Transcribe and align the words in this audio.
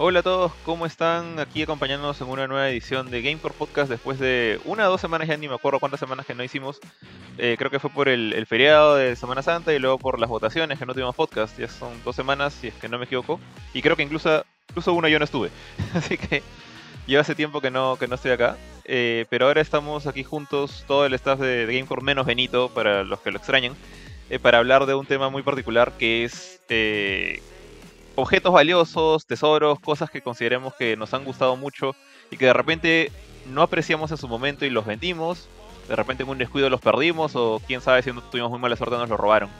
Hola 0.00 0.20
a 0.20 0.22
todos, 0.22 0.52
¿cómo 0.64 0.86
están? 0.86 1.40
Aquí 1.40 1.60
acompañándonos 1.60 2.20
en 2.20 2.28
una 2.28 2.46
nueva 2.46 2.70
edición 2.70 3.10
de 3.10 3.20
Gamecore 3.20 3.52
Podcast 3.52 3.90
después 3.90 4.20
de 4.20 4.60
una 4.64 4.86
o 4.86 4.90
dos 4.92 5.00
semanas, 5.00 5.26
ya 5.26 5.36
ni 5.36 5.48
me 5.48 5.56
acuerdo 5.56 5.80
cuántas 5.80 5.98
semanas 5.98 6.24
que 6.24 6.36
no 6.36 6.44
hicimos. 6.44 6.78
Eh, 7.36 7.56
creo 7.58 7.68
que 7.68 7.80
fue 7.80 7.90
por 7.90 8.08
el, 8.08 8.46
feriado 8.46 8.94
de 8.94 9.16
Semana 9.16 9.42
Santa 9.42 9.74
y 9.74 9.80
luego 9.80 9.98
por 9.98 10.20
las 10.20 10.30
votaciones 10.30 10.78
que 10.78 10.86
no 10.86 10.94
tuvimos 10.94 11.16
podcast. 11.16 11.58
Ya 11.58 11.66
son 11.66 11.90
dos 12.04 12.14
semanas, 12.14 12.54
si 12.54 12.68
es 12.68 12.74
que 12.74 12.88
no 12.88 12.96
me 12.96 13.06
equivoco. 13.06 13.40
Y 13.74 13.82
creo 13.82 13.96
que 13.96 14.04
incluso, 14.04 14.44
incluso 14.68 14.92
uno 14.92 15.08
yo 15.08 15.18
no 15.18 15.24
estuve. 15.24 15.50
Así 15.94 16.16
que 16.16 16.44
lleva 17.08 17.22
hace 17.22 17.34
tiempo 17.34 17.60
que 17.60 17.72
no, 17.72 17.96
que 17.96 18.06
no 18.06 18.14
estoy 18.14 18.30
acá. 18.30 18.56
Eh, 18.90 19.26
pero 19.28 19.46
ahora 19.46 19.60
estamos 19.60 20.06
aquí 20.06 20.24
juntos, 20.24 20.84
todo 20.88 21.04
el 21.04 21.12
staff 21.14 21.38
de, 21.38 21.66
Gamecore 21.66 22.02
menos 22.02 22.24
Benito, 22.24 22.70
para 22.70 23.04
los 23.04 23.20
que 23.20 23.30
lo 23.30 23.36
extrañan, 23.36 23.76
eh, 24.30 24.38
para 24.38 24.58
hablar 24.58 24.86
de 24.86 24.94
un 24.94 25.04
tema 25.04 25.28
muy 25.28 25.42
particular 25.42 25.92
que 25.98 26.24
es 26.24 26.60
objetos 28.14 28.52
valiosos, 28.52 29.26
tesoros, 29.26 29.78
cosas 29.78 30.10
que 30.10 30.22
consideremos 30.22 30.74
que 30.74 30.96
nos 30.96 31.14
han 31.14 31.24
gustado 31.24 31.54
mucho 31.54 31.94
y 32.30 32.36
que 32.36 32.46
de 32.46 32.52
repente 32.52 33.12
no 33.46 33.62
apreciamos 33.62 34.10
en 34.10 34.16
su 34.16 34.26
momento 34.26 34.64
y 34.64 34.70
los 34.70 34.86
vendimos, 34.86 35.48
de 35.88 35.94
repente 35.94 36.22
en 36.22 36.28
un 36.28 36.38
descuido 36.38 36.68
los 36.68 36.80
perdimos 36.80 37.36
o 37.36 37.62
quién 37.66 37.80
sabe 37.80 38.02
si 38.02 38.10
tuvimos 38.30 38.50
muy 38.50 38.58
mala 38.58 38.74
suerte 38.74 38.96
nos 38.96 39.08
los 39.08 39.20
robaron. 39.20 39.50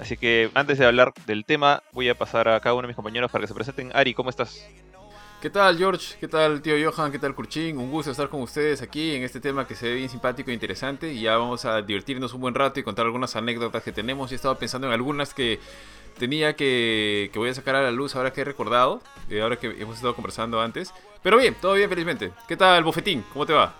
Así 0.00 0.16
que 0.16 0.50
antes 0.54 0.78
de 0.78 0.86
hablar 0.86 1.12
del 1.26 1.44
tema 1.44 1.82
voy 1.92 2.08
a 2.08 2.16
pasar 2.16 2.48
a 2.48 2.58
cada 2.60 2.74
uno 2.74 2.82
de 2.82 2.88
mis 2.88 2.96
compañeros 2.96 3.30
para 3.30 3.42
que 3.42 3.48
se 3.48 3.54
presenten. 3.54 3.92
Ari, 3.94 4.14
¿cómo 4.14 4.30
estás? 4.30 4.66
¿Qué 5.42 5.50
tal 5.50 5.76
George? 5.76 6.14
¿Qué 6.20 6.28
tal 6.28 6.62
tío 6.62 6.76
Johan? 6.88 7.10
¿Qué 7.10 7.18
tal 7.18 7.34
Kurchin? 7.34 7.76
Un 7.76 7.90
gusto 7.90 8.12
estar 8.12 8.28
con 8.28 8.42
ustedes 8.42 8.80
aquí 8.80 9.16
en 9.16 9.24
este 9.24 9.40
tema 9.40 9.66
que 9.66 9.74
se 9.74 9.88
ve 9.88 9.94
bien 9.96 10.08
simpático 10.08 10.52
e 10.52 10.54
interesante 10.54 11.12
y 11.12 11.22
ya 11.22 11.36
vamos 11.36 11.64
a 11.64 11.82
divertirnos 11.82 12.32
un 12.32 12.42
buen 12.42 12.54
rato 12.54 12.78
y 12.78 12.84
contar 12.84 13.06
algunas 13.06 13.34
anécdotas 13.34 13.82
que 13.82 13.90
tenemos. 13.90 14.30
Y 14.30 14.34
he 14.34 14.36
estado 14.36 14.56
pensando 14.56 14.86
en 14.86 14.92
algunas 14.92 15.34
que 15.34 15.58
tenía 16.16 16.54
que, 16.54 17.28
que 17.32 17.40
voy 17.40 17.50
a 17.50 17.54
sacar 17.54 17.74
a 17.74 17.82
la 17.82 17.90
luz 17.90 18.14
ahora 18.14 18.32
que 18.32 18.42
he 18.42 18.44
recordado, 18.44 19.02
eh, 19.28 19.42
ahora 19.42 19.56
que 19.56 19.66
hemos 19.80 19.96
estado 19.96 20.14
conversando 20.14 20.60
antes. 20.60 20.94
Pero 21.24 21.38
bien, 21.38 21.56
todo 21.60 21.74
bien, 21.74 21.88
felizmente. 21.88 22.30
¿Qué 22.46 22.56
tal, 22.56 22.84
Bofetín? 22.84 23.24
¿Cómo 23.32 23.44
te 23.44 23.52
va? 23.52 23.74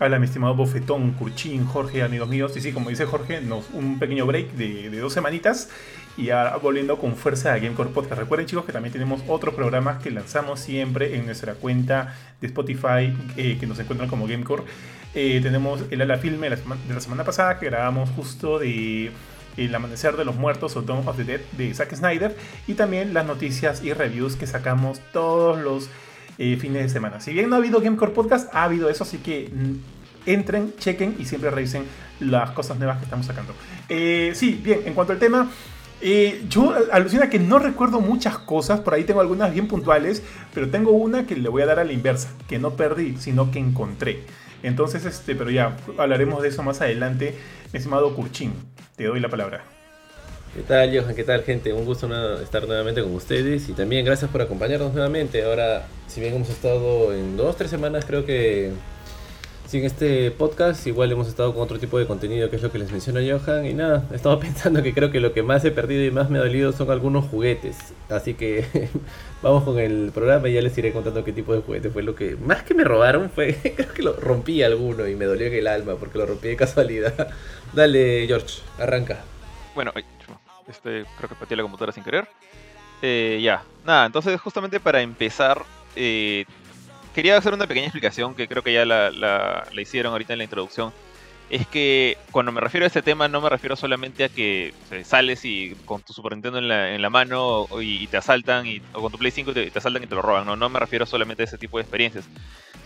Hola, 0.00 0.18
mi 0.18 0.26
estimado 0.26 0.54
Bofetón, 0.56 1.12
Curchín, 1.12 1.64
Jorge, 1.64 2.02
amigos 2.02 2.28
míos. 2.28 2.54
Y 2.54 2.60
sí, 2.60 2.70
como 2.70 2.90
dice 2.90 3.06
Jorge, 3.06 3.40
un 3.72 3.98
pequeño 3.98 4.26
break 4.26 4.50
de 4.52 5.00
dos 5.00 5.14
semanitas 5.14 5.70
y 6.18 6.30
ahora 6.30 6.56
volviendo 6.56 6.98
con 6.98 7.14
fuerza 7.14 7.54
a 7.54 7.58
Gamecore 7.58 7.90
Podcast. 7.90 8.20
Recuerden, 8.20 8.46
chicos, 8.46 8.64
que 8.64 8.72
también 8.72 8.92
tenemos 8.92 9.22
otros 9.28 9.54
programas 9.54 10.02
que 10.02 10.10
lanzamos 10.10 10.58
siempre 10.58 11.14
en 11.14 11.24
nuestra 11.24 11.54
cuenta 11.54 12.12
de 12.40 12.48
Spotify, 12.48 13.16
eh, 13.36 13.56
que 13.58 13.66
nos 13.68 13.78
encuentran 13.78 14.10
como 14.10 14.26
Gamecore. 14.26 14.64
Eh, 15.14 15.38
tenemos 15.40 15.84
el 15.92 16.02
ala 16.02 16.18
filme 16.18 16.50
de 16.50 16.58
la, 16.92 17.00
semana 17.00 17.22
pasada 17.22 17.60
que 17.60 17.66
grabamos 17.66 18.10
justo 18.10 18.58
de 18.58 19.12
el 19.56 19.74
Amanecer 19.74 20.16
de 20.16 20.24
los 20.24 20.34
Muertos 20.34 20.76
o 20.76 20.82
Dawn 20.82 21.06
of 21.06 21.16
the 21.16 21.24
Dead 21.24 21.40
de 21.52 21.72
Zack 21.72 21.94
Snyder 21.94 22.36
y 22.66 22.74
también 22.74 23.14
las 23.14 23.24
noticias 23.24 23.82
y 23.84 23.92
reviews 23.92 24.34
que 24.34 24.46
sacamos 24.48 25.00
todos 25.12 25.58
los 25.58 25.88
eh, 26.38 26.56
fines 26.60 26.82
de 26.82 26.88
semana. 26.88 27.20
Si 27.20 27.32
bien 27.32 27.48
no 27.48 27.54
ha 27.54 27.58
habido 27.58 27.80
Gamecore 27.80 28.12
Podcast, 28.12 28.52
ha 28.54 28.64
habido 28.64 28.90
eso, 28.90 29.04
así 29.04 29.18
que 29.18 29.50
mm, 29.52 30.30
entren, 30.30 30.74
chequen 30.78 31.14
y 31.20 31.26
siempre 31.26 31.50
revisen 31.50 31.84
las 32.18 32.50
cosas 32.50 32.76
nuevas 32.76 32.98
que 32.98 33.04
estamos 33.04 33.24
sacando. 33.24 33.54
Sí, 33.88 34.60
bien, 34.62 34.82
en 34.84 34.94
cuanto 34.94 35.12
al 35.12 35.20
tema, 35.20 35.48
eh, 36.00 36.44
yo 36.48 36.74
alucina 36.92 37.28
que 37.28 37.38
no 37.38 37.58
recuerdo 37.58 38.00
muchas 38.00 38.38
cosas, 38.38 38.80
por 38.80 38.94
ahí 38.94 39.04
tengo 39.04 39.20
algunas 39.20 39.52
bien 39.52 39.68
puntuales, 39.68 40.22
pero 40.54 40.70
tengo 40.70 40.92
una 40.92 41.26
que 41.26 41.36
le 41.36 41.48
voy 41.48 41.62
a 41.62 41.66
dar 41.66 41.78
a 41.78 41.84
la 41.84 41.92
inversa, 41.92 42.30
que 42.48 42.58
no 42.58 42.74
perdí, 42.74 43.16
sino 43.18 43.50
que 43.50 43.58
encontré. 43.58 44.20
Entonces, 44.62 45.04
este, 45.04 45.34
pero 45.34 45.50
ya 45.50 45.76
hablaremos 45.96 46.42
de 46.42 46.48
eso 46.48 46.62
más 46.62 46.80
adelante, 46.80 47.34
mi 47.72 47.78
estimado 47.78 48.14
Kurchin. 48.14 48.52
Te 48.96 49.04
doy 49.04 49.20
la 49.20 49.28
palabra. 49.28 49.64
¿Qué 50.54 50.62
tal, 50.62 50.98
Johan? 50.98 51.14
¿Qué 51.14 51.24
tal, 51.24 51.42
gente? 51.42 51.72
Un 51.72 51.84
gusto 51.84 52.08
estar 52.40 52.66
nuevamente 52.66 53.02
con 53.02 53.14
ustedes 53.14 53.68
y 53.68 53.72
también 53.72 54.04
gracias 54.04 54.30
por 54.30 54.42
acompañarnos 54.42 54.92
nuevamente. 54.92 55.44
Ahora, 55.44 55.86
si 56.06 56.20
bien 56.20 56.34
hemos 56.34 56.48
estado 56.48 57.12
en 57.14 57.36
dos, 57.36 57.56
tres 57.56 57.70
semanas, 57.70 58.04
creo 58.04 58.24
que 58.24 58.72
sin 59.68 59.84
este 59.84 60.30
podcast, 60.30 60.86
igual 60.86 61.12
hemos 61.12 61.28
estado 61.28 61.52
con 61.52 61.62
otro 61.62 61.78
tipo 61.78 61.98
de 61.98 62.06
contenido, 62.06 62.48
que 62.48 62.56
es 62.56 62.62
lo 62.62 62.72
que 62.72 62.78
les 62.78 62.90
menciona 62.90 63.20
Johan. 63.20 63.66
Y 63.66 63.74
nada, 63.74 64.02
he 64.10 64.16
estado 64.16 64.40
pensando 64.40 64.82
que 64.82 64.94
creo 64.94 65.10
que 65.10 65.20
lo 65.20 65.34
que 65.34 65.42
más 65.42 65.62
he 65.66 65.70
perdido 65.70 66.04
y 66.04 66.10
más 66.10 66.30
me 66.30 66.38
ha 66.38 66.40
dolido 66.40 66.72
son 66.72 66.90
algunos 66.90 67.26
juguetes. 67.26 67.76
Así 68.08 68.32
que 68.32 68.88
vamos 69.42 69.64
con 69.64 69.78
el 69.78 70.10
programa 70.14 70.48
y 70.48 70.54
ya 70.54 70.62
les 70.62 70.76
iré 70.78 70.90
contando 70.92 71.22
qué 71.22 71.32
tipo 71.32 71.52
de 71.52 71.60
juguete 71.60 71.90
fue 71.90 72.02
lo 72.02 72.14
que 72.14 72.36
más 72.36 72.62
que 72.62 72.72
me 72.72 72.82
robaron. 72.82 73.28
fue 73.28 73.54
Creo 73.76 73.92
que 73.92 74.02
lo 74.02 74.14
rompí 74.14 74.62
alguno 74.62 75.06
y 75.06 75.14
me 75.14 75.26
dolió 75.26 75.48
en 75.48 75.54
el 75.54 75.66
alma 75.66 75.96
porque 75.96 76.16
lo 76.16 76.24
rompí 76.24 76.48
de 76.48 76.56
casualidad. 76.56 77.28
Dale, 77.74 78.24
George, 78.26 78.62
arranca. 78.78 79.22
Bueno, 79.74 79.92
este, 80.66 81.04
creo 81.18 81.28
que 81.28 81.34
pateé 81.34 81.58
la 81.58 81.62
computadora 81.62 81.92
sin 81.92 82.04
querer. 82.04 82.26
Eh, 83.02 83.38
ya, 83.42 83.62
nada, 83.84 84.06
entonces 84.06 84.40
justamente 84.40 84.80
para 84.80 85.02
empezar, 85.02 85.62
eh, 85.94 86.46
quería 87.18 87.36
hacer 87.36 87.52
una 87.52 87.66
pequeña 87.66 87.86
explicación 87.86 88.32
que 88.36 88.46
creo 88.46 88.62
que 88.62 88.72
ya 88.72 88.84
la, 88.84 89.10
la, 89.10 89.66
hicieron 89.76 90.12
ahorita 90.12 90.34
en 90.34 90.38
la 90.38 90.44
introducción. 90.44 90.92
Es 91.50 91.66
que 91.66 92.16
cuando 92.30 92.52
me 92.52 92.60
refiero 92.60 92.84
a 92.84 92.86
este 92.86 93.02
tema 93.02 93.26
no 93.26 93.40
me 93.40 93.48
refiero 93.48 93.74
solamente 93.74 94.22
a 94.22 94.28
que 94.28 94.72
sales 95.02 95.44
y 95.44 95.74
con 95.84 96.00
tu 96.00 96.12
Super 96.12 96.34
Nintendo 96.34 96.60
en 96.60 96.68
la, 96.68 96.94
en 96.94 97.02
la 97.02 97.10
mano 97.10 97.66
y, 97.80 98.06
te 98.06 98.18
asaltan, 98.18 98.68
y, 98.68 98.80
o 98.92 99.02
con 99.02 99.10
tu 99.10 99.18
Play 99.18 99.32
5 99.32 99.52
te, 99.52 99.68
te, 99.68 99.78
asaltan 99.80 100.04
y 100.04 100.06
te 100.06 100.14
lo 100.14 100.22
roban. 100.22 100.46
No, 100.46 100.54
no 100.54 100.68
me 100.68 100.78
refiero 100.78 101.06
solamente 101.06 101.42
a 101.42 101.46
ese 101.46 101.58
tipo 101.58 101.78
de 101.78 101.82
experiencias, 101.82 102.24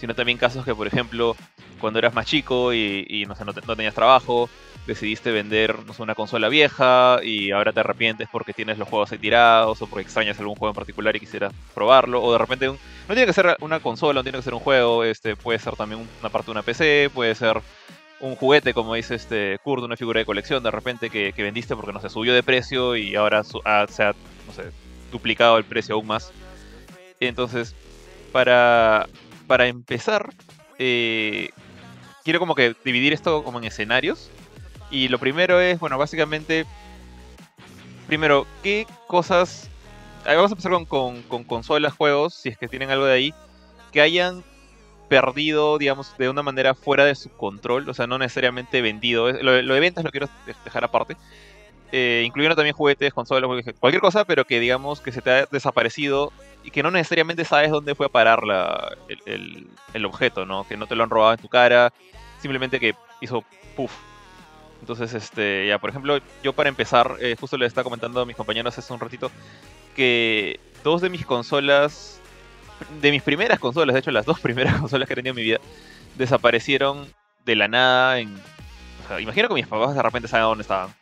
sino 0.00 0.15
también 0.15 0.38
casos 0.38 0.64
que, 0.64 0.75
por 0.75 0.87
ejemplo, 0.87 1.37
cuando 1.78 1.99
eras 1.99 2.14
más 2.14 2.25
chico 2.25 2.72
y, 2.72 3.26
no, 3.28 3.37
sé, 3.37 3.44
no, 3.44 3.53
no 3.53 3.76
tenías 3.76 3.94
trabajo, 3.94 4.49
decidiste 4.87 5.31
vender 5.31 5.76
una 5.98 6.15
consola 6.15 6.48
vieja 6.48 7.20
y 7.22 7.53
ahora 7.53 7.72
te 7.72 7.81
arrepientes 7.81 8.28
porque 8.31 8.53
tienes 8.53 8.78
los 8.78 8.88
juegos 8.88 9.12
ahí 9.12 9.19
tirados 9.19 9.81
o 9.81 9.87
porque 9.87 10.03
extrañas 10.03 10.38
algún 10.41 10.56
juego 10.56 10.70
en 10.70 10.76
particular 10.76 11.15
y 11.15 11.20
quisieras 11.20 11.53
probarlo. 11.75 12.22
O 12.22 12.32
de 12.32 12.38
repente 12.38 12.66
no 12.66 12.78
tiene 13.09 13.26
que 13.26 13.32
ser 13.32 13.56
una 13.60 13.81
consola, 13.81 14.20
no 14.20 14.22
tiene 14.25 14.38
que 14.38 14.44
ser 14.44 14.54
un 14.54 14.60
juego, 14.60 15.04
este 15.04 15.37
puede 15.37 15.59
ser 15.59 15.76
también 15.76 16.06
una 16.20 16.31
parte 16.31 16.47
de 16.47 16.53
una 16.53 16.62
PC, 16.62 17.10
puede 17.15 17.34
ser 17.34 17.60
un 18.20 18.37
juguete, 18.37 18.75
como 18.75 18.94
dice 18.94 19.15
este 19.15 19.59
Kurt, 19.62 19.82
una 19.82 19.97
figura 19.97 20.20
de 20.20 20.26
colección 20.26 20.62
de 20.62 20.70
repente 20.70 21.10
que, 21.10 21.32
vendiste 21.37 21.75
porque 21.75 21.93
no 21.93 22.00
se 22.00 22.09
subió 22.09 22.34
de 22.34 22.43
precio 22.43 22.97
y 22.97 23.14
ahora 23.16 23.43
se 23.44 24.03
ha 24.03 24.14
duplicado 25.10 25.59
el 25.59 25.64
precio 25.64 25.94
aún 25.94 26.06
más. 26.06 26.32
Entonces, 27.20 27.75
para, 28.32 29.06
para 29.47 29.66
empezar, 29.66 30.32
eh, 30.78 31.50
quiero 32.25 32.41
como 32.41 32.54
que 32.54 32.75
dividir 32.84 33.12
esto 33.12 33.44
como 33.44 33.59
en 33.59 33.64
escenarios 33.64 34.31
y 34.92 35.08
lo 35.08 35.19
primero 35.19 35.58
es, 35.58 35.80
bueno, 35.80 35.97
básicamente, 35.97 36.66
primero, 38.06 38.47
¿qué 38.62 38.86
cosas... 39.08 39.70
Vamos 40.25 40.50
a 40.50 40.54
empezar 40.54 40.70
con, 40.86 41.22
con, 41.22 41.44
consolas, 41.44 41.94
juegos, 41.94 42.34
si 42.34 42.50
es 42.50 42.58
que 42.58 42.69
tienen 42.69 42.91
algo 42.91 43.06
de 43.06 43.14
ahí, 43.14 43.34
que 43.91 44.02
hayan 44.02 44.44
perdido, 45.08 45.78
digamos, 45.78 46.16
de 46.19 46.28
una 46.28 46.42
manera 46.42 46.75
fuera 46.75 47.06
de 47.06 47.14
su 47.14 47.31
control, 47.31 47.88
o 47.88 47.94
sea, 47.94 48.06
no 48.06 48.19
necesariamente 48.19 48.82
vendido. 48.82 49.32
Lo, 49.32 49.52
de 49.52 49.81
ventas 49.81 50.04
lo 50.04 50.10
quiero 50.10 50.28
dejar 50.64 50.84
aparte. 50.84 51.16
Eh, 51.91 52.22
incluyendo 52.26 52.54
también 52.54 52.76
juguetes, 52.76 53.12
consolas, 53.14 53.50
cualquier 53.81 54.00
cosa, 54.00 54.25
pero 54.25 54.44
que 54.44 54.60
digamos 54.60 55.00
que 55.00 55.10
se 55.10 55.22
te 55.22 55.31
ha 55.31 55.47
desaparecido 55.47 56.32
y 56.64 56.70
que 56.70 56.82
no 56.82 56.91
necesariamente 56.91 57.44
sabes 57.44 57.70
dónde 57.70 57.94
fue 57.94 58.06
a 58.06 58.08
parar 58.10 58.44
la, 58.44 58.97
el, 59.26 59.69
el, 59.92 60.04
objeto, 60.04 60.47
¿no? 60.47 60.64
Que 60.64 60.76
no 60.76 60.86
te 60.86 60.97
lo 60.97 61.02
han 61.02 61.10
robado 61.10 61.32
en 61.32 61.41
tu 61.41 61.48
cara, 61.48 61.92
simplemente 62.41 62.78
que 62.78 62.94
hizo 63.20 63.44
puff 63.76 63.92
entonces, 64.82 65.15
este, 65.15 65.69
ya, 65.69 65.78
por 65.78 65.91
ejemplo, 65.91 66.19
yo 66.43 66.53
para 66.54 66.69
empezar, 66.69 67.16
eh, 67.20 67.37
justo 67.38 67.56
le 67.56 67.66
estaba 67.66 67.84
comentando 67.84 68.20
a 68.20 68.26
mis 68.26 68.34
compañeros 68.34 68.76
hace 68.76 68.93
un 68.93 68.98
ratito 68.98 69.31
que 69.94 70.59
dos 70.82 71.00
de 71.00 71.09
mis 71.09 71.25
consolas, 71.25 72.20
de 73.00 73.12
mis 73.12 73.22
primeras 73.22 73.60
consolas, 73.60 73.94
de 73.94 74.00
hecho 74.00 74.10
las 74.10 74.26
dos 74.26 74.41
primeras 74.41 74.81
consolas 74.81 75.06
que 75.06 75.12
he 75.12 75.16
tenido 75.16 75.31
en 75.31 75.37
mi 75.37 75.44
vida, 75.44 75.60
desaparecieron 76.19 77.06
de 77.44 77.54
la 77.54 77.69
nada 77.69 78.19
en... 78.19 78.34
O 78.34 79.09
sea, 79.09 79.20
imagino 79.20 79.47
que 79.47 79.54
mis 79.54 79.69
papás 79.69 79.94
de 79.94 80.03
repente 80.03 80.26
saben 80.26 80.47
dónde 80.47 80.62
estaban. 80.62 80.93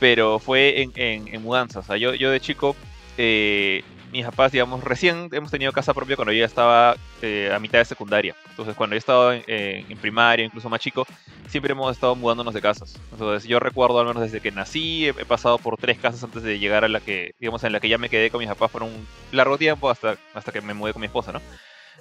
Pero 0.00 0.40
fue 0.40 0.82
en, 0.82 0.92
en, 0.96 1.28
en 1.32 1.42
mudanza. 1.42 1.78
O 1.78 1.82
sea, 1.84 1.96
yo, 1.96 2.12
yo 2.14 2.32
de 2.32 2.40
chico 2.40 2.74
eh, 3.18 3.84
mis 4.16 4.24
papás, 4.24 4.50
digamos, 4.50 4.82
recién 4.82 5.28
hemos 5.32 5.50
tenido 5.50 5.72
casa 5.72 5.92
propia 5.92 6.16
cuando 6.16 6.32
yo 6.32 6.40
ya 6.40 6.46
estaba 6.46 6.96
eh, 7.20 7.52
a 7.54 7.58
mitad 7.58 7.78
de 7.78 7.84
secundaria. 7.84 8.34
Entonces, 8.48 8.74
cuando 8.74 8.94
yo 8.94 8.98
estaba 8.98 9.36
en, 9.36 9.98
primaria, 9.98 10.44
incluso 10.44 10.70
más 10.70 10.80
chico, 10.80 11.06
siempre 11.48 11.72
hemos 11.72 11.92
estado 11.92 12.16
mudándonos 12.16 12.54
de 12.54 12.62
casas. 12.62 12.98
Entonces, 13.12 13.46
yo 13.46 13.60
recuerdo, 13.60 14.00
al 14.00 14.06
menos 14.06 14.22
desde 14.22 14.40
que 14.40 14.50
nací, 14.50 15.08
he, 15.08 15.12
pasado 15.26 15.58
por 15.58 15.76
tres 15.76 15.98
casas 15.98 16.24
antes 16.24 16.42
de 16.42 16.58
llegar 16.58 16.84
a 16.84 16.88
la 16.88 17.00
que, 17.00 17.34
digamos, 17.38 17.62
en 17.64 17.72
la 17.72 17.80
que 17.80 17.88
ya 17.88 17.98
me 17.98 18.08
quedé 18.08 18.30
con 18.30 18.40
mis 18.40 18.48
papás 18.48 18.70
por 18.70 18.82
un 18.82 19.06
largo 19.32 19.58
tiempo 19.58 19.90
hasta, 19.90 20.16
hasta 20.34 20.50
que 20.50 20.62
me 20.62 20.72
mudé 20.72 20.92
con 20.92 21.00
mi 21.00 21.06
esposa, 21.06 21.32
¿no? 21.32 21.42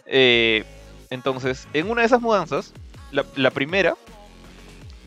Eh, 0.05 0.63
entonces, 1.09 1.67
en 1.73 1.89
una 1.89 2.01
de 2.01 2.07
esas 2.07 2.21
mudanzas, 2.21 2.73
la, 3.11 3.51
primera, 3.51 3.95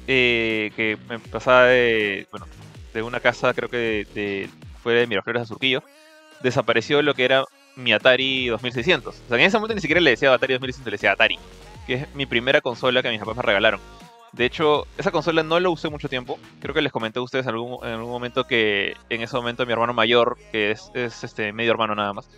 eh, 0.07 0.73
que 0.77 0.99
me 1.09 1.19
pasaba 1.19 1.65
de, 1.65 2.27
bueno, 2.31 2.47
de 2.93 3.03
una 3.03 3.21
casa, 3.21 3.55
creo 3.55 3.69
que 3.69 4.07
de, 4.15 4.51
fue 4.83 4.95
de 4.95 5.07
Miraflores 5.07 5.43
a 5.43 5.47
Surquillo, 5.47 5.83
desapareció 6.43 7.03
lo 7.03 7.15
que 7.15 7.25
era 7.25 7.45
mi 7.77 7.93
Atari 7.93 8.49
2600. 8.49 9.15
O 9.15 9.29
sea, 9.29 9.39
en 9.39 9.45
ese 9.45 9.57
momento 9.57 9.75
ni 9.75 9.81
siquiera 9.81 10.01
le 10.01 10.11
decía 10.11 10.33
Atari 10.33 10.55
2600, 10.55 10.87
le 10.87 10.95
decía 10.97 11.13
Atari, 11.13 11.39
que 11.87 11.95
es 11.95 12.15
mi 12.15 12.27
primera 12.27 12.61
consola 12.61 13.03
que 13.03 13.11
mis 13.11 13.21
papás 13.21 13.37
me 13.37 13.43
regalaron. 13.43 13.81
De 14.33 14.45
hecho, 14.45 14.87
esa 14.99 15.11
consola 15.11 15.43
no 15.43 15.59
la 15.59 15.71
usé 15.71 15.89
mucho 15.89 16.09
tiempo. 16.09 16.39
Creo 16.61 16.75
que 16.75 16.83
les 16.83 16.93
comenté 16.93 17.19
a 17.19 17.23
ustedes 17.23 17.47
en 17.47 17.55
algún, 17.55 17.85
en 17.87 17.95
algún 17.95 18.11
momento 18.11 18.45
que 18.45 18.95
en 19.09 19.23
ese 19.23 19.37
momento 19.37 19.65
mi 19.65 19.73
hermano 19.73 19.95
mayor, 19.95 20.37
que 20.53 20.71
es, 20.71 20.91
es, 20.95 21.25
este 21.25 21.53
medio 21.53 21.71
hermano 21.71 21.95
nada 21.95 22.13
más, 22.13 22.29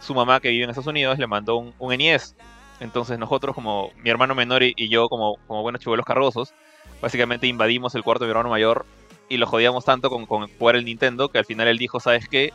su 0.00 0.14
mamá 0.14 0.40
que 0.40 0.50
vive 0.50 0.64
en 0.64 0.70
Estados 0.70 0.88
Unidos 0.88 1.18
le 1.18 1.26
mandó 1.26 1.56
un, 1.56 1.74
un 1.78 1.96
NES. 1.96 2.34
Entonces 2.80 3.18
nosotros, 3.18 3.54
como 3.54 3.90
mi 3.96 4.10
hermano 4.10 4.34
menor 4.34 4.62
y, 4.62 4.88
yo, 4.88 5.08
como, 5.08 5.36
como 5.46 5.62
buenos 5.62 5.80
chivuelos 5.80 6.06
cargosos, 6.06 6.54
básicamente 7.00 7.46
invadimos 7.46 7.94
el 7.94 8.02
cuarto 8.02 8.24
de 8.24 8.28
mi 8.28 8.30
hermano 8.32 8.50
mayor 8.50 8.86
y 9.28 9.36
lo 9.36 9.46
jodíamos 9.46 9.84
tanto 9.84 10.10
con, 10.10 10.26
con 10.26 10.48
jugar 10.58 10.76
el 10.76 10.84
Nintendo 10.84 11.28
que 11.28 11.38
al 11.38 11.44
final 11.44 11.68
él 11.68 11.78
dijo, 11.78 12.00
¿sabes 12.00 12.28
qué? 12.28 12.52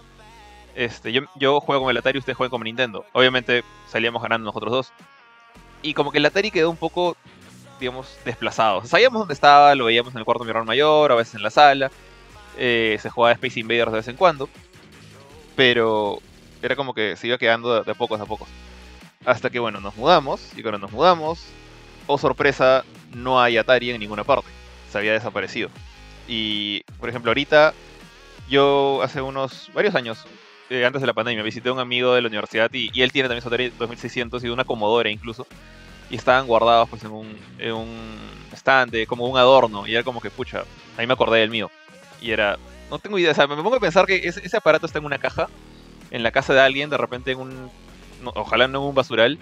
Este, 0.75 1.11
yo, 1.11 1.21
yo 1.35 1.59
juego 1.59 1.83
con 1.83 1.91
el 1.91 1.97
Atari 1.97 2.17
y 2.17 2.19
ustedes 2.19 2.37
juegan 2.37 2.51
con 2.51 2.63
Nintendo. 2.63 3.05
Obviamente 3.13 3.63
salíamos 3.87 4.21
ganando 4.21 4.45
nosotros 4.45 4.71
dos. 4.71 4.93
Y 5.81 5.93
como 5.93 6.11
que 6.11 6.17
el 6.17 6.25
Atari 6.25 6.49
quedó 6.51 6.69
un 6.69 6.77
poco, 6.77 7.15
digamos, 7.79 8.17
desplazado. 8.25 8.85
Sabíamos 8.85 9.19
dónde 9.19 9.33
estaba, 9.33 9.75
lo 9.75 9.85
veíamos 9.85 10.13
en 10.13 10.19
el 10.19 10.25
cuarto 10.25 10.43
de 10.43 10.47
mi 10.47 10.51
hermano 10.51 10.65
mayor, 10.65 11.11
a 11.11 11.15
veces 11.15 11.35
en 11.35 11.43
la 11.43 11.49
sala. 11.51 11.91
eh, 12.57 12.97
se 13.01 13.09
jugaba 13.09 13.33
Space 13.33 13.59
Invaders 13.59 13.91
de 13.91 13.97
vez 13.97 14.07
en 14.07 14.15
cuando. 14.15 14.49
Pero 15.55 16.19
era 16.61 16.75
como 16.75 16.93
que 16.93 17.15
se 17.15 17.27
iba 17.27 17.37
quedando 17.37 17.75
de, 17.75 17.83
de 17.83 17.91
a 17.91 17.95
pocos 17.95 18.19
a 18.19 18.25
pocos. 18.25 18.47
Hasta 19.25 19.49
que, 19.49 19.59
bueno, 19.59 19.79
nos 19.79 19.95
mudamos. 19.95 20.51
Y 20.55 20.61
cuando 20.61 20.79
nos 20.79 20.91
mudamos, 20.91 21.45
oh 22.07 22.17
sorpresa, 22.17 22.83
no 23.13 23.41
hay 23.41 23.57
Atari 23.57 23.91
en 23.91 23.99
ninguna 23.99 24.23
parte. 24.23 24.49
Se 24.91 24.97
había 24.97 25.13
desaparecido. 25.13 25.69
Y, 26.27 26.81
por 26.99 27.09
ejemplo, 27.09 27.29
ahorita, 27.31 27.73
yo 28.49 29.01
hace 29.03 29.21
unos 29.21 29.69
varios 29.73 29.95
años, 29.95 30.25
eh, 30.73 30.85
antes 30.85 31.01
de 31.01 31.07
la 31.07 31.13
pandemia, 31.13 31.43
visité 31.43 31.69
a 31.69 31.73
un 31.73 31.79
amigo 31.79 32.13
de 32.13 32.21
la 32.21 32.27
universidad 32.27 32.71
y, 32.73 32.89
él 33.01 33.11
tiene 33.11 33.29
también 33.29 33.43
su 33.43 33.47
Atari 33.47 33.69
2600 33.77 34.43
y 34.43 34.49
una 34.49 34.63
Commodore 34.63 35.11
incluso. 35.11 35.45
Y 36.09 36.15
estaban 36.15 36.47
guardados 36.47 36.89
pues 36.89 37.03
en 37.03 37.11
un, 37.11 37.37
en 37.59 37.73
un 37.73 38.19
estante, 38.51 39.05
como 39.05 39.25
un 39.25 39.37
adorno. 39.37 39.87
Y 39.87 39.93
era 39.93 40.03
como 40.03 40.19
que, 40.19 40.29
pucha, 40.29 40.63
ahí 40.97 41.07
me 41.07 41.13
acordé 41.13 41.39
del 41.39 41.49
mío. 41.49 41.69
Y 42.21 42.31
era, 42.31 42.57
no 42.89 42.99
tengo 42.99 43.17
idea, 43.19 43.31
o 43.31 43.35
sea, 43.35 43.47
me 43.47 43.55
pongo 43.55 43.75
a 43.75 43.79
pensar 43.79 44.05
que 44.05 44.15
ese, 44.15 44.57
aparato 44.57 44.85
está 44.85 44.99
en 44.99 45.05
una 45.05 45.17
caja, 45.17 45.47
en 46.11 46.23
la 46.23 46.31
casa 46.31 46.53
de 46.53 46.61
alguien, 46.61 46.89
de 46.89 46.97
repente 46.97 47.31
en 47.31 47.39
un, 47.39 47.71
ojalá 48.35 48.67
no 48.67 48.79
en 48.79 48.89
un 48.89 48.95
basural, 48.95 49.37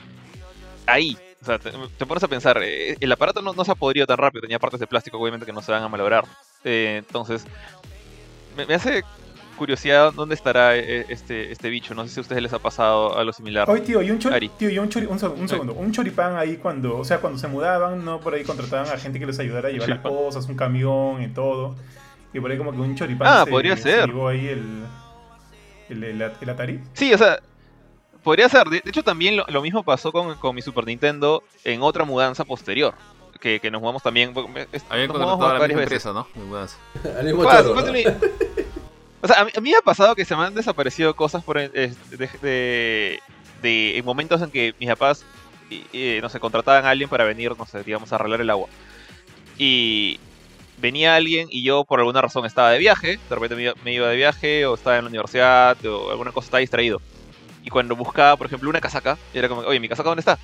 ahí. 0.86 1.18
O 1.42 1.46
sea, 1.46 1.60
te, 1.60 1.72
pones 2.06 2.24
a 2.24 2.28
pensar, 2.28 2.62
eh, 2.62 2.96
el 3.00 3.12
aparato 3.12 3.42
no, 3.42 3.66
se 3.66 3.72
ha 3.72 3.76
podrido 3.76 4.06
tan 4.06 4.18
rápido, 4.18 4.42
tenía 4.42 4.60
partes 4.60 4.80
de 4.80 4.88
plástico 4.88 5.18
obviamente 5.18 5.46
que 5.46 5.54
no 5.54 5.62
se 5.62 5.72
van 5.72 5.84
a 5.84 5.90
malograr. 5.90 6.26
Eh, 6.64 6.98
entonces, 7.00 7.46
me 8.56 8.74
hace 8.74 9.04
curiosidad 9.62 10.12
dónde 10.14 10.34
estará 10.34 10.76
eh, 10.76 11.06
este, 11.10 11.52
este 11.52 11.70
bicho. 11.70 11.94
No 11.94 12.04
sé 12.08 12.10
si 12.14 12.20
a 12.20 12.22
ustedes 12.22 12.42
les 12.42 12.52
ha 12.54 12.58
pasado 12.60 13.16
algo 13.18 13.32
similar. 13.32 13.70
Oye, 13.70 13.82
tío, 13.82 14.02
y 14.02 14.10
un, 14.10 14.18
chori- 14.20 14.50
tío, 14.58 14.70
y 14.72 14.80
un, 14.80 14.90
chori- 14.90 15.08
un, 15.08 15.20
seg- 15.20 15.38
un 15.38 15.48
segundo, 15.48 15.74
un 15.74 15.92
choripán 15.92 16.36
ahí 16.36 16.58
cuando, 16.58 16.98
o 16.98 17.04
sea, 17.06 17.20
cuando 17.20 17.38
se 17.38 17.48
mudaban, 17.48 18.04
no 18.04 18.20
por 18.20 18.34
ahí 18.34 18.44
contrataban 18.44 18.88
a 18.92 18.98
gente 18.98 19.20
que 19.20 19.28
les 19.28 19.38
ayudara 19.40 19.70
a 19.70 19.72
llevar 19.72 19.90
las 19.90 20.00
cosas, 20.00 20.48
un 20.48 20.56
camión 20.56 21.22
y 21.22 21.28
todo. 21.28 21.76
Y 22.34 22.40
por 22.40 22.50
ahí 22.50 22.58
como 22.58 22.72
que 22.72 22.80
un 22.80 22.96
choripán 22.96 23.28
Ah, 23.30 23.44
se, 23.46 23.52
podría 23.52 23.76
se 23.78 23.84
ser. 23.84 24.08
llevó 24.08 24.28
ahí 24.30 24.48
el, 24.48 24.84
el, 25.90 26.04
el, 26.04 26.22
el 26.42 26.50
Atari. 26.50 26.80
Sí, 26.94 27.14
o 27.14 27.18
sea, 27.20 27.40
podría 28.24 28.50
ser. 28.50 28.68
De 28.68 28.82
de 28.82 28.90
hecho, 28.90 29.04
también 29.04 29.38
lo, 29.38 29.46
lo 29.48 29.62
mismo 29.62 29.84
pasó 29.84 30.12
con, 30.12 30.36
con 30.36 30.56
mi 30.56 30.62
Super 30.62 30.86
Nintendo 30.86 31.44
en 31.64 31.82
otra 31.84 32.04
mudanza 32.04 32.46
posterior. 32.46 32.94
Que, 33.40 33.60
que 33.60 33.72
nos 33.72 33.82
mudamos 33.82 34.04
también. 34.04 34.34
es- 34.72 34.86
Habían 34.90 35.08
nos 35.08 35.18
contratado 35.18 35.50
a 35.50 35.54
la 35.54 35.60
varias 35.60 35.68
misma 35.80 35.90
veces. 35.90 36.06
empresa, 36.06 36.14
¿no? 36.14 36.28
De 36.36 36.48
mudanza. 36.48 36.78
Al 37.20 37.26
mismo 37.26 37.44
O 39.22 39.28
sea, 39.28 39.42
a 39.42 39.46
mí, 39.46 39.52
me 39.62 39.76
ha 39.76 39.82
pasado 39.82 40.16
que 40.16 40.26
se 40.26 40.36
me 40.36 40.44
han 40.44 40.56
desaparecido 40.56 41.16
cosas 41.16 41.44
por, 41.44 41.58
eh, 41.60 41.70
de, 41.72 43.20
de- 43.62 43.98
en 43.98 44.06
momentos 44.06 44.42
en 44.42 44.50
que 44.52 44.74
mis 44.80 44.90
papás, 44.90 45.24
y, 45.70 46.20
no 46.22 46.30
sé, 46.30 46.40
contrataban 46.40 46.86
a 46.86 46.90
alguien 46.90 47.10
para 47.10 47.24
venir, 47.24 47.56
no 47.58 47.66
sé, 47.66 47.84
digamos, 47.84 48.12
a 48.12 48.16
arreglar 48.16 48.42
el 48.42 48.50
agua. 48.50 48.68
Y 49.58 50.20
venía 50.78 51.16
alguien 51.16 51.48
y 51.52 51.64
yo 51.64 51.84
por 51.86 52.00
alguna 52.00 52.22
razón 52.22 52.46
estaba 52.46 52.72
de 52.72 52.80
viaje, 52.80 53.20
de 53.30 53.36
repente 53.36 53.76
me 53.84 53.94
iba 53.94 54.08
de 54.08 54.16
viaje 54.16 54.66
o 54.66 54.74
estaba 54.74 54.98
en 54.98 55.04
la 55.06 55.10
universidad 55.10 55.78
o 55.86 56.10
alguna 56.10 56.32
cosa, 56.32 56.46
estaba 56.46 56.60
distraído. 56.62 57.00
Y 57.64 57.70
cuando 57.70 57.96
buscaba, 57.96 58.36
por 58.38 58.48
ejemplo, 58.48 58.70
una 58.70 58.82
casaca, 58.82 59.18
era 59.34 59.48
como, 59.48 59.62
oye, 59.62 59.80
¿mi 59.80 59.88
casaca 59.88 60.10
dónde 60.10 60.22
está? 60.22 60.40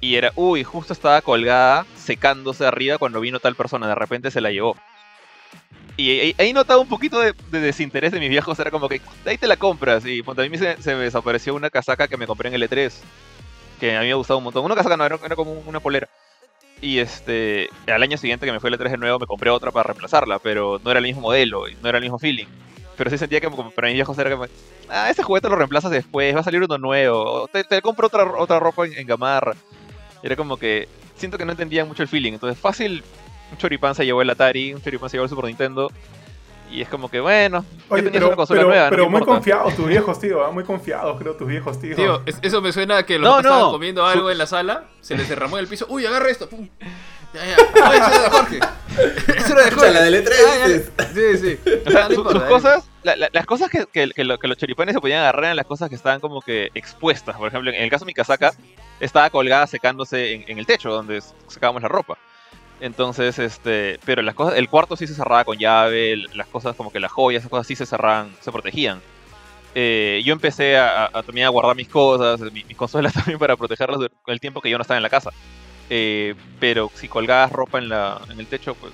Y 0.00 0.14
era, 0.14 0.32
uy, 0.36 0.64
justo 0.64 0.92
estaba 0.92 1.20
colgada, 1.22 1.84
secándose 1.96 2.64
arriba 2.64 2.98
cuando 2.98 3.20
vino 3.20 3.40
tal 3.40 3.56
persona, 3.56 3.88
de 3.88 3.94
repente 3.94 4.30
se 4.30 4.40
la 4.40 4.50
llevó. 4.50 4.76
Y 5.98 6.32
ahí, 6.38 6.52
notaba 6.52 6.80
un 6.80 6.86
poquito 6.86 7.18
de, 7.18 7.34
de 7.50 7.58
desinterés 7.58 8.12
de 8.12 8.20
mis 8.20 8.28
viejos, 8.28 8.56
era 8.60 8.70
como 8.70 8.88
que, 8.88 9.00
ahí 9.26 9.36
te 9.36 9.48
la 9.48 9.56
compras. 9.56 10.06
Y 10.06 10.22
ponte, 10.22 10.44
a 10.44 10.48
mí 10.48 10.56
se, 10.56 10.76
me 10.94 11.02
desapareció 11.02 11.56
una 11.56 11.70
casaca 11.70 12.06
que 12.06 12.16
me 12.16 12.28
compré 12.28 12.48
en 12.48 12.54
el 12.54 12.62
E3, 12.62 12.92
que 13.80 13.96
a 13.96 14.00
mí 14.00 14.06
me 14.06 14.12
ha 14.12 14.14
gustado 14.14 14.38
un 14.38 14.44
montón. 14.44 14.64
Una 14.64 14.76
casaca 14.76 14.96
no, 14.96 15.04
era, 15.04 15.18
como 15.34 15.54
una 15.54 15.80
polera. 15.80 16.08
Y 16.80 17.00
este, 17.00 17.68
al 17.88 18.00
año 18.00 18.16
siguiente 18.16 18.46
que 18.46 18.52
me 18.52 18.60
fue 18.60 18.70
el 18.70 18.78
E3 18.78 18.90
de 18.90 18.96
nuevo, 18.96 19.18
me 19.18 19.26
compré 19.26 19.50
otra 19.50 19.72
para 19.72 19.88
reemplazarla, 19.88 20.38
pero 20.38 20.80
no 20.84 20.92
era 20.92 20.98
el 20.98 21.04
mismo 21.04 21.22
modelo, 21.22 21.64
no 21.82 21.88
era 21.88 21.98
el 21.98 22.04
mismo 22.04 22.20
feeling. 22.20 22.46
Pero 22.96 23.10
sí 23.10 23.18
sentía 23.18 23.40
que 23.40 23.50
como 23.50 23.72
para 23.72 23.88
mis 23.88 23.96
viejos 23.96 24.16
era 24.20 24.30
como, 24.30 24.46
ah, 24.88 25.10
ese 25.10 25.24
juguete 25.24 25.48
lo 25.48 25.56
reemplazas 25.56 25.90
después, 25.90 26.32
va 26.32 26.40
a 26.40 26.44
salir 26.44 26.62
uno 26.62 26.78
nuevo, 26.78 27.48
te, 27.48 27.64
te 27.64 27.82
compro 27.82 28.06
otra, 28.06 28.22
otra 28.38 28.60
ropa 28.60 28.86
en, 28.86 28.96
en 28.98 29.06
gamarra. 29.08 29.56
Era 30.22 30.36
como 30.36 30.58
que 30.58 30.86
siento 31.16 31.38
que 31.38 31.44
no 31.44 31.50
entendían 31.50 31.88
mucho 31.88 32.04
el 32.04 32.08
feeling. 32.08 32.34
Entonces, 32.34 32.60
fácil, 32.60 33.02
un 33.50 33.58
choripán 33.58 33.94
se 33.94 34.04
llevó 34.04 34.22
el 34.22 34.30
Atari, 34.30 34.74
un 34.74 34.82
choripán 34.82 35.08
se 35.10 35.16
llevó 35.16 35.24
el 35.24 35.30
Super 35.30 35.44
Nintendo. 35.46 35.90
Y 36.70 36.82
es 36.82 36.88
como 36.90 37.10
que, 37.10 37.18
bueno, 37.18 37.64
Oye, 37.88 38.02
tenías 38.02 38.12
pero, 38.20 38.26
una 38.26 38.36
consola 38.36 38.58
pero, 38.60 38.68
nueva, 38.68 38.84
no 38.84 38.90
pero 38.90 39.04
me 39.04 39.08
muy 39.10 39.18
importa. 39.20 39.34
confiados 39.38 39.74
tus 39.74 39.86
viejos, 39.86 40.20
tío, 40.20 40.44
ah, 40.44 40.50
muy 40.50 40.64
confiados 40.64 41.18
creo 41.18 41.34
tus 41.34 41.48
viejos, 41.48 41.80
tío. 41.80 41.96
Tío, 41.96 42.22
es- 42.26 42.38
eso 42.42 42.60
me 42.60 42.72
suena 42.72 42.98
a 42.98 43.06
que 43.06 43.14
los 43.18 43.24
No, 43.24 43.30
papás 43.30 43.44
estaban 43.46 43.62
no. 43.64 43.72
comiendo 43.72 44.04
algo 44.04 44.30
en 44.30 44.36
la 44.36 44.46
sala, 44.46 44.84
se 45.00 45.16
les 45.16 45.26
derramó 45.30 45.56
en 45.56 45.62
el 45.64 45.68
piso. 45.70 45.86
Uy, 45.88 46.04
agarra 46.04 46.28
esto. 46.28 46.46
Pum. 46.46 46.68
Ya, 47.32 47.40
ya. 47.46 47.56
Oye, 47.88 47.98
eso 47.98 48.10
era 48.10 48.22
de 48.22 48.30
Jorge. 48.30 48.58
Eso 49.38 49.52
era 49.52 49.64
de 49.64 49.70
Jorge. 49.70 49.90
la 49.92 50.02
del 50.02 50.14
E3, 50.26 50.32
Ah, 50.46 50.58
ya, 50.58 50.68
dices. 50.68 50.92
Sí, 51.14 51.38
sí. 51.64 51.72
O 51.86 51.90
sea, 51.90 52.08
no 52.08 52.14
importa, 52.16 52.32
sus 52.38 52.42
eh. 52.42 52.50
cosas, 52.50 52.90
la- 53.02 53.16
la- 53.16 53.28
las 53.32 53.46
cosas 53.46 53.70
que, 53.70 53.86
que- 53.90 54.10
que 54.10 54.24
lo- 54.24 54.38
que 54.38 54.48
los 54.48 54.58
choripanes 54.58 54.94
se 54.94 55.00
podían 55.00 55.20
agarrar 55.20 55.44
eran 55.44 55.56
las 55.56 55.66
cosas 55.66 55.88
que 55.88 55.94
estaban 55.94 56.20
como 56.20 56.42
que 56.42 56.68
expuestas. 56.74 57.36
Por 57.36 57.48
ejemplo, 57.48 57.70
en 57.70 57.82
el 57.82 57.88
caso 57.90 58.04
de 58.04 58.10
mi 58.10 58.14
casaca, 58.14 58.52
estaba 59.00 59.30
colgada 59.30 59.66
secándose 59.66 60.34
en, 60.34 60.44
en 60.48 60.58
el 60.58 60.66
techo 60.66 60.90
donde 60.90 61.22
sacábamos 61.46 61.80
la 61.80 61.88
ropa. 61.88 62.18
Entonces, 62.80 63.38
este, 63.38 63.98
pero 64.04 64.22
las 64.22 64.34
cosas, 64.34 64.56
el 64.58 64.68
cuarto 64.68 64.96
sí 64.96 65.06
se 65.06 65.14
cerraba 65.14 65.44
con 65.44 65.58
llave, 65.58 66.16
las 66.34 66.48
cosas 66.48 66.76
como 66.76 66.90
que 66.90 67.00
las 67.00 67.10
joyas, 67.12 67.40
esas 67.40 67.50
cosas 67.50 67.66
sí 67.66 67.74
se 67.76 67.86
cerraban, 67.86 68.36
se 68.40 68.52
protegían. 68.52 69.00
Eh, 69.74 70.22
yo 70.24 70.32
empecé 70.32 70.76
a, 70.78 71.06
a- 71.12 71.22
también 71.22 71.46
a 71.46 71.50
guardar 71.50 71.76
mis 71.76 71.88
cosas, 71.88 72.40
mi- 72.52 72.64
mis 72.64 72.76
consolas 72.76 73.12
también 73.14 73.38
para 73.38 73.56
protegerlas 73.56 73.98
dur- 74.00 74.12
el 74.26 74.40
tiempo 74.40 74.60
que 74.60 74.70
yo 74.70 74.78
no 74.78 74.82
estaba 74.82 74.96
en 74.98 75.02
la 75.02 75.10
casa. 75.10 75.30
Eh, 75.90 76.34
pero 76.60 76.90
si 76.94 77.08
colgabas 77.08 77.50
ropa 77.52 77.78
en, 77.78 77.88
la, 77.88 78.20
en 78.28 78.38
el 78.40 78.46
techo, 78.48 78.74
pues 78.74 78.92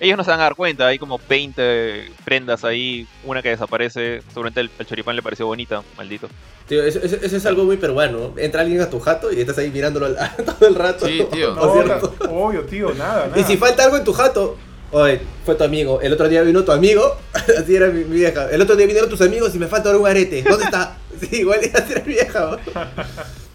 ellos 0.00 0.16
no 0.16 0.24
se 0.24 0.30
van 0.30 0.40
a 0.40 0.44
dar 0.44 0.54
cuenta. 0.54 0.86
Hay 0.86 0.98
como 0.98 1.20
20 1.28 2.10
prendas 2.24 2.64
ahí, 2.64 3.06
una 3.24 3.42
que 3.42 3.50
desaparece. 3.50 4.22
Seguramente 4.28 4.60
el, 4.60 4.70
el 4.78 4.86
choripán 4.86 5.16
le 5.16 5.22
pareció 5.22 5.46
bonita, 5.46 5.82
maldito. 5.96 6.28
Tío, 6.66 6.82
eso, 6.84 7.00
eso- 7.02 7.16
eso 7.22 7.36
es 7.36 7.46
algo 7.46 7.64
muy 7.64 7.76
peruano. 7.78 8.34
Entra 8.36 8.60
alguien 8.60 8.80
a 8.80 8.90
tu 8.90 9.00
jato 9.00 9.32
y 9.32 9.40
estás 9.40 9.58
ahí 9.58 9.70
mirándolo 9.70 10.06
al- 10.06 10.16
todo 10.58 10.68
el 10.68 10.74
rato. 10.74 11.06
Sí, 11.06 11.26
tío. 11.32 11.54
Obvio, 12.30 12.62
tío, 12.64 12.92
nada, 12.94 13.26
nada. 13.28 13.40
Y 13.40 13.44
si 13.44 13.56
falta 13.56 13.84
algo 13.84 13.96
en 13.96 14.04
tu 14.04 14.12
jato, 14.12 14.56
oye, 14.90 15.20
fue 15.46 15.54
tu 15.54 15.64
amigo. 15.64 16.00
El 16.02 16.12
otro 16.12 16.28
día 16.28 16.42
vino 16.42 16.62
tu 16.64 16.72
amigo, 16.72 17.16
así 17.58 17.74
era 17.74 17.88
mi, 17.88 18.04
mi 18.04 18.16
vieja. 18.16 18.50
El 18.50 18.60
otro 18.62 18.76
día 18.76 18.86
vinieron 18.86 19.08
tus 19.10 19.20
amigos 19.22 19.54
y 19.54 19.58
me 19.58 19.66
falta 19.66 19.88
ahora 19.88 20.00
un 20.00 20.06
arete. 20.06 20.42
¿Dónde 20.42 20.64
está? 20.64 20.96
Sí, 21.18 21.38
igual 21.40 21.58
así 21.74 21.92
era 21.92 22.02
mi 22.04 22.12
vieja. 22.12 22.40
¿no? 22.40 22.58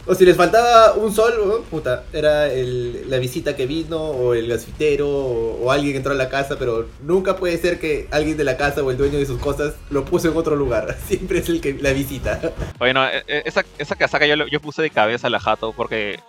O 0.05 0.15
si 0.15 0.25
les 0.25 0.36
faltaba 0.36 0.93
un 0.95 1.13
sol, 1.13 1.33
¿no? 1.45 1.62
puta, 1.62 2.03
era 2.12 2.51
el- 2.51 3.10
la 3.10 3.17
visita 3.19 3.55
que 3.55 3.65
vino, 3.65 4.01
o 4.01 4.33
el 4.33 4.48
gasfitero, 4.50 5.07
o, 5.07 5.72
alguien 5.72 5.95
entró 5.95 6.12
a 6.12 6.15
la 6.15 6.27
casa, 6.27 6.57
pero 6.60 6.88
nunca 7.01 7.38
puede 7.38 7.57
ser 7.57 7.79
que 7.79 8.07
alguien 8.12 8.36
de 8.36 8.43
la 8.43 8.57
casa 8.57 8.83
o 8.83 8.91
el 8.91 8.98
dueño 8.98 9.17
de 9.17 9.25
sus 9.25 9.39
cosas 9.39 9.75
lo 9.89 10.03
puso 10.03 10.29
en 10.29 10.36
otro 10.38 10.57
lugar. 10.57 10.98
Siempre 11.07 11.39
es 11.39 11.48
el 11.48 11.62
que 11.62 11.74
la 11.74 11.93
visita. 11.93 12.39
Oye, 12.79 12.93
no, 12.93 13.05
eh, 13.05 13.24
eh, 13.27 13.43
esa, 13.45 13.63
esa 13.77 13.95
casaca 13.95 14.25
yo, 14.25 14.36
yo 14.48 14.60
puse 14.60 14.81
de 14.81 14.89
cabeza 14.89 15.27
a 15.27 15.29
la 15.29 15.39
jato 15.39 15.72
porque 15.72 16.19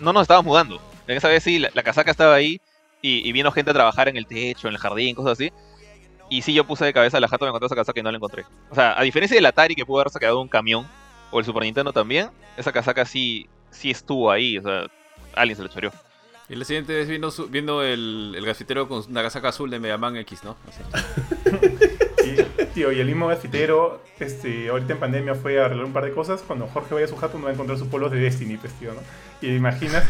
no 0.00 0.12
nos 0.12 0.22
estábamos 0.22 0.46
mudando. 0.46 0.80
En 1.08 1.16
esa 1.16 1.28
vez 1.28 1.42
sí, 1.42 1.58
la, 1.58 1.82
casaca 1.82 2.10
estaba 2.10 2.34
ahí 2.34 2.60
y, 3.00 3.26
y 3.26 3.32
vino 3.32 3.50
gente 3.50 3.70
a 3.70 3.74
trabajar 3.74 4.08
en 4.08 4.18
el 4.18 4.26
techo, 4.26 4.68
en 4.68 4.74
el 4.74 4.78
jardín, 4.78 5.14
cosas 5.14 5.32
así. 5.32 5.50
Y 6.28 6.42
sí, 6.42 6.54
yo 6.54 6.64
puse 6.64 6.84
de 6.84 6.92
cabeza 6.92 7.16
a 7.16 7.20
la 7.20 7.28
jato, 7.28 7.44
me 7.44 7.50
encontré 7.50 7.66
esa 7.66 7.76
casaca 7.76 7.98
y 7.98 8.02
no 8.02 8.10
la 8.10 8.16
encontré. 8.16 8.44
O 8.70 8.74
sea, 8.74 8.98
a 8.98 9.02
diferencia 9.02 9.34
del 9.34 9.46
Atari 9.46 9.74
que 9.74 9.84
pudo 9.84 10.00
haberse 10.00 10.18
quedado 10.18 10.40
un 10.40 10.48
camión, 10.48 10.86
o 11.32 11.40
el 11.40 11.44
Super 11.44 11.64
Nintendo 11.64 11.92
también, 11.92 12.30
esa 12.56 12.70
casaca 12.70 13.04
sí, 13.04 13.48
sí 13.70 13.90
estuvo 13.90 14.30
ahí. 14.30 14.58
O 14.58 14.62
sea, 14.62 14.86
alguien 15.34 15.56
se 15.56 15.62
lo 15.62 15.68
choreó. 15.68 15.90
Y 16.48 16.54
la 16.56 16.64
siguiente 16.64 16.92
vez 16.94 17.08
vino 17.08 17.30
su- 17.30 17.48
viendo 17.48 17.82
el, 17.82 18.34
el 18.36 18.44
gafitero 18.44 18.86
con 18.86 19.02
una 19.08 19.22
casaca 19.22 19.48
azul 19.48 19.70
de 19.70 19.78
Mega 19.80 19.96
Man 19.96 20.16
X, 20.18 20.44
¿no? 20.44 20.56
Y, 22.24 22.64
tío, 22.74 22.92
y 22.92 23.00
el 23.00 23.06
mismo 23.06 23.28
gafitero, 23.28 24.02
este, 24.20 24.68
ahorita 24.68 24.92
en 24.92 25.00
pandemia 25.00 25.34
fue 25.34 25.60
a 25.62 25.66
arreglar 25.66 25.86
un 25.86 25.92
par 25.94 26.04
de 26.04 26.12
cosas. 26.12 26.42
Cuando 26.46 26.66
Jorge 26.66 26.92
vaya 26.94 27.06
a 27.06 27.08
su 27.08 27.16
jato 27.16 27.38
no 27.38 27.44
va 27.44 27.50
a 27.50 27.52
encontrar 27.54 27.78
sus 27.78 27.88
polos 27.88 28.10
de 28.10 28.18
Destiny, 28.18 28.58
pues, 28.58 28.72
tío, 28.74 28.92
¿no? 28.92 29.00
Y 29.40 29.54
imaginas, 29.56 30.04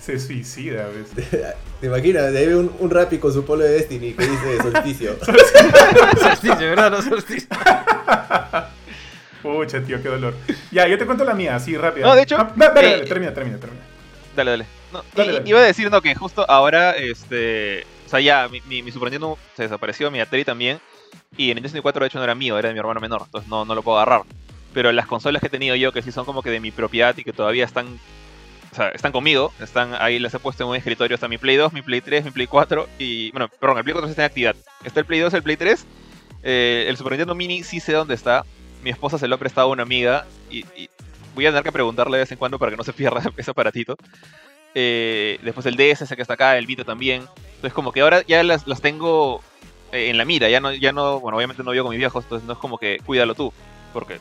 se, 0.00 0.18
se 0.18 0.26
suicida, 0.26 0.88
¿ves? 0.88 1.10
¿Te 1.80 1.86
imaginas? 1.86 2.32
De 2.32 2.38
ahí 2.38 2.46
ve 2.46 2.56
un, 2.56 2.74
un 2.78 2.90
Rappi 2.90 3.18
con 3.18 3.32
su 3.32 3.44
polo 3.44 3.62
de 3.64 3.70
Destiny 3.72 4.14
que 4.14 4.26
dice 4.26 4.56
solsticio. 4.62 5.16
Solsticio, 6.20 6.56
¿verdad? 6.58 6.90
No, 6.90 7.02
solsticio. 7.02 7.48
Pucha, 9.54 9.80
tío, 9.82 10.02
qué 10.02 10.08
dolor. 10.08 10.34
Ya, 10.70 10.86
yo 10.88 10.98
te 10.98 11.06
cuento 11.06 11.24
la 11.24 11.34
mía, 11.34 11.56
así 11.56 11.76
rápido. 11.76 12.06
No, 12.06 12.14
de 12.14 12.22
hecho, 12.22 12.36
Ah, 12.38 12.52
dale, 12.56 12.74
dale, 12.74 12.94
eh, 13.04 13.06
termina, 13.06 13.32
termina, 13.32 13.58
termina. 13.58 13.82
Dale, 14.34 14.50
dale. 14.50 14.66
No, 14.92 15.02
Dale, 15.14 15.30
i- 15.32 15.34
dale. 15.36 15.48
Iba 15.50 15.58
a 15.60 15.62
decir 15.62 15.90
no, 15.90 16.00
que 16.02 16.14
justo 16.14 16.44
ahora, 16.48 16.92
este. 16.96 17.86
O 18.06 18.08
sea, 18.08 18.20
ya, 18.20 18.48
mi, 18.48 18.60
mi, 18.62 18.82
mi 18.82 18.90
Super 18.92 19.10
Nintendo 19.10 19.38
se 19.56 19.62
desapareció, 19.64 20.10
mi 20.10 20.20
Atari 20.20 20.44
también. 20.44 20.78
Y 21.36 21.44
el 21.50 21.54
Nintendo 21.56 21.68
64 21.68 22.00
de 22.04 22.06
hecho 22.08 22.18
no 22.18 22.24
era 22.24 22.34
mío, 22.34 22.58
era 22.58 22.68
de 22.68 22.74
mi 22.74 22.80
hermano 22.80 23.00
menor, 23.00 23.22
entonces 23.26 23.48
no, 23.48 23.64
no 23.64 23.74
lo 23.74 23.82
puedo 23.82 23.98
agarrar. 23.98 24.22
Pero 24.74 24.92
las 24.92 25.06
consolas 25.06 25.40
que 25.40 25.46
he 25.46 25.50
tenido 25.50 25.74
yo, 25.74 25.92
que 25.92 26.02
sí 26.02 26.12
son 26.12 26.24
como 26.24 26.42
que 26.42 26.50
de 26.50 26.60
mi 26.60 26.70
propiedad 26.70 27.16
y 27.16 27.24
que 27.24 27.32
todavía 27.32 27.64
están. 27.64 27.86
O 28.72 28.74
sea, 28.76 28.88
están 28.90 29.10
conmigo, 29.12 29.52
están 29.60 29.94
ahí 29.98 30.18
las 30.18 30.34
he 30.34 30.38
puesto 30.38 30.62
en 30.64 30.68
un 30.70 30.76
escritorio, 30.76 31.14
está 31.14 31.28
mi 31.28 31.38
Play 31.38 31.56
2, 31.56 31.72
mi 31.72 31.80
Play 31.82 32.00
3, 32.02 32.24
mi 32.26 32.30
Play 32.30 32.46
4 32.46 32.86
y. 32.98 33.30
Bueno, 33.32 33.48
perdón, 33.48 33.78
el 33.78 33.84
Play 33.84 33.92
4 33.94 34.06
sí 34.08 34.10
está 34.10 34.22
en 34.22 34.26
actividad. 34.26 34.56
Está 34.84 35.00
el 35.00 35.06
Play 35.06 35.20
2, 35.20 35.32
el 35.34 35.42
Play 35.42 35.56
3. 35.56 35.86
eh, 36.42 36.86
el 36.88 36.96
Super 36.96 37.12
Nintendo 37.12 37.34
Mini 37.34 37.64
sí 37.64 37.80
sé 37.80 37.92
dónde 37.92 38.14
está. 38.14 38.44
Mi 38.82 38.90
esposa 38.90 39.18
se 39.18 39.28
lo 39.28 39.34
ha 39.34 39.38
prestado 39.38 39.68
a 39.68 39.72
una 39.72 39.82
amiga 39.82 40.26
y, 40.50 40.64
voy 41.34 41.44
a 41.44 41.50
tener 41.50 41.64
que 41.64 41.72
preguntarle 41.72 42.16
de 42.16 42.22
vez 42.22 42.32
en 42.32 42.38
cuando 42.38 42.58
para 42.58 42.70
que 42.70 42.78
no 42.78 42.84
se 42.84 42.92
pierda 42.92 43.22
ese 43.36 43.50
aparatito. 43.50 43.96
Eh, 44.74 45.38
después 45.42 45.66
el 45.66 45.76
DS 45.76 46.02
ese 46.02 46.16
que 46.16 46.22
está 46.22 46.34
acá, 46.34 46.56
el 46.56 46.66
Vita 46.66 46.84
también. 46.84 47.24
Entonces 47.56 47.72
como 47.72 47.92
que 47.92 48.00
ahora 48.00 48.22
ya 48.26 48.42
las, 48.42 48.66
las 48.66 48.80
tengo 48.80 49.42
eh, 49.92 50.10
en 50.10 50.18
la 50.18 50.24
mira, 50.24 50.48
ya 50.48 50.60
no, 50.60 50.72
ya 50.72 50.92
no, 50.92 51.20
bueno, 51.20 51.36
obviamente 51.36 51.62
no 51.62 51.70
vivo 51.70 51.84
con 51.84 51.90
mis 51.90 51.98
viejos, 51.98 52.24
entonces 52.24 52.46
no 52.46 52.54
es 52.54 52.58
como 52.58 52.78
que 52.78 52.98
cuídalo 53.04 53.34
tú, 53.34 53.52
porque 53.92 54.14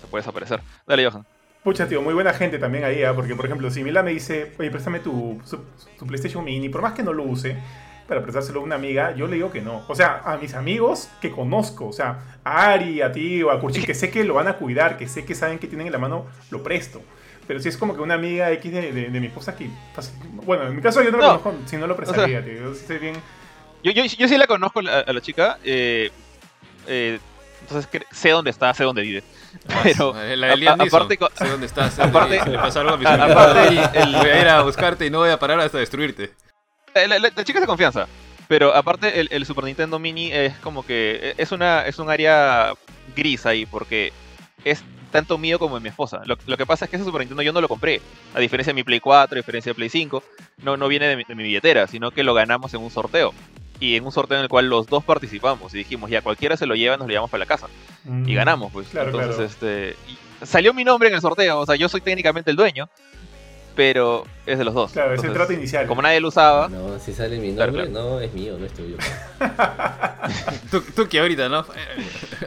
se 0.00 0.06
puede 0.08 0.22
desaparecer. 0.22 0.60
Dale, 0.86 1.08
Johan. 1.08 1.24
Pucha, 1.64 1.88
tío, 1.88 2.00
muy 2.00 2.14
buena 2.14 2.32
gente 2.32 2.58
también 2.58 2.84
ahí, 2.84 3.02
¿ah? 3.02 3.12
porque 3.12 3.34
por 3.34 3.46
ejemplo, 3.46 3.70
si 3.70 3.82
Mila 3.82 4.02
me 4.02 4.12
dice, 4.12 4.52
oye, 4.58 4.70
préstame 4.70 5.00
tu 5.00 5.40
PlayStation 6.06 6.44
Mini, 6.44 6.68
por 6.68 6.82
más 6.82 6.92
que 6.92 7.02
no 7.02 7.12
lo 7.12 7.24
use, 7.24 7.56
para 8.06 8.22
prestárselo 8.22 8.60
a 8.60 8.62
una 8.62 8.74
amiga, 8.76 9.14
yo 9.14 9.26
le 9.26 9.34
digo 9.36 9.50
que 9.50 9.60
no. 9.60 9.84
O 9.88 9.94
sea, 9.94 10.22
a 10.24 10.36
mis 10.36 10.54
amigos 10.54 11.08
que 11.20 11.30
conozco, 11.30 11.88
o 11.88 11.92
sea, 11.92 12.38
a 12.44 12.70
Ari, 12.72 13.02
a 13.02 13.10
ti 13.12 13.42
o 13.42 13.50
a 13.50 13.60
Kurchi, 13.60 13.82
que 13.82 13.94
sé 13.94 14.10
que 14.10 14.22
lo 14.24 14.34
van 14.34 14.48
a 14.48 14.54
cuidar, 14.54 14.96
que 14.96 15.08
sé 15.08 15.24
que 15.24 15.34
saben 15.34 15.58
que 15.58 15.66
tienen 15.66 15.86
en 15.88 15.92
la 15.92 15.98
mano, 15.98 16.26
lo 16.50 16.62
presto. 16.62 17.02
Pero 17.46 17.60
si 17.60 17.68
es 17.68 17.76
como 17.76 17.94
que 17.94 18.00
una 18.00 18.14
amiga 18.14 18.50
X 18.52 18.72
de, 18.72 18.92
de- 18.92 19.08
de 19.10 19.20
mi 19.20 19.26
esposa 19.28 19.54
que... 19.56 19.68
pues, 19.94 20.12
Bueno, 20.44 20.66
en 20.66 20.74
mi 20.74 20.82
caso 20.82 21.02
yo 21.02 21.10
no 21.12 21.18
lo 21.18 21.22
No. 21.34 21.40
conozco, 21.40 21.68
si 21.68 21.76
no 21.76 21.86
lo 21.86 21.96
prestaría, 21.96 22.44
tío. 22.44 22.54
Yo 22.54 22.74
sé 22.74 22.98
bien... 22.98 23.14
Yo, 23.84 23.92
yo, 23.92 24.04
yo 24.04 24.26
sí 24.26 24.36
la 24.36 24.46
conozco 24.48 24.80
a, 24.80 25.00
a 25.00 25.12
la 25.12 25.20
chica, 25.20 25.58
eh, 25.62 26.10
eh, 26.88 27.20
entonces 27.62 27.88
sé 28.10 28.30
dónde 28.30 28.50
está, 28.50 28.72
sé 28.74 28.82
dónde 28.84 29.02
vive. 29.02 29.22
Pero, 29.84 30.20
Eh, 30.20 30.36
la 30.36 30.48
de 30.48 30.56
Liam 30.56 30.80
aparte 30.80 31.16
sé 31.34 31.48
dónde 31.48 31.66
estás. 31.66 31.98
aparte- 32.00 32.50
le 32.50 32.58
pasó 32.58 32.80
algo 32.80 32.94
a 32.94 32.96
mi 32.96 33.04
aparte, 33.06 33.68
el- 34.00 34.12
voy 34.16 34.28
a 34.30 34.40
ir 34.40 34.48
a 34.48 34.62
buscarte 34.62 35.06
y 35.06 35.10
no 35.10 35.18
voy 35.18 35.30
a 35.30 35.38
parar 35.38 35.60
hasta 35.60 35.78
destruirte. 35.78 36.32
La, 37.06 37.18
la- 37.18 37.32
la 37.34 37.44
chica 37.44 37.58
es 37.58 37.62
de 37.62 37.66
confianza. 37.66 38.06
Pero 38.48 38.74
aparte, 38.74 39.18
el, 39.20 39.28
el 39.32 39.44
Super 39.44 39.64
Nintendo 39.64 39.98
Mini 39.98 40.30
es 40.32 40.56
como 40.58 40.84
que. 40.86 41.18
eh, 41.22 41.34
Es, 41.36 41.52
una, 41.52 41.82
es 41.86 41.98
un 41.98 42.08
área 42.10 42.72
gris 43.16 43.44
ahí, 43.44 43.66
porque 43.66 44.12
es 44.64 44.82
tanto 45.10 45.36
mío 45.38 45.58
como 45.58 45.76
de 45.76 45.80
mi 45.82 45.88
esposa. 45.88 46.22
Lo, 46.26 46.36
lo 46.46 46.56
que 46.56 46.66
pasa 46.66 46.84
es 46.84 46.90
que 46.90 46.96
ese 46.96 47.04
Super 47.04 47.20
Nintendo 47.20 47.42
yo 47.42 47.52
no 47.52 47.60
lo 47.60 47.68
compré. 47.68 48.00
A 48.34 48.38
diferencia 48.40 48.70
de 48.72 48.74
mi 48.74 48.84
Play 48.84 49.00
4, 49.00 49.34
a 49.36 49.38
diferencia 49.38 49.70
de 49.70 49.74
Play 49.74 49.88
5, 49.88 50.22
no, 50.62 50.76
no 50.76 50.86
viene 50.88 51.06
de 51.08 51.16
mi, 51.16 51.24
de 51.24 51.34
mi 51.34 51.42
billetera, 51.44 51.86
sino 51.88 52.10
que 52.12 52.22
lo 52.22 52.34
ganamos 52.34 52.72
en 52.74 52.80
un 52.82 52.90
sorteo. 52.90 53.32
Y 53.80 53.96
en 53.96 54.04
un 54.04 54.12
sorteo 54.12 54.38
en 54.38 54.42
el 54.44 54.48
cual 54.48 54.68
los 54.68 54.86
dos 54.86 55.04
participamos. 55.04 55.74
Y 55.74 55.78
dijimos, 55.78 56.08
ya 56.10 56.22
cualquiera 56.22 56.56
se 56.56 56.66
lo 56.66 56.74
lleva, 56.76 56.96
nos 56.96 57.06
lo 57.08 57.10
llevamos 57.10 57.30
para 57.30 57.40
la 57.40 57.46
casa. 57.46 57.66
mm, 58.04 58.28
Y 58.28 58.34
ganamos, 58.34 58.72
pues. 58.72 58.88
Claro, 58.88 59.08
Entonces, 59.10 59.56
claro. 59.56 59.76
este. 59.76 59.96
salió 60.46 60.72
mi 60.72 60.84
nombre 60.84 61.08
en 61.08 61.14
el 61.16 61.20
sorteo. 61.20 61.58
O 61.60 61.66
sea, 61.66 61.74
yo 61.76 61.88
soy 61.88 62.00
técnicamente 62.00 62.50
el 62.50 62.56
dueño. 62.56 62.88
Pero 63.76 64.24
es 64.46 64.58
de 64.58 64.64
los 64.64 64.74
dos. 64.74 64.92
Claro, 64.92 65.14
es 65.14 65.22
el 65.22 65.32
trato 65.32 65.52
inicial. 65.52 65.86
Como 65.86 66.02
nadie 66.02 66.18
lo 66.20 66.28
usaba. 66.28 66.68
No, 66.68 66.98
si 66.98 67.12
sale 67.12 67.38
mi 67.38 67.52
nombre, 67.52 67.88
claro. 67.88 67.90
no, 67.90 68.20
es 68.20 68.32
mío, 68.32 68.56
no 68.58 68.66
es 68.66 68.72
tuyo. 68.72 68.96
Tú, 70.70 70.80
tú 70.80 71.08
que 71.08 71.20
ahorita, 71.20 71.48
¿no? 71.48 71.64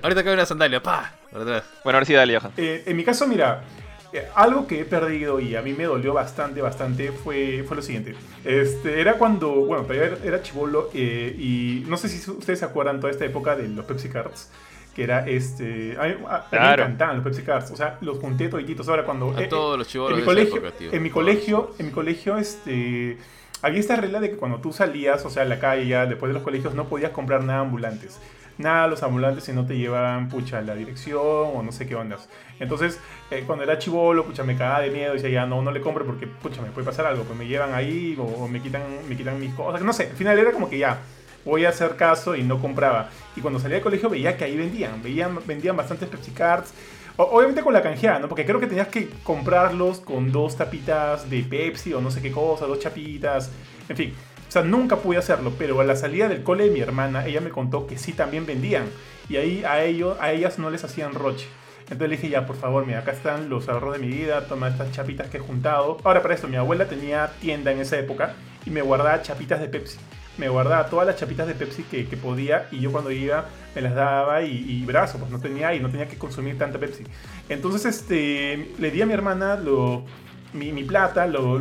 Ahorita 0.01 0.23
cae 0.23 0.33
una 0.33 0.45
sandalia, 0.45 0.83
pa. 0.83 1.13
Bueno, 1.31 1.61
ahora 1.85 2.05
sí, 2.05 2.13
dale, 2.13 2.37
Johan. 2.37 2.51
Eh, 2.57 2.83
en 2.85 2.97
mi 2.97 3.05
caso, 3.05 3.25
mira, 3.25 3.63
eh, 4.11 4.27
algo 4.35 4.65
que 4.65 4.81
he 4.81 4.85
perdido 4.85 5.39
y 5.39 5.55
a 5.55 5.61
mí 5.61 5.73
me 5.73 5.83
dolió 5.83 6.13
bastante, 6.13 6.61
bastante 6.61 7.11
fue, 7.11 7.63
fue 7.67 7.77
lo 7.77 7.81
siguiente. 7.83 8.15
Este, 8.43 8.99
era 8.99 9.13
cuando, 9.13 9.51
bueno, 9.51 9.83
todavía 9.83 10.07
era, 10.07 10.17
era 10.23 10.41
chivolo 10.41 10.89
eh, 10.93 11.35
y 11.37 11.85
no 11.87 11.95
sé 11.95 12.09
si 12.09 12.29
ustedes 12.31 12.59
se 12.59 12.65
acuerdan 12.65 12.99
toda 12.99 13.11
esta 13.11 13.25
época 13.25 13.55
de 13.55 13.67
los 13.67 13.85
Pepsi 13.85 14.09
Cards. 14.09 14.49
Que 14.95 15.03
era 15.03 15.27
este. 15.27 15.95
A 15.99 16.03
mí, 16.03 16.15
a- 16.27 16.35
a 16.35 16.41
mí 16.51 16.57
me 16.59 16.73
encantaban 16.73 17.15
los 17.17 17.23
Pepsi 17.25 17.43
Cards. 17.43 17.71
O 17.71 17.75
sea, 17.75 17.97
los 18.01 18.17
junté 18.19 18.49
todititos. 18.49 18.87
Ahora, 18.89 19.03
cuando. 19.05 19.33
A 19.37 19.43
eh, 19.43 19.47
todos 19.47 19.77
los 19.77 19.87
en 19.87 19.91
chivolos 19.91 20.19
mi 20.19 20.25
colegio, 20.25 20.55
época, 20.57 20.71
tío. 20.77 20.91
en 20.93 21.03
mi 21.03 21.09
colegio, 21.09 21.71
en 21.79 21.85
mi 21.87 21.91
colegio, 21.91 22.37
este, 22.37 23.17
había 23.61 23.79
esta 23.79 23.95
regla 23.95 24.19
de 24.19 24.31
que 24.31 24.37
cuando 24.37 24.59
tú 24.59 24.73
salías, 24.73 25.23
o 25.25 25.29
sea, 25.29 25.43
a 25.43 25.45
la 25.45 25.59
calle, 25.59 25.87
ya, 25.87 26.05
después 26.05 26.29
de 26.29 26.33
los 26.33 26.43
colegios, 26.43 26.73
no 26.73 26.85
podías 26.85 27.11
comprar 27.11 27.43
nada 27.43 27.59
ambulantes. 27.61 28.19
Nada 28.57 28.87
los 28.87 29.03
ambulantes 29.03 29.45
si 29.45 29.53
no 29.53 29.65
te 29.65 29.77
llevaban, 29.77 30.27
pucha, 30.27 30.59
la 30.61 30.75
dirección 30.75 31.21
o 31.23 31.63
no 31.63 31.71
sé 31.71 31.87
qué 31.87 31.95
ondas. 31.95 32.27
Entonces, 32.59 32.99
eh, 33.31 33.45
cuando 33.47 33.63
era 33.63 33.77
chivolo, 33.79 34.25
pucha, 34.25 34.43
me 34.43 34.57
cagaba 34.57 34.81
de 34.81 34.91
miedo 34.91 35.13
y 35.13 35.15
decía, 35.15 35.29
ya, 35.29 35.45
no, 35.45 35.61
no 35.61 35.71
le 35.71 35.79
compro 35.79 36.03
porque, 36.05 36.27
pucha, 36.27 36.61
me 36.61 36.67
puede 36.69 36.85
pasar 36.85 37.05
algo. 37.05 37.23
Pues 37.23 37.39
me 37.39 37.47
llevan 37.47 37.73
ahí 37.73 38.17
o, 38.19 38.23
o 38.23 38.47
me, 38.49 38.61
quitan, 38.61 38.81
me 39.07 39.15
quitan 39.15 39.39
mis 39.39 39.53
cosas. 39.53 39.81
No 39.81 39.93
sé, 39.93 40.07
al 40.09 40.17
final 40.17 40.37
era 40.37 40.51
como 40.51 40.69
que 40.69 40.77
ya, 40.77 40.99
voy 41.45 41.65
a 41.65 41.69
hacer 41.69 41.95
caso 41.95 42.35
y 42.35 42.43
no 42.43 42.59
compraba. 42.61 43.09
Y 43.35 43.41
cuando 43.41 43.59
salía 43.59 43.75
del 43.75 43.83
colegio 43.83 44.09
veía 44.09 44.37
que 44.37 44.43
ahí 44.45 44.55
vendían, 44.57 45.01
veían, 45.03 45.39
vendían 45.45 45.75
bastantes 45.77 46.09
Pepsi 46.09 46.31
Cards. 46.31 46.73
O- 47.17 47.23
Obviamente 47.23 47.61
con 47.61 47.73
la 47.73 47.81
canjeada, 47.81 48.19
¿no? 48.19 48.29
Porque 48.29 48.45
creo 48.45 48.59
que 48.59 48.67
tenías 48.67 48.87
que 48.87 49.09
comprarlos 49.23 49.99
con 49.99 50.31
dos 50.31 50.55
tapitas 50.57 51.29
de 51.29 51.43
Pepsi 51.43 51.93
o 51.93 52.01
no 52.01 52.11
sé 52.11 52.21
qué 52.21 52.31
cosa, 52.31 52.65
dos 52.65 52.79
chapitas, 52.79 53.51
en 53.87 53.95
fin. 53.97 54.13
O 54.47 54.51
sea, 54.51 54.63
nunca 54.63 54.95
pude 54.97 55.17
hacerlo, 55.17 55.53
pero 55.59 55.79
a 55.79 55.83
la 55.83 55.95
salida 55.95 56.27
del 56.27 56.41
cole 56.43 56.65
de 56.65 56.71
mi 56.71 56.79
hermana, 56.79 57.25
ella 57.27 57.39
me 57.41 57.51
contó 57.51 57.85
que 57.85 57.97
sí 57.97 58.13
también 58.13 58.45
vendían. 58.45 58.85
Y 59.29 59.35
ahí 59.37 59.63
a, 59.63 59.83
ellos, 59.83 60.17
a 60.19 60.31
ellas 60.31 60.57
no 60.57 60.69
les 60.71 60.83
hacían 60.83 61.13
roche. 61.13 61.45
Entonces 61.81 62.09
le 62.09 62.15
dije, 62.17 62.29
ya, 62.29 62.45
por 62.47 62.55
favor, 62.55 62.85
mira, 62.85 62.99
acá 62.99 63.11
están 63.11 63.49
los 63.49 63.67
ahorros 63.69 63.93
de 63.93 63.99
mi 63.99 64.07
vida, 64.07 64.47
toma 64.47 64.69
estas 64.69 64.91
chapitas 64.91 65.27
que 65.29 65.37
he 65.37 65.39
juntado. 65.39 65.97
Ahora, 66.03 66.21
para 66.21 66.33
esto, 66.33 66.47
mi 66.47 66.55
abuela 66.55 66.85
tenía 66.87 67.31
tienda 67.41 67.71
en 67.71 67.79
esa 67.79 67.97
época 67.99 68.33
y 68.65 68.69
me 68.71 68.81
guardaba 68.81 69.21
chapitas 69.21 69.59
de 69.59 69.67
Pepsi. 69.69 69.97
Me 70.39 70.47
guardaba 70.49 70.85
todas 70.87 71.05
las 71.05 71.17
chapitas 71.17 71.45
de 71.47 71.53
Pepsi 71.53 71.83
que, 71.83 72.05
podía 72.17 72.67
y 72.71 72.79
yo 72.79 72.91
cuando 72.91 73.11
iba 73.11 73.45
me 73.75 73.81
las 73.81 73.93
daba 73.93 74.41
y, 74.41 74.65
y 74.67 74.85
brazo, 74.85 75.19
pues 75.19 75.29
no 75.29 75.39
tenía 75.39 75.75
y 75.75 75.79
no 75.79 75.89
tenía 75.91 76.07
que 76.07 76.17
consumir 76.17 76.57
tanta 76.57 76.79
Pepsi. 76.79 77.03
Entonces, 77.49 77.85
este, 77.85 78.71
le 78.79 78.89
di 78.91 79.01
a 79.01 79.05
mi 79.05 79.13
hermana 79.13 79.55
lo, 79.57 80.05
mi, 80.53 80.71
plata, 80.83 81.27
lo- 81.27 81.59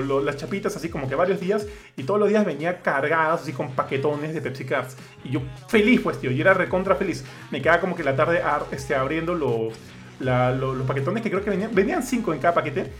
lo- 0.00 0.20
las 0.22 0.36
chapitas, 0.36 0.74
así 0.76 0.88
como 0.88 1.08
que 1.08 1.14
varios 1.14 1.38
días, 1.40 1.66
y 1.96 2.02
todos 2.04 2.18
los 2.18 2.28
días 2.28 2.44
venía 2.44 2.80
cargadas, 2.80 3.42
así 3.42 3.52
con 3.52 3.70
paquetones 3.72 4.34
de 4.34 4.40
Pepsi 4.40 4.64
Cards. 4.64 4.96
Y 5.22 5.30
yo 5.30 5.42
feliz, 5.68 6.00
pues, 6.02 6.18
tío, 6.18 6.30
yo 6.30 6.40
era 6.40 6.54
recontra 6.54 6.96
feliz. 6.96 7.24
Me 7.50 7.60
quedaba 7.62 7.80
como 7.80 7.94
que 7.94 8.02
la 8.02 8.16
tarde 8.16 8.42
ar- 8.42 8.64
este, 8.72 8.94
abriendo 8.94 9.34
los, 9.34 9.74
los 10.18 10.86
paquetones 10.86 11.22
que 11.22 11.30
creo 11.30 11.44
que 11.44 11.50
venían, 11.50 11.74
venían 11.74 12.02
cinco 12.02 12.32
en 12.32 12.40
cada 12.40 12.54
paquete. 12.54 12.90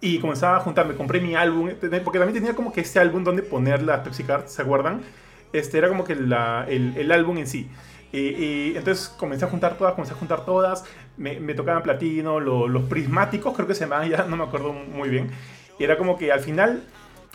Y 0.00 0.18
comenzaba 0.20 0.58
a 0.58 0.60
juntar, 0.60 0.86
me 0.86 0.94
compré 0.94 1.20
mi 1.20 1.34
álbum, 1.34 1.70
porque 2.04 2.18
también 2.18 2.34
tenía 2.34 2.54
como 2.54 2.72
que 2.72 2.80
este 2.82 2.98
álbum 3.00 3.24
donde 3.24 3.42
poner 3.42 3.82
las 3.82 4.00
Pepsi 4.00 4.24
Cards, 4.24 4.52
¿se 4.52 4.62
acuerdan? 4.62 5.02
Este 5.52 5.78
era 5.78 5.88
como 5.88 6.04
que 6.04 6.12
el, 6.12 6.32
el 6.96 7.12
álbum 7.12 7.38
en 7.38 7.46
sí. 7.46 7.70
Y 8.12 8.76
entonces 8.76 9.08
comencé 9.08 9.44
a 9.44 9.48
juntar 9.48 9.76
todas, 9.76 9.94
comencé 9.94 10.14
a 10.14 10.16
juntar 10.16 10.44
todas. 10.44 10.84
Me, 11.16 11.36
tocaban 11.54 11.82
platino, 11.82 12.40
lo- 12.40 12.68
los 12.68 12.84
prismáticos, 12.84 13.54
creo 13.54 13.66
que 13.66 13.74
se 13.74 13.80
llamaban, 13.84 14.08
ya 14.10 14.24
no 14.24 14.36
me 14.36 14.44
acuerdo 14.44 14.72
muy 14.72 15.08
bien. 15.08 15.30
Era 15.78 15.96
como 15.98 16.16
que 16.18 16.30
al 16.32 16.40
final 16.40 16.84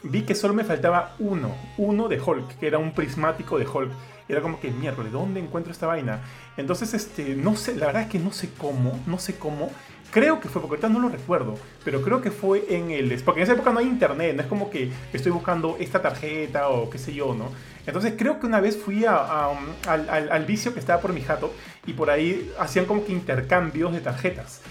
vi 0.04 0.24
que 0.24 0.36
solo 0.36 0.54
me 0.54 0.64
faltaba 0.64 1.16
uno, 1.20 1.56
uno 1.78 2.08
de 2.08 2.20
Hulk, 2.20 2.58
que 2.60 2.68
era 2.68 2.78
un 2.78 2.94
prismático 2.94 3.58
de 3.60 3.68
Hulk. 3.68 3.92
Era 4.30 4.42
como 4.42 4.60
que, 4.60 4.72
miércoles, 4.72 5.12
¿dónde 5.12 5.40
encuentro 5.40 5.72
esta 5.72 5.88
vaina? 5.88 6.22
Entonces, 6.58 6.94
este, 6.94 7.36
no 7.36 7.56
sé, 7.56 7.76
la 7.76 7.88
verdad 7.88 8.04
es 8.04 8.08
que 8.10 8.20
no 8.20 8.32
sé 8.32 8.50
cómo, 8.58 9.00
no 9.08 9.20
sé 9.20 9.36
cómo. 9.38 9.70
Creo 10.12 10.42
que 10.42 10.50
fue, 10.50 10.62
porque 10.62 10.76
ahorita 10.76 10.90
no 10.90 11.00
lo 11.00 11.08
recuerdo, 11.10 11.56
pero 11.86 12.02
creo 12.02 12.22
que 12.22 12.32
fue 12.32 12.66
en 12.70 12.92
el... 12.92 13.22
Porque 13.24 13.40
en 13.40 13.44
esa 13.46 13.54
época 13.54 13.72
no 13.72 13.80
hay 13.80 13.88
internet, 13.88 14.36
no 14.36 14.42
es 14.42 14.48
como 14.50 14.70
que 14.70 14.92
estoy 15.14 15.32
buscando 15.32 15.78
esta 15.80 16.02
tarjeta 16.02 16.68
o 16.70 16.90
qué 16.90 16.98
sé 16.98 17.14
yo, 17.14 17.34
¿no? 17.34 17.50
Entonces 17.88 18.14
creo 18.18 18.38
que 18.40 18.46
una 18.46 18.60
vez 18.60 18.76
fui 18.78 19.06
a- 19.06 19.16
a, 19.16 19.50
um, 19.50 19.58
al, 19.88 20.10
al- 20.10 20.32
al 20.32 20.46
vicio 20.46 20.74
que 20.74 20.80
estaba 20.82 21.02
por 21.02 21.14
mi 21.14 21.22
jato 21.22 21.54
y 21.88 21.94
por 21.94 22.10
ahí 22.10 22.52
hacían 22.60 22.86
como 22.86 23.06
que 23.06 23.14
intercambios 23.14 23.94
de 23.94 24.02
tarjetas. 24.02 24.62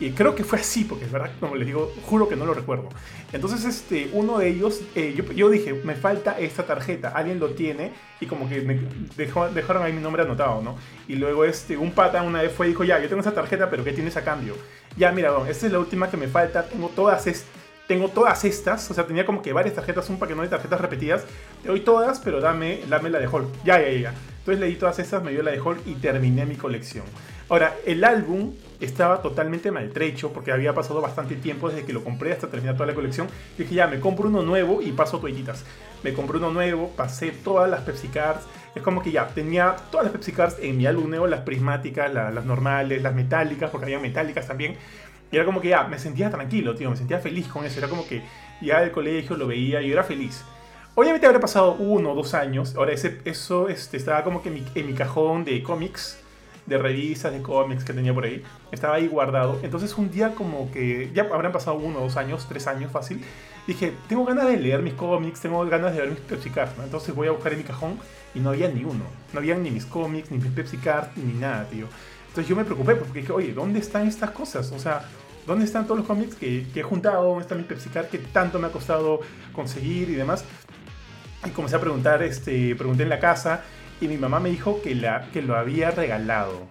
Y 0.00 0.12
creo 0.12 0.34
que 0.34 0.44
fue 0.44 0.58
así, 0.58 0.84
porque 0.84 1.04
es 1.04 1.12
verdad, 1.12 1.30
como 1.38 1.56
les 1.56 1.66
digo, 1.66 1.92
juro 2.06 2.26
que 2.26 2.34
no 2.34 2.46
lo 2.46 2.54
recuerdo. 2.54 2.88
Entonces, 3.32 3.64
este, 3.66 4.08
uno 4.14 4.38
de 4.38 4.48
ellos, 4.48 4.80
eh, 4.94 5.14
yo, 5.14 5.24
yo 5.32 5.50
dije, 5.50 5.74
me 5.74 5.94
falta 5.94 6.38
esta 6.38 6.64
tarjeta, 6.66 7.10
alguien 7.10 7.38
lo 7.38 7.50
tiene, 7.50 7.92
y 8.18 8.26
como 8.26 8.48
que 8.48 8.62
me 8.62 8.80
dejó- 9.16 9.50
dejaron 9.50 9.82
ahí 9.82 9.92
mi 9.92 10.00
nombre 10.00 10.22
anotado, 10.22 10.62
¿no? 10.62 10.76
Y 11.06 11.16
luego, 11.16 11.44
este, 11.44 11.76
un 11.76 11.92
pata 11.92 12.22
una 12.22 12.40
vez 12.40 12.50
fue 12.52 12.66
y 12.66 12.70
dijo, 12.70 12.82
ya, 12.82 12.98
yo 12.98 13.08
tengo 13.08 13.20
esa 13.20 13.34
tarjeta, 13.34 13.68
pero 13.68 13.84
¿qué 13.84 13.92
tienes 13.92 14.16
a 14.16 14.24
cambio? 14.24 14.54
Ya, 14.96 15.12
mira, 15.12 15.30
don, 15.30 15.46
esta 15.46 15.66
es 15.66 15.72
la 15.72 15.78
última 15.78 16.10
que 16.10 16.16
me 16.16 16.28
falta, 16.28 16.64
tengo 16.66 16.88
todas 16.88 17.26
estas. 17.26 17.46
Tengo 17.86 18.08
todas 18.08 18.44
estas, 18.44 18.88
o 18.88 18.94
sea, 18.94 19.04
tenía 19.04 19.26
como 19.26 19.42
que 19.42 19.52
varias 19.52 19.74
tarjetas, 19.74 20.08
un 20.10 20.18
paquete 20.20 20.40
de 20.42 20.46
tarjetas 20.46 20.80
repetidas. 20.80 21.24
Te 21.60 21.70
doy 21.70 21.80
todas, 21.80 22.20
pero 22.20 22.40
dame, 22.40 22.82
dame 22.88 23.10
la 23.10 23.18
de 23.18 23.26
Hulk. 23.26 23.48
Ya, 23.64 23.80
ya, 23.82 23.90
ya. 23.90 24.14
Entonces 24.38 24.60
leí 24.60 24.76
todas 24.76 25.00
estas, 25.00 25.24
me 25.24 25.32
dio 25.32 25.42
la 25.42 25.50
de 25.50 25.60
Hulk 25.60 25.80
y 25.86 25.94
terminé 25.96 26.46
mi 26.46 26.54
colección. 26.54 27.04
Ahora, 27.48 27.74
el 27.84 28.04
álbum 28.04 28.54
estaba 28.80 29.22
totalmente 29.22 29.70
maltrecho 29.70 30.32
porque 30.32 30.52
había 30.52 30.74
pasado 30.74 31.00
bastante 31.00 31.36
tiempo 31.36 31.68
desde 31.68 31.84
que 31.84 31.92
lo 31.92 32.02
compré 32.02 32.32
hasta 32.32 32.48
terminar 32.48 32.74
toda 32.74 32.86
la 32.86 32.94
colección. 32.94 33.28
Dije, 33.58 33.74
ya, 33.74 33.86
me 33.86 34.00
compro 34.00 34.28
uno 34.28 34.42
nuevo 34.42 34.80
y 34.82 34.92
paso 34.92 35.18
toallitas. 35.18 35.64
Me 36.02 36.12
compré 36.14 36.38
uno 36.38 36.50
nuevo, 36.50 36.90
pasé 36.96 37.30
todas 37.30 37.70
las 37.70 37.80
Pepsi 37.82 38.08
Cards. 38.08 38.42
Es 38.74 38.82
como 38.82 39.02
que 39.02 39.10
ya, 39.12 39.28
tenía 39.28 39.76
todas 39.90 40.04
las 40.04 40.12
Pepsi 40.12 40.32
Cards 40.32 40.56
en 40.60 40.76
mi 40.78 40.86
álbum 40.86 41.10
nuevo, 41.10 41.26
las 41.26 41.40
prismáticas, 41.40 42.12
la- 42.12 42.30
las 42.30 42.44
normales, 42.44 43.02
las 43.02 43.14
metálicas, 43.14 43.70
porque 43.70 43.84
había 43.86 43.98
metálicas 43.98 44.46
también. 44.46 44.76
Y 45.30 45.36
era 45.36 45.44
como 45.44 45.60
que 45.60 45.68
ya, 45.68 45.84
me 45.84 45.98
sentía 45.98 46.30
tranquilo, 46.30 46.74
tío, 46.74 46.90
me 46.90 46.96
sentía 46.96 47.18
feliz 47.18 47.46
con 47.48 47.64
eso. 47.64 47.78
Era 47.78 47.88
como 47.88 48.06
que 48.06 48.22
ya 48.62 48.80
del 48.80 48.90
colegio 48.92 49.36
lo 49.36 49.46
veía 49.46 49.82
y 49.82 49.92
era 49.92 50.02
feliz. 50.02 50.42
Obviamente 50.94 51.26
habría 51.26 51.40
pasado 51.40 51.74
uno 51.74 52.12
o 52.12 52.14
dos 52.14 52.34
años, 52.34 52.74
ahora 52.76 52.92
ese, 52.92 53.20
eso 53.24 53.68
este, 53.68 53.96
estaba 53.96 54.24
como 54.24 54.42
que 54.42 54.48
en 54.48 54.54
mi, 54.56 54.64
en 54.74 54.86
mi 54.88 54.92
cajón 54.94 55.44
de 55.44 55.62
cómics, 55.62 56.18
de 56.70 56.78
revistas 56.78 57.32
de 57.32 57.42
cómics 57.42 57.84
que 57.84 57.92
tenía 57.92 58.14
por 58.14 58.24
ahí, 58.24 58.42
estaba 58.70 58.94
ahí 58.94 59.08
guardado. 59.08 59.58
Entonces 59.62 59.98
un 59.98 60.08
día 60.08 60.36
como 60.36 60.70
que 60.70 61.10
ya 61.12 61.24
habrán 61.24 61.50
pasado 61.50 61.76
uno, 61.76 61.98
dos 61.98 62.16
años, 62.16 62.46
tres 62.48 62.68
años 62.68 62.92
fácil, 62.92 63.20
dije, 63.66 63.92
tengo 64.08 64.24
ganas 64.24 64.46
de 64.46 64.56
leer 64.56 64.80
mis 64.80 64.94
cómics, 64.94 65.40
tengo 65.40 65.66
ganas 65.66 65.92
de 65.92 66.00
ver 66.00 66.10
mis 66.10 66.20
Pepsi 66.20 66.48
Cards, 66.48 66.78
¿no? 66.78 66.84
Entonces 66.84 67.12
voy 67.12 67.26
a 67.26 67.32
buscar 67.32 67.52
en 67.52 67.58
mi 67.58 67.64
cajón 67.64 67.98
y 68.36 68.38
no 68.38 68.50
había 68.50 68.68
ni 68.68 68.84
uno. 68.84 69.02
No 69.32 69.40
había 69.40 69.56
ni 69.56 69.72
mis 69.72 69.84
cómics, 69.84 70.30
ni 70.30 70.38
mis 70.38 70.52
Pepsi 70.52 70.76
Cards, 70.76 71.10
ni 71.16 71.32
nada, 71.32 71.64
tío. 71.64 71.86
Entonces 72.28 72.48
yo 72.48 72.54
me 72.54 72.64
preocupé 72.64 72.94
pues, 72.94 73.06
porque 73.06 73.20
dije, 73.20 73.32
oye, 73.32 73.52
¿dónde 73.52 73.80
están 73.80 74.06
estas 74.06 74.30
cosas? 74.30 74.70
O 74.70 74.78
sea, 74.78 75.02
¿dónde 75.48 75.64
están 75.64 75.86
todos 75.86 75.98
los 75.98 76.06
cómics 76.06 76.36
que, 76.36 76.68
que 76.72 76.80
he 76.80 76.84
juntado? 76.84 77.24
¿Dónde 77.24 77.42
está 77.42 77.56
mi 77.56 77.64
Pepsi 77.64 77.88
Card 77.88 78.06
que 78.06 78.18
tanto 78.18 78.60
me 78.60 78.68
ha 78.68 78.70
costado 78.70 79.20
conseguir 79.52 80.08
y 80.08 80.14
demás? 80.14 80.44
Y 81.44 81.50
comencé 81.50 81.74
a 81.74 81.80
preguntar, 81.80 82.22
este, 82.22 82.76
pregunté 82.76 83.02
en 83.02 83.08
la 83.08 83.18
casa 83.18 83.64
y 84.00 84.08
mi 84.08 84.16
mamá 84.16 84.40
me 84.40 84.50
dijo 84.50 84.80
que, 84.82 84.94
la, 84.94 85.28
que 85.32 85.42
lo 85.42 85.56
había 85.56 85.90
regalado. 85.90 86.68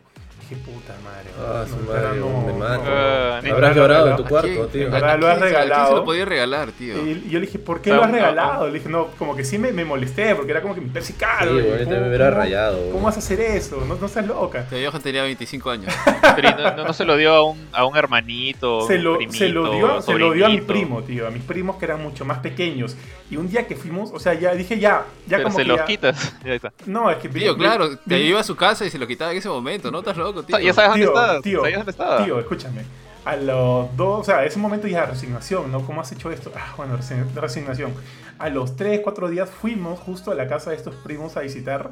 Dije, 0.50 0.62
puta 0.64 0.96
madre. 1.04 1.30
Ah, 1.40 1.66
no, 1.70 1.78
su 1.78 1.84
madre, 1.86 2.20
no, 2.20 2.42
me 2.42 2.54
mato. 2.54 2.84
no. 2.84 2.90
Ah, 2.92 3.38
Habrás 3.52 3.76
llorado 3.76 4.10
en 4.10 4.16
tu 4.18 4.24
¿A 4.24 4.28
cuarto, 4.28 4.68
tío. 4.68 4.90
Verdad, 4.90 5.20
lo 5.20 5.28
has 5.28 5.38
¿A 5.38 5.40
quién 5.42 5.50
se- 5.52 5.56
a 5.58 5.60
quién 5.60 5.70
regalado? 5.70 5.88
se 5.90 5.96
lo 5.96 6.06
podía 6.06 6.26
regalar, 6.26 6.72
tío? 6.72 6.96
Y 7.08 7.30
yo 7.30 7.40
le 7.40 7.46
dije, 7.46 7.60
¿por 7.60 7.82
qué 7.82 7.92
lo 7.94 8.04
has 8.04 8.12
regalado? 8.12 8.68
Le 8.68 8.74
dije, 8.74 8.90
no, 8.90 9.08
como 9.20 9.36
que 9.36 9.44
sí 9.44 9.58
me, 9.60 9.72
me 9.72 9.86
molesté, 9.86 10.34
porque 10.36 10.52
era 10.52 10.62
como 10.62 10.74
que 10.76 10.82
mi 10.82 10.90
Pepsi 10.90 11.14
caro. 11.14 11.52
Sí, 11.52 11.62
güey, 11.62 11.66
¿cómo- 11.66 11.78
también 11.80 12.02
me 12.02 12.08
hubiera 12.10 12.32
rayado, 12.32 12.78
güey. 12.80 12.92
¿Cómo 12.92 13.06
vas 13.06 13.16
a 13.16 13.20
hacer 13.20 13.40
eso? 13.42 13.84
No, 13.86 13.96
no 13.96 14.08
seas 14.08 14.26
loca. 14.26 14.66
Tío 14.66 14.90
Johan 14.90 15.02
tenía 15.04 15.22
25 15.24 15.70
años. 15.70 15.94
Pero 16.36 16.76
no, 16.76 16.94
se 16.94 17.06
lo 17.06 17.16
dio 17.16 17.34
a 17.34 17.44
un, 17.44 17.68
a 17.72 17.86
un 17.86 17.96
hermanito, 17.96 18.88
Se 18.88 18.98
lo, 18.98 19.18
primito, 19.18 19.38
se, 19.38 19.50
lo 19.50 19.72
dio, 19.72 20.02
se 20.02 20.14
lo 20.18 20.32
dio 20.34 20.46
a 20.46 20.50
mi 20.50 20.62
primo, 20.62 21.04
tío, 21.04 21.28
a 21.28 21.32
mis 21.32 21.44
primos 21.44 21.78
que 21.78 21.86
eran 21.86 22.02
mucho 22.02 22.26
más 22.26 22.40
pequeños. 22.40 22.96
Y 23.30 23.38
un 23.38 23.48
día 23.48 23.68
que 23.68 23.76
fuimos, 23.76 24.10
o 24.12 24.20
sea, 24.20 24.34
ya 24.34 24.54
dije, 24.56 24.80
ya, 24.80 25.06
ya 25.28 25.38
Pero 25.38 25.44
como 25.44 25.56
se 25.58 25.62
que 25.64 25.68
los 25.68 25.78
ya- 25.78 25.86
quitas. 25.86 26.34
Ya 26.44 26.54
está. 26.54 26.74
No, 26.88 27.12
es 27.12 27.18
que... 27.18 27.30
Tío, 27.30 27.54
vi- 27.54 27.60
claro, 27.62 27.90
vi- 27.90 27.98
te 28.08 28.20
iba 28.22 28.40
a 28.40 28.44
su 28.44 28.56
casa 28.56 28.86
y 28.86 28.90
se 28.90 28.98
lo 28.98 29.06
quitaba 29.06 29.32
en 29.32 29.38
ese 29.38 29.50
momento, 29.50 29.92
¿no? 29.92 30.00
Estás 30.00 30.18
loco, 30.18 30.39
tío. 30.44 30.60
Ya 30.60 30.74
sabes 30.74 30.92
dónde 30.92 31.06
Tío, 31.06 31.14
estás. 31.16 31.42
tío, 31.42 31.60
sabías 31.62 31.78
dónde 31.80 31.92
estaba. 31.92 32.26
Tío, 32.26 32.40
escúchame. 32.40 32.82
A 33.26 33.36
los 33.36 33.96
dos, 33.98 34.22
o 34.22 34.24
sea, 34.24 34.46
ese 34.46 34.58
momento 34.60 34.88
ya 34.88 35.06
resignación, 35.06 35.72
¿no? 35.72 35.86
¿Cómo 35.86 36.02
has 36.02 36.12
hecho 36.12 36.32
esto? 36.32 36.52
Ah, 36.56 36.74
bueno, 36.78 36.98
resign- 36.98 37.32
resignación. 37.36 37.94
A 38.40 38.50
los 38.50 38.76
3, 38.76 39.02
4 39.04 39.30
días 39.30 39.50
fuimos 39.50 40.00
justo 40.00 40.32
a 40.32 40.36
la 40.36 40.48
casa 40.48 40.70
de 40.72 40.78
estos 40.78 40.96
primos 40.96 41.36
a 41.38 41.42
visitar. 41.42 41.92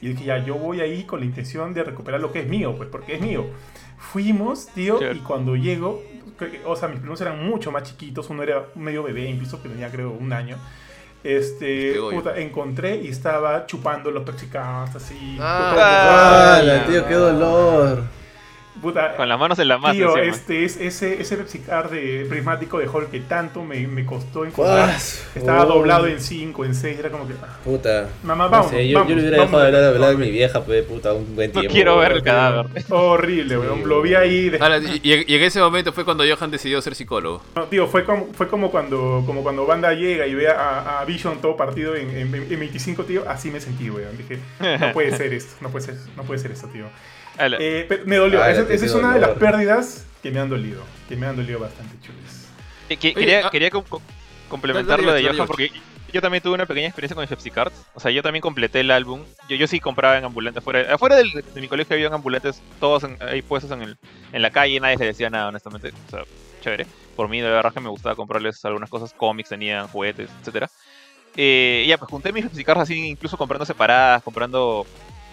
Y 0.00 0.08
dije, 0.10 0.24
ya, 0.26 0.38
yo 0.38 0.54
voy 0.54 0.80
ahí 0.80 1.02
con 1.04 1.18
la 1.20 1.26
intención 1.26 1.74
de 1.74 1.82
recuperar 1.82 2.20
lo 2.20 2.30
que 2.30 2.40
es 2.40 2.48
mío, 2.48 2.74
pues, 2.76 2.88
porque 2.88 3.16
es 3.16 3.20
mío. 3.20 3.46
Fuimos, 3.98 4.68
tío, 4.68 4.98
Chévere. 5.00 5.18
y 5.18 5.22
cuando 5.22 5.56
llego, 5.56 6.02
o 6.64 6.76
sea, 6.76 6.88
mis 6.88 7.00
primos 7.00 7.20
eran 7.20 7.44
mucho 7.44 7.72
más 7.72 7.82
chiquitos. 7.82 8.30
Uno 8.30 8.44
era 8.44 8.66
medio 8.76 9.02
bebé, 9.02 9.24
incluso 9.28 9.60
que 9.60 9.68
tenía, 9.68 9.90
creo, 9.90 10.10
un 10.12 10.32
año. 10.32 10.56
Este, 11.24 11.96
puta, 12.12 12.38
encontré 12.38 12.96
y 12.96 13.08
estaba 13.08 13.66
chupando 13.66 14.10
los 14.10 14.24
Cards, 14.50 14.96
así. 14.96 15.36
Ah, 15.40 16.56
¡Hala, 16.58 16.86
tío, 16.86 17.06
qué 17.06 17.14
dolor! 17.14 18.17
Puta, 18.80 19.16
Con 19.16 19.28
las 19.28 19.38
manos 19.38 19.58
en 19.58 19.68
la 19.68 19.78
masa. 19.78 19.92
Tío, 19.94 20.16
encima. 20.16 20.36
este 20.36 20.64
es 20.64 20.76
ese, 20.76 21.20
ese 21.20 21.36
Pepsi 21.36 21.58
Card 21.60 21.90
de 21.90 22.26
prismático 22.28 22.78
de 22.78 22.88
Hulk 22.88 23.10
que 23.10 23.20
tanto 23.20 23.62
me, 23.64 23.86
me 23.88 24.04
costó 24.06 24.44
encontrar. 24.44 24.90
Estaba 25.34 25.64
oh. 25.64 25.66
doblado 25.66 26.06
en 26.06 26.20
5, 26.20 26.64
en 26.64 26.74
6, 26.74 26.98
era 26.98 27.10
como 27.10 27.26
que. 27.26 27.34
ah, 27.42 27.58
Puta. 27.64 28.08
Mamá, 28.22 28.44
No 28.44 28.50
vamos. 28.50 28.70
sé, 28.70 28.88
yo, 28.88 28.98
vamos, 28.98 29.10
yo 29.10 29.16
le 29.16 29.22
hubiera 29.22 29.36
vamos. 29.38 29.50
dejado 29.52 29.62
de 29.62 29.66
hablar, 29.68 29.82
de 29.82 29.88
hablar 29.96 30.10
de 30.16 30.24
mi 30.24 30.30
vieja, 30.30 30.64
pues, 30.64 30.84
puta, 30.84 31.12
un 31.12 31.34
buen 31.34 31.52
No 31.52 31.60
tiempo. 31.60 31.74
quiero 31.74 31.98
ver 31.98 32.12
el 32.12 32.22
cadáver. 32.22 32.66
Horrible, 32.88 33.58
weón. 33.58 33.88
Lo 33.88 34.02
vi 34.02 34.14
ahí. 34.14 34.50
de- 34.50 34.58
Ahora, 34.58 34.78
y, 34.78 35.00
y 35.02 35.34
en 35.34 35.42
ese 35.42 35.60
momento 35.60 35.92
fue 35.92 36.04
cuando 36.04 36.24
Johan 36.24 36.50
decidió 36.50 36.80
ser 36.80 36.94
psicólogo. 36.94 37.42
No, 37.56 37.64
tío, 37.64 37.86
fue 37.86 38.04
como, 38.04 38.28
fue 38.32 38.48
como 38.48 38.70
cuando 38.70 39.22
como 39.26 39.42
cuando 39.42 39.66
Banda 39.66 39.92
llega 39.92 40.26
y 40.26 40.34
ve 40.34 40.48
a, 40.48 41.00
a 41.00 41.04
Vision 41.04 41.40
todo 41.40 41.56
partido 41.56 41.96
en, 41.96 42.10
en, 42.10 42.34
en 42.34 42.48
25, 42.60 43.04
tío. 43.04 43.24
Así 43.28 43.50
me 43.50 43.60
sentí, 43.60 43.90
weón. 43.90 44.16
Dije, 44.16 44.38
no 44.78 44.92
puede 44.92 45.10
ser 45.16 45.32
esto, 45.32 45.54
no 45.60 45.70
puede 45.70 45.84
ser, 45.86 45.96
no 46.16 46.22
puede 46.22 46.38
ser 46.40 46.52
esto, 46.52 46.68
tío. 46.68 46.84
Eh, 47.60 47.86
pero 47.88 48.04
me 48.06 48.16
dolió. 48.16 48.44
Esa, 48.44 48.62
es 48.72 48.92
una 48.94 49.14
de 49.14 49.20
las 49.20 49.30
pérdidas 49.30 50.06
que 50.22 50.30
me 50.30 50.40
han 50.40 50.48
dolido. 50.48 50.82
Que 51.08 51.16
me 51.16 51.26
han 51.26 51.36
dolido 51.36 51.58
bastante, 51.60 51.94
chules. 52.04 52.48
Eh, 52.88 52.96
que- 52.96 53.08
Oye, 53.08 53.14
quería, 53.14 53.46
ah- 53.46 53.50
quería 53.50 53.70
com- 53.70 53.84
com- 53.84 54.02
complementar 54.48 55.00
lo 55.02 55.12
de 55.12 55.22
Johan 55.22 55.46
porque 55.46 55.70
yo 56.12 56.20
también 56.22 56.42
tuve 56.42 56.54
una 56.54 56.64
pequeña 56.66 56.86
experiencia 56.86 57.14
con 57.14 57.22
el 57.22 57.28
Pepsi 57.28 57.50
Cards. 57.50 57.74
O 57.94 58.00
sea, 58.00 58.10
yo 58.10 58.22
también 58.22 58.40
completé 58.40 58.80
el 58.80 58.90
álbum. 58.90 59.24
Yo, 59.48 59.56
yo 59.56 59.66
sí 59.66 59.78
compraba 59.78 60.16
en 60.18 60.24
ambulantes. 60.24 60.62
Afuera, 60.62 60.94
afuera 60.94 61.16
del- 61.16 61.30
de 61.32 61.60
mi 61.60 61.68
colegio 61.68 61.94
había 61.94 62.08
ambulantes, 62.08 62.62
todos 62.80 63.04
en- 63.04 63.18
ahí 63.22 63.42
puestos 63.42 63.70
en, 63.72 63.82
el, 63.82 63.98
en 64.32 64.42
la 64.42 64.50
calle. 64.50 64.80
Nadie 64.80 64.96
les 64.96 65.08
decía 65.08 65.28
nada, 65.30 65.48
honestamente. 65.48 65.92
O 66.06 66.10
sea, 66.10 66.22
chévere. 66.62 66.86
Por 67.14 67.28
mí, 67.28 67.40
de 67.40 67.48
verdad 67.50 67.72
que 67.74 67.80
me 67.80 67.88
gustaba 67.90 68.14
comprarles 68.16 68.64
algunas 68.64 68.88
cosas, 68.88 69.12
cómics, 69.12 69.50
tenían 69.50 69.86
juguetes, 69.88 70.30
etcétera. 70.40 70.70
Eh, 71.36 71.84
ya, 71.86 71.98
pues 71.98 72.10
junté 72.10 72.32
mis 72.32 72.44
Pepsi 72.44 72.64
Cards 72.64 72.80
así, 72.82 73.06
incluso 73.06 73.36
comprando 73.36 73.64
separadas, 73.66 74.22
comprando. 74.22 74.86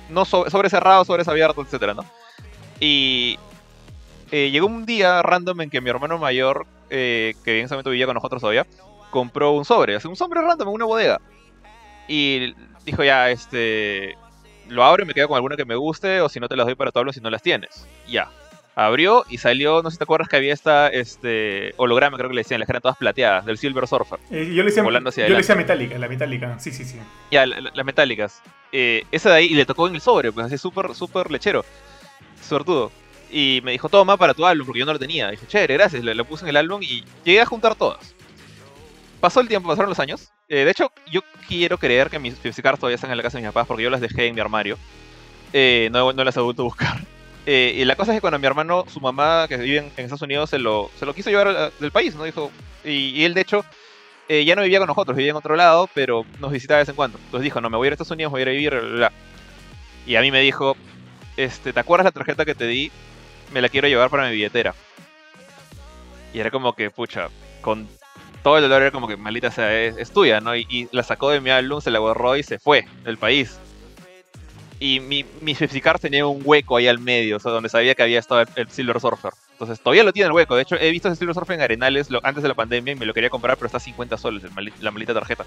No 0.10 0.26
so- 0.26 0.50
sobres 0.50 0.72
cerrados, 0.72 1.08
sobres 1.08 1.28
abiertos, 1.28 1.65
etcétera, 1.65 1.94
¿no? 1.94 2.06
Y 2.80 3.38
eh, 4.32 4.50
llegó 4.52 4.68
un 4.68 4.86
día 4.86 5.22
random 5.22 5.62
en 5.62 5.70
que 5.70 5.82
mi 5.82 5.89
hermano 5.89 6.18
mayor, 6.18 6.65
eh, 6.89 7.36
que 7.44 7.60
en 7.60 7.65
ese 7.65 7.74
momento 7.74 7.89
vivía 7.89 8.06
con 8.06 8.15
nosotros 8.15 8.41
todavía, 8.41 8.65
compró 9.10 9.52
un 9.52 9.65
sobre, 9.65 9.98
un 10.06 10.15
sobre 10.15 10.41
random 10.41 10.68
en 10.70 10.74
una 10.74 10.86
bodega. 10.86 11.22
Y 12.08 12.54
dijo 12.86 13.04
ya, 13.04 13.30
este, 13.32 14.15
lo 14.68 14.84
abro 14.84 15.04
y 15.04 15.06
me 15.08 15.13
quedo 15.13 15.28
con 15.28 15.36
alguna 15.36 15.56
que 15.56 15.65
me 15.65 15.76
guste, 15.76 16.22
o 16.22 16.30
si 16.30 16.39
no 16.39 16.48
te 16.48 16.56
las 16.56 16.65
doy 16.65 16.76
para 16.76 16.91
tu 16.91 17.00
álbum 17.00 17.13
si 17.13 17.22
no 17.22 17.30
las 17.30 17.41
tienes. 17.41 17.88
Ya. 18.08 18.30
Abrió 18.78 19.24
y 19.30 19.38
salió, 19.38 19.82
no 19.82 19.90
sé 19.90 19.94
si 19.96 19.98
te 20.00 20.04
acuerdas 20.04 20.28
que 20.28 20.36
había 20.36 20.54
esta 20.54 20.90
este, 20.90 21.74
holograma, 21.78 22.18
creo 22.18 22.30
que 22.30 22.36
le 22.36 22.42
decían, 22.42 22.60
las 22.60 22.68
que 22.68 22.74
eran 22.74 22.82
todas 22.82 22.98
plateadas, 22.98 23.46
del 23.46 23.58
Silver 23.58 23.88
Surfer. 23.88 24.20
Eh, 24.32 24.52
yo 24.54 24.64
le 24.64 24.66
decía, 24.70 24.84
Volando 24.84 25.10
hacia 25.12 25.26
yo 25.28 25.32
le 25.32 25.38
decía 25.38 25.56
metálica, 25.56 25.98
la 25.98 26.10
metálica. 26.10 26.60
Sí, 26.60 26.72
sí, 26.72 26.84
sí. 26.84 27.00
Ya, 27.32 27.46
la- 27.46 27.62
la- 27.62 27.72
las 27.74 27.86
metálicas. 27.86 28.42
Eh, 28.74 29.04
esa 29.14 29.30
de 29.30 29.36
ahí, 29.38 29.46
y 29.46 29.54
le 29.56 29.66
tocó 29.66 29.88
en 29.88 29.96
el 29.96 30.02
sobre, 30.02 30.32
pues 30.34 30.48
así 30.48 30.58
súper, 30.58 30.94
súper 30.94 31.32
lechero. 31.32 31.64
Suertudo. 32.42 32.92
Y 33.32 33.62
me 33.64 33.72
dijo, 33.72 33.88
toma 33.88 34.18
para 34.18 34.34
tu 34.34 34.46
álbum, 34.46 34.66
porque 34.66 34.80
yo 34.82 34.86
no 34.86 34.92
lo 34.94 35.00
tenía. 35.00 35.32
dije, 35.32 35.48
chévere, 35.48 35.76
gracias. 35.76 36.04
Le, 36.04 36.14
lo 36.14 36.26
puse 36.26 36.44
en 36.44 36.50
el 36.50 36.58
álbum 36.58 36.82
y 36.84 37.04
llegué 37.24 37.40
a 37.42 37.46
juntar 37.46 37.76
todas. 37.76 38.14
Pasó 39.22 39.40
el 39.40 39.48
tiempo, 39.48 39.70
pasaron 39.70 39.90
los 39.90 40.00
años. 40.00 40.30
Eh, 40.50 40.66
de 40.66 40.72
hecho, 40.72 40.92
yo 41.12 41.22
quiero 41.48 41.78
creer 41.78 42.10
que 42.10 42.20
mis 42.20 42.36
Pepsi 42.36 42.62
Cards 42.62 42.80
todavía 42.80 42.96
están 42.96 43.10
en 43.12 43.18
la 43.18 43.24
casa 43.24 43.38
de 43.38 43.44
mis 43.44 43.52
papás, 43.54 43.68
porque 43.68 43.84
yo 43.84 43.90
las 43.90 44.02
dejé 44.02 44.28
en 44.28 44.36
mi 44.36 44.42
armario. 44.42 44.78
No, 45.92 46.12
no 46.12 46.24
las 46.26 46.36
he 46.36 46.42
vuelto 46.42 46.62
a 46.64 46.66
buscar. 46.66 46.98
Eh, 47.45 47.75
y 47.77 47.86
la 47.86 47.95
cosa 47.95 48.12
es 48.12 48.17
que 48.17 48.21
cuando 48.21 48.39
mi 48.39 48.47
hermano, 48.47 48.86
su 48.88 48.99
mamá, 48.99 49.45
que 49.47 49.58
vive 49.58 49.77
en, 49.77 49.86
Estados 49.97 50.21
Unidos, 50.23 50.49
se 50.49 50.58
lo, 50.58 50.89
se 50.97 51.05
lo 51.05 51.13
quiso 51.13 51.29
llevar 51.29 51.47
a- 51.49 51.69
del 51.79 51.91
país, 51.91 52.15
¿no? 52.15 52.23
Dijo, 52.23 52.51
y, 52.84 53.23
él, 53.23 53.34
de 53.36 53.41
hecho, 53.41 53.63
eh, 54.27 54.43
ya 54.45 54.55
no 54.55 54.63
vivía 54.63 54.79
con 54.79 54.88
nosotros, 54.88 55.15
vivía 55.15 55.31
en 55.31 55.38
otro 55.38 55.55
lado, 55.55 55.88
pero 55.93 56.25
nos 56.39 56.51
visitaba 56.51 56.77
de 56.79 56.81
vez 56.84 56.89
en 56.89 56.95
cuando. 56.95 57.19
Entonces 57.19 57.43
dijo, 57.43 57.62
no, 57.62 57.69
me 57.69 57.77
voy 57.77 57.86
a 57.86 57.89
ir 57.89 57.93
a 57.93 57.95
Estados 57.95 58.12
Unidos, 58.12 58.31
voy 58.31 58.41
a 58.41 58.43
ir 58.43 58.49
a 58.49 58.51
vivir. 58.51 59.12
Y 60.08 60.15
a 60.15 60.21
mí 60.21 60.31
me 60.31 60.41
dijo, 60.41 60.75
este, 61.38 61.71
¿te 61.73 61.79
acuerdas 61.79 62.05
la 62.05 62.12
tarjeta 62.12 62.45
que 62.45 62.55
te 62.55 62.65
di? 62.65 62.91
Me 63.53 63.62
la 63.62 63.69
quiero 63.69 63.88
llevar 63.88 64.10
para 64.10 64.25
mi 64.27 64.34
billetera. 64.34 64.73
Y 66.34 66.39
era 66.39 66.49
como 66.51 66.73
que, 66.73 66.89
pucha, 66.89 67.29
con 67.62 67.88
todo 68.43 68.58
el 68.58 68.63
dolor 68.63 68.81
era 68.81 68.91
como 68.91 69.08
que, 69.08 69.17
maldita 69.17 69.51
sea, 69.51 69.73
es, 69.84 69.97
es 69.97 70.12
tuya, 70.12 70.41
¿no? 70.41 70.55
Y, 70.55 70.65
y 70.69 70.88
la 70.91 71.03
sacó 71.03 71.29
de 71.29 71.41
mi 71.41 71.49
álbum, 71.51 71.79
se 71.79 71.91
la 71.91 71.99
borró 71.99 72.36
y 72.38 72.43
se 72.43 72.60
fue 72.60 72.86
del 73.03 73.17
país. 73.17 73.60
Y 74.80 75.00
mi, 75.00 75.26
mi 75.42 75.56
Card 75.56 76.00
tenía 76.02 76.26
un 76.28 76.42
hueco 76.44 76.76
ahí 76.78 76.88
al 76.88 77.00
medio, 77.00 77.38
o 77.38 77.40
sea, 77.40 77.52
donde 77.52 77.70
sabía 77.70 77.96
que 77.96 78.04
había 78.04 78.20
estado 78.20 78.42
el, 78.42 78.48
el 78.56 78.70
Silver 78.70 79.00
Surfer. 79.00 79.32
Entonces 79.54 79.80
todavía 79.80 80.04
lo 80.04 80.12
tiene 80.12 80.28
el 80.28 80.34
hueco. 80.34 80.56
De 80.56 80.64
hecho, 80.64 80.76
he 80.76 80.92
visto 80.92 81.08
ese 81.08 81.18
Silver 81.18 81.34
Surfer 81.34 81.56
en 81.56 81.62
Arenales 81.62 82.10
lo- 82.10 82.20
antes 82.24 82.44
de 82.44 82.50
la 82.50 82.56
pandemia 82.56 82.94
y 82.94 82.96
me 82.96 83.06
lo 83.06 83.14
quería 83.14 83.30
comprar, 83.30 83.56
pero 83.58 83.68
está 83.68 83.78
a 83.78 83.82
50 83.82 84.18
soles 84.18 84.44
el 84.44 84.52
mali- 84.52 84.74
la 84.82 84.92
maldita 84.92 85.14
tarjeta. 85.14 85.46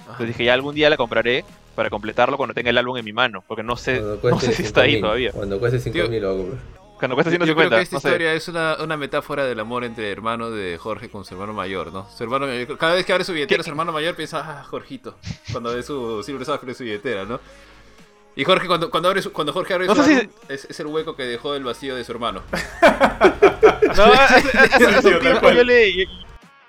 Entonces 0.00 0.28
dije, 0.28 0.44
ya 0.44 0.54
algún 0.54 0.74
día 0.74 0.88
la 0.90 0.96
compraré 0.96 1.44
para 1.74 1.90
completarlo 1.90 2.36
cuando 2.36 2.54
tenga 2.54 2.70
el 2.70 2.78
álbum 2.78 2.96
en 2.96 3.04
mi 3.04 3.12
mano, 3.12 3.42
porque 3.46 3.62
no 3.62 3.76
sé, 3.76 3.98
Cuando 4.20 4.30
no 4.30 4.40
sé 4.40 4.52
si 4.52 4.62
está 4.62 4.82
ahí 4.82 4.96
5.000, 4.96 5.00
todavía. 5.00 5.32
Cuando 5.32 5.58
cueste 5.58 5.90
Tío, 5.90 6.04
5.000 6.06 6.20
lo 6.20 6.28
hago, 6.28 6.44
bro. 6.46 6.56
Cuando 6.98 7.14
cuesta 7.16 7.30
Yo 7.32 7.38
creo 7.38 7.46
150, 7.68 7.76
que 7.76 7.82
esta 7.82 7.96
no 7.96 8.00
sé. 8.00 8.08
historia 8.08 8.32
es 8.34 8.48
una, 8.48 8.76
una 8.82 8.96
metáfora 8.96 9.44
del 9.44 9.58
amor 9.60 9.84
entre 9.84 10.10
hermanos 10.10 10.54
de 10.54 10.78
Jorge 10.78 11.10
con 11.10 11.24
su 11.24 11.34
hermano 11.34 11.52
mayor, 11.52 11.92
¿no? 11.92 12.08
Su 12.10 12.22
hermano 12.22 12.46
mayor- 12.46 12.78
cada 12.78 12.94
vez 12.94 13.04
que 13.04 13.12
abre 13.12 13.24
su 13.24 13.32
billetera, 13.32 13.58
¿Qué? 13.58 13.64
su 13.64 13.70
hermano 13.70 13.92
mayor 13.92 14.14
piensa, 14.14 14.40
ah, 14.60 14.64
Jorgito, 14.64 15.16
cuando 15.50 15.74
ve 15.74 15.82
su 15.82 16.22
Silver 16.22 16.46
Surfer 16.46 16.68
en 16.70 16.74
su 16.74 16.84
billetera, 16.84 17.24
¿no? 17.24 17.40
Y 18.36 18.44
Jorge, 18.44 18.66
cuando, 18.66 18.90
cuando, 18.90 19.08
abre 19.08 19.22
su- 19.22 19.32
cuando 19.32 19.52
Jorge 19.52 19.72
abre 19.74 19.86
No 19.86 19.94
su 19.94 20.02
sé 20.02 20.08
si- 20.08 20.20
álbum, 20.20 20.32
es, 20.50 20.66
es 20.66 20.78
el 20.80 20.86
hueco 20.86 21.16
que 21.16 21.22
dejó 21.24 21.54
el 21.54 21.64
vacío 21.64 21.96
de 21.96 22.04
su 22.04 22.12
hermano. 22.12 22.42
No, 23.96 24.04
hace, 24.12 24.58
hace- 24.58 24.86
hace 24.86 25.08
un 25.14 25.20
tiempo 25.20 25.50
yo 25.50 25.64
le, 25.64 26.06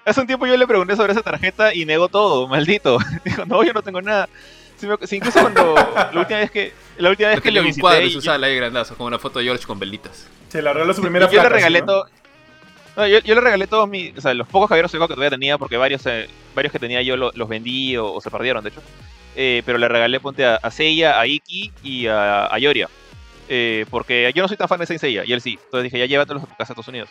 hace 0.06 0.22
un 0.22 0.28
tiempo 0.28 0.46
yo 0.48 0.56
le 0.56 0.66
pregunté 0.68 0.96
sobre 0.96 1.12
esa 1.12 1.22
tarjeta 1.22 1.74
y 1.74 1.84
negó 1.86 2.08
todo, 2.08 2.48
maldito. 2.48 2.98
Dijo, 3.26 3.46
no, 3.46 3.64
yo 3.64 3.74
no 3.74 3.82
tengo 3.82 4.02
nada. 4.02 4.30
Sí, 4.78 4.88
me- 4.88 4.96
sí, 5.06 5.18
incluso 5.18 5.42
cuando 5.42 5.76
la 6.14 6.20
última 6.20 6.40
vez 6.40 6.52
que 6.52 6.74
la 6.98 7.10
última 7.10 7.30
vez 7.30 7.40
que 7.40 7.50
tenía 7.50 7.62
lo 7.62 7.68
en 7.68 7.74
un 7.74 7.80
cuadro 7.82 8.00
visité 8.04 8.16
en 8.18 8.22
su 8.22 8.26
sala 8.26 8.48
ahí 8.48 8.56
grandazo, 8.56 8.96
con 8.96 9.08
una 9.08 9.20
foto 9.20 9.40
de 9.40 9.46
George 9.46 9.66
con 9.66 9.78
velitas. 9.80 10.28
Se 10.50 10.62
la 10.62 10.72
regaló 10.72 10.94
su 10.94 11.02
primera 11.02 11.28
Y 11.30 11.36
yo 11.36 11.44
le 11.44 11.50
regalé 11.50 11.80
¿sí, 11.80 11.86
no? 11.86 11.92
todo. 11.92 12.06
No, 12.98 13.08
yo, 13.08 13.20
le 13.36 13.42
regalé 13.42 13.68
todos 13.68 13.88
mis. 13.88 14.18
O 14.18 14.22
sea, 14.22 14.34
los 14.34 14.48
pocos 14.48 14.68
caballeros 14.68 14.92
que 14.92 14.98
todavía 14.98 15.30
tenía, 15.30 15.58
porque 15.60 15.78
varios, 15.78 16.04
eh, 16.08 16.28
varios 16.56 16.72
que 16.74 16.80
tenía 16.80 17.02
yo 17.04 17.16
lo- 17.16 17.32
los 17.36 17.48
vendí 17.48 17.96
o, 17.96 18.20
se 18.20 18.32
perdieron, 18.32 18.64
de 18.64 18.70
hecho. 18.72 18.82
Eh, 19.36 19.62
pero 19.66 19.78
le 19.78 19.88
regalé, 19.88 20.20
ponte 20.20 20.44
a, 20.46 20.56
a 20.56 20.72
Seiya, 20.72 21.20
a 21.20 21.28
Iki 21.28 21.72
y 21.84 22.08
a, 22.08 22.48
a 22.48 22.58
Yoria. 22.58 22.90
Eh, 23.50 23.86
porque 23.92 24.32
yo 24.36 24.42
no 24.42 24.48
soy 24.48 24.58
tan 24.58 24.68
fan 24.68 24.80
de 24.80 24.88
Saint 24.88 25.04
y 25.04 25.32
él 25.32 25.42
sí. 25.42 25.60
Entonces 25.66 25.84
dije, 25.84 26.00
ya 26.00 26.06
llévatelos 26.08 26.44
a 26.44 26.48
casa 26.48 26.58
a 26.60 26.64
Estados 26.64 26.88
Unidos. 26.88 27.10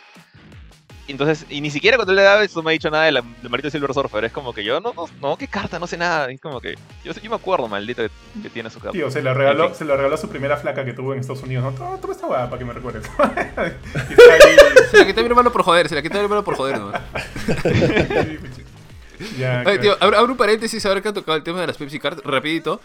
Entonces, 1.07 1.45
y 1.49 1.61
ni 1.61 1.71
siquiera 1.71 1.97
cuando 1.97 2.13
le 2.13 2.21
daba 2.21 2.43
eso 2.43 2.61
me 2.61 2.71
ha 2.71 2.73
dicho 2.73 2.89
nada 2.89 3.05
de 3.05 3.13
la, 3.13 3.21
del 3.21 3.49
Marito 3.49 3.69
Silver 3.69 3.93
Surfer. 3.93 4.25
Es 4.25 4.33
como 4.33 4.53
que 4.53 4.63
yo, 4.63 4.79
no, 4.81 4.93
no, 4.93 5.05
no, 5.21 5.37
qué 5.37 5.47
carta, 5.47 5.79
no 5.79 5.87
sé 5.87 5.97
nada. 5.97 6.29
Es 6.29 6.41
como 6.41 6.59
que, 6.59 6.75
yo, 7.03 7.13
yo 7.13 7.29
me 7.29 7.35
acuerdo, 7.35 7.67
maldito, 7.67 8.03
que, 8.03 8.41
que 8.41 8.49
tiene 8.49 8.69
su 8.69 8.79
carta. 8.79 8.91
Tío, 8.91 9.09
se 9.09 9.21
lo 9.21 9.33
regaló, 9.33 9.63
En 9.63 9.69
fin. 9.69 9.77
se 9.79 9.85
lo 9.85 9.95
regaló 9.95 10.15
a 10.15 10.17
su 10.17 10.29
primera 10.29 10.57
flaca 10.57 10.83
que 10.83 10.93
tuvo 10.93 11.13
en 11.13 11.19
Estados 11.19 11.43
Unidos. 11.43 11.63
¿no? 11.63 11.97
Toma, 11.97 12.13
esta 12.13 12.27
para 12.27 12.57
que 12.57 12.65
me 12.65 12.73
recuerdes. 12.73 13.05
Se 14.91 14.97
la 14.97 15.05
quité 15.05 15.19
a 15.19 15.23
mi 15.23 15.29
hermano 15.29 15.51
por 15.51 15.63
joder, 15.63 15.89
se 15.89 15.95
la 15.95 16.01
quité 16.01 16.15
a 16.15 16.19
mi 16.19 16.23
hermano 16.25 16.43
por 16.43 16.55
joder, 16.55 16.79
¿no? 16.79 16.91
ya, 19.37 19.63
tío, 19.79 19.97
abro, 19.99 20.17
abro 20.17 20.31
un 20.31 20.37
paréntesis 20.37 20.85
ahora 20.85 21.01
que 21.01 21.07
han 21.09 21.13
tocado 21.13 21.37
el 21.37 21.43
tema 21.43 21.61
de 21.61 21.67
las 21.67 21.77
Pepsi 21.77 21.99
Cards, 21.99 22.21
rapidito. 22.23 22.79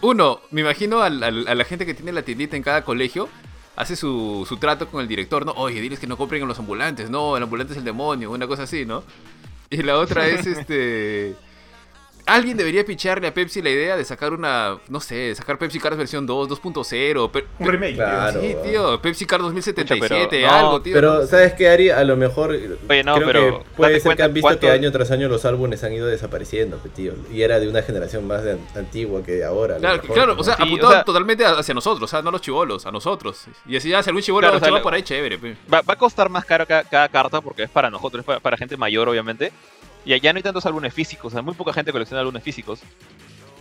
Uno, 0.00 0.40
me 0.50 0.62
imagino 0.62 1.02
a 1.02 1.10
la 1.10 1.64
gente 1.64 1.86
que 1.86 1.94
tiene 1.94 2.12
la 2.12 2.22
tiendita 2.22 2.56
en 2.56 2.62
cada 2.62 2.84
colegio, 2.84 3.28
hace 3.76 3.96
su, 3.96 4.44
su 4.48 4.56
trato 4.56 4.88
con 4.88 5.00
el 5.00 5.08
director, 5.08 5.44
¿no? 5.44 5.52
Oye, 5.52 5.80
diles 5.80 5.98
que 5.98 6.06
no 6.06 6.16
compren 6.16 6.42
en 6.42 6.48
los 6.48 6.58
ambulantes, 6.58 7.10
no, 7.10 7.36
el 7.36 7.42
ambulante 7.42 7.72
es 7.72 7.78
el 7.78 7.84
demonio, 7.84 8.30
una 8.30 8.46
cosa 8.46 8.64
así, 8.64 8.84
¿no? 8.84 9.02
Y 9.70 9.82
la 9.82 9.98
otra 9.98 10.26
es, 10.26 10.46
este... 10.46 11.36
Alguien 12.26 12.56
debería 12.56 12.86
picharle 12.86 13.26
a 13.28 13.34
Pepsi 13.34 13.60
la 13.60 13.68
idea 13.68 13.98
de 13.98 14.04
sacar 14.04 14.32
una, 14.32 14.78
no 14.88 14.98
sé, 14.98 15.14
de 15.14 15.34
sacar 15.34 15.58
Pepsi 15.58 15.78
Cards 15.78 15.98
versión 15.98 16.24
2, 16.24 16.48
2.0. 16.48 17.30
pe- 17.30 17.44
Un 17.58 17.68
remake, 17.68 17.96
Claro. 17.96 18.40
tío. 18.40 18.48
Sí, 18.50 18.56
tío, 18.70 19.02
Pepsi 19.02 19.26
Card 19.26 19.42
2077, 19.42 20.28
pero 20.30 20.46
no, 20.50 20.54
algo, 20.54 20.80
tío. 20.80 20.94
Pero, 20.94 21.26
¿sabes 21.26 21.52
qué, 21.52 21.68
Ari? 21.68 21.90
A 21.90 22.02
lo 22.02 22.16
mejor. 22.16 22.52
Oye, 22.88 23.04
no, 23.04 23.16
creo 23.16 23.26
pero 23.26 23.58
que 23.58 23.64
puede 23.76 24.00
ser 24.00 24.16
que 24.16 24.22
han 24.22 24.32
visto 24.32 24.48
que 24.48 24.56
cuánto- 24.58 24.72
año 24.72 24.90
tras 24.90 25.10
año 25.10 25.28
los 25.28 25.44
álbumes 25.44 25.84
han 25.84 25.92
ido 25.92 26.06
desapareciendo, 26.06 26.78
tío. 26.96 27.12
Y 27.30 27.42
era 27.42 27.60
de 27.60 27.68
una 27.68 27.82
generación 27.82 28.26
más 28.26 28.42
de- 28.42 28.56
antigua 28.74 29.22
que 29.22 29.32
de 29.32 29.44
ahora. 29.44 29.76
Claro, 29.76 30.00
mejor, 30.00 30.14
claro, 30.16 30.34
¿no? 30.34 30.40
o 30.40 30.44
sea, 30.44 30.56
Sí, 30.56 30.62
apuntado 30.62 30.88
o 30.88 30.92
sea- 30.94 31.04
totalmente 31.04 31.44
hacia 31.44 31.74
nosotros, 31.74 32.04
o 32.04 32.10
sea, 32.10 32.22
no 32.22 32.30
a 32.30 32.32
los 32.32 32.40
chivolos, 32.40 32.86
a 32.86 32.90
nosotros. 32.90 33.44
Y 33.66 33.76
así 33.76 33.90
ya, 33.90 34.02
si 34.02 34.08
algún 34.08 34.22
chivolo 34.22 34.46
Claro, 34.46 34.56
o 34.56 34.60
sea, 34.60 34.70
lo- 34.70 34.82
por 34.82 34.94
ahí, 34.94 35.02
chévere. 35.02 35.36
pe. 35.36 35.56
Va, 35.70 35.82
va 35.82 35.92
a 35.92 35.98
costar 35.98 36.30
más 36.30 36.46
caro 36.46 36.66
cada, 36.66 36.84
cada 36.84 37.06
carta 37.10 37.42
porque 37.42 37.64
es 37.64 37.70
para 37.70 37.90
nosotros, 37.90 38.20
es 38.20 38.24
para, 38.26 38.40
para 38.40 38.56
gente 38.56 38.78
mayor, 38.78 39.10
obviamente. 39.10 39.52
Y 40.04 40.12
allá 40.12 40.32
no 40.32 40.36
hay 40.38 40.42
tantos 40.42 40.66
álbumes 40.66 40.92
físicos, 40.92 41.32
o 41.32 41.36
sea, 41.36 41.42
muy 41.42 41.54
poca 41.54 41.72
gente 41.72 41.92
colecciona 41.92 42.20
álbumes 42.20 42.42
físicos. 42.42 42.80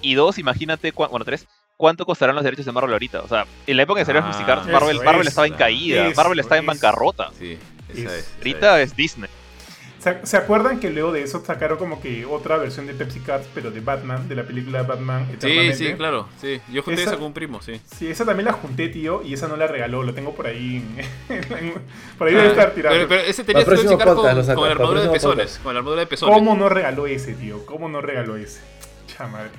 Y 0.02 0.16
dos, 0.16 0.38
imagínate, 0.38 0.92
bueno, 0.92 1.24
tres, 1.24 1.48
¿cuánto 1.78 2.06
costarán 2.06 2.36
los 2.36 2.44
derechos 2.44 2.66
de 2.66 2.72
Marvel 2.74 2.92
ahorita? 2.94 3.22
O 3.22 3.28
sea, 3.28 3.46
en 3.66 3.78
la 3.78 3.84
época 3.84 4.00
de 4.00 4.06
salieron 4.06 4.28
Ah, 4.30 4.32
Pepsi 4.32 4.46
Cards, 4.46 4.64
eso, 4.68 4.72
Marvel, 4.74 4.98
Marvel 5.04 5.28
estaba 5.28 5.48
en 5.48 5.54
caída, 5.54 6.12
Marvel 6.16 6.40
estaba 6.40 6.58
en 6.58 6.66
bancarrota. 6.66 7.32
Sí, 7.40 7.58
Es- 7.90 7.98
esa 8.00 8.18
es. 8.18 8.24
esa 8.26 8.38
Ahorita 8.38 8.82
es 8.82 8.96
Disney. 8.96 9.30
¿Se, 10.24 10.36
acuerdan 10.38 10.80
que 10.82 10.90
luego 10.90 11.14
de 11.14 11.24
eso 11.24 11.44
sacaron 11.46 11.78
como 11.78 12.02
que 12.02 12.26
otra 12.26 12.58
versión 12.58 12.88
de 12.88 12.94
Pepsi 12.94 13.22
Cards, 13.22 13.48
pero 13.54 13.72
de 13.72 13.80
Batman, 13.80 14.28
de 14.28 14.36
la 14.36 14.44
película 14.44 14.84
Batman 14.84 15.26
Sí, 15.40 15.74
sí, 15.74 15.94
claro. 15.94 16.28
Sí. 16.42 16.60
Yo 16.72 16.84
junté 16.84 17.02
Esa- 17.04 17.12
esa 17.12 17.18
con 17.18 17.28
un 17.28 17.34
primo, 17.34 17.62
sí. 17.62 17.80
Sí, 17.98 18.08
esa 18.08 18.26
también 18.26 18.46
la 18.46 18.54
junté, 18.54 18.90
tío, 18.90 19.24
y 19.24 19.34
esa 19.34 19.48
no 19.48 19.56
la 19.56 19.68
regaló, 19.68 20.04
lo 20.04 20.14
tengo 20.14 20.36
por 20.36 20.48
ahí. 20.48 20.84
en- 21.30 21.36
en- 21.58 21.74
por 22.18 22.28
ahí 22.28 22.36
Ah, 22.36 22.38
debe 22.38 22.50
estar 22.50 22.72
tirado. 22.74 22.96
Pero, 22.96 23.08
pero 23.08 23.22
ese 23.22 23.44
tenía 23.46 23.64
que 23.64 23.72
podcast 23.72 24.48
con, 24.48 24.56
con 24.56 24.66
la 24.66 24.72
armadura 24.72 25.02
de 25.04 25.10
pezones. 25.10 25.60
Con 25.64 25.74
la 25.74 25.80
armadura 25.80 26.02
de 26.02 26.08
pezones. 26.08 26.36
¿Cómo 26.36 26.56
no 26.56 26.68
regaló 26.68 27.08
ese, 27.08 27.34
tío? 27.34 27.66
¿Cómo 27.66 27.88
no 27.88 28.02
regaló 28.02 28.36
ese? 28.36 28.60
Chamadre. 29.08 29.52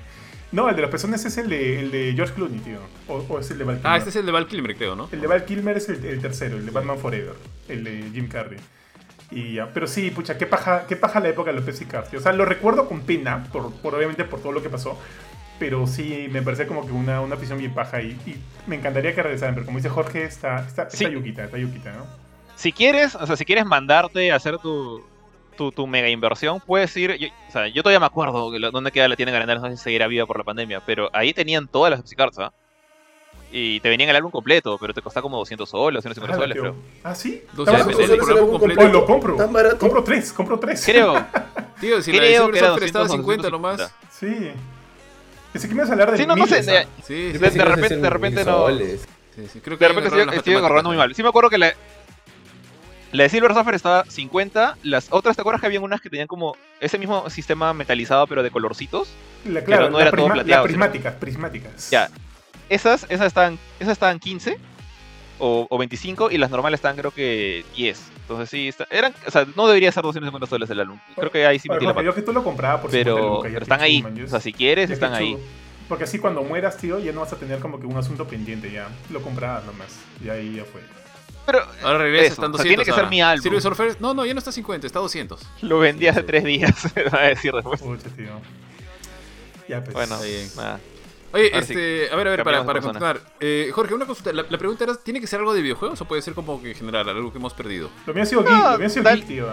No, 0.53 0.69
el 0.69 0.77
de 0.77 0.83
los 0.83 0.91
pezones 0.91 1.25
es 1.25 1.37
el 1.39 1.49
de, 1.49 1.81
el 1.81 1.91
de 1.91 2.13
George 2.15 2.35
Clooney, 2.35 2.61
tío. 2.61 2.79
O, 3.09 3.25
o 3.29 3.39
es 3.41 3.51
el 3.51 3.59
de 3.59 3.65
Val 3.65 3.77
Kilmer. 3.77 3.93
Ah, 3.93 3.97
este 3.97 4.11
es 4.11 4.17
el 4.17 4.27
de 4.27 4.31
Val 4.33 4.47
Kilmer, 4.47 4.77
creo, 4.77 4.95
¿no? 4.95 5.09
El 5.11 5.21
de 5.21 5.27
Val 5.27 5.45
Kilmer 5.47 5.77
es 5.79 5.89
el, 5.89 6.05
el 6.05 6.21
tercero, 6.21 6.57
el 6.59 6.67
de 6.67 6.71
Batman 6.71 6.99
Forever, 6.99 7.35
el 7.69 7.83
de 7.83 8.11
Jim 8.13 8.29
Carrey. 8.29 8.59
Y 9.35 9.55
ya, 9.55 9.69
pero 9.75 9.87
sí, 9.87 10.11
pucha, 10.11 10.39
qué 10.39 10.47
paja, 10.47 10.87
qué 10.87 10.97
paja 10.97 11.19
la 11.21 11.29
época 11.29 11.51
de 11.51 11.57
los 11.57 11.65
Pepsi 11.65 11.87
Cards. 11.87 12.11
tío. 12.11 12.21
O 12.21 12.23
sea, 12.23 12.33
lo 12.33 12.45
recuerdo 12.45 12.89
con 12.89 13.01
pena, 13.03 13.45
por, 13.53 13.73
por 13.75 13.95
obviamente 13.95 14.25
por 14.25 14.41
todo 14.41 14.53
lo 14.53 14.63
que 14.63 14.71
pasó. 14.71 14.99
Pero 15.59 15.87
sí, 15.87 16.29
me 16.31 16.43
parece 16.43 16.67
como 16.67 16.85
que 16.85 16.93
una, 16.93 17.21
una 17.21 17.37
afición 17.37 17.59
bien 17.59 17.75
paja 17.75 18.01
y, 18.03 18.11
y 18.27 18.37
me 18.67 18.77
encantaría 18.77 19.15
que 19.15 19.23
regresaran. 19.23 19.55
Pero 19.55 19.67
como 19.67 19.79
dice 19.79 19.89
Jorge, 19.89 20.25
está, 20.25 20.61
está, 20.67 20.91
Sí. 20.91 21.09
yuquita, 21.11 21.45
está 21.45 21.59
yuquita, 21.59 21.93
¿no? 21.93 22.07
Si 22.57 22.73
quieres, 22.73 23.15
o 23.15 23.27
sea, 23.27 23.37
si 23.37 23.45
quieres 23.45 23.65
mandarte 23.65 24.31
a 24.33 24.37
hacer 24.37 24.59
tu, 24.59 25.03
tu, 25.57 25.73
tu 25.73 25.87
mega 25.87 26.09
inversión, 26.09 26.61
puedes 26.65 26.97
ir. 26.97 27.17
Yo, 27.17 27.29
o 27.49 27.53
sea, 27.53 27.67
yo 27.69 27.83
todavía 27.83 28.01
me 28.01 28.07
acuerdo 28.07 28.51
dónde 28.71 28.91
queda 28.93 29.09
la 29.09 29.17
tienda 29.17 29.31
en 29.31 29.37
Arenales, 29.37 29.63
no 29.63 29.71
sé 29.71 29.77
si 29.77 29.83
seguirá 29.85 30.07
viva 30.07 30.27
por 30.27 30.39
la 30.39 30.45
pandemia, 30.45 30.81
pero 30.85 31.09
ahí 31.13 31.33
tenían 31.33 31.67
todas 31.69 31.91
las 31.91 32.01
Pepsi 32.01 32.17
Cards, 32.17 32.39
¿ah? 32.39 32.53
Y 33.57 33.79
te 33.79 33.89
venían 33.89 34.11
el 34.11 34.17
álbum 34.17 34.33
completo, 34.33 34.77
pero 34.81 34.93
te 34.93 35.01
costaba 35.01 35.23
como 35.23 35.39
200 35.39 35.69
soles, 35.71 36.03
250 36.03 36.35
Ah, 36.35 36.41
soles, 36.41 36.59
creo. 36.59 36.75
¿Ah, 37.05 37.15
sí? 37.15 37.45
Dos 37.53 37.69
¿Está 37.69 37.85
soles, 37.85 38.09
barato? 38.09 38.41
el 38.45 38.51
completo. 38.51 38.89
Lo 38.89 39.07
compro. 39.07 39.37
¿Tan 39.37 39.53
barato? 39.53 39.79
Compro 39.79 40.03
tres, 40.03 40.33
compro 40.33 40.59
tres. 40.59 40.83
Creo. 40.85 41.15
Tío, 41.81 42.03
si 42.03 42.11
la 42.11 42.19
Creo 42.19 42.47
Silver 42.47 42.53
que 42.53 42.59
era 42.59 42.69
Surfer 42.71 42.85
estaba 42.85 43.05
200 43.05 43.11
o 43.11 43.23
50 43.23 43.51
250. 43.51 43.51
nomás. 43.51 43.95
Sí. 44.11 44.51
Pensé 45.53 45.69
que 45.69 45.75
me 45.75 45.79
ibas 45.79 45.91
a 45.91 45.93
hablar 45.93 46.11
de 46.11 46.17
Sí, 46.19 46.27
no, 46.27 46.35
no 46.35 46.47
sé. 46.49 46.63
de- 46.63 46.79
¿ah? 46.79 46.87
Sí, 47.07 47.31
sí, 47.33 47.39
de 47.39 47.51
sí, 47.53 47.59
repente- 47.61 47.97
de 47.97 48.11
repente 48.11 48.45
no- 48.45 48.57
soles. 48.59 49.07
sí, 49.37 49.47
sí, 49.53 49.61
Creo 49.61 49.79
que 49.79 49.85
De 49.85 49.89
repente 49.89 50.37
estoy, 50.37 50.55
agarrando 50.55 50.89
muy 50.91 50.97
mal. 50.99 51.15
Sí 51.15 51.23
me 51.23 51.29
acuerdo 51.29 51.49
que 51.49 51.59
la, 51.59 51.73
la 53.13 53.23
de 53.23 53.29
Silver 53.29 53.55
Surfer 53.55 53.75
estaba 53.77 54.05
50, 54.09 54.79
las 54.83 55.07
otras, 55.13 55.37
¿te 55.37 55.43
acuerdas 55.43 55.61
que 55.61 55.69
había 55.69 55.81
unas 55.81 56.01
que 56.01 56.11
tenían 56.11 56.27
como 56.27 56.57
ese 56.81 56.99
mismo 56.99 57.31
sistema 57.31 57.73
metalizado 57.73 58.27
pero 58.27 58.43
de 58.43 58.51
colorcitos? 58.51 59.09
La, 59.45 59.63
claro, 59.63 59.91
no 59.91 59.99
la 59.99 60.09
era 60.09 60.11
todo 60.11 60.27
plateado, 60.27 60.63
las 60.65 60.67
prismáticas, 60.67 61.15
prismáticas. 61.15 61.91
Ya. 61.91 62.11
Esas, 62.69 63.05
esas 63.09 63.27
estaban, 63.27 63.59
esas 63.79 63.93
estaban 63.93 64.19
15 64.19 64.59
o, 65.39 65.67
o 65.69 65.79
25 65.79 66.31
y 66.31 66.39
las 66.39 66.51
normales 66.51 66.79
estaban 66.79 66.97
creo 66.97 67.11
que 67.11 67.65
10. 67.77 68.03
Entonces 68.23 68.49
sí, 68.49 68.69
está- 68.69 68.87
eran, 68.91 69.15
o 69.27 69.31
sea, 69.31 69.47
no 69.55 69.67
debería 69.67 69.93
ser 69.93 70.03
250 70.03 70.47
soles 70.47 70.71
el 70.71 70.81
álbum. 70.81 70.99
Creo 71.17 71.31
que 71.31 71.47
ahí 71.47 71.59
sí 71.59 71.69
metí 71.69 71.85
la 71.85 72.01
yo 72.03 72.15
que 72.15 72.23
tú 72.23 72.33
lo 72.33 72.43
compraba 72.43 72.81
por 72.81 72.91
50 72.91 73.05
Pero, 73.15 73.41
pero 73.43 73.59
que 73.59 73.63
están 73.65 73.81
ahí. 73.83 74.05
O 74.25 74.29
sea, 74.29 74.41
si 74.41 74.53
quieres, 74.53 74.91
están 74.91 75.13
ahí. 75.15 75.37
Porque 75.89 76.05
así 76.05 76.19
cuando 76.19 76.43
mueras, 76.43 76.79
tío, 76.79 76.99
ya 76.99 77.13
no 77.13 77.21
vas 77.21 77.33
a 77.35 77.37
tener 77.37 77.59
como 77.61 77.79
que 77.79 77.87
un 77.87 77.97
asunto 77.97 78.27
pendiente 78.27 78.71
ya. 78.73 78.89
Lo 79.11 79.21
comprabas 79.21 79.67
nomás. 79.67 79.89
Y 80.25 80.31
ahí 80.31 80.55
ya 80.57 80.65
fue. 80.65 80.81
Pero 81.45 81.59
Ahora 81.83 81.99
regresa, 81.99 82.25
Eso, 82.25 82.33
están 82.35 82.55
o 82.55 82.57
sea, 82.57 82.65
200 82.65 82.67
tiene 82.69 82.85
que 82.85 82.91
ser 82.93 82.95
ahora. 83.01 83.11
mi 83.11 83.21
álbum. 83.21 83.43
Silver 83.43 83.61
Surfer, 83.61 83.97
no, 84.01 84.15
no, 84.15 84.25
ya 84.25 84.33
no 84.33 84.39
está 84.39 84.51
50, 84.51 84.87
está 84.87 84.99
200. 85.01 85.43
lo 85.61 85.79
vendí 85.79 86.07
hace 86.07 86.21
sí. 86.21 86.27
tres 86.27 86.45
días, 86.45 86.73
me 86.97 87.05
va 87.05 87.19
a 87.19 87.29
decir 87.29 87.53
después. 87.53 87.83
Pucha, 87.83 88.09
tío. 88.17 88.41
Ya, 89.69 89.85
pues. 89.85 89.93
Bueno, 89.95 90.19
bien. 90.23 90.49
nada. 90.57 90.81
Oye, 91.35 91.51
Ahora 91.53 91.67
sí, 91.67 91.73
este, 91.73 92.11
a 92.13 92.17
ver, 92.17 92.29
a 92.29 92.31
ver, 92.31 92.45
para, 92.45 92.65
para 92.65 92.81
continuar. 92.81 93.21
Eh, 93.41 93.71
Jorge, 93.75 93.93
una 93.93 94.07
consulta. 94.07 94.33
La, 94.33 94.45
la 94.49 94.57
pregunta 94.57 94.85
era, 94.85 94.95
¿tiene 94.95 95.21
que 95.21 95.27
ser 95.27 95.41
algo 95.41 95.53
de 95.53 95.63
videojuegos 95.63 96.01
o 96.01 96.05
puede 96.05 96.23
ser 96.23 96.33
como 96.33 96.63
que 96.63 96.69
en 96.71 96.75
general, 96.77 97.09
algo 97.09 97.33
que 97.33 97.39
hemos 97.39 97.53
perdido? 97.55 97.91
Lo 98.07 98.15
mío 98.15 98.23
ha 98.23 98.27
sido 98.27 98.43
No, 98.43 98.49
geek, 98.51 98.63
lo 98.73 98.79
mío 98.79 98.87
ha 98.87 98.91
sido 98.91 99.03
tal- 99.05 99.17
geek, 99.19 99.27
tío. 99.27 99.47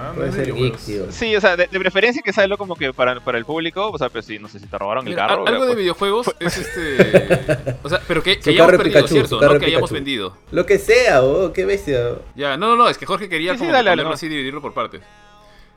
tío. 0.86 1.12
Sí, 1.12 1.36
o 1.36 1.42
sea, 1.42 1.58
de, 1.58 1.66
de 1.68 1.80
preferencia 1.80 2.22
que 2.22 2.32
sea 2.34 2.44
algo 2.44 2.58
como 2.58 2.76
que 2.76 2.94
para, 2.94 3.20
para 3.20 3.40
el 3.40 3.46
público, 3.46 3.90
o 3.90 3.98
sea, 3.98 4.10
pues 4.10 4.26
sí, 4.26 4.38
no 4.38 4.48
sé 4.48 4.60
si 4.60 4.68
te 4.68 4.78
robaron 4.78 5.08
el 5.08 5.16
carro. 5.16 5.48
algo 5.48 5.64
de 5.66 5.72
pues, 5.72 5.78
videojuegos 5.80 6.36
es 6.40 6.58
este... 6.58 7.78
O 7.84 7.90
sea, 7.90 8.00
pero 8.08 8.22
que, 8.22 8.40
que 8.40 8.52
hayamos 8.52 8.72
perdido, 8.74 8.84
Pikachu, 9.00 9.14
¿cierto? 9.16 9.42
No 9.42 9.60
que 9.60 9.66
hayamos 9.66 9.92
vendido. 9.92 10.38
Lo 10.52 10.66
que 10.68 10.78
sea, 10.78 11.24
oh, 11.24 11.52
qué 11.52 11.66
bestia. 11.66 12.16
Ya, 12.36 12.58
no, 12.58 12.68
no, 12.68 12.76
no, 12.76 12.90
es 12.90 12.98
que 13.00 13.08
Jorge 13.08 13.28
quería 13.28 13.54
Sí, 13.54 13.58
sí, 13.58 13.62
como 13.64 13.72
dale, 13.74 13.86
dale, 13.90 14.04
ponerlo 14.04 14.10
no. 14.10 14.14
así, 14.16 14.30
dividirlo 14.30 14.62
por 14.62 14.74
partes. 14.76 15.02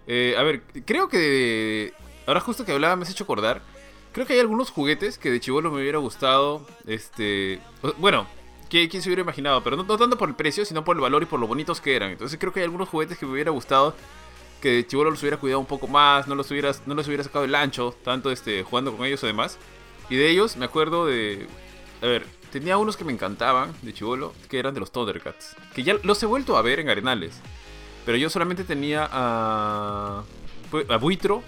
Eh, 0.07 0.35
a 0.37 0.43
ver, 0.43 0.61
creo 0.85 1.09
que... 1.09 1.95
Ahora 2.27 2.41
justo 2.41 2.65
que 2.65 2.73
hablaba 2.73 2.95
me 2.97 3.05
has 3.05 3.11
hecho 3.11 3.25
acordar. 3.25 3.61
Creo 4.15 4.27
que 4.27 4.35
hay 4.35 4.39
algunos 4.39 4.71
juguetes 4.71 5.19
que 5.19 5.29
de 5.33 5.41
chivolo 5.41 5.73
me 5.73 5.81
hubiera 5.81 5.99
gustado, 5.99 6.65
este... 6.87 7.59
Bueno, 7.99 8.29
¿quién, 8.71 8.89
se 8.89 9.09
hubiera 9.09 9.23
imaginado? 9.23 9.65
Pero 9.65 9.77
no, 9.77 9.83
no 9.83 9.99
tanto 9.99 10.17
por 10.17 10.29
el 10.29 10.37
precio, 10.37 10.65
sino 10.65 10.85
por 10.85 10.97
el 10.97 11.03
valor 11.03 11.25
y 11.25 11.27
por 11.27 11.41
lo 11.41 11.49
bonitos 11.49 11.81
que 11.81 11.97
eran. 11.97 12.13
Entonces 12.13 12.39
creo 12.39 12.53
que 12.53 12.61
hay 12.61 12.65
algunos 12.65 12.89
juguetes 12.89 13.19
que 13.19 13.27
me 13.27 13.33
hubiera 13.33 13.51
gustado 13.51 13.97
que 14.63 14.71
de 14.71 14.87
chivolo 14.87 15.11
los 15.11 15.21
hubiera 15.21 15.37
cuidado 15.37 15.59
un 15.59 15.67
poco 15.67 15.89
más, 15.89 16.29
no 16.29 16.37
los 16.37 16.49
hubiera, 16.53 16.73
no 16.87 16.95
los 16.95 17.09
hubiera 17.09 17.25
sacado 17.25 17.45
el 17.45 17.57
ancho, 17.57 17.93
tanto 18.05 18.31
este, 18.31 18.63
jugando 18.63 18.97
con 18.97 19.05
ellos 19.05 19.23
o 19.25 19.27
demás. 19.27 19.59
Y 20.09 20.15
de 20.15 20.31
ellos 20.31 20.57
me 20.57 20.65
acuerdo 20.65 21.07
de... 21.07 21.49
A 22.01 22.07
ver, 22.07 22.25
tenía 22.53 22.79
unos 22.79 22.97
que 22.97 23.05
me 23.05 23.13
encantaban 23.13 23.75
de 23.83 23.93
chivolo, 23.93 24.33
que 24.49 24.61
eran 24.61 24.75
de 24.75 24.81
los 24.81 24.93
Thundercats. 24.93 25.57
Que 25.75 25.83
ya 25.83 25.97
los 26.05 26.23
he 26.23 26.27
vuelto 26.27 26.57
a 26.57 26.63
ver 26.63 26.79
en 26.79 26.89
Arenales. 26.89 27.41
Pero 28.07 28.17
yo 28.17 28.31
solamente 28.31 28.63
tenía 28.63 29.09
a... 29.11 30.23
A 30.89 30.97
Buitro 30.99 31.43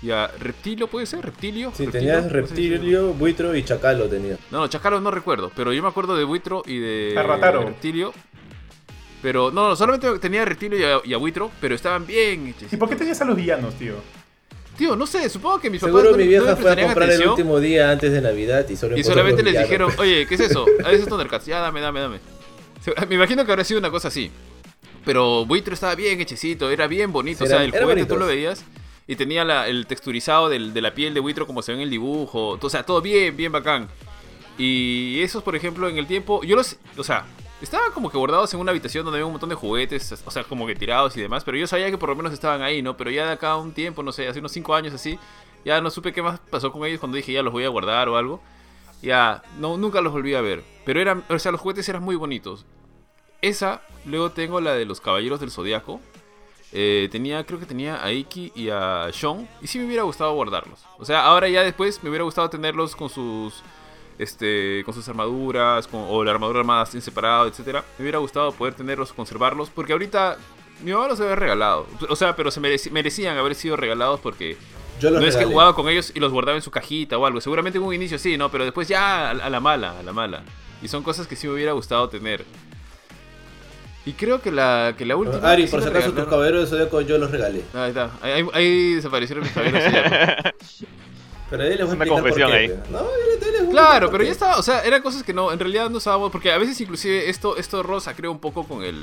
y 0.00 0.10
a 0.10 0.28
Reptilio, 0.28 0.86
¿puede 0.86 1.06
ser? 1.06 1.24
¿Reptilio? 1.24 1.72
Sí, 1.74 1.84
¿Reptilio? 1.84 2.12
tenías 2.14 2.32
reptilio, 2.32 3.12
buitro 3.14 3.54
y 3.54 3.64
chacalo 3.64 4.04
tenía. 4.08 4.36
No, 4.50 4.60
no, 4.60 4.68
Chacalo 4.68 5.00
no 5.00 5.10
recuerdo, 5.10 5.50
pero 5.54 5.72
yo 5.72 5.82
me 5.82 5.88
acuerdo 5.88 6.16
de 6.16 6.24
Buitro 6.24 6.62
y 6.66 6.78
de 6.78 7.14
Rataro. 7.16 7.64
Reptilio. 7.64 8.12
Pero 9.20 9.50
no, 9.50 9.68
no, 9.68 9.76
solamente 9.76 10.16
tenía 10.20 10.44
Reptilio 10.44 10.78
y 10.78 10.82
a, 10.84 11.00
y 11.04 11.14
a 11.14 11.16
Buitro, 11.16 11.50
pero 11.60 11.74
estaban 11.74 12.06
bien 12.06 12.46
hechos. 12.46 12.72
¿Y 12.72 12.76
por 12.76 12.88
qué 12.88 12.94
tenías 12.94 13.20
a 13.20 13.24
los 13.24 13.36
villanos, 13.36 13.74
tío? 13.74 13.94
Tío, 14.76 14.94
no 14.94 15.08
sé, 15.08 15.28
supongo 15.28 15.58
que 15.58 15.70
mis 15.70 15.80
papás 15.80 16.02
Seguro 16.02 16.16
mi 16.16 16.22
no 16.22 16.30
vieja 16.30 16.54
me 16.54 16.56
fue 16.56 16.70
a 16.70 16.84
comprar 16.84 17.10
el 17.10 17.26
último 17.26 17.58
día 17.58 17.90
antes 17.90 18.12
de 18.12 18.20
Navidad 18.20 18.68
y 18.68 18.76
solo 18.76 18.96
Y 18.96 19.00
encontró 19.00 19.14
solamente 19.20 19.42
les 19.42 19.52
villanos, 19.54 19.68
dijeron, 19.68 19.92
oye, 19.98 20.26
¿qué 20.28 20.34
es 20.36 20.40
eso? 20.42 20.64
A 20.84 20.92
esos 20.92 21.08
Thundercats, 21.08 21.46
ya 21.46 21.58
dame, 21.58 21.80
dame, 21.80 21.98
dame. 21.98 22.20
Me 23.08 23.16
imagino 23.16 23.44
que 23.44 23.50
habrá 23.50 23.64
sido 23.64 23.80
una 23.80 23.90
cosa 23.90 24.06
así. 24.06 24.30
Pero 25.04 25.44
Buitro 25.44 25.74
estaba 25.74 25.96
bien 25.96 26.20
hechecito, 26.20 26.70
era 26.70 26.86
bien 26.86 27.10
bonito. 27.10 27.38
Sí, 27.38 27.44
o 27.44 27.46
sea, 27.48 27.64
el 27.64 27.72
juguete 27.72 28.06
tú 28.06 28.16
lo 28.16 28.26
veías 28.28 28.64
y 29.08 29.16
tenía 29.16 29.42
el 29.66 29.86
texturizado 29.86 30.50
de 30.50 30.80
la 30.82 30.94
piel 30.94 31.14
de 31.14 31.20
Buitro 31.20 31.46
como 31.46 31.62
se 31.62 31.72
ve 31.72 31.78
en 31.78 31.82
el 31.82 31.90
dibujo. 31.90 32.58
O 32.60 32.70
sea, 32.70 32.84
todo 32.84 33.00
bien, 33.00 33.34
bien 33.36 33.50
bacán. 33.50 33.88
Y 34.58 35.20
esos, 35.22 35.42
por 35.42 35.56
ejemplo, 35.56 35.88
en 35.88 35.96
el 35.96 36.06
tiempo, 36.06 36.44
yo 36.44 36.54
los. 36.54 36.76
O 36.98 37.02
sea, 37.02 37.24
estaban 37.62 37.90
como 37.92 38.10
que 38.10 38.18
guardados 38.18 38.52
en 38.52 38.60
una 38.60 38.70
habitación 38.70 39.04
donde 39.04 39.16
había 39.16 39.26
un 39.26 39.32
montón 39.32 39.48
de 39.48 39.54
juguetes, 39.54 40.22
o 40.26 40.30
sea, 40.30 40.44
como 40.44 40.66
que 40.66 40.74
tirados 40.74 41.16
y 41.16 41.22
demás. 41.22 41.42
Pero 41.42 41.56
yo 41.56 41.66
sabía 41.66 41.90
que 41.90 41.96
por 41.96 42.10
lo 42.10 42.16
menos 42.16 42.34
estaban 42.34 42.60
ahí, 42.60 42.82
¿no? 42.82 42.98
Pero 42.98 43.10
ya 43.10 43.24
de 43.24 43.32
acá 43.32 43.52
a 43.52 43.56
un 43.56 43.72
tiempo, 43.72 44.02
no 44.02 44.12
sé, 44.12 44.28
hace 44.28 44.40
unos 44.40 44.52
5 44.52 44.74
años 44.74 44.92
así, 44.92 45.18
ya 45.64 45.80
no 45.80 45.90
supe 45.90 46.12
qué 46.12 46.20
más 46.20 46.38
pasó 46.40 46.70
con 46.70 46.84
ellos 46.84 47.00
cuando 47.00 47.16
dije 47.16 47.32
ya 47.32 47.42
los 47.42 47.52
voy 47.52 47.64
a 47.64 47.68
guardar 47.68 48.10
o 48.10 48.18
algo. 48.18 48.42
Ya, 49.00 49.42
no, 49.58 49.78
nunca 49.78 50.02
los 50.02 50.12
volví 50.12 50.34
a 50.34 50.42
ver. 50.42 50.62
Pero 50.84 51.00
eran, 51.00 51.24
o 51.30 51.38
sea, 51.38 51.50
los 51.50 51.62
juguetes 51.62 51.88
eran 51.88 52.02
muy 52.02 52.16
bonitos. 52.16 52.66
Esa, 53.40 53.80
luego 54.04 54.32
tengo 54.32 54.60
la 54.60 54.74
de 54.74 54.84
los 54.84 55.00
Caballeros 55.00 55.40
del 55.40 55.50
Zodiaco. 55.50 56.00
Eh, 56.72 57.08
tenía, 57.10 57.44
creo 57.44 57.58
que 57.58 57.66
tenía 57.66 58.02
a 58.04 58.12
Iki 58.12 58.52
y 58.54 58.68
a 58.70 59.08
Sean. 59.12 59.48
Y 59.62 59.66
sí 59.66 59.78
me 59.78 59.86
hubiera 59.86 60.02
gustado 60.02 60.32
guardarlos. 60.34 60.80
O 60.98 61.04
sea, 61.04 61.24
ahora 61.24 61.48
ya 61.48 61.62
después 61.62 62.02
me 62.02 62.08
hubiera 62.10 62.24
gustado 62.24 62.48
tenerlos 62.50 62.94
con 62.96 63.08
sus. 63.08 63.62
Este, 64.18 64.82
con 64.84 64.94
sus 64.94 65.08
armaduras, 65.08 65.86
con- 65.86 66.04
o 66.08 66.24
la 66.24 66.32
armadura 66.32 66.58
armada 66.58 66.88
en 66.92 67.00
separado, 67.00 67.46
etcétera. 67.46 67.84
Me 67.98 68.02
hubiera 68.02 68.18
gustado 68.18 68.50
poder 68.50 68.74
tenerlos, 68.74 69.12
conservarlos, 69.12 69.70
porque 69.70 69.92
ahorita 69.92 70.36
mi 70.82 70.92
mamá 70.92 71.06
los 71.06 71.20
había 71.20 71.36
regalado. 71.36 71.86
O 72.08 72.16
sea, 72.16 72.34
pero 72.34 72.50
se 72.50 72.58
merecían 72.60 73.36
haber 73.38 73.54
sido 73.54 73.76
regalados 73.76 74.18
porque 74.18 74.56
Yo 75.00 75.10
no 75.12 75.20
es 75.24 75.36
que 75.36 75.44
jugaba 75.44 75.72
con 75.76 75.88
ellos 75.88 76.10
y 76.16 76.18
los 76.18 76.32
guardaba 76.32 76.56
en 76.56 76.62
su 76.62 76.70
cajita 76.72 77.16
o 77.16 77.26
algo. 77.26 77.40
Seguramente 77.40 77.78
en 77.78 77.84
un 77.84 77.94
inicio 77.94 78.18
sí, 78.18 78.36
¿no? 78.36 78.50
Pero 78.50 78.64
después 78.64 78.88
ya 78.88 79.28
a, 79.28 79.30
a 79.30 79.50
la 79.50 79.60
mala, 79.60 79.96
a 80.00 80.02
la 80.02 80.12
mala. 80.12 80.42
Y 80.82 80.88
son 80.88 81.04
cosas 81.04 81.28
que 81.28 81.36
sí 81.36 81.46
me 81.46 81.54
hubiera 81.54 81.70
gustado 81.70 82.08
tener. 82.08 82.44
Y 84.08 84.12
creo 84.14 84.40
que 84.40 84.50
la, 84.50 84.94
que 84.96 85.04
la 85.04 85.16
última... 85.16 85.50
Ari, 85.50 85.66
por 85.66 85.82
si 85.82 85.88
acaso 85.88 86.12
tus 86.12 86.24
caballeros 86.26 86.62
de 86.62 86.66
Zodíaco 86.76 87.00
yo 87.02 87.18
los 87.18 87.30
regalé. 87.30 87.62
Ahí 87.74 87.88
está. 87.90 88.10
Ahí, 88.22 88.32
ahí- 88.32 88.48
ahí 88.54 88.94
desaparecieron 88.94 89.44
mis 89.44 89.52
caballeros 89.52 89.84
zodiaco. 89.84 90.56
Pero 91.50 91.62
ahí 91.62 91.68
les 91.76 91.78
voy 91.80 91.90
a 91.90 91.94
Una 91.94 92.04
explicar 92.04 92.22
por 92.22 92.34
qué, 92.34 92.44
ahí. 92.44 92.68
pues. 92.68 92.90
No, 92.90 93.00
yo 93.00 93.62
les- 93.62 93.70
Claro, 93.70 94.10
pero 94.10 94.24
ya 94.24 94.30
estaba, 94.32 94.56
o 94.56 94.62
sea, 94.62 94.80
eran 94.82 95.02
cosas 95.02 95.22
que 95.22 95.32
no, 95.34 95.52
en 95.52 95.58
realidad 95.58 95.90
no 95.90 95.98
usábamos, 95.98 96.30
porque 96.32 96.50
a 96.52 96.58
veces 96.58 96.80
inclusive 96.80 97.28
esto, 97.28 97.56
esto 97.58 97.82
rosa 97.82 98.14
creo 98.14 98.30
un 98.32 98.38
poco 98.38 98.64
con 98.66 98.82
el, 98.82 98.96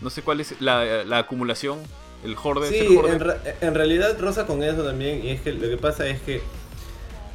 no 0.00 0.08
sé 0.10 0.22
cuál 0.22 0.40
es 0.40 0.54
la, 0.60 1.04
la 1.04 1.18
acumulación, 1.18 1.78
el 2.24 2.34
horde. 2.42 2.68
Sí, 2.70 2.78
el 2.78 2.96
horde. 2.96 3.12
en, 3.12 3.20
ra- 3.20 3.38
en 3.60 3.74
realidad 3.74 4.18
rosa 4.18 4.46
con 4.46 4.62
eso 4.62 4.82
también. 4.84 5.22
Y 5.24 5.30
es 5.32 5.40
que 5.42 5.52
lo 5.52 5.68
que 5.68 5.76
pasa 5.76 6.06
es 6.06 6.20
que 6.22 6.40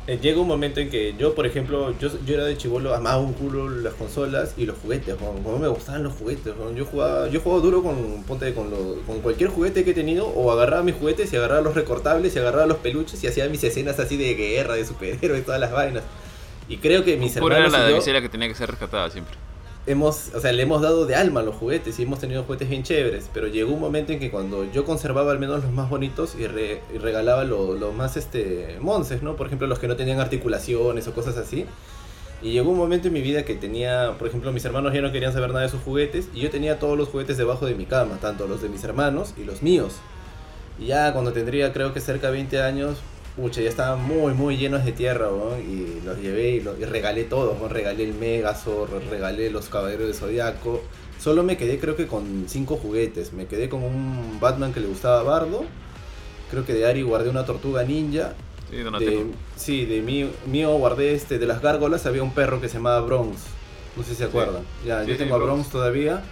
eh, 0.08 0.20
llega 0.22 0.40
un 0.42 0.48
momento 0.48 0.80
en 0.80 0.90
que 0.90 1.16
yo, 1.18 1.34
por 1.34 1.46
ejemplo, 1.46 1.94
yo, 2.00 2.10
yo 2.26 2.34
era 2.36 2.44
de 2.46 2.58
chivolo, 2.58 2.94
amaba 2.94 3.18
un 3.20 3.34
culo 3.34 3.70
las 3.70 3.94
consolas 3.94 4.54
y 4.58 4.66
los 4.66 4.78
juguetes. 4.78 5.16
Como, 5.16 5.58
me 5.58 5.68
gustaban 5.68 6.04
los 6.04 6.14
juguetes. 6.14 6.54
weón. 6.58 6.76
Yo 6.76 6.86
jugaba, 6.86 7.28
yo 7.30 7.40
jugaba 7.40 7.62
duro 7.62 7.82
con, 7.84 8.24
ponte, 8.24 8.54
con, 8.54 8.70
lo- 8.70 9.02
con 9.08 9.22
cualquier 9.22 9.50
juguete 9.50 9.84
que 9.84 9.92
he 9.92 9.94
tenido. 9.94 10.28
O 10.28 10.52
agarraba 10.52 10.84
mis 10.84 10.96
juguetes 10.96 11.32
y 11.32 11.38
agarraba 11.38 11.62
los 11.62 11.76
recortables 11.76 12.36
y 12.36 12.40
agarraba 12.40 12.66
los 12.66 12.78
peluches 12.78 13.24
y 13.24 13.28
hacía 13.28 13.48
mis 13.48 13.64
escenas 13.64 14.00
así 14.00 14.18
de 14.18 14.34
guerra, 14.36 14.76
de 14.76 14.86
superhéroes, 14.86 15.46
todas 15.46 15.60
las 15.60 15.72
vainas. 15.72 16.04
Y 16.68 16.78
creo 16.78 17.04
que 17.04 17.18
mis 17.18 17.34
Pura 17.34 17.58
era 17.58 17.66
hermanos 17.66 17.86
la 17.86 17.92
y 17.92 18.14
yo 18.14 18.22
que 18.22 18.30
tenía 18.30 18.48
que 18.48 18.56
ser 18.56 18.70
rescatada 18.70 19.10
siempre. 19.10 19.36
Hemos, 19.86 20.34
o 20.34 20.40
sea, 20.40 20.52
le 20.54 20.64
hemos 20.64 20.82
dado 20.82 21.06
de 21.06 21.16
alma 21.16 21.42
a 21.42 21.44
los 21.44 21.56
juguetes 21.56 22.00
y 22.00 22.04
hemos 22.04 22.20
tenido 22.20 22.44
juguetes 22.44 22.70
bien 22.70 22.84
chéveres, 22.84 23.30
pero 23.34 23.48
llegó 23.48 23.74
un 23.74 23.80
momento 23.82 24.14
en 24.14 24.20
que 24.20 24.32
cuando 24.32 24.70
yo 24.72 24.86
conservaba 24.86 25.32
al 25.32 25.40
menos 25.40 25.64
los 25.64 25.72
más 25.74 25.90
bonitos 25.90 26.36
y, 26.36 26.48
re- 26.48 26.82
y 26.94 26.98
regalaba 26.98 27.44
los 27.44 27.80
lo 27.80 27.92
más 27.92 28.16
este 28.18 28.78
monces, 28.80 29.24
¿no? 29.24 29.36
Por 29.36 29.48
ejemplo, 29.48 29.68
los 29.68 29.80
que 29.80 29.88
no 29.88 29.96
tenían 29.96 30.20
articulaciones 30.20 31.08
o 31.08 31.14
cosas 31.14 31.38
así. 31.38 31.66
Y 32.42 32.52
llegó 32.52 32.72
un 32.72 32.78
momento 32.78 33.08
en 33.08 33.14
mi 33.14 33.22
vida 33.22 33.44
que 33.46 33.56
tenía, 33.56 34.16
por 34.20 34.28
ejemplo, 34.28 34.52
mis 34.52 34.66
hermanos 34.66 34.94
ya 34.94 35.02
no 35.02 35.12
querían 35.14 35.32
saber 35.34 35.50
nada 35.50 35.62
de 35.62 35.70
sus 35.70 35.82
juguetes 35.82 36.28
y 36.34 36.42
yo 36.42 36.50
tenía 36.50 36.78
todos 36.78 36.98
los 36.98 37.08
juguetes 37.10 37.38
debajo 37.38 37.66
de 37.66 37.76
mi 37.76 37.86
cama, 37.86 38.18
tanto 38.20 38.48
los 38.48 38.62
de 38.62 38.70
mis 38.70 38.84
hermanos 38.84 39.34
y 39.38 39.46
los 39.46 39.62
míos. 39.62 39.96
Y 40.80 40.88
ya 40.88 41.14
cuando 41.14 41.32
tendría 41.34 41.72
creo 41.72 41.94
que 41.94 42.02
cerca 42.02 42.28
de 42.28 42.34
20 42.34 42.62
años, 42.62 42.98
pucha, 43.36 43.62
ya 43.62 43.70
estaban 43.70 44.04
muy, 44.04 44.34
muy 44.34 44.58
llenos 44.58 44.86
de 44.86 44.92
tierra, 44.92 45.30
weón, 45.30 45.62
y 45.62 46.06
los 46.06 46.18
llevé 46.20 46.52
y, 46.52 46.62
los, 46.62 46.80
y 46.80 46.86
regalé 46.86 47.24
todos, 47.24 47.58
regalé 47.72 48.04
el 48.04 48.14
Megazord, 48.14 49.10
regalé 49.10 49.50
los 49.50 49.70
Caballeros 49.70 50.08
de 50.08 50.14
Zodiaco. 50.14 50.82
Solo 51.20 51.44
me 51.44 51.58
quedé 51.58 51.80
creo 51.80 51.96
que 51.96 52.06
con 52.06 52.46
cinco 52.48 52.76
juguetes. 52.78 53.34
Me 53.34 53.46
quedé 53.46 53.70
con 53.70 53.84
un 53.84 54.40
Batman 54.42 54.74
que 54.74 54.82
le 54.82 54.88
gustaba 54.88 55.22
a 55.22 55.24
Bardo. 55.24 55.64
Creo 56.52 56.66
que 56.66 56.74
de 56.74 56.86
Ari 56.86 57.02
guardé 57.02 57.30
una 57.30 57.46
tortuga 57.46 57.84
ninja. 57.84 58.34
Sí. 58.70 58.78
De, 58.78 59.26
sí, 59.56 59.86
de 59.86 60.02
mí, 60.02 60.30
mío 60.48 60.76
guardé 60.78 61.14
este, 61.14 61.40
de 61.40 61.46
las 61.46 61.62
gárgolas 61.62 62.06
había 62.06 62.24
un 62.24 62.34
perro 62.34 62.60
que 62.60 62.68
se 62.68 62.76
llamaba 62.76 63.00
Bronx. 63.02 63.38
No 63.96 64.04
sé 64.04 64.10
si 64.10 64.16
se 64.16 64.24
acuerdan. 64.26 64.64
Ya, 64.86 65.04
Sí, 65.06 65.12
yo 65.12 65.18
tengo 65.18 65.36
a 65.36 65.38
Bronx. 65.38 65.54
Bronx 65.54 65.70
todavía. 65.70 66.24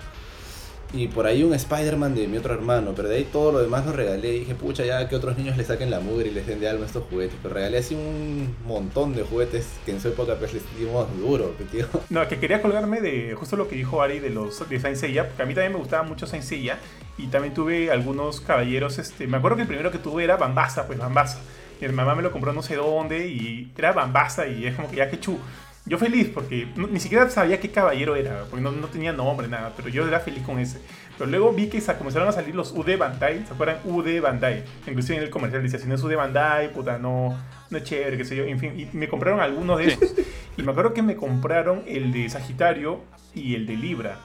Y 0.93 1.07
por 1.07 1.25
ahí 1.25 1.43
un 1.43 1.53
Spider-Man 1.53 2.15
de 2.15 2.27
mi 2.27 2.37
otro 2.37 2.53
hermano. 2.53 2.93
Pero 2.95 3.07
de 3.07 3.17
ahí 3.17 3.23
todo 3.23 3.51
lo 3.51 3.59
demás 3.59 3.85
lo 3.85 3.93
regalé. 3.93 4.35
Y 4.35 4.39
dije, 4.39 4.55
pucha, 4.55 4.83
ya 4.85 5.07
que 5.07 5.15
otros 5.15 5.37
niños 5.37 5.57
le 5.57 5.63
saquen 5.63 5.89
la 5.89 5.99
mugre 5.99 6.29
y 6.29 6.31
les 6.31 6.45
den 6.47 6.59
de 6.59 6.69
alma 6.69 6.85
estos 6.85 7.03
juguetes. 7.09 7.37
Pero 7.41 7.53
regalé 7.53 7.77
así 7.77 7.95
un 7.95 8.55
montón 8.65 9.15
de 9.15 9.23
juguetes 9.23 9.67
que 9.85 9.91
en 9.91 10.01
su 10.01 10.09
época 10.09 10.35
pues 10.35 10.53
les 10.53 10.63
dimos 10.77 11.07
duro, 11.17 11.55
que 11.57 11.63
tío. 11.65 11.87
No, 12.09 12.27
que 12.27 12.39
quería 12.39 12.61
colgarme 12.61 12.99
de 12.99 13.35
justo 13.35 13.55
lo 13.55 13.67
que 13.67 13.75
dijo 13.75 14.01
Ari 14.01 14.19
de 14.19 14.29
los 14.29 14.67
de 14.67 14.79
Saint 14.79 14.99
porque 15.27 15.43
a 15.43 15.45
mí 15.45 15.53
también 15.53 15.71
me 15.71 15.79
gustaba 15.79 16.03
mucho 16.03 16.27
Saint 16.27 16.43
Seiya 16.43 16.77
y 17.17 17.27
también 17.27 17.53
tuve 17.53 17.91
algunos 17.91 18.41
caballeros, 18.41 18.97
este, 18.99 19.27
me 19.27 19.37
acuerdo 19.37 19.57
que 19.57 19.61
el 19.63 19.67
primero 19.67 19.91
que 19.91 19.97
tuve 19.97 20.23
era 20.23 20.37
Bambasa, 20.37 20.87
pues 20.87 20.99
Bambasa. 20.99 21.39
Mi 21.79 21.87
mamá 21.87 22.13
me 22.13 22.21
lo 22.21 22.31
compró 22.31 22.53
no 22.53 22.61
sé 22.61 22.75
dónde 22.75 23.27
y 23.27 23.71
era 23.75 23.91
Bambasa 23.91 24.45
y 24.45 24.67
es 24.67 24.75
como 24.75 24.89
que 24.89 24.97
ya 24.97 25.09
que 25.09 25.19
chu. 25.19 25.39
Yo 25.85 25.97
feliz 25.97 26.29
porque 26.33 26.67
no- 26.75 26.87
ni 26.87 26.99
siquiera 26.99 27.29
sabía 27.29 27.59
qué 27.59 27.71
caballero 27.71 28.15
era, 28.15 28.43
porque 28.49 28.61
no, 28.63 28.71
no 28.71 28.87
tenía 28.87 29.11
nombre, 29.13 29.47
nada, 29.47 29.73
pero 29.75 29.89
yo 29.89 30.07
era 30.07 30.19
feliz 30.19 30.43
con 30.43 30.59
ese. 30.59 30.79
Pero 31.17 31.29
luego 31.29 31.51
vi 31.53 31.67
que 31.69 31.81
sa- 31.81 31.97
comenzaron 31.97 32.27
a 32.27 32.31
salir 32.31 32.53
los 32.55 32.71
UD 32.71 32.97
Bandai, 32.97 33.45
¿se 33.47 33.53
acuerdan? 33.53 33.77
UD 33.85 34.21
Bandai. 34.21 34.63
Inclusive 34.87 35.17
en 35.17 35.23
el 35.23 35.29
comercial 35.29 35.63
decía, 35.63 35.79
si 35.79 35.87
no 35.87 35.95
es 35.95 36.03
UD 36.03 36.15
Bandai, 36.15 36.71
puta, 36.71 36.97
no, 36.99 37.37
no 37.69 37.77
es 37.77 37.83
chévere, 37.83 38.15
qué 38.17 38.25
sé 38.25 38.35
yo. 38.35 38.43
En 38.43 38.59
fin, 38.59 38.73
y 38.79 38.95
me 38.95 39.07
compraron 39.09 39.39
algunos 39.39 39.77
de 39.79 39.85
esos. 39.87 40.13
Y 40.57 40.63
me 40.63 40.71
acuerdo 40.71 40.93
que 40.93 41.01
me 41.01 41.15
compraron 41.15 41.83
el 41.87 42.11
de 42.11 42.29
Sagitario 42.29 42.99
y 43.33 43.55
el 43.55 43.65
de 43.65 43.77
Libra. 43.77 44.17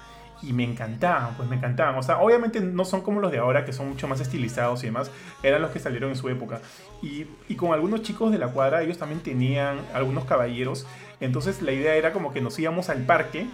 Y 0.43 0.53
me 0.53 0.65
encantaban, 0.65 1.35
pues 1.37 1.49
me 1.49 1.55
encantaban. 1.57 1.95
O 1.97 2.03
sea, 2.03 2.19
obviamente 2.19 2.61
no 2.61 2.85
son 2.85 3.01
como 3.01 3.21
los 3.21 3.31
de 3.31 3.39
ahora, 3.39 3.65
que 3.65 3.73
son 3.73 3.89
mucho 3.89 4.09
más 4.09 4.21
estilizados 4.21 4.83
y 4.83 4.87
demás. 4.87 5.11
Eran 5.45 5.63
los 5.63 5.71
que 5.71 5.79
salieron 5.79 6.11
en 6.11 6.17
su 6.17 6.29
época. 6.29 6.61
Y, 7.01 7.27
y 7.49 7.55
con 7.55 7.73
algunos 7.73 8.03
chicos 8.03 8.33
de 8.33 8.39
la 8.39 8.49
cuadra, 8.49 8.83
ellos 8.83 8.99
también 8.99 9.21
tenían 9.21 9.79
algunos 9.95 10.25
caballeros. 10.25 10.85
Entonces 11.21 11.63
la 11.63 11.73
idea 11.73 11.95
era 11.95 12.13
como 12.13 12.33
que 12.33 12.41
nos 12.41 12.59
íbamos 12.59 12.89
al 12.89 13.03
parque 13.03 13.47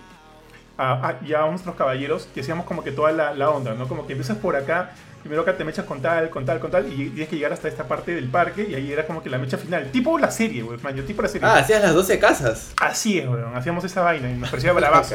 a, 0.77 1.09
a, 1.09 1.21
ya 1.25 1.45
a 1.45 1.51
nuestros 1.51 1.77
caballeros 1.77 2.29
y 2.35 2.41
hacíamos 2.41 2.67
como 2.67 2.83
que 2.83 2.93
toda 2.93 3.13
la, 3.13 3.35
la 3.35 3.51
onda, 3.51 3.75
¿no? 3.75 3.89
Como 3.89 4.07
que 4.07 4.15
empiezas 4.15 4.39
por 4.39 4.57
acá, 4.57 4.93
primero 5.23 5.43
acá 5.43 5.57
te 5.57 5.65
mechas 5.65 5.85
con 5.85 6.03
tal, 6.03 6.31
con 6.31 6.45
tal, 6.45 6.59
con 6.59 6.71
tal, 6.71 6.93
y 6.93 7.11
tienes 7.11 7.29
que 7.29 7.37
llegar 7.37 7.53
hasta 7.53 7.69
esta 7.69 7.87
parte 7.87 8.15
del 8.15 8.29
parque 8.29 8.67
y 8.69 8.75
ahí 8.75 8.93
era 8.93 9.07
como 9.07 9.23
que 9.23 9.31
la 9.31 9.39
mecha 9.39 9.57
final. 9.57 9.91
Tipo 9.93 10.19
la 10.19 10.31
serie, 10.31 10.63
güey, 10.63 10.79
man, 10.83 10.97
yo 10.97 11.05
tipo 11.05 11.23
la 11.23 11.29
serie. 11.29 11.47
Ah, 11.47 11.59
hacías 11.59 11.83
las 11.83 11.95
12 11.95 12.19
casas. 12.19 12.73
Así 12.81 13.19
es, 13.19 13.29
weón, 13.29 13.55
hacíamos 13.55 13.85
esa 13.85 14.03
vaina 14.03 14.31
y 14.31 14.35
nos 14.35 14.51
parecía 14.51 14.73
bravazo. 14.73 15.15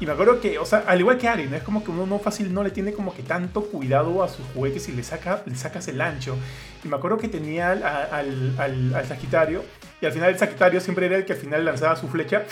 Y 0.00 0.06
me 0.06 0.12
acuerdo 0.12 0.40
que, 0.40 0.58
o 0.58 0.66
sea, 0.66 0.84
al 0.86 1.00
igual 1.00 1.16
que 1.16 1.28
Ari, 1.28 1.46
¿no? 1.46 1.56
Es 1.56 1.62
como 1.62 1.82
que 1.82 1.90
uno 1.90 2.06
no 2.06 2.18
fácil 2.18 2.52
no 2.52 2.62
le 2.62 2.70
tiene 2.70 2.92
como 2.92 3.14
que 3.14 3.22
tanto 3.22 3.62
cuidado 3.62 4.22
a 4.22 4.28
sus 4.28 4.44
juguetes 4.52 4.88
y 4.88 4.92
le, 4.92 5.02
saca, 5.02 5.42
le 5.46 5.56
sacas 5.56 5.88
el 5.88 6.00
ancho. 6.00 6.36
Y 6.84 6.88
me 6.88 6.96
acuerdo 6.96 7.16
que 7.16 7.28
tenía 7.28 7.70
al, 7.70 7.82
al, 7.82 8.54
al, 8.58 8.94
al 8.94 9.06
Sagitario 9.06 9.62
y 10.00 10.06
al 10.06 10.12
final 10.12 10.30
el 10.30 10.38
Sagitario 10.38 10.80
siempre 10.80 11.06
era 11.06 11.16
el 11.16 11.24
que 11.24 11.32
al 11.32 11.38
final 11.38 11.64
lanzaba 11.64 11.96
su 11.96 12.08
flecha 12.08 12.44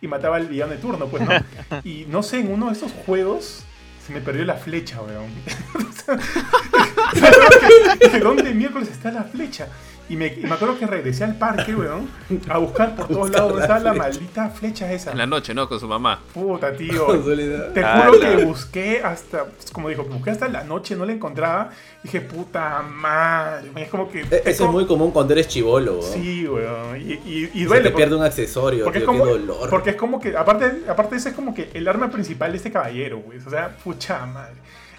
y 0.00 0.08
mataba 0.08 0.36
al 0.36 0.48
villano 0.48 0.72
de 0.72 0.78
turno, 0.78 1.06
pues, 1.06 1.22
¿no? 1.22 1.30
Y 1.84 2.06
no 2.08 2.22
sé, 2.22 2.40
en 2.40 2.52
uno 2.52 2.66
de 2.66 2.72
esos 2.72 2.92
juegos 2.92 3.64
se 4.06 4.12
me 4.12 4.20
perdió 4.20 4.44
la 4.44 4.54
flecha, 4.54 5.00
weón. 5.02 5.30
¿Dónde 8.22 8.54
miércoles 8.54 8.90
está 8.90 9.10
la 9.10 9.24
flecha? 9.24 9.68
Y 10.10 10.16
me, 10.16 10.26
y 10.26 10.40
me 10.42 10.52
acuerdo 10.54 10.76
que 10.78 10.86
regresé 10.86 11.24
al 11.24 11.36
parque, 11.36 11.74
weón, 11.74 12.10
a 12.48 12.58
buscar 12.58 12.96
por 12.96 13.06
todos 13.08 13.30
lados 13.30 13.52
dónde 13.52 13.66
la 13.68 13.76
estaba 13.76 13.80
la 13.80 13.90
flecha. 13.92 14.02
maldita 14.20 14.48
flecha 14.50 14.92
esa. 14.92 15.12
En 15.12 15.18
la 15.18 15.26
noche, 15.26 15.54
¿no? 15.54 15.68
Con 15.68 15.78
su 15.80 15.86
mamá. 15.88 16.20
Puta, 16.34 16.72
tío. 16.76 17.06
Te 17.74 17.84
Ah, 17.84 18.02
juro 18.06 18.20
que 18.20 18.44
busqué 18.44 19.00
hasta, 19.02 19.46
como 19.72 19.88
dijo, 19.88 20.02
busqué 20.04 20.30
hasta 20.30 20.48
la 20.48 20.64
noche, 20.64 20.96
no 20.96 21.04
la 21.06 21.12
encontraba. 21.12 21.70
Dije, 22.02 22.20
puta 22.22 22.82
madre. 22.82 23.70
Es 23.76 23.88
como 23.88 24.10
que. 24.10 24.22
E- 24.22 24.42
Eso 24.46 24.64
es 24.64 24.70
muy 24.70 24.84
común 24.86 25.12
cuando 25.12 25.32
eres 25.32 25.46
chivolo, 25.48 26.00
weón. 26.00 26.12
Sí, 26.12 26.46
weón. 26.48 27.00
Y, 27.00 27.12
y, 27.12 27.50
y 27.54 27.58
Se 27.60 27.64
duele. 27.66 27.82
te 27.84 27.90
por- 27.90 27.96
pierde 27.98 28.16
un 28.16 28.22
accesorio, 28.24 28.84
porque, 28.84 28.98
es 28.98 29.04
tío, 29.04 29.12
qué 29.12 29.18
como, 29.18 29.30
dolor. 29.30 29.70
porque 29.70 29.90
es 29.90 29.96
como 29.96 30.20
que, 30.20 30.36
aparte, 30.36 30.82
aparte 30.88 31.14
de 31.14 31.18
eso, 31.20 31.28
es 31.28 31.34
como 31.36 31.54
que 31.54 31.70
el 31.72 31.86
arma 31.86 32.10
principal 32.10 32.50
de 32.50 32.56
este 32.56 32.72
caballero, 32.72 33.18
güey. 33.20 33.38
O 33.38 33.48
sea, 33.50 33.76
pucha 33.84 34.26
madre. 34.26 34.54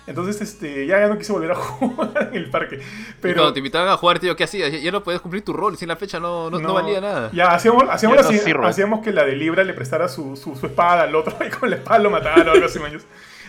Entonces, 0.07 0.41
este, 0.41 0.87
ya, 0.87 0.99
ya 0.99 1.07
no 1.07 1.17
quise 1.17 1.31
volver 1.31 1.51
a 1.51 1.55
jugar 1.55 2.29
en 2.31 2.35
el 2.35 2.49
parque. 2.49 2.77
Pero 2.77 3.15
Pero. 3.21 3.35
cuando 3.35 3.53
te 3.53 3.59
invitaban 3.59 3.87
a 3.89 3.97
jugar, 3.97 4.19
tío, 4.19 4.35
¿qué 4.35 4.43
hacías? 4.45 4.71
Ya, 4.81 4.91
no 4.91 5.03
podías 5.03 5.21
cumplir 5.21 5.43
tu 5.43 5.53
rol, 5.53 5.77
sin 5.77 5.87
la 5.89 5.95
fecha 5.95 6.19
no, 6.19 6.49
no, 6.49 6.59
no 6.59 6.73
valía 6.73 6.99
nada. 6.99 7.29
Ya, 7.33 7.47
hacíamos, 7.49 7.83
hacíamos, 7.89 8.17
Ya 8.19 8.27
así- 8.27 8.51
hacíamos 8.63 9.01
que 9.03 9.11
la 9.11 9.23
de 9.23 9.35
Libra 9.35 9.63
le 9.63 9.73
prestara 9.73 10.07
su, 10.09 10.35
su, 10.35 10.55
su 10.55 10.65
espada 10.65 11.03
al 11.03 11.15
otro 11.15 11.35
y 11.45 11.49
con 11.49 11.69
la 11.69 11.75
espada 11.77 11.99
lo 11.99 12.09
mataron 12.09 12.47
o 12.47 12.51
algo 12.51 12.65
así, 12.65 12.79
maños. 12.79 13.03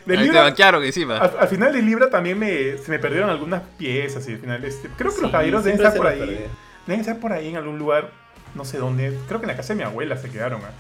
De 0.05 0.15
Ahí 0.15 0.19
te 0.19 0.25
Libra, 0.25 0.43
banquearon 0.43 0.83
encima. 0.85 1.17
al, 1.19 1.33
al 1.39 1.49
final 1.49 1.73
de 1.73 1.81
Libra 1.81 2.11
también 2.11 2.39
me, 2.39 2.77
se 2.77 2.91
me 2.91 2.99
perdieron 2.99 3.31
algunas 3.31 3.63
piezas 3.79 4.29
y 4.29 4.33
al 4.33 4.39
final, 4.39 4.65
este, 4.65 4.89
creo 4.99 5.15
que 5.15 5.23
los 5.23 5.31
caballeros 5.31 5.63
deben 5.65 5.79
estar 5.81 5.97
por 5.97 6.07
ahí. 6.09 6.19
perdía. 6.19 6.39
Deben 6.87 7.01
estar 7.01 7.19
por 7.21 7.33
ahí 7.33 7.49
en 7.49 7.57
algún 7.57 7.79
lugar, 7.79 8.11
no 8.57 8.65
sé 8.65 8.79
dónde. 8.79 9.17
Creo 9.29 9.39
que 9.41 9.45
en 9.47 9.51
la 9.53 9.57
casa 9.57 9.73
de 9.75 9.79
mi 9.79 9.85
abuela 9.85 10.17
se 10.17 10.29
quedaron. 10.29 10.61
¿ah? 10.65 10.73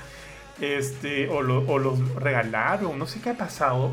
Este, 0.61 1.28
o, 1.28 1.40
lo- 1.42 1.64
o 1.66 1.78
los 1.78 1.98
regalaron, 2.16 2.98
no 2.98 3.06
sé 3.06 3.20
qué 3.20 3.30
ha 3.30 3.35
pasado. 3.35 3.92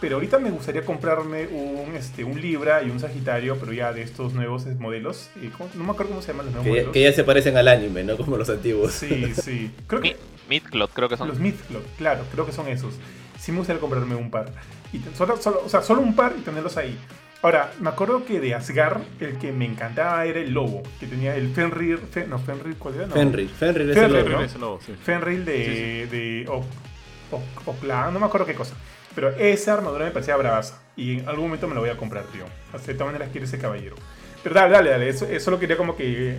Pero 0.00 0.14
ahorita 0.16 0.38
me 0.38 0.50
gustaría 0.50 0.82
comprarme 0.82 1.46
un, 1.48 1.94
este, 1.94 2.24
un 2.24 2.40
Libra 2.40 2.82
y 2.82 2.88
un 2.90 2.98
Sagitario, 3.00 3.56
pero 3.58 3.72
ya 3.72 3.92
de 3.92 4.00
estos 4.02 4.32
nuevos 4.32 4.64
modelos. 4.78 5.28
Eh, 5.42 5.50
¿cómo- 5.56 5.68
No 5.74 5.84
me 5.84 5.90
acuerdo 5.90 6.10
cómo 6.10 6.22
se 6.22 6.28
llaman 6.28 6.46
los 6.46 6.54
nuevos 6.54 6.64
Que, 6.64 6.70
ya- 6.70 6.74
modelos. 6.76 6.92
que 6.94 7.02
ya 7.02 7.12
se 7.12 7.24
parecen 7.24 7.56
al 7.58 7.68
anime, 7.68 8.02
¿no? 8.04 8.16
Como 8.16 8.36
los 8.38 8.48
antiguos. 8.48 8.92
Sí, 8.92 9.32
sí. 9.34 9.70
Creo 9.86 10.00
que 10.00 10.16
Mi- 10.48 10.56
Midcloth 10.60 10.90
creo 10.92 11.08
que 11.08 11.16
son. 11.18 11.28
los 11.28 11.38
Mythclub, 11.38 11.82
claro, 11.98 12.24
creo 12.32 12.46
que 12.46 12.52
son 12.52 12.66
esos. 12.68 12.94
Sí 13.38 13.52
me 13.52 13.58
gustaría 13.58 13.80
comprarme 13.80 14.14
un 14.14 14.30
par. 14.30 14.50
Y 14.92 15.00
solo, 15.16 15.36
solo- 15.36 15.62
o 15.64 15.68
sea, 15.68 15.82
solo 15.82 16.00
un 16.00 16.16
par 16.16 16.34
y 16.38 16.40
tenerlos 16.40 16.76
ahí. 16.76 16.98
Ahora, 17.42 17.72
me 17.80 17.88
acuerdo 17.88 18.24
que 18.26 18.38
de 18.40 18.54
Asgard, 18.54 19.00
el 19.20 19.38
que 19.38 19.50
me 19.52 19.64
encantaba 19.64 20.24
era 20.26 20.40
el 20.40 20.50
lobo, 20.52 20.82
que 20.98 21.06
tenía 21.06 21.34
el 21.36 21.52
Fenrir, 21.54 21.98
Fen- 22.12 22.26
no, 22.28 22.38
Fenrir, 22.38 22.76
¿cuál 22.76 22.96
era? 22.96 23.06
No, 23.06 23.14
Fenrir, 23.14 23.48
Fenrir 23.48 23.90
es 23.90 23.96
Fenrir, 23.96 24.16
el 24.18 24.24
¿no? 24.32 24.40
lobo. 24.42 24.58
Lobo, 24.58 24.80
sí. 24.84 24.92
Fenrir 25.02 25.44
de, 25.44 25.64
Sí, 25.64 26.16
de, 26.16 26.46
oh, 26.48 26.64
o, 27.32 27.42
o 27.64 27.74
clan, 27.76 28.12
no 28.12 28.20
me 28.20 28.26
acuerdo 28.26 28.46
qué 28.46 28.54
cosa. 28.54 28.74
Pero 29.14 29.30
esa 29.30 29.74
armadura 29.74 30.04
me 30.04 30.10
parecía 30.12 30.36
bravaza. 30.36 30.78
Y 30.96 31.18
en 31.20 31.28
algún 31.28 31.46
momento 31.46 31.66
me 31.66 31.74
la 31.74 31.80
voy 31.80 31.90
a 31.90 31.96
comprar, 31.96 32.24
tío. 32.32 32.44
Así 32.72 32.88
de 32.88 32.94
todas 32.94 33.06
maneras 33.12 33.28
quiero 33.32 33.46
ese 33.46 33.58
caballero. 33.58 33.96
Pero 34.42 34.54
dale, 34.54 34.72
dale, 34.74 34.90
dale. 34.90 35.08
Eso, 35.08 35.26
eso 35.26 35.50
lo 35.50 35.58
quería 35.58 35.76
como 35.76 35.96
que. 35.96 36.38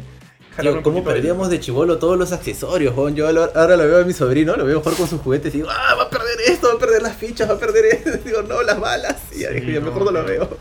Tío, 0.60 0.82
¿Cómo 0.84 0.98
de- 1.00 1.04
perdíamos 1.04 1.50
de 1.50 1.60
chivolo 1.62 1.98
todos 1.98 2.18
los 2.18 2.32
accesorios, 2.34 2.94
Juan? 2.94 3.16
Yo 3.16 3.26
ahora 3.28 3.78
lo 3.78 3.84
veo 3.88 4.02
a 4.02 4.04
mi 4.04 4.12
sobrino, 4.14 4.56
lo 4.58 4.66
veo 4.66 4.82
jugar 4.82 4.98
con 4.98 5.08
sus 5.08 5.22
juguetes 5.22 5.54
y 5.56 5.58
digo, 5.60 5.70
ah, 5.72 5.96
va 5.96 6.04
a 6.04 6.10
perder 6.10 6.42
esto, 6.48 6.68
va 6.68 6.74
a 6.74 6.78
perder 6.78 7.02
las 7.02 7.16
fichas, 7.16 7.50
va 7.50 7.54
a 7.54 7.58
perder 7.58 7.86
esto. 7.86 8.12
Digo, 8.26 8.42
no, 8.42 8.62
las 8.62 8.78
balas. 8.80 9.16
Y 9.32 9.36
Sí, 9.36 9.44
ya 9.44 9.80
no, 9.80 9.86
mejor 9.86 10.04
no 10.06 10.12
lo 10.12 10.24
veo. 10.26 10.58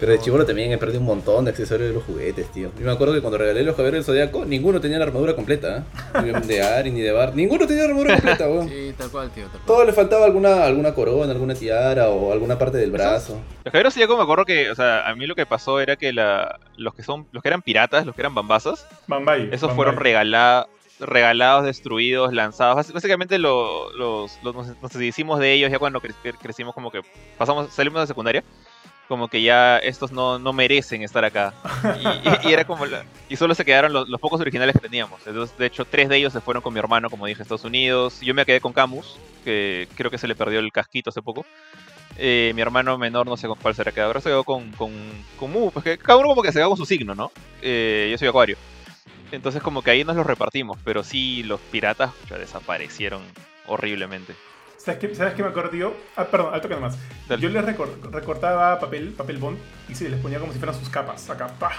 Pero 0.00 0.12
de 0.12 0.18
chivolo 0.18 0.46
también 0.46 0.72
he 0.72 0.78
perdido 0.78 1.00
un 1.00 1.06
montón 1.06 1.44
de 1.44 1.50
accesorios 1.50 1.88
de 1.90 1.94
los 1.94 2.02
juguetes, 2.04 2.50
tío. 2.50 2.70
Y 2.80 2.82
me 2.82 2.90
acuerdo 2.90 3.12
que 3.12 3.20
cuando 3.20 3.36
regalé 3.36 3.62
los 3.62 3.76
caballeros 3.76 4.06
del 4.06 4.14
zodiaco, 4.16 4.46
ninguno 4.46 4.80
tenía 4.80 4.98
la 4.98 5.04
armadura 5.04 5.36
completa, 5.36 5.84
¿eh? 6.14 6.22
Ni 6.22 6.46
de 6.48 6.62
Ari 6.62 6.90
ni 6.90 7.00
de 7.02 7.12
Bar. 7.12 7.36
Ninguno 7.36 7.66
tenía 7.66 7.82
la 7.84 7.90
armadura 7.90 8.14
completa, 8.14 8.48
weón. 8.48 8.68
Sí, 8.70 8.94
tal 8.96 9.10
cual, 9.10 9.30
tío, 9.30 9.44
tal 9.44 9.52
cual. 9.60 9.66
Todo 9.66 9.84
le 9.84 9.92
faltaba 9.92 10.24
alguna, 10.24 10.64
alguna 10.64 10.94
corona, 10.94 11.32
alguna 11.32 11.54
tiara 11.54 12.08
o 12.08 12.32
alguna 12.32 12.56
parte 12.58 12.78
del 12.78 12.90
brazo. 12.90 13.34
Los 13.64 13.72
caballeros 13.72 13.92
Zodíaco 13.92 14.16
me 14.16 14.22
acuerdo 14.22 14.46
que, 14.46 14.70
o 14.70 14.74
sea, 14.74 15.06
a 15.06 15.14
mí 15.14 15.26
lo 15.26 15.34
que 15.34 15.44
pasó 15.44 15.80
era 15.80 15.96
que 15.96 16.14
la, 16.14 16.58
los 16.78 16.94
que 16.94 17.02
son, 17.02 17.26
los 17.32 17.42
que 17.42 17.48
eran 17.50 17.60
piratas, 17.60 18.06
los 18.06 18.14
que 18.14 18.22
eran 18.22 18.34
bambazas, 18.34 18.86
Bambay. 19.06 19.48
esos 19.52 19.68
Bambay. 19.68 19.76
fueron 19.76 19.96
regalados, 19.96 20.66
regalados, 20.98 21.64
destruidos, 21.66 22.32
lanzados. 22.32 22.76
Bás- 22.76 22.92
Básicamente 22.92 23.38
lo- 23.38 23.92
los, 23.92 24.38
los- 24.42 24.54
nos, 24.54 24.66
nos 24.80 24.92
deshicimos 24.92 25.38
de 25.40 25.52
ellos 25.52 25.70
ya 25.70 25.78
cuando 25.78 26.00
cre- 26.00 26.14
cre- 26.24 26.38
crecimos 26.40 26.74
como 26.74 26.90
que 26.90 27.00
pasamos, 27.36 27.70
salimos 27.72 28.00
de 28.00 28.06
secundaria. 28.06 28.44
Como 29.10 29.26
que 29.26 29.42
ya 29.42 29.78
estos 29.78 30.12
no, 30.12 30.38
no 30.38 30.52
merecen 30.52 31.02
estar 31.02 31.24
acá. 31.24 31.52
Y, 32.44 32.52
era 32.52 32.64
como 32.64 32.86
la- 32.86 33.04
y 33.28 33.34
solo 33.34 33.56
se 33.56 33.64
quedaron 33.64 33.92
los, 33.92 34.06
pocos 34.20 34.40
originales 34.40 34.72
que 34.72 34.78
teníamos. 34.78 35.20
Entonces, 35.26 35.58
de 35.58 35.66
hecho, 35.66 35.84
tres 35.84 36.08
de 36.08 36.16
ellos 36.16 36.32
se 36.32 36.40
fueron 36.40 36.62
con 36.62 36.72
mi 36.72 36.78
hermano, 36.78 37.10
como 37.10 37.26
dije, 37.26 37.40
a 37.40 37.42
Estados 37.42 37.64
Unidos. 37.64 38.20
Yo 38.20 38.34
me 38.34 38.46
quedé 38.46 38.60
con 38.60 38.72
Camus, 38.72 39.18
que 39.42 39.88
creo 39.96 40.12
que 40.12 40.18
se 40.18 40.28
le 40.28 40.36
perdió 40.36 40.60
el 40.60 40.70
casquito 40.70 41.10
hace 41.10 41.22
poco. 41.22 41.44
Eh, 42.18 42.52
mi 42.54 42.62
hermano 42.62 42.96
menor 42.98 43.26
no 43.26 43.36
sé 43.36 43.48
con 43.48 43.58
cuál 43.58 43.74
será 43.74 43.90
quedado. 43.90 44.10
Ahora 44.10 44.20
se 44.20 44.28
quedó 44.28 44.44
con, 44.44 44.70
con, 44.74 44.92
con 45.40 45.50
Mu, 45.50 45.72
pues 45.72 45.82
que 45.82 45.98
cada 45.98 46.16
uno 46.20 46.28
como 46.28 46.42
que 46.42 46.52
se 46.52 46.60
quedó 46.60 46.68
con 46.68 46.78
su 46.78 46.86
signo, 46.86 47.16
¿no? 47.16 47.32
Eh, 47.62 48.06
yo 48.12 48.16
soy 48.16 48.28
Acuario. 48.28 48.58
Entonces 49.32 49.60
como 49.60 49.82
que 49.82 49.90
ahí 49.90 50.04
nos 50.04 50.14
los 50.14 50.24
repartimos, 50.24 50.78
pero 50.84 51.02
sí 51.02 51.42
los 51.42 51.58
piratas 51.58 52.12
ya 52.30 52.38
desaparecieron 52.38 53.22
horriblemente. 53.66 54.36
¿Sabes 54.82 54.98
qué, 55.00 55.14
¿Sabes 55.14 55.34
qué 55.34 55.42
me 55.42 55.50
acuerdo, 55.50 55.70
tío? 55.70 55.92
Ah, 56.16 56.24
perdón, 56.24 56.54
alto 56.54 56.66
que 56.68 56.74
nomás. 56.74 56.96
Dale. 57.28 57.42
Yo 57.42 57.50
les 57.50 57.62
recor- 57.64 58.00
recortaba 58.10 58.78
papel, 58.80 59.10
papel 59.12 59.36
bond 59.36 59.58
y 59.88 59.94
se 59.94 60.08
les 60.08 60.18
ponía 60.20 60.38
como 60.40 60.52
si 60.52 60.58
fueran 60.58 60.74
sus 60.78 60.88
capas, 60.88 61.28
acá, 61.28 61.48
pa. 61.58 61.72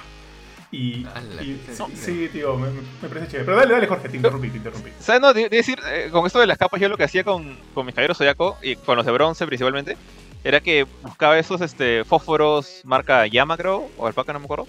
Y, 0.72 1.06
Ala, 1.06 1.42
y- 1.44 1.60
qué 1.66 1.74
sí, 1.96 2.30
tío, 2.32 2.56
me, 2.58 2.70
me- 2.70 2.82
me 3.02 3.10
parece 3.10 3.28
chévere. 3.28 3.46
Pero 3.46 3.58
dale, 3.58 3.74
dale, 3.74 3.88
Jorge, 3.88 4.08
te 4.08 4.16
interrumpí, 4.18 4.50
te 4.52 4.58
interrumpí. 4.58 4.92
¿Sabes? 5.00 5.20
No, 5.22 5.34
de, 5.34 5.50
de 5.50 5.58
decir, 5.58 5.80
eh, 5.92 6.10
con 6.12 6.26
esto 6.28 6.40
de 6.40 6.48
las 6.48 6.58
capas, 6.60 6.80
yo 6.80 6.88
lo 6.90 6.96
que 6.96 7.04
hacía 7.04 7.24
con, 7.24 7.58
con 7.74 7.86
mis 7.88 7.96
caballeros 7.96 8.18
zodiaco 8.20 8.58
y 8.62 8.76
con 8.76 8.96
los 8.96 9.06
de 9.06 9.12
bronce 9.12 9.46
principalmente, 9.48 9.98
era 10.44 10.60
que 10.62 10.86
buscaba 11.02 11.38
esos 11.40 11.60
este, 11.62 12.04
fósforos 12.06 12.82
marca 12.86 13.26
Yama, 13.28 13.58
creo, 13.58 13.90
o 13.98 14.08
alpaca, 14.08 14.32
no 14.32 14.40
me 14.40 14.46
acuerdo. 14.46 14.68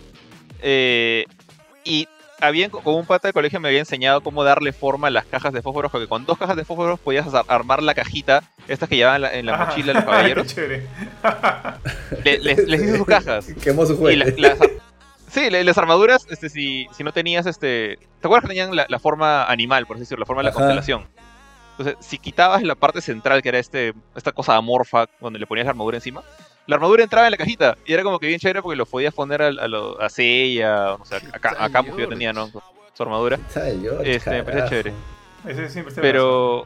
Eh, 0.61 1.27
y 1.85 2.09
habían, 2.43 2.71
como 2.71 2.97
un 2.99 3.07
pata 3.07 3.29
de 3.29 3.33
colegio 3.33 3.61
me 3.61 3.69
había 3.69 3.81
enseñado 3.81 4.21
cómo 4.21 4.45
darle 4.45 4.73
forma 4.73 5.07
a 5.09 5.11
las 5.11 5.25
cajas 5.25 5.53
de 5.53 5.63
fósforos, 5.63 5.91
porque 5.93 6.09
con 6.09 6.27
dos 6.27 6.37
cajas 6.39 6.57
de 6.57 6.65
fósforos 6.65 6.99
podías 7.01 7.33
ar- 7.33 7.45
armar 7.49 7.83
la 7.83 7.95
cajita, 7.95 8.43
estas 8.69 8.89
que 8.89 8.97
llevaban 8.97 9.17
en 9.17 9.23
la, 9.23 9.35
en 9.35 9.47
la 9.47 9.55
Ah, 9.55 9.67
mochila 9.67 9.93
los 9.95 10.03
qué 10.05 10.11
caballeros. 10.11 10.47
chévere. 10.49 10.87
Le- 12.25 12.39
les, 12.41 12.59
les 12.69 12.83
hice 12.83 12.97
sus 12.97 13.07
cajas. 13.07 13.47
Quemó 13.63 13.87
su 13.87 13.95
Y 13.95 13.97
juguete. 13.97 14.17
las, 14.41 14.59
las- 14.59 14.71
sí, 15.31 15.51
la- 15.51 15.63
las 15.63 15.79
armaduras, 15.79 16.27
este, 16.31 16.49
si, 16.49 16.87
si 16.93 17.05
no 17.05 17.13
tenías 17.13 17.47
este. 17.47 17.99
¿Te 18.21 18.27
acuerdas 18.27 18.43
que 18.43 18.49
tenían 18.49 18.75
la, 18.77 18.87
la 18.89 18.99
forma 18.99 19.45
animal, 19.45 19.87
por 19.87 19.97
así 19.97 20.03
decirlo, 20.03 20.21
la 20.23 20.27
forma 20.27 20.41
de 20.43 20.45
la 20.45 20.51
Ajá. 20.51 20.59
constelación? 20.59 21.07
Entonces, 21.79 21.97
si 22.07 22.19
quitabas 22.19 22.63
la 22.63 22.75
parte 22.75 23.01
central, 23.01 23.43
que 23.43 23.49
era 23.49 23.59
este, 23.59 23.95
esta 24.15 24.33
cosa 24.33 24.57
amorfa, 24.57 25.07
donde 25.21 25.39
le 25.39 25.47
ponías 25.47 25.65
la 25.65 25.71
armadura 25.71 25.97
encima, 25.97 26.23
la 26.67 26.77
armadura 26.77 27.03
entraba 27.03 27.27
en 27.27 27.31
la 27.33 27.37
cajita. 27.37 27.77
Y 27.87 27.93
era 27.93 28.03
como 28.03 28.19
que 28.19 28.27
bien 28.27 28.39
chévere 28.39 28.63
porque 28.63 28.77
lo 28.77 28.87
podías 28.87 29.13
poner 29.15 29.43
a, 29.43 29.47
a, 29.49 29.69
lo- 29.69 30.01
a 30.01 30.09
Seiya, 30.09 30.95
o 30.95 31.05
sea, 31.05 31.19
a, 31.59 31.65
a 31.65 31.71
Camus 31.71 31.95
que 31.97 32.03
yo 32.03 32.09
tenía, 32.09 32.33
¿no? 32.33 32.49
Su 32.95 33.03
armadura. 33.03 33.39
Este, 33.47 34.31
me 34.31 34.43
parece 34.45 34.45
carajo. 34.45 34.69
chévere. 34.69 34.93
Ese 35.49 35.69
siempre 35.71 35.91
está 35.91 36.03
Pero. 36.03 36.65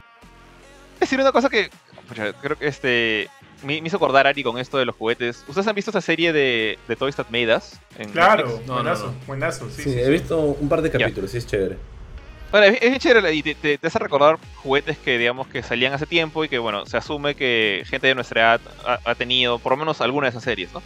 Es 0.95 1.01
decir, 1.01 1.21
una 1.21 1.33
cosa 1.33 1.49
que. 1.49 1.71
pucha, 2.09 2.33
creo 2.35 2.57
que 2.59 2.67
este. 2.67 3.29
Me, 3.63 3.81
me 3.81 3.89
hizo 3.89 3.97
acordar 3.97 4.27
Ari 4.27 4.43
con 4.43 4.59
esto 4.59 4.77
de 4.77 4.85
los 4.85 4.95
juguetes. 4.97 5.43
¿Ustedes 5.49 5.67
han 5.67 5.75
visto 5.75 5.91
esa 5.91 6.03
serie 6.03 6.33
de, 6.33 6.79
de 6.87 6.97
Toys 6.97 7.17
That 7.17 7.29
Made 7.31 7.57
Us? 7.57 7.73
en 7.99 8.11
Claro, 8.11 8.45
Netflix? 8.49 8.67
Buenazo, 8.67 9.07
no, 9.07 9.13
no. 9.13 9.19
buenazo. 9.27 9.71
Sí, 9.71 9.83
Sí, 9.83 9.93
sí, 9.93 9.99
he 10.01 10.05
sí. 10.05 10.11
visto 10.11 10.39
un 10.39 10.69
par 10.69 10.83
de 10.83 10.91
capítulos, 10.91 11.31
sí 11.31 11.39
es 11.39 11.47
chévere. 11.47 11.79
Bueno, 12.59 12.75
es, 12.75 12.81
es 12.81 12.99
chévere 13.01 13.35
y 13.35 13.43
te, 13.43 13.55
te- 13.55 13.77
te 13.77 13.87
hace 13.87 13.99
recordar 13.99 14.39
juguetes 14.63 14.97
que, 14.97 15.19
digamos, 15.19 15.47
que 15.47 15.63
salían 15.63 15.93
hace 15.93 16.07
tiempo 16.07 16.43
y 16.43 16.49
que, 16.49 16.57
bueno, 16.59 16.87
se 16.87 16.97
asume 16.97 17.35
que 17.35 17.83
gente 17.87 18.07
de 18.07 18.15
nuestra 18.15 18.41
edad 18.41 18.61
ha, 18.87 18.99
ha 19.05 19.15
tenido 19.15 19.59
por 19.59 19.73
lo 19.73 19.77
menos 19.77 20.01
alguna 20.01 20.25
de 20.27 20.31
esas 20.31 20.45
series, 20.45 20.73
¿no? 20.73 20.83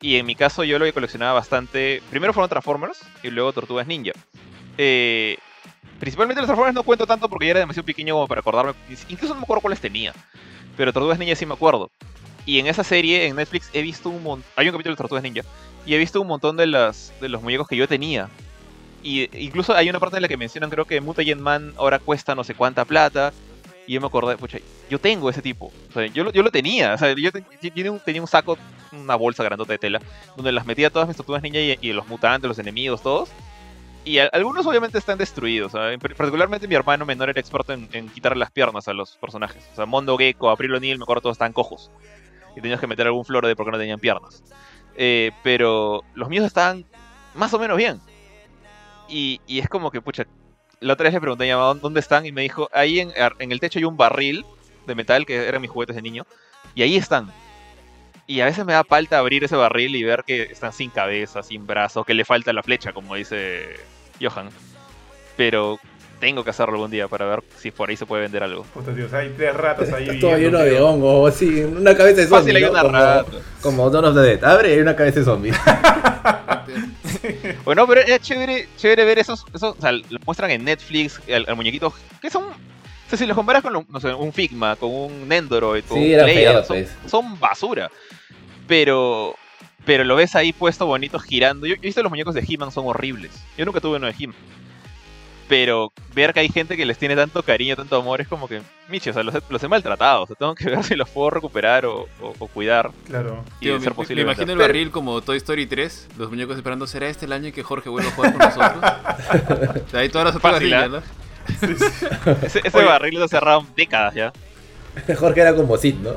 Y 0.00 0.14
en 0.16 0.26
mi 0.26 0.36
caso 0.36 0.62
yo 0.62 0.78
lo 0.78 0.84
que 0.84 0.92
coleccionaba 0.92 1.32
bastante, 1.32 2.00
primero 2.08 2.32
fueron 2.32 2.48
Transformers 2.50 3.00
y 3.24 3.30
luego 3.30 3.52
Tortugas 3.52 3.84
Ninja. 3.88 4.12
Eh, 4.78 5.38
principalmente 5.98 6.40
los 6.40 6.46
Transformers 6.46 6.74
no 6.76 6.84
cuento 6.84 7.04
tanto 7.04 7.28
porque 7.28 7.46
ya 7.46 7.50
era 7.50 7.60
demasiado 7.60 7.84
pequeño 7.84 8.14
como 8.14 8.28
para 8.28 8.38
acordarme, 8.40 8.72
incluso 9.08 9.34
no 9.34 9.40
me 9.40 9.44
acuerdo 9.44 9.60
cuáles 9.62 9.80
tenía, 9.80 10.12
pero 10.76 10.92
Tortugas 10.92 11.18
Ninja 11.18 11.34
sí 11.34 11.46
me 11.46 11.54
acuerdo. 11.54 11.90
Y 12.46 12.60
en 12.60 12.68
esa 12.68 12.84
serie, 12.84 13.26
en 13.26 13.34
Netflix, 13.34 13.70
he 13.72 13.82
visto 13.82 14.08
un 14.08 14.22
montón, 14.22 14.48
hay 14.54 14.66
un 14.68 14.72
capítulo 14.72 14.94
de 14.94 14.98
Tortugas 14.98 15.24
Ninja, 15.24 15.42
y 15.84 15.96
he 15.96 15.98
visto 15.98 16.20
un 16.20 16.28
montón 16.28 16.56
de, 16.56 16.68
las, 16.68 17.12
de 17.20 17.28
los 17.28 17.42
muñecos 17.42 17.66
que 17.66 17.74
yo 17.76 17.88
tenía. 17.88 18.28
Y 19.02 19.28
incluso 19.44 19.74
hay 19.74 19.90
una 19.90 19.98
parte 19.98 20.16
en 20.16 20.22
la 20.22 20.28
que 20.28 20.36
mencionan, 20.36 20.70
creo 20.70 20.84
que 20.84 21.00
Mutagen 21.00 21.40
Man 21.42 21.72
ahora 21.76 21.98
cuesta 21.98 22.34
no 22.34 22.44
sé 22.44 22.54
cuánta 22.54 22.84
plata. 22.84 23.32
Y 23.86 23.94
yo 23.94 24.00
me 24.00 24.06
acordé, 24.06 24.36
pucha, 24.36 24.58
yo 24.88 25.00
tengo 25.00 25.28
ese 25.28 25.42
tipo. 25.42 25.72
Yo, 26.14 26.22
lo, 26.22 26.30
yo 26.32 26.42
lo 26.44 26.50
tenía. 26.52 26.94
O 26.94 26.98
sea, 26.98 27.12
yo, 27.14 27.32
te- 27.32 27.44
yo 27.60 27.72
tenía, 27.72 27.90
un, 27.90 27.98
tenía 27.98 28.20
un 28.22 28.28
saco, 28.28 28.56
una 28.92 29.16
bolsa 29.16 29.42
grandota 29.42 29.72
de 29.72 29.78
tela, 29.78 30.00
donde 30.36 30.52
las 30.52 30.66
metía 30.66 30.88
todas 30.90 31.08
mis 31.08 31.16
tortugas 31.16 31.42
ninja 31.42 31.58
y, 31.58 31.92
los 31.92 32.06
mutantes, 32.06 32.46
los 32.48 32.58
enemigos, 32.60 33.02
todos. 33.02 33.28
Y 34.04 34.18
algunos 34.18 34.66
obviamente 34.66 34.98
están 34.98 35.18
destruidos. 35.18 35.72
Particularmente 35.72 36.68
mi 36.68 36.74
hermano 36.76 37.04
menor 37.04 37.30
era 37.30 37.40
experto 37.40 37.72
en, 37.72 37.88
en 37.92 38.08
quitarle 38.08 38.38
las 38.38 38.52
piernas 38.52 38.86
a 38.86 38.92
los 38.92 39.16
personajes. 39.16 39.64
O 39.72 39.76
sea, 39.76 39.86
Mondo 39.86 40.16
Gecko, 40.16 40.50
April 40.50 40.74
O'Neil, 40.74 40.98
me 40.98 41.02
acuerdo, 41.04 41.22
todos 41.22 41.34
estaban 41.34 41.52
cojos. 41.52 41.90
Y 42.56 42.60
tenías 42.60 42.78
que 42.78 42.86
meter 42.86 43.06
algún 43.08 43.24
flor 43.24 43.46
de 43.46 43.56
porque 43.56 43.72
no 43.72 43.78
tenían 43.78 43.98
piernas. 43.98 44.44
Eh, 44.96 45.32
pero 45.42 46.02
los 46.14 46.28
míos 46.28 46.44
estaban 46.44 46.84
más 47.34 47.52
o 47.54 47.58
menos 47.58 47.76
bien. 47.76 48.00
Y, 49.12 49.40
es 49.46 49.68
como 49.68 49.90
que, 49.90 50.00
pucha, 50.00 50.26
la 50.80 50.94
otra 50.94 51.04
vez 51.04 51.14
le 51.14 51.20
pregunté 51.20 51.44
a 51.44 51.54
mi 51.54 51.60
mamá 51.60 51.78
dónde 51.80 52.00
están 52.00 52.24
y 52.24 52.32
me 52.32 52.42
dijo, 52.42 52.68
ahí 52.72 53.00
en, 53.00 53.12
en 53.38 53.52
el 53.52 53.60
techo 53.60 53.78
hay 53.78 53.84
un 53.84 53.96
barril 53.96 54.44
de 54.86 54.94
metal 54.94 55.26
que 55.26 55.46
eran 55.46 55.60
mis 55.60 55.70
juguetes 55.70 55.94
de 55.94 56.02
niño. 56.02 56.26
Y 56.74 56.82
ahí 56.82 56.96
están. 56.96 57.30
Y 58.26 58.40
a 58.40 58.46
veces 58.46 58.64
me 58.64 58.72
da 58.72 58.84
falta 58.84 59.18
abrir 59.18 59.44
ese 59.44 59.56
barril 59.56 59.94
y 59.96 60.02
ver 60.02 60.24
que 60.24 60.42
están 60.44 60.72
sin 60.72 60.90
cabeza, 60.90 61.42
sin 61.42 61.66
brazo, 61.66 62.04
que 62.04 62.14
le 62.14 62.24
falta 62.24 62.52
la 62.52 62.62
flecha, 62.62 62.92
como 62.92 63.14
dice 63.14 63.76
Johan. 64.20 64.48
Pero 65.36 65.78
tengo 66.22 66.44
que 66.44 66.50
hacerlo 66.50 66.74
algún 66.74 66.88
día 66.92 67.08
para 67.08 67.26
ver 67.26 67.42
si 67.58 67.72
por 67.72 67.90
ahí 67.90 67.96
se 67.96 68.06
puede 68.06 68.22
vender 68.22 68.44
algo. 68.44 68.62
Puta, 68.72 68.92
Dios, 68.92 69.12
hay 69.12 69.34
tres 69.36 69.56
ratas 69.56 69.92
ahí. 69.92 70.08
Está 70.08 70.20
todo 70.20 70.36
lleno 70.38 70.58
de 70.60 70.70
tío. 70.70 70.86
hongo, 70.88 71.26
así, 71.26 71.62
una 71.64 71.96
cabeza 71.96 72.20
de 72.20 72.26
zombie. 72.28 72.52
Fácil, 72.52 72.56
hay 72.56 72.62
¿no? 72.62 72.70
una 72.70 72.80
como, 72.82 72.92
rata. 72.92 73.24
como 73.60 73.90
Dawn 73.90 74.04
of 74.04 74.14
the 74.14 74.20
Dead. 74.20 74.44
Abre 74.44 74.68
y 74.70 74.72
hay 74.74 74.78
una 74.78 74.94
cabeza 74.94 75.18
de 75.18 75.24
zombie. 75.24 75.52
Bueno, 77.64 77.86
pero 77.86 78.00
era 78.02 78.18
chévere, 78.18 78.68
chévere 78.76 79.04
ver 79.04 79.18
esos, 79.18 79.44
esos 79.54 79.76
o 79.76 79.80
sea, 79.80 79.92
lo 79.92 80.02
muestran 80.24 80.50
en 80.50 80.64
Netflix, 80.64 81.20
al, 81.32 81.44
al 81.48 81.56
muñequito, 81.56 81.92
que 82.20 82.30
son, 82.30 82.44
o 82.44 82.54
sea, 83.08 83.18
si 83.18 83.26
los 83.26 83.36
comparas 83.36 83.62
con 83.62 83.72
lo- 83.72 83.84
no 83.88 84.00
sé, 84.00 84.12
un 84.14 84.32
Figma, 84.32 84.76
con 84.76 84.90
un 84.90 85.28
Nendoroid, 85.28 85.84
con 85.84 85.98
Sí, 85.98 86.04
un 86.06 86.10
era 86.12 86.24
Player, 86.24 86.64
son, 86.64 86.76
pues. 86.76 86.96
son 87.08 87.40
basura. 87.40 87.90
Pero, 88.66 89.34
pero 89.84 90.04
lo 90.04 90.16
ves 90.16 90.34
ahí 90.36 90.52
puesto 90.52 90.86
bonito, 90.86 91.18
girando. 91.18 91.66
Yo, 91.66 91.74
yo 91.74 91.80
he 91.82 91.86
visto 91.86 92.02
los 92.02 92.10
muñecos 92.10 92.34
de 92.34 92.44
He-Man 92.46 92.70
son 92.72 92.86
horribles. 92.86 93.32
Yo 93.58 93.64
nunca 93.64 93.80
tuve 93.80 93.96
uno 93.96 94.06
de 94.06 94.14
He-Man. 94.18 94.36
Pero 95.52 95.92
ver 96.14 96.32
que 96.32 96.40
hay 96.40 96.48
gente 96.48 96.78
que 96.78 96.86
les 96.86 96.96
tiene 96.96 97.14
tanto 97.14 97.42
cariño, 97.42 97.76
tanto 97.76 97.96
amor, 97.96 98.22
es 98.22 98.26
como 98.28 98.48
que, 98.48 98.62
Michi, 98.88 99.10
o 99.10 99.12
sea, 99.12 99.22
los, 99.22 99.34
he- 99.34 99.42
los 99.50 99.62
he 99.62 99.68
maltratado. 99.68 100.22
O 100.22 100.26
sea, 100.26 100.34
tengo 100.34 100.54
que 100.54 100.64
ver 100.70 100.82
si 100.82 100.94
los 100.94 101.10
puedo 101.10 101.28
recuperar 101.28 101.84
o, 101.84 102.06
o- 102.22 102.34
o 102.38 102.46
cuidar. 102.48 102.90
Claro. 103.06 103.44
Y 103.60 103.64
Tío, 103.64 103.72
de 103.74 103.78
me, 103.80 103.84
ser 103.84 103.92
posible 103.92 104.24
me 104.24 104.32
imagino 104.32 104.50
el 104.54 104.58
barril 104.58 104.90
como 104.90 105.20
Toy 105.20 105.36
Story 105.36 105.66
3, 105.66 106.08
los 106.16 106.30
muñecos 106.30 106.56
esperando, 106.56 106.86
¿será 106.86 107.06
este 107.08 107.26
el 107.26 107.32
año 107.32 107.48
en 107.48 107.52
que 107.52 107.62
Jorge 107.62 107.90
vuelva 107.90 108.08
a 108.08 108.12
jugar 108.14 108.32
con 108.32 108.38
nosotros? 108.48 109.92
De 109.92 109.98
ahí 109.98 110.08
todas 110.08 110.28
las 110.28 110.36
otras 110.36 110.54
Fácil, 110.54 110.72
¿ah? 110.72 110.88
¿no? 110.88 111.00
Sí, 111.60 111.74
sí. 111.76 112.06
Ese, 112.46 112.60
ese 112.64 112.78
Oye. 112.78 112.86
barril 112.86 113.20
lo 113.20 113.28
cerraron 113.28 113.66
décadas 113.76 114.14
ya. 114.14 114.32
Jorge 115.18 115.42
era 115.42 115.54
como 115.54 115.76
Sid, 115.76 115.96
¿no? 115.96 116.12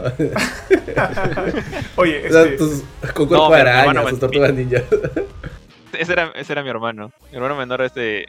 Oye, 1.97 2.27
O 2.27 2.31
sea, 2.31 2.41
este, 2.43 2.57
tus- 2.57 2.83
con 3.13 3.27
cuerpo 3.27 3.53
hermano 3.53 3.79
araña, 3.81 4.01
me- 4.03 4.09
sus 4.11 4.19
tortugas 4.21 4.53
ninja. 4.53 4.81
Ese 5.91 6.13
era, 6.13 6.31
ese 6.36 6.53
era 6.53 6.63
mi 6.63 6.69
hermano. 6.69 7.11
Mi 7.31 7.36
hermano 7.36 7.55
menor 7.57 7.81
este, 7.81 8.25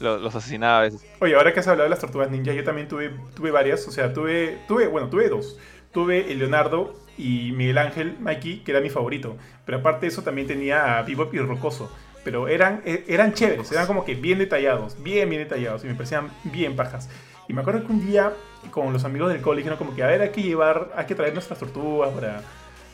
lo- 0.00 0.18
los 0.18 0.34
asesinaba 0.34 0.78
a 0.78 0.82
veces. 0.82 1.04
oye, 1.20 1.34
ahora 1.34 1.52
que 1.52 1.60
has 1.60 1.68
hablado 1.68 1.84
de 1.84 1.90
las 1.90 2.00
tortugas 2.00 2.30
ninja, 2.30 2.52
yo 2.52 2.64
también 2.64 2.88
tuve, 2.88 3.10
tuve 3.34 3.50
varias. 3.50 3.86
O 3.88 3.90
sea, 3.90 4.12
tuve, 4.12 4.58
tuve, 4.68 4.86
bueno, 4.88 5.08
tuve 5.08 5.28
dos. 5.28 5.58
Tuve 5.92 6.30
el 6.30 6.38
Leonardo 6.40 6.94
y 7.16 7.52
Miguel 7.52 7.78
Ángel 7.78 8.16
Mikey, 8.20 8.62
que 8.64 8.70
era 8.72 8.80
mi 8.80 8.90
favorito. 8.90 9.36
Pero 9.64 9.78
aparte 9.78 10.02
de 10.02 10.08
eso 10.08 10.22
también 10.22 10.46
tenía 10.46 10.98
a 10.98 11.02
Bebop 11.02 11.32
y 11.34 11.38
Rocoso. 11.38 11.90
Pero 12.24 12.48
eran, 12.48 12.82
eh, 12.84 13.04
eran 13.08 13.32
chéveres, 13.34 13.70
eran 13.72 13.86
como 13.86 14.04
que 14.04 14.14
bien 14.16 14.38
detallados, 14.38 15.00
bien, 15.02 15.30
bien 15.30 15.42
detallados. 15.42 15.84
Y 15.84 15.86
me 15.86 15.94
parecían 15.94 16.28
bien 16.44 16.74
pajas. 16.76 17.08
Y 17.48 17.52
me 17.52 17.60
acuerdo 17.60 17.86
que 17.86 17.92
un 17.92 18.04
día 18.04 18.32
con 18.72 18.92
los 18.92 19.04
amigos 19.04 19.32
del 19.32 19.40
colegio, 19.40 19.70
¿no? 19.70 19.78
como 19.78 19.94
que 19.94 20.02
a 20.02 20.08
ver, 20.08 20.20
hay 20.20 20.30
que 20.30 20.42
llevar, 20.42 20.90
hay 20.96 21.06
que 21.06 21.14
traer 21.14 21.32
nuestras 21.32 21.60
tortugas 21.60 22.10
para, 22.12 22.42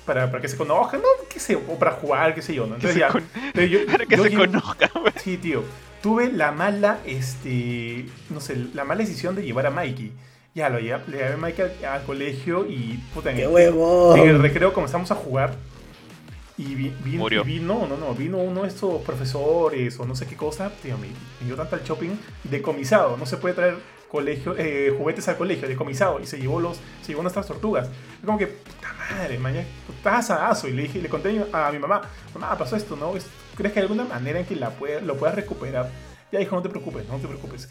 para, 0.05 0.31
para 0.31 0.43
que 0.43 0.49
se 0.49 0.57
conozcan, 0.59 1.01
¿no? 1.01 1.09
¿Qué 1.33 1.41
sé, 1.41 1.57
o 1.57 1.79
para 1.79 1.93
jugar, 1.93 2.35
qué 2.35 2.43
sé 2.43 2.53
yo, 2.55 2.67
¿no? 2.67 2.75
Entonces 2.75 2.99
ya, 2.99 3.09
con- 3.09 3.23
yo- 3.55 3.87
Para 3.91 4.05
que 4.05 4.17
yo 4.19 4.23
se 4.25 4.31
llevo- 4.31 4.45
conozcan. 4.47 4.91
Sí, 5.17 5.39
tío. 5.39 5.63
Tuve 6.03 6.33
la 6.33 6.51
mala, 6.53 6.99
este, 7.07 8.07
no 8.31 8.41
sé, 8.41 8.57
la 8.75 8.85
mala 8.85 9.01
decisión 9.03 9.35
de 9.37 9.43
llevar 9.45 9.67
a 9.67 9.71
Mikey. 9.71 10.13
Ya, 10.55 10.69
lo 10.69 10.79
llevé, 10.81 11.01
le 11.07 11.17
llevé 11.19 11.33
a 11.33 11.37
Mikey 11.37 11.65
al, 11.65 11.85
al 11.85 12.03
colegio 12.05 12.67
y, 12.69 12.99
puta, 13.15 13.31
en 13.31 13.37
¡Qué 13.37 13.43
el, 13.45 13.49
huevo! 13.49 14.17
en 14.17 14.29
el 14.29 14.43
recreo 14.43 14.73
comenzamos 14.73 15.11
a 15.11 15.15
jugar 15.15 15.55
y, 16.59 16.75
vi, 16.75 16.93
vi- 17.05 17.17
Murió. 17.17 17.43
y 17.43 17.45
vino, 17.45 17.87
no, 17.89 17.97
no, 17.97 18.15
vino 18.15 18.39
uno 18.39 18.63
de 18.63 18.69
estos 18.69 19.01
profesores 19.03 19.99
o 19.99 20.05
no 20.05 20.15
sé 20.15 20.27
qué 20.27 20.37
cosa, 20.37 20.71
tío, 20.83 20.99
me, 20.99 21.07
me 21.07 21.47
dio 21.47 21.55
tanto 21.57 21.77
al 21.77 21.83
shopping, 21.85 22.11
decomisado, 22.45 23.17
no 23.17 23.25
se 23.25 23.37
puede 23.39 23.55
traer 23.55 23.77
colegio, 24.11 24.55
eh, 24.59 24.95
juguetes 24.97 25.27
al 25.29 25.39
colegio, 25.39 25.67
decomisado, 25.67 26.21
y 26.21 26.27
se 26.27 26.39
llevó 26.39 26.61
los, 26.61 26.77
se 27.01 27.09
llevó 27.13 27.23
nuestras 27.23 27.47
tortugas. 27.47 27.89
Es 28.21 28.27
como 28.27 28.37
que, 28.37 28.49
puta 28.49 28.93
madre, 29.11 29.39
mañana, 29.39 29.67
asadazo, 30.05 30.69
y 30.69 30.73
le 30.73 30.83
dije, 30.83 31.01
le 31.01 31.09
conté 31.09 31.43
a 31.51 31.71
mi, 31.73 31.79
mamá, 31.79 32.03
mamá, 32.35 32.59
pasó 32.59 32.77
esto, 32.77 32.95
¿no? 32.97 33.17
Es- 33.17 33.27
¿Crees 33.63 33.75
que 33.75 33.79
hay 33.79 33.85
alguna 33.85 34.03
manera 34.05 34.41
en 34.41 34.45
que 34.45 34.57
la 34.57 34.71
pueda- 34.71 35.01
lo 35.01 35.15
puedas 35.17 35.37
recuperar? 35.37 35.89
Ya 36.33 36.41
dijo, 36.41 36.57
no 36.57 36.63
te 36.63 36.69
preocupes, 36.69 37.07
no 37.09 37.17
te 37.19 37.29
preocupes. 37.29 37.69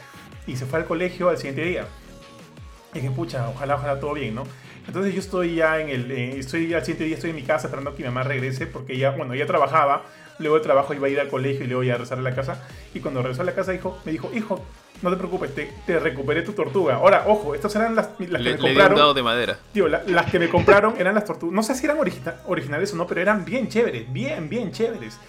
Y 0.48 0.56
se 0.56 0.66
fue 0.66 0.80
al 0.80 0.86
colegio 0.86 1.28
al 1.28 1.36
siguiente 1.38 1.64
día. 1.66 1.84
Y 2.94 3.00
dije, 3.00 3.12
pucha, 3.12 3.50
ojalá, 3.50 3.76
ojalá 3.76 4.00
todo 4.00 4.14
bien, 4.14 4.36
¿no? 4.36 4.44
Entonces 4.88 5.14
yo 5.14 5.20
estoy 5.20 5.56
ya 5.56 5.82
en 5.82 5.90
el, 5.90 6.10
eh, 6.10 6.40
estoy 6.40 6.74
al 6.74 6.80
siguiente 6.86 7.04
día, 7.04 7.16
estoy 7.16 7.32
en 7.32 7.36
mi 7.36 7.44
casa 7.44 7.68
esperando 7.68 7.94
que 7.94 8.04
mi 8.04 8.08
mamá 8.08 8.24
regrese 8.24 8.68
porque 8.68 8.94
ella, 8.94 9.12
bueno, 9.12 9.34
ella 9.34 9.46
trabajaba, 9.46 10.04
luego 10.40 10.56
de 10.56 10.62
trabajo 10.64 10.94
iba 10.94 11.08
a 11.08 11.10
ir 11.10 11.20
al 11.20 11.28
colegio 11.28 11.66
y 11.66 11.68
luego 11.68 11.84
ya 11.84 11.96
a 11.96 11.98
regresar 11.98 12.20
a 12.20 12.22
la 12.22 12.34
casa. 12.34 12.66
Y 12.94 13.02
cuando 13.02 13.22
regresó 13.22 13.42
a 13.42 13.46
la 13.46 13.54
casa 13.54 13.74
dijo, 13.74 14.00
me 14.06 14.14
dijo, 14.14 14.32
hijo, 14.34 14.64
no 15.02 15.10
te 15.10 15.18
preocupes, 15.18 15.54
te, 15.54 15.74
te 15.86 16.00
recuperé 16.00 16.42
tu 16.42 16.54
tortuga. 16.54 16.96
Ahora, 16.96 17.26
ojo, 17.28 17.54
estas 17.54 17.76
eran 17.76 17.96
las, 17.96 18.12
las 18.18 18.18
que 18.18 18.26
Le, 18.28 18.38
me 18.38 18.44
le 18.52 18.58
compraron. 18.58 18.98
dado 18.98 19.14
de 19.14 19.24
madera. 19.24 19.58
Tío, 19.74 19.90
la- 19.90 20.04
las 20.08 20.32
que 20.32 20.40
me 20.40 20.48
compraron 20.48 20.96
eran 20.98 21.16
las 21.16 21.26
tortugas. 21.26 21.54
No 21.54 21.64
sé 21.64 21.76
si 21.76 21.86
eran 21.86 21.98
origina- 21.98 22.38
originales 22.46 22.94
o 22.94 22.96
no, 22.96 23.08
pero 23.08 23.20
eran 23.20 23.44
bien 23.44 23.68
chéveres, 23.68 24.12
bien, 24.14 24.48
bien 24.48 24.72
chéveres. 24.72 25.20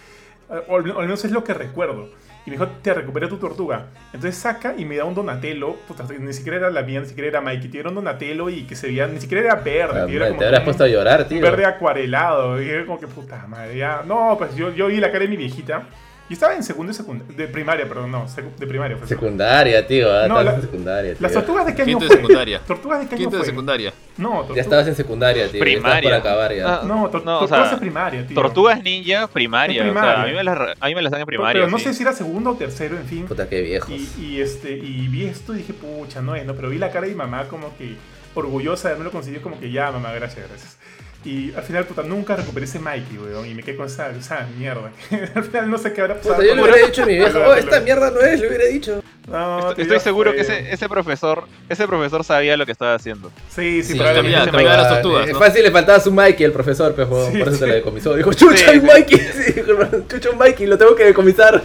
Eh, 0.53 0.63
O 0.69 0.77
al 0.77 0.85
menos 0.85 1.25
es 1.25 1.31
lo 1.33 1.43
que 1.45 1.55
recuerdo. 1.55 2.09
Y 2.45 2.51
me 2.51 2.57
dijo, 2.57 2.67
te 2.83 2.93
recuperé 2.93 3.29
tu 3.29 3.37
tortuga. 3.37 3.87
Entonces 4.13 4.37
saca 4.37 4.75
y 4.77 4.85
me 4.85 4.97
da 4.97 5.05
un 5.05 5.15
Donatello. 5.15 5.77
Puta, 5.87 6.05
ni 6.19 6.33
siquiera 6.33 6.59
era 6.59 6.71
la 6.71 6.83
mía, 6.83 7.01
ni 7.01 7.07
siquiera 7.07 7.29
era 7.29 7.41
Mikey. 7.41 7.71
Tío, 7.71 7.81
era 7.81 7.91
un 7.91 7.95
Donatello 7.95 8.51
y 8.51 8.65
que 8.65 8.75
se 8.75 8.89
veía, 8.89 9.07
ni 9.07 9.21
siquiera 9.21 9.45
era 9.45 9.55
verde. 9.55 10.01
Ah, 10.03 10.07
tío, 10.07 10.17
era 10.17 10.27
te 10.27 10.33
como 10.33 10.43
habrás 10.43 10.61
un- 10.61 10.65
puesto 10.65 10.83
a 10.85 10.89
llorar, 10.89 11.29
tío. 11.29 11.41
verde 11.41 11.65
acuarelado. 11.65 12.61
Y 12.61 12.69
era 12.69 12.85
como 12.85 12.99
que 12.99 13.07
puta 13.07 13.47
madre. 13.47 13.77
Ya. 13.77 14.03
No, 14.05 14.35
pues 14.39 14.57
yo, 14.57 14.71
yo 14.75 14.89
vi 14.89 14.97
la 14.99 15.13
cara 15.13 15.21
de 15.21 15.29
mi 15.29 15.37
viejita. 15.37 15.85
Yo 16.29 16.35
estaba 16.35 16.55
en 16.55 16.63
segundo 16.63 16.93
y 16.93 16.95
secundaria. 16.95 17.37
De 17.37 17.47
primaria, 17.49 17.87
perdón, 17.87 18.11
no, 18.11 18.27
de 18.59 18.67
primaria. 18.67 18.97
fue. 18.97 19.07
Secundaria, 19.07 19.87
tío. 19.87 20.09
ah, 20.11 20.29
No, 20.29 20.39
estabas 20.41 20.45
la- 20.47 20.55
en 20.55 20.61
secundaria, 20.63 21.13
tío. 21.13 21.21
¿Las 21.23 21.33
tortugas 21.33 21.67
de 21.67 21.75
qué 21.75 21.83
año 21.83 21.89
Quinto 21.99 22.05
de 22.05 22.09
fue? 22.09 22.17
secundaria. 22.17 22.61
¿Tortugas 22.67 23.01
de 23.01 23.07
qué 23.07 23.15
año 23.15 23.19
Quinto 23.19 23.37
de 23.37 23.43
fue? 23.43 23.47
secundaria. 23.51 23.93
No, 24.17 24.29
tortugas. 24.31 24.57
Ya 24.57 24.63
estabas 24.63 24.87
en 24.89 24.95
secundaria, 24.95 25.49
tío. 25.51 25.61
Primaria. 25.61 26.11
por 26.11 26.19
acabar 26.19 26.55
ya. 26.55 26.75
Ah, 26.77 26.83
No, 26.87 27.11
tor- 27.11 27.25
No, 27.25 27.37
o 27.37 27.39
tortugas 27.41 27.69
sea, 27.69 27.75
de 27.75 27.81
primaria, 27.81 28.27
tío. 28.27 28.35
Tortugas 28.35 28.83
ninja, 28.83 29.27
primaria. 29.29 29.91
O 29.91 29.93
sea, 29.93 30.23
a 30.23 30.27
mí 30.27 30.33
me 30.33 30.43
las, 30.45 30.59
a 30.81 30.87
mí 30.87 30.95
me 30.95 31.03
las 31.03 31.13
dan 31.13 31.21
en 31.21 31.27
primaria. 31.27 31.61
Pero 31.61 31.71
no 31.71 31.79
sí. 31.79 31.85
sé 31.85 31.95
si 31.95 32.03
era 32.03 32.13
segundo 32.15 32.51
o 32.51 32.55
tercero, 32.55 32.97
en 32.97 33.05
fin. 33.05 33.27
Puta, 33.27 33.47
qué 33.49 33.61
viejos. 33.61 33.91
Y, 33.91 34.09
y, 34.19 34.41
este, 34.41 34.73
y 34.73 35.09
vi 35.09 35.27
esto 35.27 35.53
y 35.55 35.59
dije, 35.59 35.75
pucha, 35.75 36.23
no 36.23 36.35
es, 36.35 36.47
¿no? 36.47 36.55
Pero 36.55 36.71
vi 36.71 36.79
la 36.79 36.91
cara 36.91 37.05
de 37.07 37.13
mi 37.13 37.19
mamá 37.19 37.47
como 37.49 37.77
que 37.77 37.95
orgullosa 38.35 38.89
de 38.89 38.95
haberme 38.95 39.05
lo 39.05 39.11
conseguido, 39.13 39.43
como 39.43 39.61
que 39.61 39.71
ya, 39.71 39.91
mamá, 39.93 40.13
gracias, 40.13 40.49
gracias. 40.49 40.79
Y 41.25 41.53
al 41.55 41.63
final, 41.63 41.87
puta, 41.87 42.03
nunca 42.03 42.35
recuperé 42.35 42.67
ese 42.67 42.79
Mikey, 42.79 43.19
weón, 43.19 43.47
y 43.47 43.55
me 43.55 43.63
quedé 43.63 43.77
con 43.77 43.87
esa, 43.87 44.11
esa 44.11 44.47
mierda. 44.59 44.91
al 45.35 45.45
final 45.45 45.71
no 45.71 45.79
sé 45.79 45.93
qué 45.93 46.01
habrá 46.01 46.17
pasado. 46.17 46.37
Puta, 46.37 46.47
yo 46.47 46.55
le 46.55 46.63
hubiera 46.63 46.87
dicho 46.87 47.03
a 47.03 47.07
mi 47.07 47.21
oh, 47.21 47.55
esta 47.55 47.81
mierda 47.81 48.11
no 48.11 48.21
es, 48.21 48.41
le 48.41 48.49
hubiera 48.49 48.65
dicho. 48.65 49.03
No, 49.29 49.71
Estoy, 49.71 49.83
estoy 49.85 50.01
seguro 50.01 50.31
fue. 50.31 50.37
que 50.37 50.43
ese, 50.43 50.73
ese 50.73 50.89
profesor 50.89 51.45
ese 51.69 51.87
profesor 51.87 52.25
sabía 52.25 52.57
lo 52.57 52.67
que 52.67 52.73
estaba 52.73 52.95
haciendo. 52.95 53.31
Sí, 53.49 53.83
sí, 53.83 53.93
Sí, 53.93 53.99
probablemente. 53.99 54.51
ese 54.51 54.77
las 54.77 54.89
tortugas, 54.89 55.27
Es 55.29 55.33
¿no? 55.33 55.39
fácil, 55.39 55.63
le 55.63 55.71
faltaba 55.71 56.01
su 56.01 56.11
Mikey, 56.13 56.45
el 56.45 56.53
profesor, 56.53 56.95
pues, 56.95 57.09
huevón, 57.09 57.33
Sí, 57.33 57.39
por 57.39 57.49
eso 57.49 57.57
se 57.59 57.65
sí. 57.65 57.69
la 57.71 57.75
decomisó. 57.77 58.15
Dijo, 58.17 58.33
chucha, 58.35 58.73
sí. 58.73 58.81
Mikey. 58.81 59.21
Chucha, 60.09 60.31
un 60.31 60.39
Mikey, 60.39 60.67
lo 60.67 60.77
tengo 60.77 60.95
que 60.97 61.05
decomisar. 61.05 61.63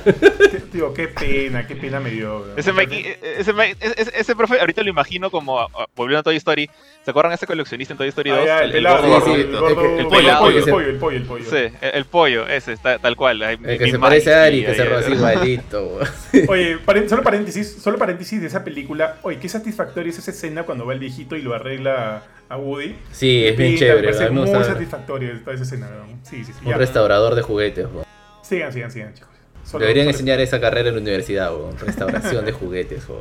Tío, 0.71 0.93
qué 0.93 1.07
pena, 1.07 1.65
qué 1.67 1.75
pena 1.75 1.99
me 1.99 2.11
dio. 2.11 2.39
weón. 2.41 2.51
Ese, 2.59 2.73
Mikey- 2.73 3.05
e- 3.05 3.35
ese, 3.39 3.53
Mikey- 3.53 3.75
ese, 3.79 4.11
ese 4.19 4.35
profe, 4.35 4.59
ahorita 4.59 4.83
lo 4.83 4.89
imagino 4.89 5.31
como, 5.31 5.67
volviendo 5.95 6.19
a 6.19 6.23
Toy 6.23 6.35
Story, 6.37 6.69
¿se 7.03 7.11
acuerdan 7.11 7.33
ese 7.33 7.47
coleccionista 7.47 7.93
en 7.93 7.97
Toy 7.97 8.07
Story 8.09 8.29
2? 8.29 8.39
Ah, 8.49 8.63
el, 8.63 8.75
el, 8.75 8.77
el 8.77 8.85
el 8.85 9.41
el, 9.41 10.07
pollo, 10.07 10.29
el 10.29 10.63
pollo, 10.65 10.89
el 10.89 10.95
pollo, 10.97 11.17
el 11.17 11.23
pollo. 11.23 11.45
Sí, 11.49 11.55
el, 11.55 11.73
el 11.93 12.05
pollo, 12.05 12.47
ese, 12.47 12.73
está, 12.73 12.99
tal 12.99 13.15
cual. 13.15 13.41
El 13.41 13.77
que 13.77 13.91
se 13.91 13.99
parece 13.99 14.33
a 14.33 14.43
Ari, 14.43 14.63
que 14.63 14.75
se 14.75 14.83
así 14.97 15.15
huevón. 15.71 15.99
Oye, 16.47 16.77
solo 17.09 17.23
paréntesis, 17.23 17.46
solo 17.51 17.97
paréntesis 17.97 18.41
de 18.41 18.47
esa 18.47 18.63
película. 18.63 19.17
Oye, 19.23 19.39
qué 19.39 19.49
satisfactoria 19.49 20.09
es 20.11 20.17
esa 20.19 20.31
escena 20.31 20.63
cuando 20.63 20.85
va 20.85 20.93
el 20.93 20.99
viejito 20.99 21.35
y 21.35 21.41
lo 21.41 21.53
arregla 21.53 22.23
a 22.49 22.57
Woody. 22.57 22.95
Sí, 23.11 23.45
es 23.45 23.57
bien 23.57 23.71
Pinta, 23.71 23.85
chévere. 23.85 24.07
Me 24.07 24.13
parece 24.13 24.29
muy 24.31 24.47
satisfactoria 24.65 25.39
toda 25.43 25.53
esa 25.55 25.63
escena. 25.63 25.87
weón. 25.89 26.19
Sí, 26.23 26.43
sí, 26.43 26.53
sí. 26.53 26.59
un 26.65 26.71
ya. 26.71 26.77
restaurador 26.77 27.35
de 27.35 27.41
juguetes, 27.41 27.85
huevón. 27.85 28.05
Sigan, 28.43 28.71
sigan, 28.73 28.91
sigan, 28.91 29.13
chicos. 29.13 29.29
Solo- 29.65 29.81
Deberían 29.81 30.05
solo- 30.05 30.13
enseñar 30.15 30.39
esa 30.39 30.59
carrera 30.61 30.89
en 30.89 30.95
la 30.95 31.01
universidad, 31.01 31.51
huevón. 31.53 31.77
Restauración 31.77 32.45
de 32.45 32.51
juguetes. 32.51 33.03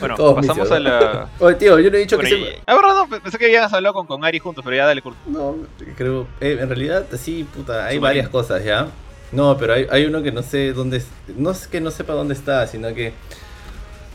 Bueno, 0.00 0.14
Todos 0.16 0.34
pasamos 0.36 0.70
a 0.70 0.80
la... 0.80 1.28
Oye, 1.38 1.54
tío, 1.56 1.78
yo 1.78 1.90
no 1.90 1.96
he 1.98 2.00
dicho 2.00 2.16
Bueno, 2.16 2.30
que 2.30 2.36
y- 2.38 2.44
se... 2.46 2.58
Ah, 2.66 2.74
verdad, 2.74 2.94
no, 3.10 3.20
pensé 3.20 3.36
que 3.36 3.44
habías 3.44 3.70
hablado 3.74 3.92
con, 3.92 4.06
con 4.06 4.24
Ari 4.24 4.38
juntos, 4.38 4.64
pero 4.64 4.74
ya 4.74 4.86
dale, 4.86 5.02
Kurt. 5.02 5.16
No, 5.26 5.54
creo. 5.96 6.26
eh, 6.40 6.56
en 6.60 6.66
realidad, 6.68 7.04
sí, 7.18 7.44
puta, 7.54 7.84
hay 7.84 7.98
varias 7.98 8.30
cosas 8.30 8.64
ya. 8.64 8.88
No, 9.32 9.56
pero 9.56 9.72
hay, 9.74 9.86
hay 9.90 10.04
uno 10.04 10.22
que 10.22 10.30
no 10.32 10.42
sé 10.42 10.72
dónde. 10.72 11.02
No 11.36 11.50
es 11.50 11.66
que 11.66 11.80
no 11.80 11.90
sepa 11.90 12.12
dónde 12.12 12.34
está, 12.34 12.66
sino 12.66 12.92
que. 12.94 13.12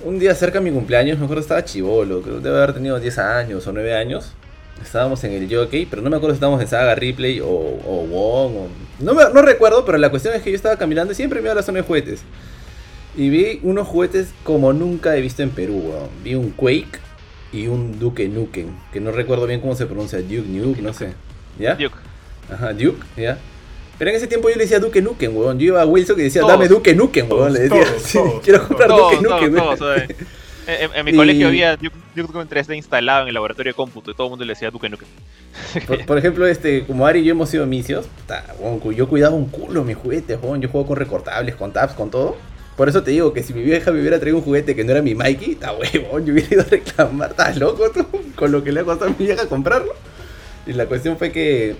Un 0.03 0.20
día 0.20 0.36
cerca 0.36 0.59
de 0.59 0.65
mi 0.65 0.72
cumpleaños, 0.72 1.18
me 1.18 1.26
acuerdo 1.26 1.41
estaba 1.41 1.65
chivolo, 1.65 2.22
creo 2.22 2.38
que 2.38 2.43
debe 2.43 2.57
haber 2.57 2.74
tenido 2.76 2.99
10 2.99 3.18
años 3.18 3.65
o 3.65 3.72
9 3.72 3.95
años. 3.95 4.34
Estábamos 4.84 5.24
en 5.24 5.32
el 5.34 5.51
jockey, 5.53 5.88
pero 5.88 6.03
no 6.03 6.11
me 6.11 6.18
acuerdo 6.18 6.36
si 6.36 6.38
estábamos 6.38 6.61
en 6.61 6.68
Saga 6.68 6.93
Ripley 6.93 7.39
o, 7.39 7.47
o 7.47 8.05
Wong 8.07 8.55
o... 8.57 8.68
No, 8.99 9.15
me- 9.15 9.24
no 9.34 9.41
recuerdo, 9.41 9.84
pero 9.86 9.97
la 9.97 10.11
cuestión 10.11 10.36
es 10.36 10.43
que 10.43 10.51
yo 10.51 10.55
estaba 10.55 10.78
caminando 10.78 11.13
y 11.13 11.15
siempre 11.15 11.39
me 11.41 11.45
iba 11.45 11.53
a 11.53 11.55
la 11.55 11.63
zona 11.63 11.80
de 11.80 11.84
juguetes. 11.88 12.22
Y 13.15 13.30
vi 13.30 13.59
unos 13.63 13.88
juguetes 13.88 14.30
como 14.43 14.72
nunca 14.72 15.18
he 15.18 15.22
visto 15.22 15.41
en 15.41 15.49
Perú, 15.49 15.82
weón. 15.84 16.09
Vi 16.24 16.36
un 16.36 16.51
Quake 16.51 16.99
y 17.51 17.65
un 17.65 17.97
Duke 17.97 18.28
Nukem, 18.30 18.68
que 18.93 18.99
no 18.99 19.11
recuerdo 19.11 19.47
bien 19.47 19.61
cómo 19.61 19.74
se 19.76 19.88
pronuncia, 19.88 20.20
Duke 20.20 20.43
Nuke, 20.47 20.84
no 20.84 20.93
sé. 20.93 21.13
¿Ya? 21.57 21.74
Duke. 21.74 21.95
Ajá, 22.53 22.72
Duke, 22.74 22.99
¿ya? 23.18 23.39
Pero 23.97 24.11
en 24.11 24.17
ese 24.17 24.27
tiempo 24.27 24.49
yo 24.49 24.55
le 24.55 24.63
decía 24.63 24.79
Duke 24.79 25.01
Nukem, 25.01 25.35
weón. 25.35 25.57
Yo 25.59 25.65
iba 25.67 25.81
a 25.81 25.85
Wilson 25.85 26.15
que 26.15 26.23
decía, 26.23 26.41
Todos. 26.41 26.53
dame 26.53 26.67
Duke 26.67 26.93
Nukem, 26.95 27.25
weón. 27.29 27.39
Todos, 27.39 27.53
Le 27.53 27.59
decía, 27.61 27.83
todos, 27.85 28.01
sí, 28.03 28.17
todos, 28.17 28.41
quiero 28.43 28.67
comprar 28.67 28.89
Todos, 28.89 29.11
Duke 29.13 29.27
todos, 29.27 29.41
Nukem. 29.41 29.55
todos, 29.55 29.79
¿sabes? 29.79 30.15
En, 30.69 30.91
en 30.93 31.05
mi 31.05 31.11
Y- 31.11 31.15
colegio 31.15 31.47
había 31.47 31.77
Duke, 31.77 31.95
Nukem 32.15 32.45
3D 32.45 32.75
instalado 32.75 33.21
en 33.21 33.29
el 33.29 33.33
laboratorio 33.35 33.71
de 33.71 33.73
cómputo 33.73 34.11
y 34.11 34.13
todo 34.13 34.27
el 34.27 34.31
mundo 34.31 34.43
le 34.43 34.51
decía 34.51 34.69
Duke 34.69 34.89
Nukem. 34.89 35.07
Por, 35.87 36.05
por 36.05 36.17
ejemplo, 36.17 36.45
este, 36.45 36.83
como 36.85 37.07
Ari 37.07 37.19
y 37.19 37.23
yo 37.23 37.31
hemos 37.31 37.47
sido 37.49 37.65
misios, 37.65 38.05
weón, 38.59 38.81
yo 38.93 39.07
cuidaba 39.07 39.33
un 39.33 39.45
culo 39.45 39.85
mis 39.85 39.95
juguetes, 39.95 40.37
weón. 40.41 40.61
Yo 40.61 40.67
juego 40.67 40.85
con 40.87 40.97
recortables, 40.97 41.55
con 41.55 41.71
tabs, 41.71 41.93
con 41.93 42.09
todo. 42.11 42.35
Por 42.75 42.89
eso 42.89 43.01
te 43.01 43.11
digo 43.11 43.31
que 43.33 43.43
si 43.43 43.53
mi 43.53 43.63
vieja 43.63 43.91
me 43.93 44.01
hubiera 44.01 44.19
traído 44.19 44.39
un 44.39 44.43
juguete 44.43 44.75
que 44.75 44.83
no 44.83 44.91
era 44.91 45.01
mi 45.01 45.15
Mikey, 45.15 45.53
está 45.53 45.71
huevón, 45.71 46.25
yo 46.25 46.33
hubiera 46.33 46.49
ido 46.53 46.61
a 46.61 46.65
reclamar, 46.65 47.29
estás 47.31 47.55
loco 47.57 47.89
tú, 47.91 48.05
con 48.35 48.51
lo 48.51 48.61
que 48.61 48.73
le 48.73 48.81
ha 48.81 48.83
costado 48.83 49.09
a 49.09 49.15
mi 49.17 49.25
vieja 49.25 49.47
comprarlo. 49.47 49.93
Y 50.67 50.73
la 50.73 50.85
cuestión 50.85 51.17
fue 51.17 51.31
que, 51.31 51.75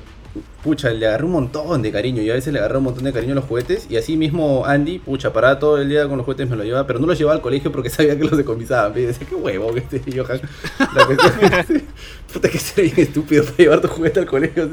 pucha, 0.64 0.90
le 0.92 1.08
agarré 1.08 1.26
un 1.26 1.32
montón 1.32 1.82
de 1.82 1.92
cariño. 1.92 2.22
Yo 2.22 2.34
a 2.34 2.36
veces 2.36 2.54
le 2.54 2.60
agarré 2.60 2.78
un 2.78 2.86
montón 2.86 3.04
de 3.04 3.14
cariño 3.14 3.34
a 3.34 3.36
los 3.36 3.46
juguetes. 3.46 3.88
Y 3.90 3.98
así 3.98 4.18
mismo 4.18 4.66
Andy, 4.66 5.00
pucha, 5.00 5.34
paraba 5.34 5.60
todo 5.60 5.82
el 5.82 5.90
día 5.90 6.08
con 6.08 6.18
los 6.18 6.26
juguetes, 6.26 6.50
me 6.50 6.56
los 6.56 6.66
llevaba. 6.66 6.88
Pero 6.88 7.00
no 7.00 7.08
los 7.08 7.18
llevaba 7.18 7.36
al 7.36 7.42
colegio 7.42 7.72
porque 7.72 7.90
sabía 7.92 8.18
que 8.18 8.24
los 8.24 8.38
decomisaban. 8.38 8.98
Y 8.98 9.02
decía, 9.04 9.28
qué 9.28 9.36
huevón 9.36 9.78
este 9.78 10.02
Johan. 10.12 10.42
La 10.96 11.06
cuestión 11.06 11.54
es, 11.54 11.84
puta, 12.34 12.50
que 12.50 12.82
bien 12.82 13.00
estúpido 13.00 13.44
para 13.44 13.58
llevar 13.58 13.82
tu 13.82 13.88
juguete 13.88 14.20
al 14.20 14.26
colegio. 14.26 14.70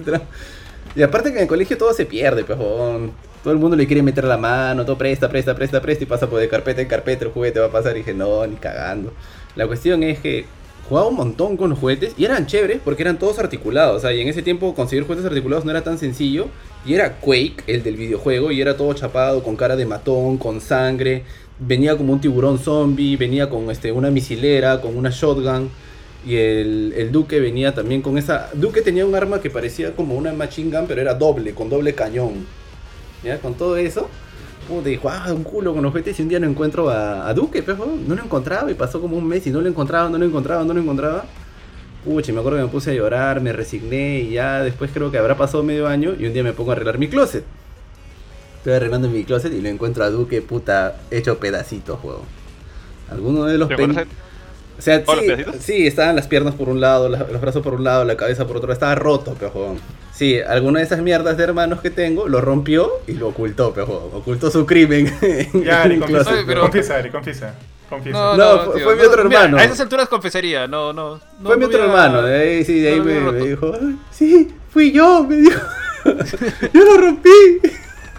Y 0.97 1.03
aparte 1.03 1.31
que 1.31 1.37
en 1.37 1.43
el 1.43 1.49
colegio 1.49 1.77
todo 1.77 1.93
se 1.93 2.07
pierde, 2.07 2.45
pues, 2.45 2.59
huevón. 2.59 3.13
Todo 3.43 3.53
el 3.53 3.59
mundo 3.59 3.77
le 3.77 3.87
quiere 3.87 4.03
meter 4.03 4.25
la 4.25 4.39
mano, 4.39 4.87
todo 4.87 4.97
presta, 4.97 5.29
presta, 5.29 5.55
presta, 5.55 5.83
presta 5.83 6.05
y 6.05 6.07
pasa 6.07 6.31
por 6.31 6.41
de 6.41 6.49
carpeta 6.49 6.81
en 6.81 6.89
carpeta, 6.89 7.27
el 7.27 7.31
juguete 7.31 7.61
va 7.61 7.67
a 7.67 7.71
pasar 7.71 7.95
y 7.95 7.99
dije, 7.99 8.15
no, 8.15 8.47
ni 8.47 8.57
cagando. 8.57 9.13
La 9.55 9.67
cuestión 9.67 10.03
es 10.03 10.19
que 10.19 10.47
jugaba 10.89 11.09
un 11.09 11.17
montón 11.17 11.57
con 11.57 11.71
los 11.71 11.79
juguetes 11.79 12.15
y 12.17 12.25
eran 12.25 12.47
chéveres 12.47 12.81
porque 12.85 13.03
eran 13.03 13.19
todos 13.19 13.39
articulados. 13.39 13.97
O 13.97 14.01
sea, 14.01 14.13
y 14.13 14.21
en 14.21 14.29
ese 14.29 14.43
tiempo 14.43 14.75
conseguir 14.75 15.05
juguetes 15.05 15.27
articulados 15.27 15.65
no 15.65 15.71
era 15.71 15.83
tan 15.83 15.99
sencillo. 15.99 16.47
Y 16.87 16.95
era 16.95 17.17
Quake, 17.21 17.65
el 17.67 17.83
del 17.83 17.97
videojuego, 17.97 18.53
y 18.53 18.61
era 18.61 18.77
todo 18.77 18.93
chapado, 18.93 19.43
con 19.43 19.57
cara 19.57 19.75
de 19.75 19.87
matón, 19.87 20.37
con 20.37 20.61
sangre. 20.61 21.25
Venía 21.59 21.97
como 21.97 22.13
un 22.13 22.21
tiburón 22.21 22.59
zombie, 22.59 23.17
venía 23.17 23.49
con 23.49 23.71
este, 23.71 23.91
una 23.91 24.11
misilera, 24.11 24.81
con 24.81 24.97
una 24.97 25.11
shotgun. 25.11 25.71
Y 26.27 26.37
el, 26.37 27.11
Duque 27.11 27.41
venía 27.41 27.75
también 27.75 28.03
con 28.03 28.19
esa... 28.19 28.51
Duque 28.55 28.83
tenía 28.83 29.07
un 29.07 29.15
arma 29.15 29.41
que 29.41 29.51
parecía 29.51 29.95
como 29.95 30.15
una 30.15 30.33
machine 30.33 30.77
gun, 30.77 30.87
pero 30.87 31.01
era 31.01 31.15
doble, 31.15 31.55
con 31.55 31.71
doble 31.71 31.95
cañón. 31.95 32.47
¿Ya? 33.23 33.39
Con 33.39 33.55
todo 33.55 33.77
eso. 33.77 34.09
Puta, 34.69 34.89
dijo, 34.89 35.09
ah, 35.11 35.27
un 35.33 35.45
culo 35.45 35.75
con 35.75 35.83
los 35.83 35.93
juguetes 35.93 36.19
y 36.19 36.23
un 36.23 36.29
día 36.29 36.41
no 36.41 36.47
encuentro 36.47 36.89
a, 36.89 37.29
a 37.29 37.35
Duque, 37.35 37.61
weón. 37.61 38.09
no 38.09 38.15
lo 38.15 38.23
encontraba 38.23 38.71
y 38.71 38.75
pasó 38.75 39.01
como 39.01 39.17
un 39.17 39.27
mes 39.27 39.47
y 39.47 39.51
no 39.51 39.61
lo 39.61 39.69
encontraba, 39.69 40.09
no 40.09 40.17
lo 40.17 40.25
encontraba, 40.25 40.65
no 40.65 40.73
lo 40.73 40.81
encontraba. 40.81 41.25
Pucha, 42.05 42.33
y 42.33 42.35
me 42.35 42.41
acuerdo 42.41 42.59
que 42.59 42.65
me 42.65 42.71
puse 42.71 42.91
a 42.91 42.95
llorar, 42.95 43.41
me 43.41 43.53
resigné 43.53 44.21
y 44.21 44.31
ya 44.33 44.63
después 44.63 44.91
creo 44.93 45.11
que 45.11 45.19
habrá 45.19 45.37
pasado 45.37 45.63
medio 45.63 45.87
año 45.87 46.15
y 46.19 46.27
un 46.27 46.33
día 46.33 46.43
me 46.43 46.53
pongo 46.53 46.71
a 46.71 46.75
arreglar 46.75 46.99
mi 46.99 47.09
closet. 47.09 47.45
Estoy 48.59 48.75
arreglando 48.75 49.09
mi 49.09 49.25
closet 49.25 49.53
y 49.53 49.61
lo 49.61 49.69
encuentro 49.69 50.05
a 50.05 50.11
Duque, 50.11 50.41
puta, 50.41 50.97
hecho 51.11 51.39
pedacitos, 51.39 51.99
weón. 52.03 52.23
Alguno 53.11 53.45
de 53.45 53.59
los 53.59 53.69
¿Te? 53.69 54.07
O 54.79 54.83
sea, 54.83 55.05
¿Todos 55.05 55.25
los 55.25 55.37
sí, 55.57 55.61
sí, 55.61 55.87
estaban 55.87 56.17
las 56.17 56.27
piernas 56.27 56.55
por 56.55 56.69
un 56.69 56.81
lado, 56.81 57.09
la- 57.09 57.19
los 57.31 57.41
brazos 57.41 57.63
por 57.63 57.75
un 57.75 57.85
lado, 57.85 58.05
la 58.05 58.17
cabeza 58.17 58.47
por 58.47 58.57
otro, 58.57 58.73
estaba 58.73 58.95
roto, 58.95 59.35
pejo. 59.35 59.77
Sí, 60.13 60.41
alguna 60.41 60.81
de 60.81 60.85
esas 60.87 61.01
mierdas 61.01 61.37
de 61.37 61.45
hermanos 61.45 61.81
que 61.81 61.91
tengo 61.91 62.29
lo 62.29 62.41
rompió 62.41 62.91
y 63.07 63.13
lo 63.13 63.29
ocultó, 63.29 63.73
pejo. 63.73 64.11
Ocultó 64.15 64.51
su 64.51 64.67
crimen. 64.67 65.13
en 65.23 65.65
Ya, 65.65 65.83
Ari, 65.83 65.99
confiesa, 65.99 66.31
pero- 66.47 66.61
confiesa, 66.63 66.97
Ari, 66.97 67.11
confiesa. 67.11 67.55
Confiesa. 67.89 68.19
No, 68.19 68.37
No, 68.37 68.57
no, 68.57 68.63
fue- 68.65 68.75
tío, 68.77 68.85
fue 68.85 68.97
mi 68.97 69.03
no, 69.03 69.09
otro 69.09 69.25
mira, 69.25 69.41
hermano. 69.43 69.59
a 69.59 69.65
esas 69.65 69.81
alturas 69.81 70.09
confesaría, 70.09 70.67
no, 70.67 70.93
no. 70.93 71.17
no 71.17 71.21
Fue 71.45 71.57
mi 71.57 71.63
no 71.63 71.67
otro 71.69 71.85
hermano, 71.85 72.23
de 72.23 72.37
ahí, 72.41 72.65
sí, 72.65 72.81
de 72.81 72.89
ahí 72.95 72.99
no 72.99 73.05
me, 73.05 73.21
me 73.33 73.47
dijo, 73.47 73.73
"Ay, 73.81 73.97
sí, 74.11 74.53
fui 74.71 74.91
yo, 74.91 75.25
me 75.25 75.37
dijo. 75.37 75.61
yo 76.73 76.85
lo 76.85 76.97
rompí. 77.01 77.31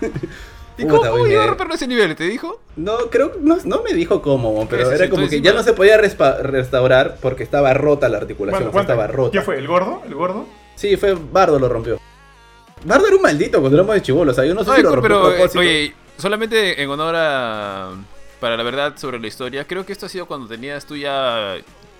¿Y 0.77 0.83
cómo, 0.87 1.01
cómo 1.01 1.25
llegó 1.25 1.41
a 1.41 1.47
romperlo 1.47 1.73
a 1.73 1.75
ese 1.75 1.87
nivel? 1.87 2.15
¿Te 2.15 2.25
dijo? 2.25 2.59
No, 2.75 2.97
creo, 3.09 3.33
no, 3.41 3.57
no 3.63 3.81
me 3.83 3.93
dijo 3.93 4.21
cómo, 4.21 4.67
pero 4.67 4.91
era 4.91 5.09
como 5.09 5.21
que 5.27 5.35
encima? 5.37 5.43
ya 5.45 5.53
no 5.53 5.63
se 5.63 5.73
podía 5.73 5.97
restaurar 5.97 7.17
porque 7.21 7.43
estaba 7.43 7.73
rota 7.73 8.09
la 8.09 8.17
articulación, 8.17 8.63
¿Cuánto- 8.63 8.77
o 8.77 8.81
sea, 8.81 8.81
estaba 8.81 9.07
rota. 9.07 9.31
¿Quién 9.31 9.43
fue? 9.43 9.57
¿El 9.57 9.67
gordo? 9.67 10.01
¿El 10.05 10.13
gordo? 10.15 10.45
Sí, 10.75 10.97
fue 10.97 11.13
Bardo 11.13 11.57
lo 11.59 11.69
rompió. 11.69 11.99
Bardo 12.83 13.07
era 13.07 13.15
un 13.15 13.21
maldito 13.21 13.59
cuando 13.61 13.77
éramos 13.77 13.95
de 13.95 14.01
chivolo, 14.01 14.31
o 14.31 14.35
sea, 14.35 14.43
yo 14.45 14.53
no 14.53 14.63
sé 14.63 14.69
No, 14.71 14.75
si 14.75 14.81
lo 14.83 14.89
rompió 14.95 15.01
pero, 15.03 15.29
eh, 15.31 15.33
propósito. 15.35 15.59
oye, 15.59 15.95
solamente 16.17 16.81
en 16.81 16.89
honor 16.89 17.15
a. 17.17 17.91
Para 18.41 18.57
la 18.57 18.63
verdad 18.63 18.93
sobre 18.97 19.17
la 19.19 19.27
historia, 19.27 19.65
creo 19.65 19.85
que 19.85 19.93
esto 19.93 20.05
ha 20.05 20.09
sido 20.09 20.25
cuando 20.25 20.47
tenías 20.47 20.85
tú 20.85 20.97
ya 20.97 21.55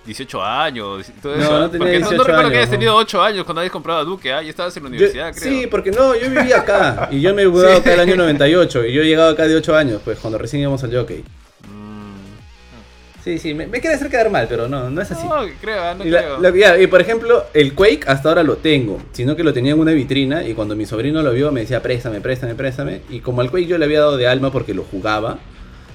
18 0.06 0.42
años 0.42 1.08
y 1.08 1.12
todo 1.20 1.36
No, 1.36 1.42
eso. 1.42 1.58
no 1.60 1.70
tenía 1.70 1.78
Porque 1.86 1.98
no- 1.98 2.04
no, 2.04 2.10
18 2.10 2.24
recuerdo 2.24 2.50
que 2.50 2.56
hayas 2.58 2.68
no. 2.68 2.72
tenido 2.72 2.96
8 2.96 3.22
años 3.22 3.44
cuando 3.44 3.60
habías 3.60 3.72
comprado 3.72 4.00
a 4.00 4.04
Duque, 4.04 4.32
¿ah? 4.32 4.40
Ya 4.42 4.50
estabas 4.50 4.76
en 4.76 4.84
la 4.84 4.88
Yo- 4.88 4.94
universidad, 4.94 5.34
creo. 5.34 5.52
sí, 5.60 5.66
porque 5.66 5.90
no, 5.90 6.14
yo 6.14 6.30
vivía 6.30 6.58
acá 6.60 7.08
y 7.10 7.20
yo 7.20 7.34
me 7.34 7.46
mudé 7.48 7.74
acá 7.76 7.92
el 7.94 8.00
año 8.00 8.16
98 8.16 8.84
y 8.86 8.92
yo 8.92 9.02
he 9.02 9.06
llegado 9.06 9.30
acá 9.30 9.46
de 9.48 9.56
8 9.56 9.76
años, 9.76 10.00
pues 10.04 10.18
cuando 10.18 10.38
recién 10.38 10.62
íbamos 10.62 10.82
al 10.84 10.94
jockey. 10.94 11.24
Mm. 11.68 13.22
Sí, 13.24 13.38
sí, 13.40 13.54
me, 13.54 13.66
me 13.66 13.80
quiere 13.80 13.96
hacer 13.96 14.08
quedar 14.08 14.30
mal, 14.30 14.46
pero 14.48 14.68
no, 14.68 14.88
no 14.88 15.02
es 15.02 15.10
así. 15.10 15.26
No, 15.26 15.34
creo, 15.60 15.82
ah, 15.82 15.94
no 15.98 16.04
Y, 16.04 16.10
la- 16.10 16.18
creo. 16.22 16.40
la- 16.40 16.50
ya, 16.54 16.78
y 16.78 16.86
por 16.86 17.00
ejemplo, 17.00 17.44
el 17.54 17.74
Quake 17.74 18.04
hasta 18.06 18.28
ahora 18.28 18.44
lo 18.44 18.56
tengo, 18.58 19.02
sino 19.12 19.34
que 19.34 19.42
lo 19.42 19.52
tenía 19.52 19.72
en 19.72 19.80
una 19.80 19.90
vitrina 19.92 20.44
y 20.46 20.54
cuando 20.54 20.76
mi 20.76 20.86
sobrino 20.86 21.20
lo 21.22 21.32
vio 21.32 21.50
me 21.50 21.62
decía, 21.62 21.82
préstame, 21.82 22.20
préstame, 22.20 22.54
préstame. 22.54 23.00
Y 23.10 23.18
como 23.20 23.40
al 23.40 23.50
Quake 23.50 23.66
yo 23.66 23.78
le 23.78 23.84
había 23.84 23.98
dado 24.00 24.16
de 24.16 24.28
alma 24.28 24.52
porque 24.52 24.74
lo 24.74 24.84
jugaba, 24.84 25.38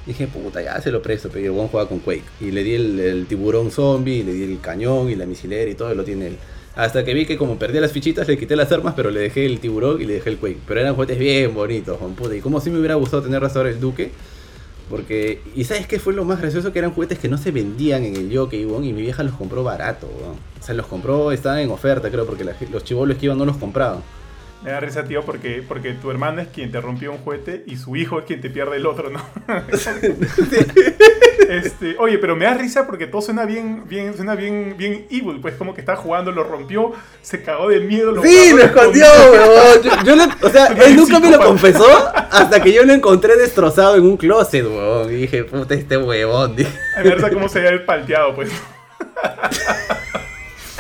dije, 0.06 0.28
puta, 0.28 0.62
ya 0.62 0.82
se 0.82 0.92
lo 0.92 1.02
presto, 1.02 1.30
pero 1.32 1.46
el 1.46 1.52
buen 1.52 1.68
juega 1.68 1.88
con 1.88 2.00
Quake. 2.00 2.24
Y 2.40 2.52
le 2.52 2.64
di 2.64 2.74
el, 2.74 3.26
tiburón 3.28 3.72
zombie, 3.72 4.18
y 4.18 4.24
le 4.24 4.34
di 4.34 4.44
el 4.44 4.60
cañón 4.60 5.10
y 5.10 5.16
la 5.16 5.26
misilera 5.26 5.70
y 5.70 5.76
todo, 5.76 5.94
lo 5.94 6.04
tiene 6.04 6.28
él. 6.28 6.38
Hasta 6.76 7.04
que 7.04 7.14
vi 7.14 7.26
que 7.26 7.38
como 7.38 7.60
perdía 7.60 7.82
las 7.82 7.92
fichitas, 7.92 8.28
le 8.28 8.38
quité 8.38 8.56
las 8.56 8.72
armas, 8.72 8.94
pero 8.96 9.12
le 9.12 9.20
dejé 9.20 9.46
el 9.46 9.60
tiburón 9.60 10.02
y 10.02 10.06
le 10.06 10.14
dejé 10.14 10.30
el 10.30 10.38
Quake. 10.38 10.60
Pero 10.68 10.80
eran 10.80 10.96
juguetes 10.96 11.20
bien 11.20 11.54
bonitos, 11.54 11.98
Juan 12.00 12.16
puta. 12.16 12.36
Y 12.36 12.40
como 12.40 12.62
si 12.62 12.70
me 12.70 12.80
hubiera 12.80 12.96
gustado 12.96 13.24
tener 13.24 13.44
ahora 13.44 13.70
el 13.70 13.80
Duque. 13.80 14.12
Porque, 14.90 15.42
y 15.56 15.64
¿sabes 15.64 15.88
qué 15.88 16.00
fue 16.00 16.14
lo 16.14 16.26
más 16.26 16.42
gracioso? 16.42 16.74
Que 16.74 16.80
eran 16.80 16.92
juguetes 16.92 17.18
que 17.18 17.30
no 17.30 17.38
se 17.38 17.52
vendían 17.52 18.04
en 18.04 18.16
el 18.18 18.36
jockey, 18.36 18.66
weón, 18.66 18.84
y 18.84 18.92
mi 18.92 19.02
vieja 19.02 19.24
los 19.24 19.36
compró 19.36 19.64
barato, 19.64 20.08
weón. 20.08 20.36
O 20.60 20.64
sea, 20.64 20.76
los 20.76 20.86
compró, 20.86 21.32
estaban 21.32 21.60
en 21.60 21.72
oferta, 21.72 22.10
creo, 22.12 22.26
porque 22.26 22.44
los 22.44 22.84
chivolos 22.84 23.18
que 23.18 23.28
iban 23.28 23.38
no 23.38 23.46
los 23.46 23.56
compraban. 23.56 24.02
Me 24.64 24.70
da 24.72 24.80
risa, 24.80 25.04
tío, 25.06 25.24
porque, 25.24 25.64
porque 25.68 25.94
tu 25.94 26.12
hermano 26.12 26.40
es 26.42 26.48
quien 26.50 26.72
te 26.72 26.80
rompió 26.80 27.12
un 27.12 27.18
juguete 27.18 27.64
y 27.66 27.78
su 27.78 27.96
hijo 27.96 28.20
es 28.20 28.26
quien 28.26 28.42
te 28.42 28.50
pierde 28.52 28.78
el 28.78 28.86
otro, 28.86 29.10
¿no? 29.10 29.20
este, 31.50 31.96
oye, 31.98 32.20
pero 32.20 32.36
me 32.36 32.46
da 32.46 32.54
risa 32.54 32.86
porque 32.86 33.08
todo 33.08 33.24
suena 33.24 33.46
bien, 33.46 33.84
bien, 33.88 34.16
suena 34.16 34.36
bien, 34.36 34.76
bien 34.78 35.08
evil, 35.10 35.40
pues 35.42 35.56
como 35.56 35.74
que 35.74 35.82
estaba 35.82 35.98
jugando, 35.98 36.32
lo 36.32 36.44
rompió, 36.44 36.92
se 37.24 37.42
cagó 37.42 37.70
de 37.70 37.80
miedo, 37.80 38.12
lo 38.12 38.22
Sí, 38.22 38.52
lo 38.56 38.64
escondió, 38.64 39.06
weón. 39.32 39.82
Yo, 39.84 39.92
yo 40.06 40.16
le- 40.16 40.24
o 40.46 40.50
sea, 40.50 40.68
Suena 40.76 40.86
él 40.86 40.96
nunca 40.96 41.20
me 41.20 41.32
lo 41.32 41.40
confesó 41.40 41.88
hasta 42.14 42.62
que 42.62 42.72
yo 42.72 42.84
lo 42.86 42.94
encontré 42.94 43.36
destrozado 43.38 43.96
en 43.96 44.04
un 44.04 44.16
closet, 44.18 44.64
weón. 44.66 45.12
Y 45.12 45.16
dije, 45.16 45.44
puta, 45.44 45.74
este 45.74 45.98
huevón. 45.98 46.56
dije. 46.56 46.72
A 46.96 47.02
ver 47.02 47.34
cómo 47.34 47.50
se 47.50 47.58
había 47.60 47.72
el 47.72 47.84
palteado, 47.84 48.36
pues. 48.36 48.52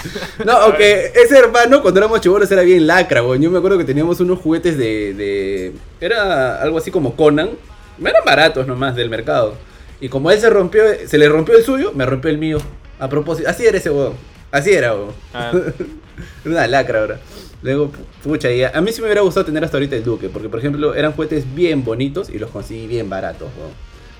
No, 0.45 0.54
aunque 0.54 1.12
ese 1.16 1.38
hermano 1.38 1.82
cuando 1.82 1.99
éramos 1.99 2.22
chivolos 2.22 2.52
era 2.52 2.62
bien 2.64 2.88
lacra, 2.88 3.24
weón. 3.24 3.41
Yo 3.41 3.52
me 3.52 3.58
acuerdo 3.58 3.78
que 3.78 3.84
teníamos 3.84 4.20
unos 4.20 4.39
juguetes 4.39 4.78
de, 4.78 5.14
de... 5.14 5.74
Era 5.99 6.62
algo 6.62 6.78
así 6.78 6.91
como 6.91 7.16
Conan. 7.16 7.52
Eran 7.99 8.24
baratos 8.26 8.66
nomás 8.68 8.95
del 8.95 9.10
mercado. 9.10 9.54
Y 9.99 10.10
como 10.10 10.32
él 10.32 10.39
se 10.39 10.49
rompió, 10.49 10.84
se 11.06 11.18
le 11.18 11.30
rompió 11.30 11.56
el 11.56 11.64
suyo, 11.64 11.91
me 11.93 12.06
rompió 12.06 12.32
el 12.32 12.38
mío. 12.38 12.58
A 12.99 13.08
propósito. 13.10 13.49
Así 13.49 13.66
era 13.66 13.78
ese 13.78 13.89
weón. 13.91 14.14
Así 14.52 14.72
era, 14.74 14.93
weón. 14.95 15.12
Ah, 15.34 15.52
Era 15.54 15.74
una 16.45 16.68
lacra 16.68 16.99
ahora. 17.02 17.20
Luego, 17.62 17.91
pu- 17.91 18.24
pucha, 18.24 18.52
y 18.52 18.64
a, 18.64 18.70
a 18.74 18.82
mí 18.82 18.91
sí 18.91 19.02
me 19.02 19.06
hubiera 19.08 19.22
gustado 19.22 19.45
tener 19.45 19.64
hasta 19.64 19.78
ahorita 19.78 19.95
el 19.95 20.04
Duque. 20.04 20.30
Porque, 20.30 20.49
por 20.49 20.58
ejemplo, 20.60 20.95
eran 20.95 21.12
juguetes 21.14 21.45
bien 21.54 21.84
bonitos 21.84 22.30
y 22.32 22.39
los 22.39 22.49
conseguí 22.49 22.88
bien 22.88 23.08
baratos, 23.10 23.49
weón. 23.58 23.72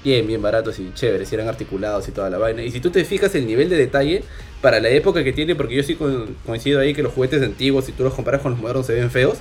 Bien, 0.04 0.26
bien 0.26 0.42
baratos 0.42 0.80
y 0.80 0.92
chéveres, 0.94 1.32
y 1.32 1.36
eran 1.36 1.48
articulados 1.48 2.08
y 2.08 2.12
toda 2.12 2.30
la 2.30 2.38
vaina. 2.40 2.64
Y 2.64 2.72
si 2.72 2.80
tú 2.80 2.90
te 2.90 3.04
fijas 3.06 3.36
el 3.36 3.46
nivel 3.46 3.70
de 3.70 3.78
detalle 3.78 4.24
para 4.62 4.80
la 4.80 4.90
época 4.90 5.24
que 5.24 5.32
tiene, 5.32 5.56
porque 5.56 5.76
yo 5.76 5.84
sí 5.84 5.96
co- 5.96 6.26
coincido 6.46 6.80
ahí 6.80 6.94
que 6.96 7.04
los 7.04 7.14
juguetes 7.14 7.42
antiguos, 7.44 7.86
si 7.86 7.92
tú 7.92 8.04
los 8.04 8.14
comparas 8.14 8.42
con 8.42 8.52
los 8.54 8.60
modernos, 8.62 8.86
se 8.88 8.94
ven 8.96 9.12
feos. 9.12 9.38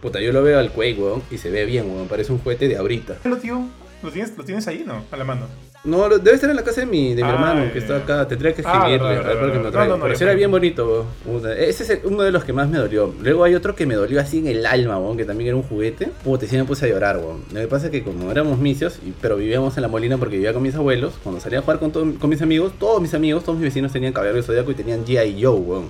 Puta, 0.00 0.20
yo 0.20 0.32
lo 0.32 0.42
veo 0.42 0.58
al 0.60 0.70
Quake, 0.70 0.94
weón, 0.98 1.22
y 1.30 1.38
se 1.38 1.50
ve 1.50 1.64
bien, 1.64 1.90
weón. 1.90 2.06
Parece 2.06 2.30
un 2.32 2.38
juguete 2.38 2.68
de 2.68 2.76
ahorita. 2.76 3.18
¿lo 3.24 3.36
tienes, 3.38 4.36
lo 4.36 4.44
tienes 4.44 4.68
ahí, 4.68 4.84
¿no? 4.86 5.04
A 5.10 5.16
la 5.16 5.24
mano. 5.24 5.46
No, 5.86 6.08
debe 6.08 6.34
estar 6.34 6.50
en 6.50 6.56
la 6.56 6.64
casa 6.64 6.80
de 6.82 6.86
mi, 6.86 7.14
de 7.14 7.22
mi 7.22 7.28
Ah, 7.30 7.32
hermano, 7.34 7.72
que 7.72 7.78
está 7.78 7.96
acá. 7.96 8.26
Tendría 8.28 8.52
que 8.54 8.62
Ah, 8.64 8.72
escribirle, 8.74 9.08
verdad, 9.08 9.24
a 9.24 9.28
ver 9.28 9.36
verdad, 9.36 9.52
que 9.52 9.58
me 9.64 9.70
traiga. 9.70 9.86
No, 9.86 9.96
no, 9.98 10.08
no, 10.08 10.12
Pero 10.12 10.24
era 10.26 10.34
bien 10.34 10.50
bonito. 10.50 11.06
Puta, 11.24 11.52
Ese 11.56 11.82
es 11.84 11.90
el- 11.90 12.00
uno 12.04 12.22
de 12.22 12.32
los 12.32 12.44
que 12.44 12.52
más 12.52 12.68
me 12.68 12.78
dolió. 12.78 13.14
Luego 13.22 13.44
hay 13.44 13.54
otro 13.54 13.74
que 13.74 13.86
me 13.86 13.94
dolió 13.94 14.20
así 14.20 14.38
en 14.38 14.48
el 14.48 14.66
alma, 14.66 14.98
weón, 14.98 15.16
que 15.16 15.24
también 15.24 15.48
era 15.48 15.56
un 15.56 15.62
juguete. 15.62 16.10
Puta, 16.24 16.44
sí 16.46 16.56
me 16.56 16.64
puse 16.64 16.86
a 16.86 16.88
llorar, 16.88 17.18
weón. 17.18 17.42
Lo 17.52 17.60
que 17.60 17.68
pasa 17.68 17.86
es 17.86 17.92
que 17.92 18.02
como 18.02 18.30
éramos 18.30 18.58
misios, 18.58 18.98
y- 19.06 19.12
pero 19.20 19.36
vivíamos 19.36 19.76
en 19.76 19.82
la 19.82 19.88
molina 19.88 20.18
porque 20.18 20.36
vivía 20.36 20.52
con 20.52 20.62
mis 20.62 20.74
abuelos, 20.74 21.14
cuando 21.22 21.40
salía 21.40 21.60
a 21.60 21.62
jugar 21.62 21.78
con, 21.78 21.92
todo- 21.92 22.12
con 22.18 22.28
mis 22.30 22.42
amigos, 22.42 22.72
todos 22.78 23.00
mis 23.00 23.14
amigos, 23.14 23.44
todos 23.44 23.56
mis 23.58 23.64
vecinos 23.68 23.92
tenían 23.92 24.12
cabello 24.12 24.42
zodiaco 24.42 24.70
y 24.72 24.74
tenían 24.74 25.04
G.I. 25.06 25.42
Joe, 25.42 25.54
weón. 25.54 25.84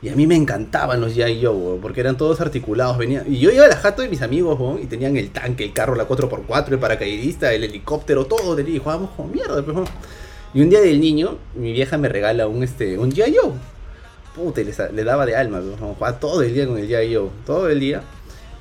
Y 0.00 0.08
a 0.10 0.14
mí 0.14 0.28
me 0.28 0.36
encantaban 0.36 1.00
los 1.00 1.16
G.I. 1.16 1.44
Joe, 1.44 1.54
weón, 1.54 1.80
porque 1.80 2.00
eran 2.00 2.16
todos 2.16 2.40
articulados. 2.40 2.96
Venían... 2.98 3.24
Y 3.26 3.38
yo 3.38 3.50
iba 3.50 3.64
a 3.64 3.68
la 3.68 3.76
jato 3.76 4.02
de 4.02 4.08
mis 4.08 4.22
amigos, 4.22 4.58
weón, 4.58 4.80
y 4.80 4.86
tenían 4.86 5.16
el 5.16 5.30
tanque, 5.30 5.64
el 5.64 5.72
carro, 5.72 5.96
la 5.96 6.06
4x4, 6.06 6.68
el 6.72 6.78
paracaidista, 6.78 7.52
el 7.52 7.64
helicóptero, 7.64 8.26
todo. 8.26 8.54
tenía, 8.54 8.76
Y 8.76 8.78
jugábamos 8.78 9.10
como 9.16 9.28
mierda, 9.28 9.60
pues, 9.62 9.76
weón. 9.76 9.88
Y 10.54 10.62
un 10.62 10.70
día 10.70 10.80
del 10.80 11.00
niño, 11.00 11.38
mi 11.54 11.72
vieja 11.72 11.98
me 11.98 12.08
regala 12.08 12.46
un, 12.46 12.62
este, 12.62 12.96
un 12.96 13.10
G.I. 13.10 13.36
Joe. 13.40 13.52
Puta, 14.36 14.60
le, 14.60 14.72
le 14.92 15.04
daba 15.04 15.26
de 15.26 15.34
alma, 15.34 15.58
pues, 15.58 15.80
weón. 15.80 15.94
Jugaba 15.94 16.20
todo 16.20 16.42
el 16.42 16.54
día 16.54 16.66
con 16.68 16.78
el 16.78 16.88
G.I. 16.88 17.14
Joe, 17.16 17.30
todo 17.44 17.68
el 17.68 17.80
día. 17.80 18.02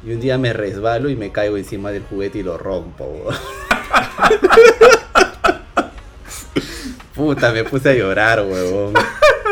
Y 0.03 0.13
un 0.13 0.19
día 0.19 0.39
me 0.39 0.53
resbalo 0.53 1.09
y 1.09 1.15
me 1.15 1.31
caigo 1.31 1.57
encima 1.57 1.91
del 1.91 2.03
juguete 2.03 2.39
y 2.39 2.43
lo 2.43 2.57
rompo, 2.57 3.05
weón. 3.05 3.35
Puta, 7.13 7.51
me 7.51 7.63
puse 7.63 7.89
a 7.89 7.93
llorar, 7.93 8.41
weón. 8.41 8.93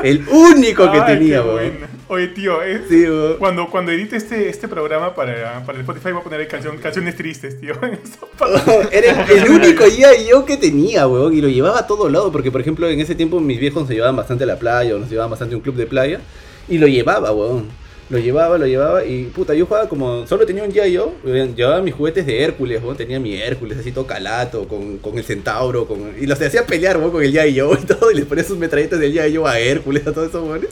El 0.04 0.28
único 0.28 0.92
que 0.92 1.00
Ay, 1.00 1.18
tenía, 1.18 1.42
weón. 1.42 1.96
Oye, 2.08 2.28
tío, 2.28 2.60
Sí, 2.88 3.04
weón. 3.06 3.38
cuando, 3.38 3.70
cuando 3.70 3.92
edite 3.92 4.16
este, 4.18 4.50
este 4.50 4.68
programa 4.68 5.16
para, 5.16 5.64
para 5.66 5.78
el 5.78 5.82
Spotify 5.82 6.12
voy 6.12 6.22
a 6.22 6.24
poner 6.24 6.48
canción, 6.48 6.78
canciones 6.78 7.16
tristes, 7.16 7.60
tío. 7.60 7.74
Era 8.92 9.26
el, 9.26 9.38
el 9.40 9.50
único 9.50 9.84
G.I. 9.86 10.28
yo 10.30 10.46
que 10.46 10.58
tenía, 10.58 11.08
weón. 11.08 11.34
Y 11.34 11.42
lo 11.42 11.48
llevaba 11.50 11.80
a 11.80 11.88
todo 11.88 12.10
lado. 12.10 12.32
Porque, 12.32 12.52
por 12.52 12.62
ejemplo, 12.62 12.88
en 12.90 13.00
ese 13.00 13.16
tiempo 13.16 13.40
mis 13.40 13.60
viejos 13.60 13.84
nos 13.84 13.90
llevaban 13.92 14.16
bastante 14.16 14.44
a 14.44 14.48
la 14.48 14.58
playa. 14.60 14.96
O 14.96 15.00
nos 15.00 15.10
llevaban 15.10 15.32
bastante 15.32 15.56
a 15.56 15.58
un 15.58 15.64
club 15.64 15.76
de 15.76 15.88
playa. 15.88 16.20
Y 16.68 16.78
lo 16.78 16.88
llevaba, 16.88 17.32
weón. 17.32 17.68
Lo 18.10 18.20
llevaba, 18.20 18.58
lo 18.58 18.68
llevaba. 18.68 19.04
Y 19.04 19.26
puta, 19.26 19.54
yo 19.54 19.66
jugaba 19.66 19.90
como. 19.90 20.28
Solo 20.28 20.46
tenía 20.46 20.64
un 20.64 20.72
G.I. 20.72 20.92
yo. 20.92 21.14
Llevaba 21.24 21.82
mis 21.82 21.94
juguetes 21.94 22.26
de 22.26 22.44
Hércules, 22.44 22.82
weón. 22.82 22.96
Tenía 22.96 23.20
mi 23.20 23.36
Hércules 23.36 23.78
así 23.78 23.92
todo 23.92 24.06
calato. 24.06 24.68
Con, 24.68 24.98
con 25.00 25.18
el 25.18 25.24
centauro. 25.24 25.88
Con, 25.88 26.14
y 26.20 26.26
los 26.26 26.40
hacía 26.40 26.66
pelear, 26.66 26.98
weón, 26.98 27.12
con 27.12 27.24
el 27.24 27.34
G.I. 27.34 27.54
yo 27.54 27.74
y 27.82 27.86
todo. 27.86 28.12
Y 28.12 28.16
les 28.16 28.26
ponía 28.26 28.44
sus 28.44 28.58
metralletas 28.58 29.00
del 29.00 29.14
G.I. 29.14 29.32
yo 29.32 29.48
a 29.48 29.60
Hércules, 29.60 30.06
a 30.06 30.14
todos 30.14 30.30
esos 30.30 30.48
weones. 30.48 30.70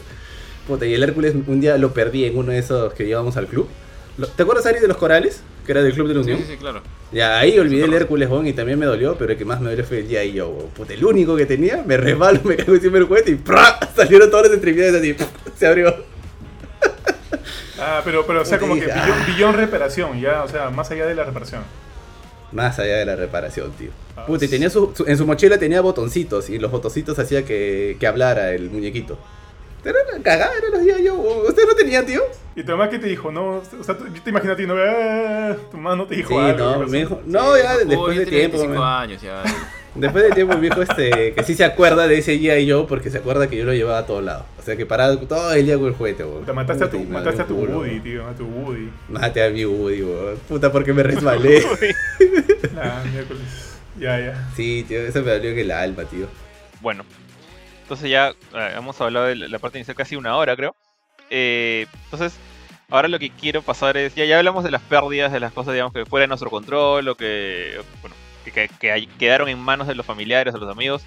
Puta, 0.67 0.86
y 0.86 0.93
el 0.93 1.03
Hércules 1.03 1.34
un 1.47 1.59
día 1.59 1.77
lo 1.77 1.93
perdí 1.93 2.25
en 2.25 2.38
uno 2.38 2.51
de 2.51 2.59
esos 2.59 2.93
que 2.93 3.05
llevábamos 3.05 3.36
al 3.36 3.47
club. 3.47 3.67
¿Te 4.36 4.43
acuerdas, 4.43 4.65
Ari, 4.67 4.79
de 4.79 4.88
los 4.88 4.97
corales? 4.97 5.41
Que 5.65 5.71
era 5.71 5.81
del 5.81 5.93
Club 5.93 6.07
de 6.07 6.13
la 6.13 6.19
Unión. 6.19 6.38
sí, 6.38 6.45
sí, 6.51 6.57
claro. 6.57 6.81
Ya, 7.11 7.39
ahí 7.39 7.57
olvidé 7.57 7.86
el 7.86 7.93
Hércules, 7.93 8.29
weón, 8.29 8.45
y 8.45 8.53
también 8.53 8.77
me 8.77 8.86
dolió, 8.86 9.15
pero 9.17 9.31
el 9.31 9.38
que 9.38 9.45
más 9.45 9.59
me 9.59 9.71
dolió 9.71 9.84
fue 9.86 9.99
el 9.99 10.07
G.I. 10.07 10.38
Joe, 10.38 10.49
weón. 10.49 10.69
Puta, 10.69 10.93
el 10.93 11.03
único 11.03 11.36
que 11.36 11.45
tenía, 11.47 11.84
me 11.86 11.97
resbalo, 11.97 12.39
me 12.43 12.55
caigo 12.55 12.75
encima 12.75 12.93
del 12.93 13.05
juguete 13.05 13.31
y 13.31 13.36
¡prá! 13.36 13.79
salieron 13.95 14.29
todas 14.29 14.45
las 14.45 14.53
extremidades 14.53 14.95
así, 14.95 15.13
¡pum! 15.13 15.27
se 15.57 15.65
abrió. 15.65 16.12
Ah, 17.79 18.01
pero, 18.03 18.25
pero 18.25 18.41
o 18.41 18.45
sea, 18.45 18.59
como 18.59 18.75
que 18.75 18.81
billón, 18.81 18.99
ah. 19.01 19.23
billón 19.27 19.53
reparación, 19.55 20.19
ya, 20.21 20.43
o 20.43 20.47
sea, 20.47 20.69
más 20.69 20.89
allá 20.91 21.05
de 21.05 21.15
la 21.15 21.23
reparación. 21.23 21.61
Más 22.51 22.77
allá 22.79 22.97
de 22.97 23.05
la 23.05 23.15
reparación, 23.15 23.71
tío. 23.73 23.89
Ah, 24.15 24.25
Puta, 24.27 24.45
y 24.45 24.47
tenía 24.47 24.69
su, 24.69 24.93
su- 24.95 25.05
en 25.07 25.17
su 25.17 25.25
mochila 25.25 25.57
tenía 25.57 25.81
botoncitos, 25.81 26.49
y 26.49 26.59
los 26.59 26.69
botoncitos 26.71 27.17
hacía 27.17 27.43
que, 27.45 27.97
que 27.99 28.07
hablara 28.07 28.51
el 28.51 28.69
muñequito. 28.69 29.17
Era 29.84 29.97
una 30.13 30.23
cagada, 30.23 30.51
eran 30.57 30.71
los. 30.71 30.81
Joe, 30.81 31.11
weón. 31.11 31.47
¿Ustedes 31.47 31.67
no 31.67 31.75
tenían, 31.75 32.05
tío? 32.05 32.21
Y 32.55 32.63
tu 32.63 32.71
mamá 32.71 32.89
qué 32.89 32.99
te 32.99 33.07
dijo, 33.07 33.31
no, 33.31 33.55
o 33.57 33.84
sea, 33.84 33.97
yo 33.97 34.21
te 34.23 34.29
imagino 34.29 34.53
a 34.53 34.55
ti, 34.55 34.65
no, 34.67 34.75
ah, 34.77 35.55
tu 35.71 35.77
mamá 35.77 35.95
no 35.95 36.05
te 36.05 36.15
dijo 36.15 36.29
Sí, 36.29 36.36
algo. 36.38 36.57
no, 36.77 36.88
me 36.88 36.97
dijo, 36.99 37.21
no, 37.25 37.57
ya 37.57 37.77
después 37.77 38.15
yo 38.15 38.19
de 38.21 38.25
tenía 38.25 38.39
tiempo. 38.49 38.57
25 38.59 38.79
me- 38.79 38.86
años 38.86 39.21
ya. 39.21 39.43
Después 39.95 40.23
de 40.23 40.31
tiempo, 40.31 40.53
el 40.53 40.59
viejo 40.59 40.81
este, 40.81 41.33
que 41.33 41.43
sí 41.43 41.53
se 41.53 41.63
acuerda 41.63 42.07
de 42.07 42.17
ese 42.17 42.39
G.I. 42.39 42.69
Joe 42.69 42.85
porque 42.87 43.09
se 43.11 43.19
acuerda 43.19 43.47
que 43.47 43.57
yo 43.57 43.65
lo 43.65 43.73
llevaba 43.73 43.99
a 43.99 44.05
todos 44.05 44.23
lados. 44.23 44.45
O 44.59 44.61
sea, 44.63 44.75
que 44.75 44.85
paraba 44.85 45.15
todo 45.19 45.53
el 45.53 45.65
día 45.65 45.77
con 45.77 45.87
el 45.87 45.93
juguete, 45.93 46.23
weón. 46.23 46.45
Te 46.45 46.53
mataste 46.53 46.83
a 46.85 46.89
tu, 46.89 46.97
y 46.97 47.05
mataste 47.05 47.41
a 47.43 47.45
tu 47.45 47.55
culo, 47.55 47.77
Woody, 47.79 47.99
tío, 47.99 48.27
a 48.27 48.33
tu 48.33 48.45
Woody. 48.45 48.89
Mate 49.09 49.43
a 49.43 49.49
mi 49.49 49.65
Woody, 49.65 50.01
weón. 50.01 50.37
Puta, 50.47 50.71
porque 50.71 50.93
me 50.93 51.03
resbalé. 51.03 51.63
Ah, 52.75 53.03
miércoles. 53.11 53.43
Ya, 53.99 54.19
ya. 54.19 54.49
sí, 54.55 54.83
tío, 54.87 55.01
eso 55.01 55.21
me 55.21 55.31
dolió 55.31 55.51
en 55.51 55.59
el 55.59 55.71
alma, 55.71 56.03
tío. 56.05 56.27
bueno. 56.81 57.05
Entonces 57.83 58.09
ya 58.09 58.29
eh, 58.55 58.73
hemos 58.75 58.99
hablado 59.01 59.27
de 59.27 59.35
la 59.35 59.47
la 59.47 59.59
parte 59.59 59.77
inicial 59.77 59.95
casi 59.95 60.15
una 60.15 60.35
hora, 60.37 60.55
creo. 60.55 60.75
Eh, 61.29 61.85
entonces, 62.05 62.33
ahora 62.89 63.07
lo 63.09 63.19
que 63.19 63.29
quiero 63.29 63.61
pasar 63.61 63.97
es, 63.97 64.15
ya, 64.15 64.25
ya 64.25 64.37
hablamos 64.39 64.63
de 64.63 64.71
las 64.71 64.81
pérdidas, 64.81 65.31
de 65.31 65.39
las 65.39 65.51
cosas, 65.53 65.73
digamos, 65.73 65.93
que 65.93 66.05
fuera 66.05 66.23
de 66.23 66.29
nuestro 66.29 66.49
control, 66.49 67.07
o 67.09 67.15
que, 67.15 67.79
bueno, 68.01 68.15
que, 68.51 69.07
quedaron 69.19 69.49
en 69.49 69.59
manos 69.59 69.87
de 69.87 69.95
los 69.95 70.05
familiares, 70.05 70.53
de 70.53 70.59
los 70.59 70.69
amigos. 70.69 71.03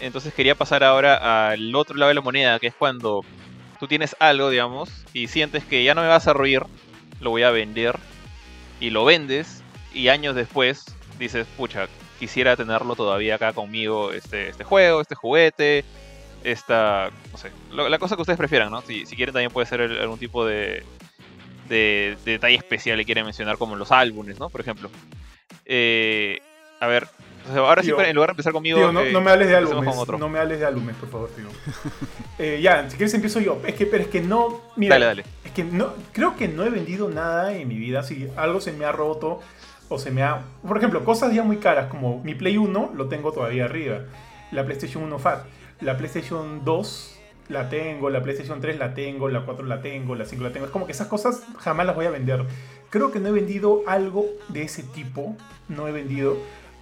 Entonces 0.00 0.34
quería 0.34 0.54
pasar 0.54 0.84
ahora 0.84 1.48
al 1.50 1.74
otro 1.74 1.96
lado 1.96 2.08
de 2.08 2.14
la 2.14 2.20
moneda, 2.20 2.58
que 2.58 2.66
es 2.66 2.74
cuando 2.74 3.24
tú 3.78 3.86
tienes 3.86 4.16
algo, 4.18 4.50
digamos, 4.50 4.90
y 5.12 5.28
sientes 5.28 5.64
que 5.64 5.84
ya 5.84 5.94
no 5.94 6.02
me 6.02 6.08
vas 6.08 6.26
a 6.26 6.32
ruir, 6.32 6.62
lo 7.20 7.30
voy 7.30 7.42
a 7.42 7.50
vender, 7.50 7.98
y 8.80 8.90
lo 8.90 9.04
vendes, 9.04 9.62
y 9.92 10.08
años 10.08 10.34
después 10.34 10.84
dices, 11.18 11.46
pucha, 11.56 11.86
quisiera 12.18 12.56
tenerlo 12.56 12.96
todavía 12.96 13.36
acá 13.36 13.52
conmigo, 13.52 14.12
este, 14.12 14.48
este 14.48 14.64
juego, 14.64 15.00
este 15.00 15.14
juguete, 15.14 15.84
esta, 16.42 17.10
no 17.32 17.38
sé, 17.38 17.50
la 17.70 17.98
cosa 17.98 18.16
que 18.16 18.22
ustedes 18.22 18.38
prefieran, 18.38 18.70
¿no? 18.70 18.82
Si, 18.82 19.04
quieren 19.04 19.32
también 19.32 19.50
puede 19.50 19.66
ser 19.66 19.80
algún 19.80 20.18
tipo 20.18 20.44
de, 20.44 20.82
de, 21.68 22.16
de 22.24 22.32
detalle 22.32 22.56
especial 22.56 22.98
que 22.98 23.04
quieren 23.04 23.24
mencionar, 23.24 23.56
como 23.56 23.76
los 23.76 23.92
álbumes, 23.92 24.38
¿no? 24.38 24.50
Por 24.50 24.60
ejemplo. 24.60 24.90
Eh, 25.64 26.40
a 26.84 26.86
ver, 26.86 27.08
ahora 27.56 27.82
sí, 27.82 27.88
Tío, 27.88 27.96
para- 27.96 28.08
en 28.08 28.14
lugar 28.14 28.28
de 28.30 28.32
empezar 28.32 28.52
conmigo... 28.52 28.78
Tío, 28.78 28.92
no, 28.92 29.00
eh, 29.00 29.12
no 29.12 29.20
me 29.20 29.30
hables 29.30 29.48
de 29.48 29.56
álbumes. 29.56 29.96
No 30.18 30.28
me 30.28 30.38
hables 30.38 30.60
de 30.60 30.66
álbumes, 30.66 30.96
por 30.96 31.08
favor, 31.10 31.30
tío. 31.30 31.46
Eh, 32.38 32.60
ya, 32.62 32.88
si 32.90 32.96
quieres 32.96 33.14
empiezo 33.14 33.40
yo. 33.40 33.60
Es 33.66 33.74
que, 33.74 33.86
pero 33.86 34.02
es 34.04 34.08
que 34.10 34.20
no. 34.20 34.60
Mira, 34.76 34.94
Dale, 34.96 35.06
dale. 35.06 35.24
Es 35.44 35.52
que 35.52 35.64
no, 35.64 35.92
creo 36.12 36.36
que 36.36 36.48
no 36.48 36.64
he 36.64 36.70
vendido 36.70 37.08
nada 37.10 37.52
en 37.54 37.68
mi 37.68 37.76
vida. 37.76 38.02
Si 38.02 38.28
algo 38.36 38.60
se 38.60 38.72
me 38.72 38.84
ha 38.84 38.92
roto 38.92 39.40
o 39.88 39.98
se 39.98 40.10
me 40.10 40.22
ha. 40.22 40.42
Por 40.66 40.76
ejemplo, 40.78 41.04
cosas 41.04 41.32
ya 41.34 41.42
muy 41.44 41.58
caras 41.58 41.86
como 41.88 42.22
mi 42.24 42.34
Play 42.34 42.56
1 42.58 42.92
lo 42.96 43.08
tengo 43.08 43.32
todavía 43.32 43.66
arriba. 43.66 44.00
La 44.50 44.64
PlayStation 44.64 45.02
1 45.04 45.18
Fat. 45.18 45.44
La 45.80 45.96
PlayStation 45.96 46.64
2 46.64 47.18
la 47.48 47.68
tengo. 47.68 48.10
La 48.10 48.22
PlayStation 48.22 48.60
3 48.60 48.78
la 48.78 48.94
tengo. 48.94 49.28
La 49.28 49.44
4 49.44 49.64
la 49.66 49.80
tengo. 49.80 50.14
La 50.16 50.24
5 50.24 50.42
la 50.42 50.50
tengo. 50.52 50.66
Es 50.66 50.72
como 50.72 50.86
que 50.86 50.92
esas 50.92 51.06
cosas 51.08 51.42
jamás 51.60 51.86
las 51.86 51.94
voy 51.94 52.06
a 52.06 52.10
vender. 52.10 52.44
Creo 52.90 53.12
que 53.12 53.20
no 53.20 53.28
he 53.28 53.32
vendido 53.32 53.82
algo 53.86 54.26
de 54.48 54.62
ese 54.62 54.82
tipo. 54.82 55.36
No 55.68 55.86
he 55.86 55.92
vendido. 55.92 56.36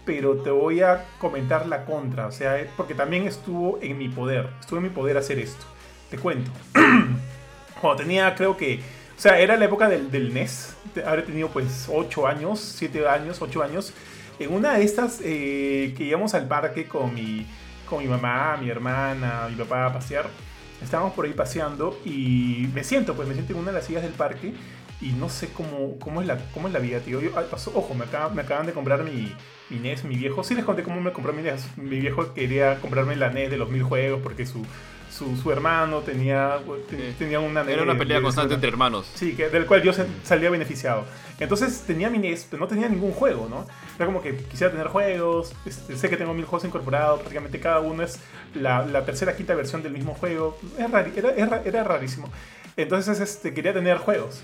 Pero 0.05 0.37
te 0.37 0.51
voy 0.51 0.83
a 0.83 1.05
comentar 1.19 1.67
la 1.67 1.85
contra. 1.85 2.27
O 2.27 2.33
sea, 2.33 2.67
porque 2.77 2.95
también 2.95 3.27
estuvo 3.27 3.79
en 3.81 3.99
mi 3.99 4.09
poder. 4.09 4.51
Estuvo 4.61 4.79
en 4.79 4.85
mi 4.85 4.91
poder 4.91 5.17
hacer 5.17 5.39
esto. 5.39 5.65
Te 6.11 6.19
cuento 6.19 6.51
cuando 7.83 8.03
tenía, 8.03 8.35
creo 8.35 8.57
que, 8.57 8.81
o 9.17 9.21
sea, 9.21 9.39
era 9.39 9.57
la 9.57 9.65
época 9.65 9.89
del, 9.89 10.11
del 10.11 10.33
NES, 10.33 10.77
habré 11.05 11.23
tenido 11.23 11.49
pues 11.49 11.89
8 11.93 12.27
años, 12.27 12.61
7 12.61 13.09
años, 13.09 13.43
8 13.43 13.63
años, 13.63 13.93
en 14.39 14.53
una 14.53 14.75
de 14.75 14.85
estas 14.85 15.21
eh, 15.23 15.93
que 15.97 16.05
íbamos 16.05 16.35
al 16.35 16.47
parque 16.47 16.87
con 16.87 17.13
mi, 17.13 17.47
con 17.89 17.99
mi 17.99 18.07
mamá, 18.07 18.57
mi 18.57 18.71
hermana, 18.71 19.49
mi 19.51 19.57
papá 19.57 19.87
a 19.87 19.93
pasear, 19.93 20.27
estábamos 20.81 21.13
por 21.13 21.25
ahí 21.25 21.33
paseando 21.33 21.99
y 22.05 22.69
me 22.73 22.85
siento, 22.85 23.15
pues 23.15 23.27
me 23.27 23.35
siento 23.35 23.53
en 23.53 23.59
una 23.59 23.73
de 23.73 23.79
las 23.79 23.87
sillas 23.87 24.03
del 24.03 24.13
parque 24.13 24.55
y 25.03 25.13
no 25.13 25.29
sé 25.29 25.49
cómo, 25.53 25.99
cómo, 25.99 26.21
es, 26.23 26.27
la, 26.29 26.39
cómo 26.55 26.69
es 26.69 26.73
la 26.73 26.79
vida, 26.81 27.01
tío. 27.01 27.21
Yo- 27.21 27.31
ah, 27.37 27.45
ojo, 27.75 27.95
me, 27.95 28.05
acaba- 28.05 28.29
me 28.31 28.43
acaban 28.43 28.67
de 28.67 28.73
comprar 28.73 29.03
mi, 29.03 29.35
mi 29.69 29.79
NES, 29.79 30.05
mi 30.05 30.17
viejo. 30.17 30.43
Sí 30.45 30.55
les 30.55 30.65
conté 30.65 30.83
cómo 30.83 31.01
me 31.01 31.13
compró 31.13 31.33
mi 31.33 31.43
NES. 31.43 31.77
Mi 31.77 31.99
viejo 32.01 32.33
quería 32.35 32.79
comprarme 32.81 33.17
la 33.17 33.29
NES 33.31 33.51
de 33.51 33.57
los 33.57 33.69
mil 33.69 33.83
juegos 33.83 34.21
porque 34.23 34.47
su, 34.47 34.65
su, 35.11 35.37
su 35.37 35.51
hermano 35.51 35.99
tenía, 36.01 36.59
tenía 37.19 37.41
una 37.41 37.65
NES. 37.65 37.73
Era 37.75 37.83
una 37.83 37.93
de- 37.95 37.99
pelea 37.99 38.17
de- 38.19 38.23
constante 38.23 38.55
entre 38.55 38.69
hermanos. 38.71 39.11
Sí, 39.15 39.35
que, 39.35 39.49
del 39.49 39.67
cual 39.67 39.83
yo 39.83 39.93
salía 40.23 40.51
beneficiado. 40.51 41.05
Entonces 41.41 41.83
tenía 41.85 42.09
mi 42.09 42.19
NES, 42.19 42.47
pero 42.49 42.61
no 42.61 42.69
tenía 42.69 42.89
ningún 42.89 43.11
juego, 43.13 43.49
¿no? 43.51 43.67
Era 43.97 44.07
como 44.07 44.23
que 44.23 44.37
quisiera 44.37 44.71
tener 44.71 44.87
juegos, 44.87 45.53
este, 45.67 45.97
sé 45.97 46.09
que 46.09 46.17
tengo 46.17 46.33
mil 46.33 46.45
juegos 46.45 46.65
incorporados, 46.65 47.19
prácticamente 47.19 47.59
cada 47.59 47.81
uno 47.81 48.05
es 48.05 48.21
la, 48.55 48.87
la 48.87 49.05
tercera, 49.05 49.35
quinta 49.35 49.55
versión 49.57 49.83
del 49.83 49.93
mismo 49.95 50.15
juego. 50.15 50.57
Es 50.79 50.87
rari- 50.89 51.13
era, 51.17 51.31
era, 51.35 51.63
era 51.65 51.83
rarísimo. 51.83 52.31
Entonces 52.77 53.19
este, 53.19 53.53
quería 53.53 53.75
tener 53.75 53.99
juegos. 53.99 54.41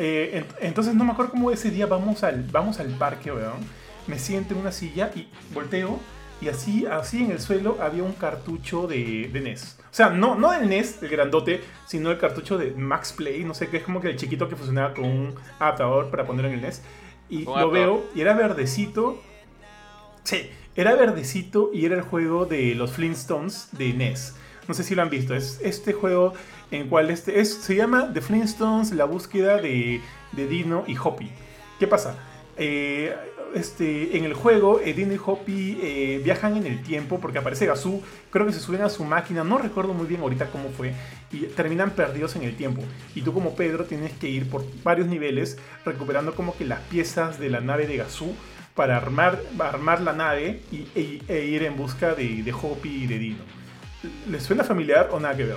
Eh, 0.00 0.42
ent- 0.42 0.56
entonces 0.60 0.94
no 0.94 1.04
me 1.04 1.12
acuerdo 1.12 1.30
cómo 1.32 1.50
ese 1.50 1.70
día 1.70 1.86
vamos 1.86 2.24
al, 2.24 2.42
vamos 2.50 2.80
al 2.80 2.88
parque, 2.88 3.30
weón. 3.30 3.60
Me 4.06 4.18
siento 4.18 4.54
en 4.54 4.60
una 4.60 4.72
silla 4.72 5.10
y 5.14 5.28
volteo 5.54 6.00
y 6.40 6.48
así, 6.48 6.86
así 6.86 7.22
en 7.22 7.30
el 7.32 7.38
suelo 7.40 7.76
había 7.80 8.02
un 8.02 8.12
cartucho 8.14 8.86
de, 8.86 9.28
de 9.32 9.40
NES. 9.40 9.78
O 9.82 9.94
sea, 9.94 10.08
no, 10.08 10.34
no 10.36 10.52
del 10.52 10.68
NES, 10.68 11.02
el 11.02 11.08
grandote, 11.10 11.60
sino 11.86 12.10
el 12.10 12.18
cartucho 12.18 12.56
de 12.56 12.70
Max 12.72 13.12
Play, 13.12 13.44
no 13.44 13.52
sé 13.54 13.68
qué, 13.68 13.76
es 13.76 13.82
como 13.82 14.00
que 14.00 14.08
el 14.08 14.16
chiquito 14.16 14.48
que 14.48 14.56
funcionaba 14.56 14.94
con 14.94 15.04
un 15.04 15.34
adaptador 15.58 16.10
para 16.10 16.24
poner 16.24 16.46
en 16.46 16.52
el 16.54 16.60
NES. 16.62 16.82
Y 17.28 17.44
lo 17.60 17.70
veo 17.70 18.04
y 18.14 18.22
era 18.22 18.32
verdecito. 18.34 19.22
Sí, 20.24 20.50
era 20.76 20.94
verdecito 20.94 21.70
y 21.74 21.84
era 21.84 21.96
el 21.96 22.02
juego 22.02 22.46
de 22.46 22.74
los 22.74 22.92
Flintstones 22.92 23.68
de 23.72 23.92
NES. 23.92 24.34
No 24.70 24.74
sé 24.74 24.84
si 24.84 24.94
lo 24.94 25.02
han 25.02 25.10
visto. 25.10 25.34
Es 25.34 25.58
este 25.64 25.92
juego 25.92 26.32
en 26.70 26.88
cual 26.88 27.10
este 27.10 27.40
es, 27.40 27.52
se 27.52 27.74
llama 27.74 28.12
The 28.14 28.20
Flintstones, 28.20 28.92
la 28.92 29.04
búsqueda 29.04 29.56
de, 29.56 30.00
Dino 30.32 30.84
y 30.86 30.96
Hoppy. 30.96 31.28
¿Qué 31.80 31.88
pasa? 31.88 32.16
Eh, 32.56 33.12
este, 33.52 34.16
en 34.16 34.22
el 34.22 34.32
juego, 34.32 34.78
eh, 34.78 34.94
Dino 34.94 35.12
y 35.12 35.18
Hoppy 35.18 35.76
eh, 35.82 36.20
viajan 36.22 36.56
en 36.56 36.66
el 36.66 36.84
tiempo 36.84 37.18
porque 37.18 37.38
aparece 37.38 37.66
Gazoo. 37.66 38.00
Creo 38.30 38.46
que 38.46 38.52
se 38.52 38.60
suben 38.60 38.82
a 38.82 38.88
su 38.88 39.02
máquina, 39.02 39.42
no 39.42 39.58
recuerdo 39.58 39.92
muy 39.92 40.06
bien 40.06 40.20
ahorita 40.20 40.52
cómo 40.52 40.68
fue. 40.68 40.92
Y 41.32 41.46
terminan 41.46 41.90
perdidos 41.90 42.36
en 42.36 42.44
el 42.44 42.54
tiempo. 42.54 42.80
Y 43.16 43.22
tú, 43.22 43.34
como 43.34 43.56
Pedro, 43.56 43.86
tienes 43.86 44.12
que 44.12 44.28
ir 44.28 44.48
por 44.48 44.64
varios 44.84 45.08
niveles 45.08 45.58
recuperando 45.84 46.36
como 46.36 46.56
que 46.56 46.64
las 46.64 46.78
piezas 46.82 47.40
de 47.40 47.50
la 47.50 47.60
nave 47.60 47.88
de 47.88 47.96
Gazoo 47.96 48.36
para 48.76 48.96
armar, 48.96 49.42
armar 49.58 50.00
la 50.00 50.12
nave 50.12 50.60
y, 50.70 50.86
e, 50.94 51.22
e 51.26 51.46
ir 51.46 51.64
en 51.64 51.76
busca 51.76 52.14
de, 52.14 52.44
de 52.44 52.52
Hoppy 52.52 53.02
y 53.02 53.06
de 53.08 53.18
Dino. 53.18 53.59
¿Les 54.28 54.42
suena 54.42 54.64
familiar 54.64 55.08
o 55.12 55.20
nada 55.20 55.36
que 55.36 55.44
ver? 55.44 55.56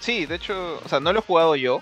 Sí, 0.00 0.26
de 0.26 0.34
hecho, 0.36 0.80
o 0.84 0.88
sea, 0.88 1.00
no 1.00 1.12
lo 1.12 1.20
he 1.20 1.22
jugado 1.22 1.56
yo, 1.56 1.80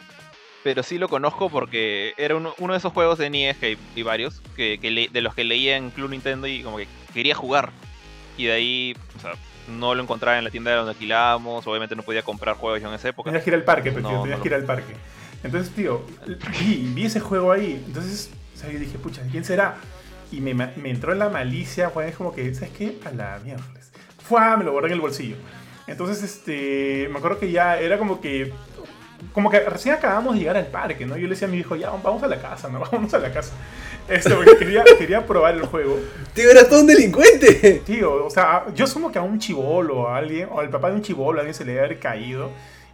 pero 0.63 0.83
sí 0.83 0.99
lo 0.99 1.09
conozco 1.09 1.49
porque 1.51 2.13
era 2.17 2.37
uno, 2.37 2.55
uno 2.59 2.73
de 2.75 2.79
esos 2.79 2.93
juegos 2.93 3.19
de 3.19 3.31
NES 3.31 3.57
que 3.57 3.79
hay, 3.97 4.03
varios, 4.03 4.43
que, 4.57 4.79
que 4.81 4.91
le- 4.91 5.09
de 5.09 5.21
los 5.23 5.35
que 5.35 5.45
leía 5.45 5.77
en 5.77 5.91
Club 5.91 6.11
Nintendo 6.11 6.47
y 6.47 6.63
como 6.63 6.77
que 6.77 6.87
quería 7.15 7.35
jugar. 7.35 7.71
Y 8.37 8.45
de 8.45 8.53
ahí, 8.53 8.97
o 9.17 9.21
sea, 9.21 9.33
no 9.69 9.95
lo 9.95 10.03
encontraba 10.03 10.37
en 10.39 10.45
la 10.45 10.51
tienda 10.51 10.75
donde 10.75 10.93
alquilábamos, 10.93 11.67
obviamente 11.67 11.95
no 11.97 12.03
podía 12.03 12.23
comprar 12.23 12.57
juegos 12.57 12.83
en 12.83 12.95
esa 12.95 13.09
época. 13.09 13.31
Tenías 13.31 13.45
que 13.45 13.51
ir 13.51 13.55
al 13.55 13.65
parque, 13.65 13.91
pero 13.91 14.03
No, 14.03 14.09
tío, 14.09 14.17
no 14.19 14.23
tenías 14.23 14.39
lo- 14.39 14.43
que 14.43 14.49
ir 14.49 14.55
al 14.55 14.65
parque. 14.65 14.93
Entonces, 15.43 15.75
tío, 15.75 16.05
vi, 16.61 16.91
vi 16.95 17.05
ese 17.07 17.21
juego 17.21 17.53
ahí. 17.53 17.83
Entonces, 17.87 18.31
o 18.55 18.59
sea, 18.59 18.71
yo 18.71 18.79
dije, 18.79 18.99
pucha, 18.99 19.23
¿quién 19.31 19.45
será? 19.45 19.77
Y 20.33 20.41
me, 20.41 20.53
me 20.55 20.91
entró 20.91 21.13
en 21.13 21.19
la 21.19 21.29
malicia, 21.31 21.91
fue 21.91 22.09
es 22.09 22.17
como 22.17 22.35
que, 22.35 22.55
¿sabes 22.55 22.71
qué? 22.77 22.99
A 23.07 23.11
la 23.11 23.41
mierda. 23.43 23.65
Fue, 24.23 24.41
me 24.59 24.65
lo 24.65 24.73
guardé 24.73 24.89
en 24.89 24.95
el 24.95 25.01
bolsillo. 25.01 25.37
Entonces, 25.91 26.23
este, 26.23 27.09
me 27.11 27.19
acuerdo 27.19 27.39
que 27.39 27.51
ya 27.51 27.79
era 27.79 27.99
como 27.99 28.21
que, 28.21 28.53
como 29.33 29.51
que 29.51 29.61
recién 29.61 29.95
acabamos 29.97 30.35
de 30.35 30.41
llegar 30.41 30.57
al 30.57 30.69
parque, 30.69 31.05
¿no? 31.05 31.17
Yo 31.17 31.25
le 31.25 31.31
decía 31.31 31.49
a 31.49 31.51
mi 31.51 31.59
hijo, 31.59 31.75
ya, 31.77 31.91
vamos 31.91 32.23
a 32.23 32.29
la 32.29 32.41
casa, 32.41 32.69
¿no? 32.69 32.81
Vamos 32.93 33.13
a 33.13 33.19
la 33.19 33.33
casa. 33.33 33.53
Este, 34.09 34.31
porque 34.35 34.57
quería, 34.57 34.83
quería 34.99 35.27
probar 35.27 35.55
el 35.55 35.63
juego. 35.67 35.99
Tío, 36.35 36.51
eras 36.51 36.69
todo 36.69 36.81
un 36.81 36.87
delincuente. 36.87 37.83
Tío, 37.85 38.25
o 38.27 38.31
sea, 38.31 38.67
yo 38.75 38.85
asumo 38.85 39.13
que 39.13 39.19
a 39.19 39.23
un 39.23 39.39
chivolo, 39.39 40.09
a 40.09 40.17
alguien, 40.17 40.49
o 40.51 40.61
al 40.61 40.71
papá 40.71 40.89
de 40.91 40.97
un 40.97 41.03
chivolo, 41.03 41.39
a 41.39 41.41
alguien 41.43 41.55
se 41.55 41.65
le 41.65 41.73
debe 41.73 41.85
haber 41.85 41.99
caído. 42.01 42.51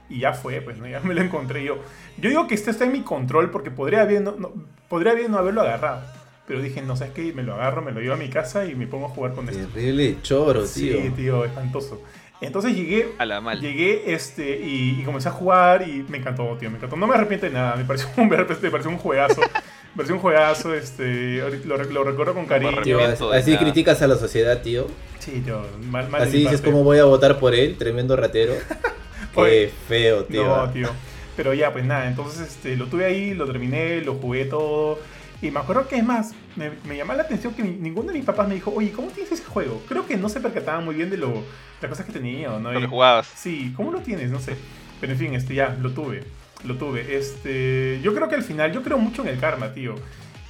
Y 0.09 0.21
ya 0.21 0.33
fue, 0.35 0.61
pues, 0.61 0.77
¿no? 0.79 0.87
ya 0.87 1.01
me 1.01 1.15
lo 1.15 1.21
encontré 1.23 1.65
yo. 1.65 1.79
Yo 2.19 2.29
digo 2.31 2.47
que 2.47 2.55
esto 2.55 2.71
está 2.71 2.85
en 2.85 2.93
mi 2.93 3.03
control 3.03 3.51
porque 3.51 3.71
podría 3.71 4.05
bien 4.05 4.25
no, 4.25 4.33
no- 4.39 4.53
podría 4.89 5.15
bien 5.15 5.31
no 5.33 5.39
haberlo 5.39 5.63
agarrado. 5.63 6.03
Pero 6.47 6.63
dije, 6.63 6.81
no 6.81 6.97
sabes 6.97 7.13
qué, 7.13 7.33
me 7.33 7.43
lo 7.43 7.55
agarro, 7.55 7.83
me 7.83 7.91
lo 7.93 8.01
llevo 8.01 8.15
a 8.15 8.19
mi 8.19 8.29
casa 8.31 8.65
y 8.67 8.75
me 8.77 8.87
pongo 8.87 9.07
a 9.07 9.09
jugar 9.09 9.33
con 9.35 9.49
esto. 9.49 9.67
Terrible 9.69 10.17
choro, 10.23 10.65
Sí, 10.67 10.91
tío. 10.93 11.13
tío, 11.15 11.45
espantoso. 11.45 12.01
Entonces 12.41 12.75
llegué, 12.77 13.15
A 13.19 13.25
la 13.25 13.41
mal. 13.41 13.61
llegué 13.61 14.13
este, 14.15 14.61
y, 14.61 14.99
y 15.01 15.05
comencé 15.05 15.29
a 15.29 15.33
jugar 15.33 15.89
y 15.89 16.05
me 16.09 16.19
encantó, 16.19 16.57
tío, 16.59 16.71
me 16.71 16.77
encantó. 16.77 16.97
No 16.97 17.07
me 17.07 17.15
arrepiento 17.15 17.47
de 17.47 17.53
nada, 17.53 17.77
me 17.77 17.85
pareció 17.85 18.09
un, 18.17 18.29
me 18.29 18.37
pareció 18.71 18.91
un 18.91 18.99
juegazo. 18.99 19.41
me 19.41 19.97
pareció 19.97 20.15
un 20.15 20.21
juegazo, 20.21 20.75
este, 20.75 21.39
lo, 21.65 21.77
lo 21.79 22.05
recuerdo 22.05 22.35
con 22.35 22.47
cariño. 22.47 22.83
Tío, 22.83 22.99
así 23.33 23.53
nada. 23.53 23.63
criticas 23.63 24.03
a 24.03 24.07
la 24.07 24.17
sociedad, 24.17 24.61
tío. 24.63 24.87
Sí, 25.19 25.41
tío, 25.45 25.63
mal, 25.91 26.09
mal 26.09 26.23
de 26.23 26.29
Así 26.29 26.39
dices 26.39 26.61
cómo 26.61 26.85
voy 26.85 26.99
a 26.99 27.05
votar 27.05 27.39
por 27.39 27.55
él, 27.55 27.77
tremendo 27.79 28.17
ratero. 28.17 28.55
Qué 29.35 29.41
Oye, 29.41 29.73
feo, 29.89 30.25
tío. 30.25 30.45
No, 30.47 30.71
tío. 30.71 30.89
Pero 31.37 31.53
ya, 31.53 31.73
pues 31.73 31.85
nada, 31.85 32.07
entonces 32.09 32.49
este, 32.49 32.77
lo 32.77 32.87
tuve 32.87 33.05
ahí, 33.05 33.35
lo 33.35 33.47
terminé, 33.47 34.01
lo 34.03 34.15
jugué 34.15 34.45
todo. 34.47 34.99
Y 35.43 35.51
me 35.51 35.61
acuerdo 35.61 35.87
que 35.87 35.97
es 35.97 36.05
más, 36.05 36.33
me, 36.57 36.71
me 36.89 36.97
llamó 36.97 37.13
la 37.13 37.23
atención 37.25 37.53
que 37.55 37.63
mi- 37.63 37.77
ninguno 37.77 38.09
de 38.09 38.15
mis 38.15 38.25
papás 38.25 38.49
me 38.49 38.55
dijo, 38.55 38.73
oye, 38.75 38.91
¿cómo 38.93 39.09
tienes 39.09 39.31
ese 39.33 39.45
juego? 39.45 39.83
Creo 39.89 40.07
que 40.07 40.17
no 40.17 40.29
se 40.29 40.41
percataban 40.41 40.85
muy 40.85 40.95
bien 40.95 41.11
de 41.11 41.19
lo, 41.19 41.43
las 41.83 41.89
cosas 41.91 42.07
que 42.07 42.13
tenía, 42.13 42.53
¿o 42.55 42.59
¿no? 42.59 42.73
Lo 42.73 42.81
que 42.81 42.87
jugabas. 42.87 43.27
Sí, 43.35 43.73
¿cómo 43.77 43.91
lo 43.93 44.01
tienes? 44.01 44.31
No 44.31 44.41
sé. 44.41 44.57
Pero 45.01 45.13
en 45.13 45.19
fin, 45.19 45.35
este, 45.35 45.55
ya, 45.55 45.77
lo 45.81 45.91
tuve. 45.93 46.25
Lo 46.65 46.77
tuve. 46.77 47.17
Este, 47.17 48.01
yo 48.03 48.15
creo 48.15 48.29
que 48.31 48.35
al 48.35 48.43
final, 48.43 48.73
yo 48.73 48.83
creo 48.83 48.97
mucho 48.97 49.23
en 49.23 49.29
el 49.29 49.39
karma, 49.39 49.75
tío. 49.75 49.95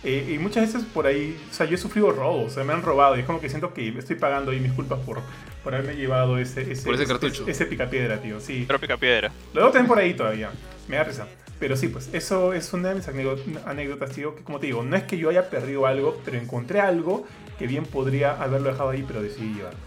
Eh, 0.05 0.35
y 0.35 0.39
muchas 0.39 0.73
veces 0.73 0.87
por 0.95 1.07
ahí, 1.09 1.37
o 1.51 1.53
sea, 1.53 1.67
yo 1.67 1.75
he 1.75 1.79
sufrido 1.79 2.13
robos, 2.13 2.53
o 2.53 2.55
sea, 2.55 2.63
me 2.63 2.73
han 2.73 2.83
robado. 2.83 3.17
Y 3.17 3.21
es 3.21 3.27
como 3.27 3.41
que 3.41 3.49
siento 3.49 3.75
que 3.75 3.89
estoy 3.89 4.15
pagando 4.15 4.53
ahí 4.53 4.61
mis 4.61 4.71
culpas 4.73 5.01
por, 5.01 5.21
por 5.65 5.75
haberme 5.75 5.97
llevado 5.97 6.39
ese, 6.39 6.71
ese, 6.71 6.85
Por 6.85 6.95
ese 6.95 7.07
cartucho. 7.07 7.43
Ese, 7.43 7.51
ese 7.51 7.67
picapiedra, 7.67 8.19
tío. 8.23 8.39
Sí. 8.39 8.65
Pero 8.69 8.79
pica 8.79 8.97
piedra. 8.97 9.33
Lo 9.53 9.63
debo 9.63 9.73
tener 9.73 9.89
por 9.89 9.99
ahí 9.99 10.15
todavía. 10.15 10.51
Me 10.87 10.95
da 10.97 11.03
risa. 11.03 11.27
Pero 11.59 11.77
sí, 11.77 11.89
pues 11.89 12.11
eso 12.13 12.53
es 12.53 12.73
una 12.75 12.91
de 12.91 12.97
mis 12.97 13.09
anécdot- 13.09 13.61
anécdotas, 13.65 14.11
tío, 14.11 14.35
que 14.37 14.43
como 14.43 14.59
te 14.61 14.67
digo, 14.67 14.83
no 14.83 14.95
es 14.97 15.05
que 15.05 15.17
yo 15.17 15.31
haya 15.31 15.49
perdido 15.49 15.87
algo, 15.87 16.21
pero 16.25 16.37
encontré 16.39 16.81
algo 16.81 17.25
que 17.59 17.67
bien 17.67 17.85
podría 17.85 18.33
haberlo 18.43 18.71
dejado 18.71 18.91
ahí, 18.91 19.05
pero 19.07 19.23
decidí 19.23 19.55
llevarlo. 19.55 19.79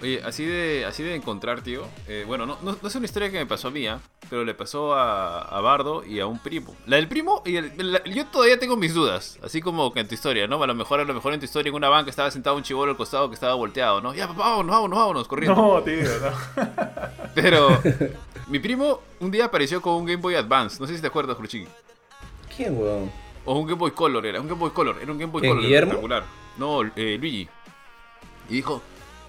Oye, 0.00 0.22
así 0.24 0.44
de, 0.44 0.84
así 0.86 1.02
de 1.02 1.16
encontrar, 1.16 1.60
tío. 1.62 1.82
eh, 2.06 2.24
bueno, 2.26 2.46
no, 2.46 2.56
no, 2.62 2.76
no 2.80 2.88
es 2.88 2.94
una 2.94 3.04
historia 3.06 3.30
que 3.32 3.38
me 3.38 3.46
pasó 3.46 3.68
a 3.68 3.70
mí, 3.72 3.86
¿ah? 3.88 3.98
pero 4.30 4.44
le 4.44 4.54
pasó 4.54 4.94
a, 4.94 5.40
a 5.40 5.60
Bardo 5.60 6.04
y 6.04 6.20
a 6.20 6.26
un 6.26 6.38
primo. 6.38 6.76
La 6.86 6.96
del 6.96 7.08
primo, 7.08 7.42
y 7.44 7.56
el- 7.56 7.72
la- 7.92 8.04
yo 8.04 8.24
todavía 8.26 8.58
tengo 8.60 8.76
mis 8.76 8.94
dudas, 8.94 9.38
así 9.42 9.60
como 9.60 9.92
que 9.92 9.98
en 10.00 10.06
tu 10.06 10.14
historia, 10.14 10.46
¿no? 10.46 10.62
A 10.62 10.66
lo 10.68 10.74
mejor, 10.76 11.00
a 11.00 11.04
lo 11.04 11.14
mejor 11.14 11.32
en 11.34 11.40
tu 11.40 11.46
historia 11.46 11.70
en 11.70 11.74
una 11.74 11.88
banca 11.88 12.10
estaba 12.10 12.30
sentado 12.30 12.54
un 12.56 12.62
chivolo 12.62 12.92
al 12.92 12.96
costado 12.96 13.28
que 13.28 13.34
estaba 13.34 13.54
volteado, 13.54 14.00
¿no? 14.00 14.14
Ya, 14.14 14.28
papá, 14.28 14.50
vámonos, 14.50 14.70
vámonos, 14.72 14.98
vámonos, 14.98 15.28
corriendo. 15.28 15.56
No, 15.56 15.82
tío, 15.82 16.02
no. 16.20 16.62
Pero 17.34 17.80
mi 18.46 18.60
primo 18.60 19.00
un 19.18 19.30
día 19.32 19.46
apareció 19.46 19.82
con 19.82 19.94
un 19.94 20.04
Game 20.04 20.22
Boy 20.22 20.36
Advance, 20.36 20.78
no 20.80 20.86
sé 20.86 20.94
si 20.94 21.00
te 21.00 21.08
acuerdas, 21.08 21.36
Cruchín. 21.36 21.66
¿Quién, 22.56 22.78
weón? 22.80 23.10
O 23.44 23.54
un 23.58 23.66
Game 23.66 23.78
Boy 23.78 23.90
Color, 23.92 24.26
era 24.26 24.40
un 24.40 24.46
Game 24.46 24.60
Boy 24.60 24.70
Color, 24.70 24.98
era 25.02 25.10
un 25.10 25.18
Game 25.18 25.32
Boy 25.32 25.40
¿Quién, 25.40 25.52
Color 25.52 25.64
Guillermo? 25.64 25.86
espectacular. 25.92 26.24
No, 26.56 26.82
eh, 26.94 27.16
Luigi. 27.20 27.48
Y 28.50 28.54
dijo, 28.54 28.82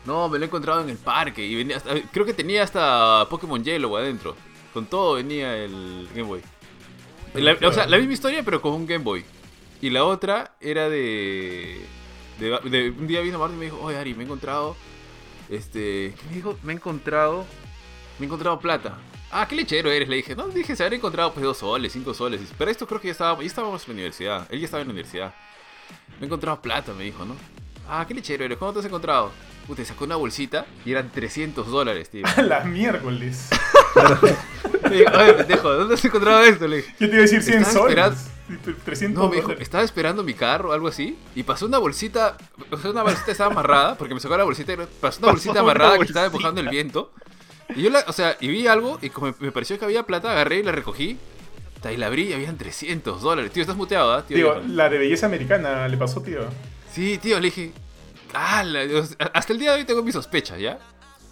no, 0.05 0.29
me 0.29 0.37
lo 0.39 0.45
he 0.45 0.47
encontrado 0.47 0.81
en 0.81 0.89
el 0.89 0.97
parque. 0.97 1.45
Y 1.45 1.55
venía 1.55 1.77
hasta- 1.77 1.99
creo 2.11 2.25
que 2.25 2.33
tenía 2.33 2.63
hasta 2.63 3.27
Pokémon 3.29 3.63
Yellow 3.63 3.95
adentro. 3.97 4.35
Con 4.73 4.85
todo 4.85 5.15
venía 5.15 5.55
el 5.57 6.07
Game 6.13 6.27
Boy. 6.27 6.41
La- 7.33 7.57
o 7.67 7.71
sea, 7.73 7.85
la 7.87 7.97
misma 7.97 8.13
historia, 8.13 8.43
pero 8.43 8.61
con 8.61 8.73
un 8.73 8.85
Game 8.87 9.03
Boy. 9.03 9.23
Y 9.81 9.89
la 9.89 10.03
otra 10.05 10.55
era 10.59 10.89
de. 10.89 11.81
de, 12.39 12.49
de- 12.69 12.89
un 12.91 13.07
día 13.07 13.21
vino 13.21 13.39
Martín 13.39 13.57
y 13.57 13.59
me 13.59 13.65
dijo, 13.65 13.79
oye 13.81 13.97
Ari, 13.97 14.13
me 14.13 14.23
he 14.23 14.25
encontrado. 14.25 14.75
Este. 15.49 16.13
¿Qué 16.19 16.27
me 16.29 16.35
dijo? 16.35 16.57
Me 16.63 16.73
he 16.73 16.75
encontrado. 16.75 17.45
Me 18.19 18.25
he 18.25 18.27
encontrado 18.27 18.59
plata. 18.59 18.97
Ah, 19.31 19.47
qué 19.47 19.55
lechero 19.55 19.91
eres, 19.91 20.09
le 20.09 20.17
dije. 20.17 20.35
No, 20.35 20.47
dije, 20.47 20.75
se 20.75 20.83
habría 20.83 20.97
encontrado 20.97 21.31
pues 21.33 21.43
dos 21.45 21.57
soles, 21.57 21.93
cinco 21.93 22.13
soles. 22.13 22.41
Pero 22.57 22.71
esto 22.71 22.87
creo 22.87 22.99
que 22.99 23.07
ya 23.07 23.11
estábamos, 23.11 23.41
ya 23.43 23.47
estábamos 23.47 23.81
en 23.83 23.89
la 23.89 23.93
universidad. 23.93 24.47
Él 24.51 24.59
ya 24.59 24.65
estaba 24.65 24.81
en 24.81 24.87
la 24.87 24.93
universidad. 24.93 25.33
Me 26.19 26.23
he 26.23 26.25
encontrado 26.25 26.61
plata, 26.61 26.93
me 26.93 27.03
dijo, 27.03 27.23
¿no? 27.25 27.35
Ah, 27.87 28.05
qué 28.07 28.13
lechero 28.13 28.43
eres. 28.43 28.57
¿Cuándo 28.57 28.73
te 28.73 28.79
has 28.79 28.85
encontrado? 28.85 29.31
Puta, 29.69 29.85
sacó 29.85 30.05
una 30.05 30.15
bolsita 30.15 30.65
y 30.83 30.91
eran 30.91 31.11
300 31.11 31.67
dólares, 31.67 32.09
tío. 32.09 32.25
A 32.25 32.41
la 32.41 32.63
miércoles. 32.65 33.47
Le 34.89 35.05
Oye, 35.07 35.33
pendejo, 35.35 35.71
¿dónde 35.73 35.93
has 35.93 36.03
encontrado 36.03 36.41
esto? 36.41 36.67
Le 36.67 36.77
dije. 36.77 36.89
Yo 36.99 37.07
te 37.07 37.13
iba 37.13 37.17
a 37.17 37.21
decir 37.21 37.43
100 37.43 37.57
Estaba 37.59 37.73
soles. 37.73 37.91
esperando- 37.97 38.17
300 38.83 39.23
No, 39.23 39.29
me 39.29 39.35
dijo, 39.35 39.47
dólares. 39.49 39.63
estaba 39.63 39.83
esperando 39.83 40.23
mi 40.23 40.33
carro 40.33 40.69
o 40.69 40.73
algo 40.73 40.87
así. 40.87 41.15
Y 41.35 41.43
pasó 41.43 41.67
una 41.67 41.77
bolsita. 41.77 42.35
O 42.71 42.77
sea, 42.77 42.89
una 42.89 43.03
bolsita 43.03 43.31
estaba 43.31 43.51
amarrada. 43.51 43.95
Porque 43.95 44.15
me 44.15 44.19
sacó 44.19 44.35
la 44.37 44.43
bolsita. 44.43 44.73
y 44.73 44.77
Pasó 44.99 45.19
una 45.21 45.31
bolsita 45.31 45.51
una 45.51 45.59
amarrada 45.61 45.97
que 45.99 46.05
estaba 46.05 46.25
empujando 46.25 46.59
el 46.61 46.69
viento. 46.69 47.11
Y 47.75 47.83
yo, 47.83 47.91
la, 47.91 48.03
o 48.07 48.11
sea, 48.13 48.35
y 48.39 48.47
vi 48.47 48.65
algo. 48.65 48.97
Y 49.03 49.11
como 49.11 49.35
me 49.39 49.51
pareció 49.51 49.77
que 49.77 49.85
había 49.85 50.01
plata, 50.03 50.31
agarré 50.31 50.57
y 50.59 50.63
la 50.63 50.71
recogí. 50.71 51.19
ta, 51.81 51.91
Y 51.91 51.97
la 51.97 52.07
abrí 52.07 52.23
y 52.29 52.33
habían 52.33 52.57
300 52.57 53.21
dólares. 53.21 53.51
Tío, 53.51 53.61
estás 53.61 53.77
muteado, 53.77 54.11
¿ah? 54.13 54.25
Tío, 54.25 54.35
Digo, 54.37 54.61
la 54.67 54.89
de 54.89 54.97
belleza 54.97 55.27
americana 55.27 55.87
le 55.87 55.97
pasó, 55.97 56.21
tío. 56.23 56.39
Sí, 56.91 57.19
tío, 57.21 57.39
le 57.39 57.45
dije. 57.45 57.71
"Ah, 58.33 58.63
la- 58.63 58.81
hasta 59.33 59.53
el 59.53 59.59
día 59.59 59.71
de 59.73 59.79
hoy 59.79 59.85
tengo 59.85 60.03
mis 60.03 60.13
sospechas, 60.13 60.59
¿ya? 60.59 60.79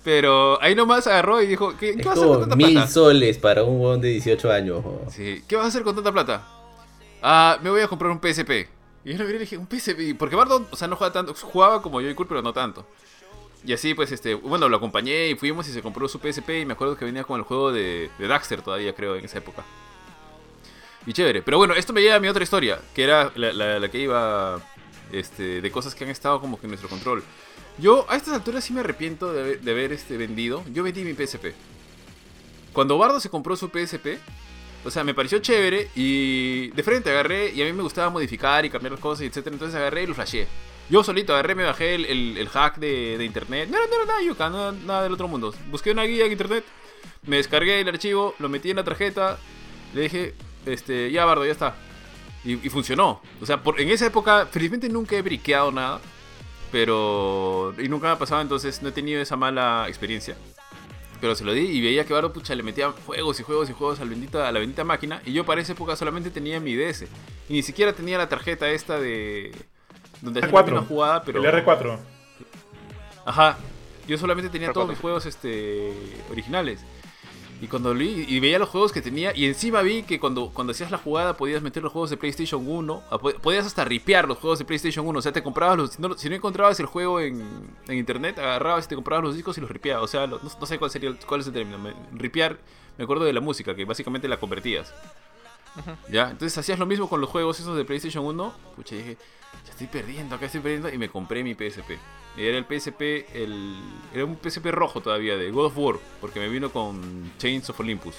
Pero 0.03 0.61
ahí 0.61 0.73
nomás 0.75 1.05
agarró 1.07 1.41
y 1.41 1.47
dijo: 1.47 1.75
¿Qué, 1.77 1.93
vas 1.97 2.07
a 2.07 2.11
hacer 2.13 2.27
con 2.27 2.39
tanta 2.41 2.55
mil 2.55 2.71
plata? 2.73 2.87
soles 2.87 3.37
para 3.37 3.63
un 3.63 3.81
weón 3.81 3.99
de 4.01 4.07
18 4.09 4.51
años. 4.51 4.83
Sí, 5.11 5.43
¿qué 5.47 5.55
vas 5.55 5.65
a 5.65 5.67
hacer 5.67 5.83
con 5.83 5.95
tanta 5.95 6.11
plata? 6.11 6.47
Ah, 7.21 7.57
me 7.61 7.69
voy 7.69 7.81
a 7.81 7.87
comprar 7.87 8.11
un 8.11 8.19
PSP. 8.21 8.69
Y 9.03 9.11
yo 9.11 9.17
le 9.17 9.23
miré 9.25 9.29
y 9.29 9.33
le 9.33 9.39
dije, 9.39 9.57
un 9.57 9.67
PSP. 9.67 10.15
Porque 10.17 10.35
Bardo, 10.35 10.65
o 10.71 10.75
sea, 10.75 10.87
no 10.87 10.95
jugaba 10.95 11.11
tanto. 11.13 11.33
Jugaba 11.33 11.81
como 11.81 11.99
yo 12.01 12.09
y 12.09 12.13
Cool, 12.13 12.27
pero 12.27 12.41
no 12.41 12.53
tanto. 12.53 12.85
Y 13.65 13.73
así, 13.73 13.93
pues, 13.93 14.11
este, 14.11 14.33
bueno, 14.35 14.69
lo 14.69 14.77
acompañé 14.77 15.27
y 15.29 15.35
fuimos 15.35 15.67
y 15.67 15.73
se 15.73 15.81
compró 15.81 16.07
su 16.07 16.19
PSP. 16.19 16.61
Y 16.61 16.65
me 16.65 16.73
acuerdo 16.73 16.95
que 16.95 17.03
venía 17.05 17.23
con 17.23 17.37
el 17.39 17.43
juego 17.43 17.71
de, 17.73 18.09
de 18.17 18.27
Daxter 18.27 18.61
todavía, 18.61 18.93
creo, 18.93 19.15
en 19.15 19.25
esa 19.25 19.39
época. 19.39 19.63
Y 21.05 21.13
chévere. 21.13 21.41
Pero 21.41 21.57
bueno, 21.57 21.73
esto 21.73 21.91
me 21.93 22.01
lleva 22.01 22.15
a 22.15 22.19
mi 22.19 22.27
otra 22.27 22.43
historia, 22.43 22.79
que 22.93 23.03
era 23.03 23.31
la, 23.35 23.51
la- 23.53 23.79
la 23.79 23.89
que 23.89 23.97
iba 23.99 24.59
este, 25.11 25.61
de 25.61 25.71
cosas 25.71 25.95
que 25.95 26.03
han 26.03 26.09
estado 26.09 26.39
como 26.41 26.59
que 26.59 26.65
en 26.65 26.71
nuestro 26.71 26.89
control. 26.89 27.23
Yo 27.79 28.05
a 28.09 28.15
estas 28.15 28.33
alturas 28.33 28.63
sí 28.63 28.73
me 28.73 28.79
arrepiento 28.79 29.31
de 29.33 29.41
haber, 29.41 29.61
de 29.61 29.71
haber, 29.71 29.93
este, 29.93 30.17
vendido. 30.17 30.63
Yo 30.73 30.83
vendí 30.83 31.03
mi 31.03 31.13
PSP. 31.13 31.53
Cuando 32.73 32.97
Bardo 32.97 33.19
se 33.19 33.29
compró 33.29 33.55
su 33.55 33.67
PSP, 33.69 34.17
o 34.85 34.91
sea, 34.91 35.03
me 35.03 35.13
pareció 35.13 35.39
chévere 35.39 35.89
y 35.95 36.67
de 36.69 36.83
frente 36.83 37.09
agarré 37.09 37.51
y 37.51 37.61
a 37.61 37.65
mí 37.65 37.73
me 37.73 37.83
gustaba 37.83 38.09
modificar 38.09 38.65
y 38.65 38.69
cambiar 38.69 38.91
las 38.93 39.01
cosas, 39.01 39.23
etcétera. 39.25 39.53
Entonces 39.55 39.75
agarré 39.75 40.03
y 40.03 40.07
lo 40.07 40.13
flasheé. 40.15 40.47
Yo 40.89 41.03
solito 41.03 41.33
agarré, 41.33 41.55
me 41.55 41.63
bajé 41.63 41.95
el, 41.95 42.05
el- 42.37 42.47
hack 42.49 42.77
de, 42.77 43.17
de 43.17 43.25
internet. 43.25 43.67
No 43.69 43.77
no 43.77 43.95
era 43.95 44.05
nada 44.05 44.21
yuca, 44.21 44.49
no 44.49 44.71
nada 44.71 45.03
del 45.03 45.13
otro 45.13 45.27
mundo. 45.27 45.53
Busqué 45.69 45.91
una 45.91 46.03
guía 46.03 46.25
en 46.25 46.31
internet, 46.31 46.63
me 47.23 47.37
descargué 47.37 47.81
el 47.81 47.89
archivo, 47.89 48.35
lo 48.39 48.47
metí 48.47 48.69
en 48.69 48.77
la 48.77 48.83
tarjeta, 48.85 49.37
le 49.93 50.01
dije, 50.01 50.33
este, 50.65 51.11
ya 51.11 51.25
Bardo, 51.25 51.45
ya 51.45 51.51
está. 51.51 51.75
Y, 52.47 52.53
y 52.65 52.69
funcionó. 52.69 53.21
O 53.41 53.45
sea, 53.45 53.61
por, 53.61 53.81
en 53.81 53.89
esa 53.89 54.05
época, 54.05 54.47
felizmente 54.49 54.87
nunca 54.87 55.17
he 55.17 55.21
briqueado 55.21 55.69
nada. 55.71 55.99
Pero. 56.71 57.73
Y 57.77 57.89
nunca 57.89 58.07
me 58.07 58.13
ha 58.13 58.19
pasado, 58.19 58.41
entonces 58.41 58.81
no 58.81 58.89
he 58.89 58.91
tenido 58.93 59.21
esa 59.21 59.35
mala 59.35 59.85
experiencia. 59.87 60.37
Pero 61.19 61.35
se 61.35 61.43
lo 61.43 61.51
di 61.53 61.61
y 61.61 61.81
veía 61.81 62.05
que 62.05 62.13
Bardo 62.13 62.31
pucha 62.31 62.53
le 62.53 62.63
metía 62.63 62.91
juegos 62.91 63.39
y 63.39 63.43
juegos 63.43 63.69
y 63.69 63.73
juegos 63.73 63.99
al 63.99 64.09
bendita, 64.09 64.47
a 64.47 64.51
la 64.51 64.59
bendita 64.59 64.83
máquina. 64.83 65.21
Y 65.25 65.33
yo 65.33 65.45
para 65.45 65.61
esa 65.61 65.73
época 65.73 65.95
solamente 65.95 66.29
tenía 66.29 66.59
mi 66.59 66.75
DS. 66.75 67.05
Y 67.49 67.53
ni 67.53 67.63
siquiera 67.63 67.93
tenía 67.93 68.17
la 68.17 68.29
tarjeta 68.29 68.69
esta 68.69 68.99
de. 68.99 69.51
Donde 70.21 70.39
hacía 70.41 70.53
R4. 70.53 70.71
una 70.71 70.81
jugada, 70.81 71.23
pero. 71.23 71.43
El 71.43 71.65
R4. 71.65 71.99
Ajá. 73.25 73.57
Yo 74.07 74.17
solamente 74.17 74.49
tenía 74.49 74.71
todos 74.71 74.87
R4. 74.87 74.91
mis 74.91 74.99
juegos 74.99 75.25
este, 75.25 75.91
originales. 76.31 76.81
Y 77.59 77.67
cuando 77.67 77.93
vi 77.95 78.25
y 78.27 78.39
veía 78.39 78.59
los 78.59 78.69
juegos 78.69 78.91
que 78.91 79.01
tenía, 79.01 79.35
y 79.35 79.45
encima 79.45 79.81
vi 79.81 80.03
que 80.03 80.19
cuando, 80.19 80.49
cuando 80.53 80.71
hacías 80.71 80.91
la 80.91 80.99
jugada 80.99 81.35
podías 81.37 81.61
meter 81.63 81.81
los 81.81 81.91
juegos 81.91 82.11
de 82.11 82.17
PlayStation 82.17 82.63
1, 82.67 83.03
a- 83.09 83.17
po- 83.17 83.33
podías 83.41 83.65
hasta 83.65 83.83
ripear 83.83 84.27
los 84.27 84.37
juegos 84.37 84.59
de 84.59 84.65
PlayStation 84.65 85.07
1, 85.07 85.17
o 85.17 85.21
sea, 85.23 85.31
te 85.31 85.41
comprabas 85.41 85.75
los, 85.77 85.91
si 85.93 86.01
no, 86.01 86.15
si 86.15 86.29
no 86.29 86.35
encontrabas 86.35 86.79
el 86.79 86.85
juego 86.85 87.19
en, 87.19 87.41
en 87.87 87.97
internet, 87.97 88.37
agarrabas 88.37 88.85
y 88.85 88.89
te 88.89 88.95
comprabas 88.95 89.23
los 89.25 89.35
discos 89.35 89.57
y 89.57 89.61
los 89.61 89.71
ripeabas, 89.71 90.03
o 90.03 90.07
sea, 90.07 90.27
no, 90.27 90.39
no 90.39 90.65
sé 90.67 90.77
cuál 90.77 90.91
sería 90.91 91.09
el- 91.09 91.17
cuál 91.25 91.41
es 91.41 91.47
el 91.47 91.53
término, 91.53 91.79
me- 91.79 91.95
ripear, 92.13 92.57
me 92.97 93.05
acuerdo 93.05 93.25
de 93.25 93.33
la 93.33 93.41
música, 93.41 93.73
que 93.75 93.85
básicamente 93.85 94.27
la 94.27 94.37
convertías. 94.39 94.93
¿Ya? 96.11 96.23
Entonces 96.31 96.57
hacías 96.57 96.79
lo 96.79 96.85
mismo 96.87 97.07
con 97.07 97.21
los 97.21 97.29
juegos 97.29 97.59
esos 97.59 97.77
de 97.77 97.85
PlayStation 97.85 98.25
1. 98.25 98.53
Pucha, 98.75 98.95
dije, 98.95 99.17
estoy 99.78 100.01
perdiendo, 100.01 100.36
acá 100.36 100.47
estoy 100.47 100.61
perdiendo. 100.61 100.89
Y 100.89 100.97
me 100.97 101.09
compré 101.09 101.43
mi 101.43 101.53
PSP. 101.53 101.91
Era 102.36 102.57
el 102.57 102.65
PSP, 102.65 103.01
el, 103.34 103.75
era 104.13 104.25
un 104.25 104.38
PSP 104.38 104.65
rojo 104.67 105.01
todavía, 105.01 105.38
de 105.38 105.51
God 105.51 105.65
of 105.65 105.78
War. 105.78 105.95
Porque 106.19 106.39
me 106.39 106.49
vino 106.49 106.71
con 106.71 107.32
Chains 107.38 107.69
of 107.69 107.80
Olympus. 107.80 108.15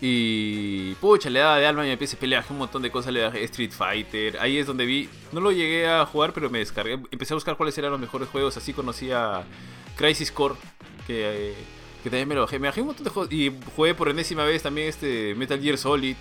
Y 0.00 0.94
pucha, 0.94 1.28
le 1.28 1.40
daba 1.40 1.58
de 1.58 1.66
alma 1.66 1.82
a 1.82 1.84
mi 1.84 1.94
PSP, 1.94 2.22
le 2.22 2.36
bajé 2.36 2.52
un 2.54 2.60
montón 2.60 2.80
de 2.80 2.90
cosas, 2.90 3.12
le 3.12 3.22
bajé 3.22 3.44
Street 3.44 3.72
Fighter. 3.72 4.38
Ahí 4.38 4.56
es 4.56 4.66
donde 4.66 4.86
vi, 4.86 5.08
no 5.32 5.40
lo 5.40 5.52
llegué 5.52 5.86
a 5.88 6.06
jugar, 6.06 6.32
pero 6.32 6.48
me 6.48 6.58
descargué. 6.58 6.98
Empecé 7.10 7.34
a 7.34 7.36
buscar 7.36 7.56
cuáles 7.56 7.76
eran 7.76 7.90
los 7.90 8.00
mejores 8.00 8.28
juegos. 8.28 8.56
Así 8.56 8.72
conocí 8.72 9.10
a 9.10 9.44
Crisis 9.96 10.32
Core, 10.32 10.54
que, 11.06 11.50
eh, 11.50 11.54
que 12.02 12.08
también 12.08 12.28
me 12.28 12.34
lo 12.34 12.42
bajé. 12.42 12.58
Me 12.58 12.68
bajé 12.68 12.80
un 12.80 12.88
montón 12.88 13.04
de 13.04 13.10
juegos 13.10 13.32
y 13.32 13.52
jugué 13.76 13.94
por 13.94 14.08
enésima 14.08 14.44
vez 14.44 14.62
también 14.62 14.88
este 14.88 15.34
Metal 15.34 15.60
Gear 15.60 15.76
Solid. 15.76 16.16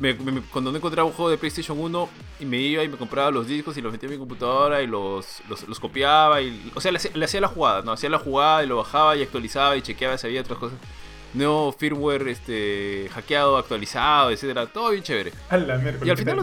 Me- 0.00 0.14
me- 0.14 0.40
cuando 0.42 0.72
no 0.72 0.78
encontraba 0.78 1.06
un 1.08 1.14
juego 1.14 1.30
de 1.30 1.38
PlayStation 1.38 1.78
1 1.78 2.08
y 2.40 2.44
me 2.44 2.58
iba 2.58 2.82
y 2.82 2.88
me 2.88 2.96
compraba 2.96 3.30
los 3.30 3.46
discos 3.46 3.76
y 3.76 3.80
los 3.82 3.92
metía 3.92 4.08
en 4.08 4.14
mi 4.14 4.18
computadora 4.18 4.82
y 4.82 4.86
los, 4.88 5.40
los, 5.48 5.66
los 5.68 5.78
copiaba 5.78 6.40
y 6.42 6.72
o 6.74 6.80
sea 6.80 6.90
le 6.90 6.98
hacía, 6.98 7.12
le 7.14 7.24
hacía 7.24 7.40
la 7.40 7.46
jugada 7.48 7.82
no 7.82 7.92
hacía 7.92 8.10
la 8.10 8.18
jugada 8.18 8.64
y 8.64 8.66
lo 8.66 8.78
bajaba 8.78 9.14
y 9.16 9.22
actualizaba 9.22 9.76
y 9.76 9.82
chequeaba 9.82 10.18
si 10.18 10.26
había 10.26 10.40
otras 10.40 10.58
cosas 10.58 10.76
nuevo 11.34 11.70
firmware 11.72 12.26
este 12.28 13.08
hackeado 13.14 13.56
actualizado 13.56 14.30
etcétera 14.32 14.66
todo 14.66 14.90
bien 14.90 15.04
chévere 15.04 15.32
A 15.50 15.56
la. 15.56 15.76
Y 15.76 16.10
al 16.10 16.16
final. 16.18 16.36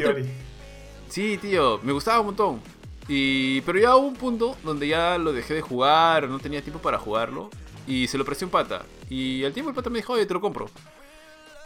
Sí, 1.09 1.37
tío, 1.37 1.79
me 1.83 1.91
gustaba 1.91 2.21
un 2.21 2.27
montón. 2.27 2.61
Y, 3.09 3.59
pero 3.61 3.77
ya 3.77 3.95
hubo 3.97 4.07
un 4.07 4.15
punto 4.15 4.55
donde 4.63 4.87
ya 4.87 5.17
lo 5.17 5.33
dejé 5.33 5.53
de 5.53 5.61
jugar, 5.61 6.29
no 6.29 6.39
tenía 6.39 6.61
tiempo 6.61 6.81
para 6.81 6.97
jugarlo. 6.97 7.49
Y 7.85 8.07
se 8.07 8.17
lo 8.17 8.23
presté 8.25 8.45
un 8.45 8.51
pata. 8.51 8.83
Y 9.09 9.43
al 9.43 9.51
tiempo 9.53 9.69
el 9.69 9.75
pata 9.75 9.89
me 9.89 9.97
dijo, 9.99 10.13
oye, 10.13 10.25
te 10.25 10.33
lo 10.33 10.39
compro. 10.41 10.69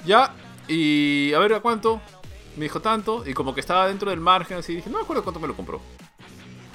Ya, 0.05 0.33
y 0.67 1.33
a 1.33 1.39
ver 1.39 1.53
a 1.53 1.59
cuánto. 1.59 2.01
Me 2.55 2.63
dijo 2.63 2.81
tanto. 2.81 3.23
Y 3.25 3.33
como 3.33 3.53
que 3.53 3.61
estaba 3.61 3.87
dentro 3.87 4.09
del 4.09 4.19
margen, 4.19 4.57
así 4.57 4.75
dije, 4.75 4.89
no 4.89 4.97
me 4.97 5.03
acuerdo 5.03 5.23
cuánto 5.23 5.39
me 5.39 5.47
lo 5.47 5.55
compró. 5.55 5.79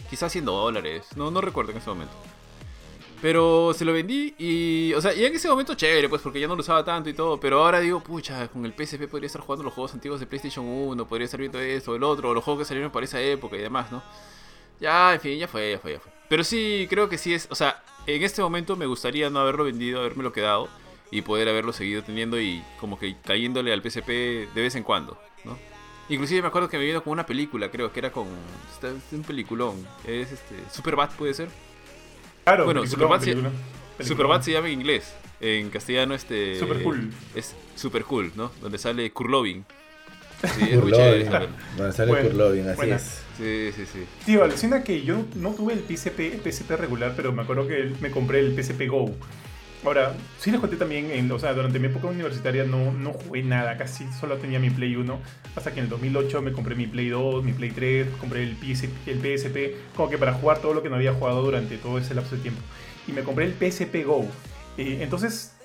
Quizás 0.09 0.31
100 0.33 0.45
dólares. 0.45 1.07
No, 1.17 1.31
no 1.31 1.41
recuerdo 1.41 1.73
en 1.73 1.79
ese 1.79 1.91
momento. 1.91 2.15
Pero 3.21 3.73
se 3.73 3.85
lo 3.85 3.93
vendí 3.93 4.35
y, 4.37 4.93
o 4.95 5.01
sea, 5.01 5.15
y 5.15 5.25
en 5.25 5.33
ese 5.33 5.49
momento 5.49 5.75
chévere, 5.75 6.09
pues 6.09 6.21
porque 6.23 6.41
ya 6.41 6.49
no 6.49 6.57
lo 6.57 6.61
usaba 6.61 6.85
tanto 6.85 7.09
y 7.09 7.15
todo. 7.15 7.39
Pero 7.39 7.63
ahora 7.63 7.79
digo, 7.79 8.01
pucha, 8.01 8.49
con 8.49 8.67
el 8.67 8.73
PSP 8.73 9.09
podría 9.09 9.29
estar 9.29 9.41
jugando 9.41 9.63
los 9.63 9.73
juegos 9.73 9.95
antiguos 9.95 10.19
de 10.19 10.27
PlayStation 10.27 10.67
1, 10.67 11.07
podría 11.07 11.27
estar 11.27 11.39
viendo 11.39 11.61
esto, 11.61 11.95
el 11.95 12.03
otro, 12.03 12.31
o 12.31 12.35
los 12.35 12.43
juegos 12.43 12.63
que 12.63 12.69
salieron 12.69 12.91
para 12.91 13.05
esa 13.05 13.21
época 13.21 13.57
y 13.57 13.61
demás, 13.61 13.93
¿no? 13.93 14.03
Ya, 14.81 15.15
en 15.15 15.21
fin, 15.21 15.39
ya 15.39 15.47
fue, 15.47 15.71
ya 15.71 15.79
fue, 15.79 15.93
ya 15.93 16.01
fue. 16.01 16.11
Pero 16.29 16.43
sí, 16.43 16.89
creo 16.91 17.09
que 17.09 17.17
sí 17.17 17.33
es, 17.33 17.47
o 17.49 17.55
sea, 17.55 17.85
en 18.09 18.25
este 18.25 18.43
momento 18.43 18.75
me 18.75 18.87
gustaría 18.87 19.31
no 19.31 19.39
haberlo 19.39 19.63
vendido, 19.63 20.01
habérmelo 20.01 20.33
quedado 20.33 20.69
y 21.13 21.23
poder 21.23 21.49
haberlo 21.49 21.73
seguido 21.73 22.03
teniendo 22.03 22.41
y 22.41 22.63
como 22.81 22.99
que 22.99 23.15
cayéndole 23.25 23.73
al 23.73 23.83
PSP 23.83 24.09
de 24.53 24.61
vez 24.63 24.75
en 24.75 24.83
cuando, 24.83 25.17
¿no? 25.45 25.57
Inclusive 26.09 26.43
me 26.43 26.49
acuerdo 26.49 26.69
que 26.69 26.79
me 26.79 26.85
vino 26.85 27.05
con 27.05 27.13
una 27.13 27.25
película, 27.25 27.71
creo 27.71 27.93
que 27.93 28.01
era 28.01 28.11
con 28.11 28.27
está- 28.75 28.89
es 28.89 29.13
un 29.13 29.23
peliculón, 29.23 29.87
es 30.05 30.33
este 30.33 30.57
Superbad 30.73 31.11
puede 31.17 31.35
ser. 31.35 31.49
Claro, 32.45 32.65
Bueno, 32.65 32.85
Superbad, 32.87 33.21
se- 33.21 33.27
peliculón. 33.27 33.53
Superbad 34.01 34.43
se 34.43 34.51
llama 34.53 34.67
en 34.69 34.81
inglés, 34.81 35.15
en 35.41 35.71
castellano 35.71 36.15
este 36.15 36.59
Super 36.59 36.83
cool. 36.83 37.13
es 37.37 37.55
super 37.77 38.05
cool, 38.05 38.33
¿no? 38.35 38.51
Donde 38.61 38.79
sale 38.79 39.11
Kurlovin. 39.13 39.65
Sí. 40.57 40.71
Gonzalo 40.75 42.09
Bueno, 42.13 42.29
Kurlovin, 42.31 42.67
así 42.69 42.77
buena. 42.77 42.97
es. 42.97 43.23
Sí, 43.39 43.71
sí, 43.77 43.87
sí. 43.87 44.05
Tío, 44.27 44.43
alucina 44.43 44.83
que 44.83 45.03
yo 45.03 45.25
no 45.37 45.53
tuve 45.55 45.75
el 45.75 45.81
PSP, 45.81 46.33
el 46.35 46.41
PSP 46.41 46.77
regular, 46.77 47.13
pero 47.17 47.33
me 47.33 47.43
acuerdo 47.43 47.67
que 47.69 47.93
me 48.01 48.11
compré 48.11 48.41
el 48.41 48.55
PSP 48.61 48.89
Go. 48.89 49.15
Ahora, 49.85 50.15
sí 50.39 50.53
les 50.53 50.61
conté 50.61 50.77
también, 50.77 51.11
en, 51.11 51.31
o 51.33 51.39
sea, 51.41 51.53
durante 51.55 51.81
mi 51.81 51.87
época 51.87 52.07
universitaria 52.07 52.63
no, 52.63 52.93
no 52.93 53.13
jugué 53.13 53.43
nada, 53.43 53.77
casi 53.77 54.07
solo 54.13 54.37
tenía 54.37 54.61
mi 54.61 54.71
Play 54.71 54.95
1, 54.95 55.19
hasta 55.57 55.73
que 55.73 55.81
en 55.81 55.85
el 55.87 55.91
2008 55.91 56.41
me 56.41 56.53
compré 56.53 56.77
mi 56.77 56.87
Play 56.87 57.09
2, 57.09 57.43
mi 57.43 57.53
Play 57.53 57.71
3, 57.71 58.07
compré 58.21 58.45
el 58.45 58.57
PSP, 58.57 59.09
el 59.09 59.19
PSP, 59.19 59.97
como 59.97 60.09
que 60.09 60.19
para 60.19 60.35
jugar 60.35 60.59
todo 60.59 60.73
lo 60.73 60.85
que 60.85 60.89
no 60.89 60.95
había 60.95 61.13
jugado 61.13 61.43
durante 61.43 61.79
todo 61.79 61.99
ese 61.99 62.15
lapso 62.15 62.37
de 62.37 62.43
tiempo. 62.43 62.61
Y 63.09 63.13
me 63.13 63.23
compré 63.23 63.47
el 63.47 63.55
PSP 63.55 64.05
Go. 64.07 64.25
Eh, 64.79 64.99
entonces, 65.01 65.57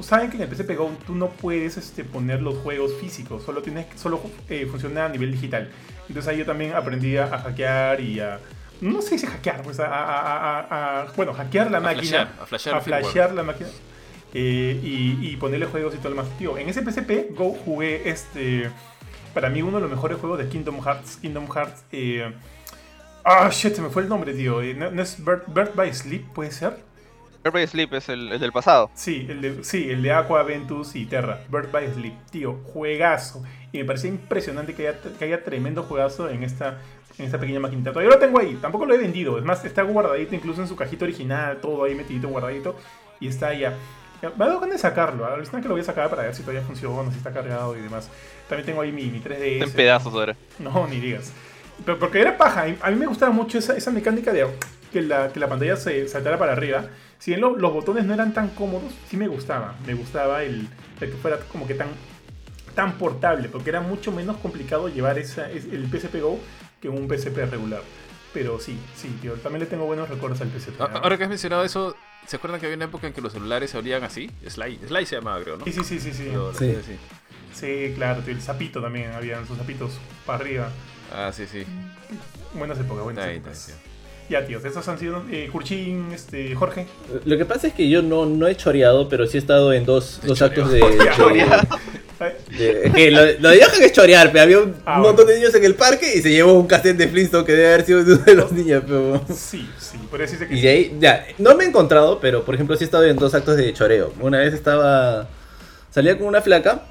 saben 0.00 0.30
que 0.30 0.36
en 0.36 0.44
el 0.44 0.48
PSP 0.48 0.74
Go 0.74 0.90
tú 1.06 1.14
no 1.14 1.28
puedes 1.28 1.76
este, 1.76 2.02
poner 2.02 2.40
los 2.40 2.56
juegos 2.56 2.94
físicos, 2.98 3.42
solo, 3.42 3.60
tienes, 3.60 3.86
solo 3.96 4.22
eh, 4.48 4.66
funciona 4.70 5.04
a 5.04 5.08
nivel 5.10 5.32
digital. 5.32 5.70
Entonces 6.08 6.32
ahí 6.32 6.38
yo 6.38 6.46
también 6.46 6.72
aprendí 6.72 7.18
a, 7.18 7.24
a 7.24 7.38
hackear 7.40 8.00
y 8.00 8.20
a... 8.20 8.40
No 8.80 9.00
sé 9.02 9.18
si 9.18 9.26
hackear, 9.26 9.62
pues 9.62 9.80
a, 9.80 9.86
a- 9.86 10.04
a- 10.04 10.60
a- 10.60 11.00
a- 11.02 11.12
bueno, 11.16 11.32
hackear 11.32 11.70
la 11.70 11.78
A 11.78 11.80
máquina. 11.80 12.26
flashear, 12.46 12.76
a 12.76 12.80
flashear 12.80 13.32
la 13.32 13.42
máquina. 13.42 13.68
eh, 14.34 14.78
y, 14.82 15.28
y 15.30 15.36
ponerle 15.36 15.66
juegos 15.66 15.94
y 15.94 15.98
todo 15.98 16.10
lo 16.10 16.16
demás. 16.22 16.38
Tío, 16.38 16.58
en 16.58 16.68
ese 16.68 16.82
PSP 16.82 17.30
Go 17.34 17.52
jugué 17.54 18.08
este... 18.10 18.70
Para 19.32 19.48
mí 19.50 19.62
uno 19.62 19.76
de 19.78 19.82
los 19.82 19.90
mejores 19.90 20.18
juegos 20.18 20.38
de 20.38 20.48
Kingdom 20.48 20.80
Hearts. 20.82 21.16
Kingdom 21.18 21.46
Hearts... 21.50 21.84
eh, 21.92 22.32
Ah, 23.24 23.48
shit, 23.50 23.74
se 23.74 23.82
me 23.82 23.88
fue 23.90 24.02
el 24.02 24.08
nombre, 24.08 24.34
tío. 24.34 24.62
Eh, 24.62 24.74
¿No, 24.74 24.90
no 24.90 25.02
es 25.02 25.16
Birth 25.24 25.74
by 25.74 25.92
Sleep, 25.92 26.26
puede 26.32 26.50
ser? 26.52 26.78
Birth 27.42 27.54
by 27.54 27.66
Sleep 27.66 27.92
es 27.94 28.08
el, 28.08 28.30
el 28.32 28.38
del 28.40 28.52
pasado. 28.52 28.90
Sí, 28.94 29.26
el 29.28 29.40
de, 29.40 29.64
sí, 29.64 29.90
el 29.90 30.02
de 30.02 30.12
Aqua, 30.12 30.42
Ventus 30.44 30.94
y 30.94 31.06
Terra. 31.06 31.40
Birth 31.50 31.72
by 31.72 31.92
Sleep. 31.92 32.14
Tío, 32.30 32.54
juegazo. 32.72 33.42
Y 33.72 33.78
me 33.78 33.84
parecía 33.84 34.10
impresionante 34.10 34.74
que 34.74 34.86
haya, 34.88 35.00
que 35.18 35.24
haya 35.24 35.42
tremendo 35.42 35.82
juegazo 35.82 36.28
en 36.30 36.44
esta, 36.44 36.78
en 37.18 37.24
esta 37.24 37.38
pequeña 37.38 37.60
maquinita. 37.60 37.92
Todavía 37.92 38.10
lo 38.14 38.18
tengo 38.18 38.38
ahí. 38.38 38.58
Tampoco 38.60 38.84
lo 38.86 38.94
he 38.94 38.98
vendido. 38.98 39.38
Es 39.38 39.44
más, 39.44 39.64
está 39.64 39.82
guardadito 39.82 40.34
incluso 40.34 40.60
en 40.62 40.68
su 40.68 40.76
cajita 40.76 41.04
original. 41.04 41.58
Todo 41.60 41.84
ahí 41.84 41.94
metidito, 41.94 42.28
guardadito. 42.28 42.76
Y 43.20 43.28
está 43.28 43.54
ya. 43.54 43.74
Me 44.22 44.28
ha 44.44 44.48
dado 44.48 44.60
ganas 44.60 44.76
de 44.76 44.78
sacarlo. 44.78 45.24
A 45.24 45.36
ver 45.36 45.46
que 45.48 45.60
lo 45.68 45.70
voy 45.74 45.80
a 45.80 45.84
sacar 45.84 46.10
para 46.10 46.22
ver 46.22 46.34
si 46.34 46.42
todavía 46.42 46.62
funciona, 46.62 47.10
si 47.10 47.18
está 47.18 47.32
cargado 47.32 47.76
y 47.76 47.80
demás. 47.80 48.10
También 48.48 48.66
tengo 48.66 48.80
ahí 48.82 48.92
mi, 48.92 49.04
mi 49.06 49.20
3DS. 49.20 49.62
En 49.62 49.72
pedazos 49.72 50.12
ahora. 50.12 50.36
No, 50.58 50.86
ni 50.86 51.00
digas. 51.00 51.32
Pero 51.84 51.98
porque 51.98 52.20
era 52.20 52.36
paja. 52.36 52.64
A 52.80 52.90
mí 52.90 52.96
me 52.96 53.06
gustaba 53.06 53.32
mucho 53.32 53.58
esa, 53.58 53.76
esa 53.76 53.90
mecánica 53.90 54.32
de 54.32 54.46
que 54.92 55.02
la, 55.02 55.32
que 55.32 55.40
la 55.40 55.48
pantalla 55.48 55.76
se 55.76 56.08
saltara 56.08 56.38
para 56.38 56.52
arriba. 56.52 56.86
Si 57.18 57.30
bien 57.30 57.40
lo- 57.40 57.56
los 57.56 57.72
botones 57.72 58.04
no 58.04 58.14
eran 58.14 58.32
tan 58.34 58.48
cómodos, 58.50 58.92
sí 59.08 59.16
me 59.16 59.28
gustaba. 59.28 59.74
Me 59.86 59.94
gustaba 59.94 60.42
el, 60.42 60.68
el 61.00 61.10
que 61.10 61.16
fuera 61.16 61.38
como 61.52 61.66
que 61.66 61.74
tan, 61.74 61.88
tan 62.74 62.92
portable. 62.98 63.48
Porque 63.48 63.70
era 63.70 63.80
mucho 63.80 64.12
menos 64.12 64.36
complicado 64.38 64.88
llevar 64.88 65.18
esa, 65.18 65.50
es- 65.50 65.64
el 65.66 65.86
PSP 65.90 66.20
Go 66.20 66.38
que 66.80 66.88
un 66.88 67.08
PSP 67.08 67.36
regular. 67.50 67.82
Pero 68.34 68.60
sí, 68.60 68.76
sí, 68.96 69.08
tío. 69.22 69.32
También 69.34 69.60
le 69.60 69.66
tengo 69.66 69.86
buenos 69.86 70.08
recuerdos 70.08 70.40
al 70.42 70.48
PSP. 70.50 70.78
¿no? 70.78 70.84
Ahora 70.86 71.16
que 71.16 71.24
has 71.24 71.30
mencionado 71.30 71.64
eso, 71.64 71.96
¿se 72.26 72.36
acuerdan 72.36 72.60
que 72.60 72.66
había 72.66 72.76
una 72.76 72.84
época 72.86 73.06
en 73.06 73.12
que 73.12 73.20
los 73.22 73.32
celulares 73.32 73.70
se 73.70 73.78
abrían 73.78 74.04
así? 74.04 74.30
Sly, 74.46 74.80
Sly 74.86 75.06
se 75.06 75.16
llamaba, 75.16 75.40
creo, 75.42 75.56
¿no? 75.56 75.64
Sí, 75.64 75.72
sí, 75.72 75.82
sí, 75.84 75.98
sí. 76.00 76.12
Sí, 76.12 76.24
Lo- 76.32 76.52
lo 76.52 76.58
Sí. 76.58 76.70
así. 76.78 76.96
Sí, 77.54 77.92
claro, 77.94 78.20
tío. 78.22 78.34
El 78.34 78.42
sapito 78.42 78.82
también. 78.82 79.12
Habían 79.12 79.46
sus 79.46 79.56
zapitos 79.56 79.92
para 80.26 80.38
arriba. 80.40 80.68
Ah, 81.14 81.30
sí, 81.32 81.46
sí. 81.50 81.64
Buenas 82.54 82.78
épocas, 82.78 83.04
buenas 83.04 83.24
ahí, 83.24 83.36
épocas. 83.36 83.68
ahí, 83.68 83.74
Ya, 84.28 84.44
tíos. 84.46 84.64
Estos 84.64 84.86
han 84.88 84.98
sido 84.98 85.22
eh, 85.30 85.48
Kurchin, 85.50 86.10
este, 86.12 86.54
Jorge. 86.54 86.86
Lo 87.24 87.38
que 87.38 87.46
pasa 87.46 87.68
es 87.68 87.72
que 87.74 87.88
yo 87.88 88.02
no, 88.02 88.26
no 88.26 88.46
he 88.48 88.56
choreado, 88.56 89.08
pero 89.08 89.26
sí 89.26 89.38
he 89.38 89.40
estado 89.40 89.72
en 89.72 89.86
dos, 89.86 90.20
dos 90.24 90.42
actos 90.42 90.70
de... 90.70 90.80
Choreado. 91.16 91.62
de- 91.62 91.68
que 92.94 93.10
lo, 93.10 93.24
lo 93.40 93.48
de 93.50 93.62
Johan 93.62 93.82
es 93.82 93.92
chorear, 93.92 94.30
pero 94.32 94.42
había 94.44 94.58
un 94.60 94.74
Ah, 94.86 94.98
montón 95.00 95.26
de 95.26 95.36
niños 95.36 95.54
en 95.54 95.64
el 95.64 95.74
parque 95.74 96.06
y 96.16 96.22
se 96.22 96.30
llevó 96.30 96.54
un 96.54 96.66
cassette 96.66 96.96
de 96.96 97.08
Flintstone 97.08 97.44
que 97.44 97.52
debe 97.52 97.68
haber 97.68 97.84
sido 97.84 98.04
de 98.04 98.12
uno 98.14 98.24
de 98.24 98.34
los 98.34 98.52
niños, 98.52 98.82
pero... 98.86 99.22
Sí, 99.34 99.68
sí, 99.78 99.98
por 100.10 100.22
eso 100.22 100.36
que 100.46 100.54
Y 100.54 100.60
de 100.62 100.68
ahí, 100.68 100.96
ya, 100.98 101.26
no 101.38 101.54
me 101.56 101.64
he 101.64 101.68
encontrado, 101.68 102.18
pero 102.20 102.44
por 102.44 102.54
ejemplo 102.54 102.76
sí 102.76 102.84
he 102.84 102.86
estado 102.86 103.04
en 103.04 103.16
dos 103.16 103.34
actos 103.34 103.56
de 103.56 103.72
choreo. 103.72 104.12
Una 104.20 104.38
vez 104.38 104.54
estaba, 104.54 105.28
salía 105.90 106.16
con 106.16 106.26
una 106.26 106.40
flaca 106.40 106.82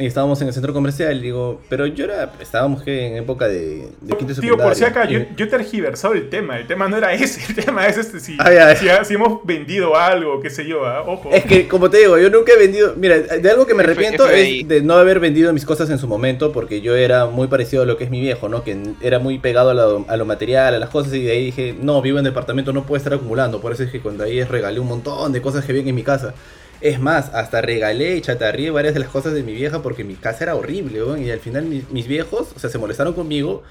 y 0.00 0.06
estábamos 0.06 0.40
en 0.42 0.48
el 0.48 0.54
centro 0.54 0.72
comercial 0.72 1.16
y 1.18 1.22
digo, 1.22 1.60
pero 1.68 1.86
yo 1.86 2.04
era, 2.06 2.32
estábamos 2.40 2.82
que 2.82 3.06
en 3.08 3.16
época 3.18 3.46
de, 3.46 3.88
de 4.00 4.16
quinto 4.16 4.34
Tío, 4.40 4.56
por 4.56 4.74
si 4.74 4.84
acá, 4.84 5.06
yo, 5.08 5.20
yo 5.36 5.48
tergiversado 5.48 6.14
el 6.14 6.28
tema. 6.30 6.58
El 6.58 6.66
tema 6.66 6.88
no 6.88 6.96
era 6.96 7.12
ese. 7.12 7.40
El 7.48 7.64
tema 7.64 7.86
es 7.86 7.98
este. 7.98 8.18
Si, 8.20 8.36
Ay, 8.38 8.56
ay. 8.56 8.76
si, 8.76 8.88
ha- 8.88 9.04
si 9.04 9.14
hemos 9.14 9.44
vendido 9.44 9.96
algo, 9.96 10.40
qué 10.40 10.50
sé 10.50 10.66
yo, 10.66 10.86
¿ah? 10.86 11.02
ojo. 11.06 11.30
Es 11.32 11.44
que, 11.44 11.68
como 11.68 11.90
te 11.90 11.98
digo, 11.98 12.18
yo 12.18 12.30
nunca 12.30 12.52
he 12.52 12.58
vendido. 12.58 12.94
Mira, 12.96 13.18
de 13.18 13.50
algo 13.50 13.66
que 13.66 13.74
me 13.74 13.82
F- 13.82 13.92
arrepiento 13.92 14.26
FBI. 14.26 14.60
es 14.62 14.68
de 14.68 14.80
no 14.82 14.94
haber 14.94 15.20
vendido 15.20 15.52
mis 15.52 15.64
cosas 15.66 15.90
en 15.90 15.98
su 15.98 16.06
momento, 16.08 16.52
porque 16.52 16.80
yo 16.80 16.96
era 16.96 17.26
muy 17.26 17.48
parecido 17.48 17.82
a 17.82 17.86
lo 17.86 17.96
que 17.96 18.04
es 18.04 18.10
mi 18.10 18.20
viejo, 18.20 18.48
¿no? 18.48 18.64
Que 18.64 18.78
era 19.02 19.18
muy 19.18 19.38
pegado 19.38 19.70
a 19.70 19.74
lo, 19.74 20.04
a 20.08 20.16
lo 20.16 20.24
material, 20.24 20.74
a 20.74 20.78
las 20.78 20.88
cosas, 20.90 21.12
y 21.14 21.22
de 21.24 21.32
ahí 21.32 21.44
dije, 21.46 21.74
no, 21.80 22.00
vivo 22.00 22.18
en 22.18 22.24
departamento, 22.24 22.72
no 22.72 22.84
puedo 22.86 22.96
estar 22.98 23.12
acumulando. 23.14 23.60
Por 23.60 23.72
eso 23.72 23.82
es 23.82 23.90
que 23.90 24.00
cuando 24.00 24.24
ahí 24.24 24.42
regalé 24.44 24.80
un 24.80 24.88
montón 24.88 25.32
de 25.32 25.42
cosas 25.42 25.64
que 25.64 25.72
había 25.72 25.82
en 25.84 25.94
mi 25.94 26.02
casa. 26.04 26.34
Es 26.80 26.98
más, 26.98 27.30
hasta 27.34 27.60
regalé 27.60 28.16
y 28.16 28.20
chatarrié 28.22 28.70
varias 28.70 28.94
de 28.94 29.00
las 29.00 29.10
cosas 29.10 29.34
de 29.34 29.42
mi 29.42 29.52
vieja 29.52 29.82
porque 29.82 30.02
mi 30.02 30.14
casa 30.14 30.44
era 30.44 30.54
horrible, 30.54 31.00
y 31.20 31.30
al 31.30 31.40
final 31.40 31.64
mis, 31.64 32.08
viejos, 32.08 32.52
o 32.56 32.58
sea, 32.58 32.70
se 32.70 32.78
molestaron 32.78 33.14
conmigo. 33.14 33.62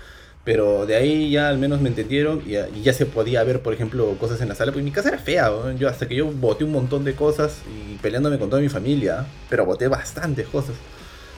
Pero 0.45 0.85
de 0.85 0.95
ahí 0.95 1.29
ya 1.31 1.49
al 1.49 1.57
menos 1.59 1.81
me 1.81 1.89
entendieron 1.89 2.41
y 2.45 2.81
ya, 2.81 2.93
se 2.93 3.05
podía 3.05 3.43
ver, 3.43 3.61
por 3.61 3.73
ejemplo, 3.73 4.15
cosas 4.19 4.41
en 4.41 4.47
la 4.47 4.55
sala. 4.55 4.71
Porque 4.71 4.83
mi 4.83 4.91
casa 4.91 5.09
era 5.09 5.17
fea, 5.17 5.51
yo 5.77 5.89
hasta 5.89 6.07
que 6.07 6.15
yo 6.15 6.27
boté 6.31 6.63
un 6.63 6.71
montón 6.71 7.03
de 7.03 7.13
cosas 7.13 7.61
y 7.67 7.97
peleándome 7.97 8.39
con 8.39 8.49
toda 8.49 8.61
mi 8.61 8.69
familia. 8.69 9.25
Pero 9.49 9.65
boté 9.65 9.87
bastantes 9.87 10.47
cosas. 10.47 10.75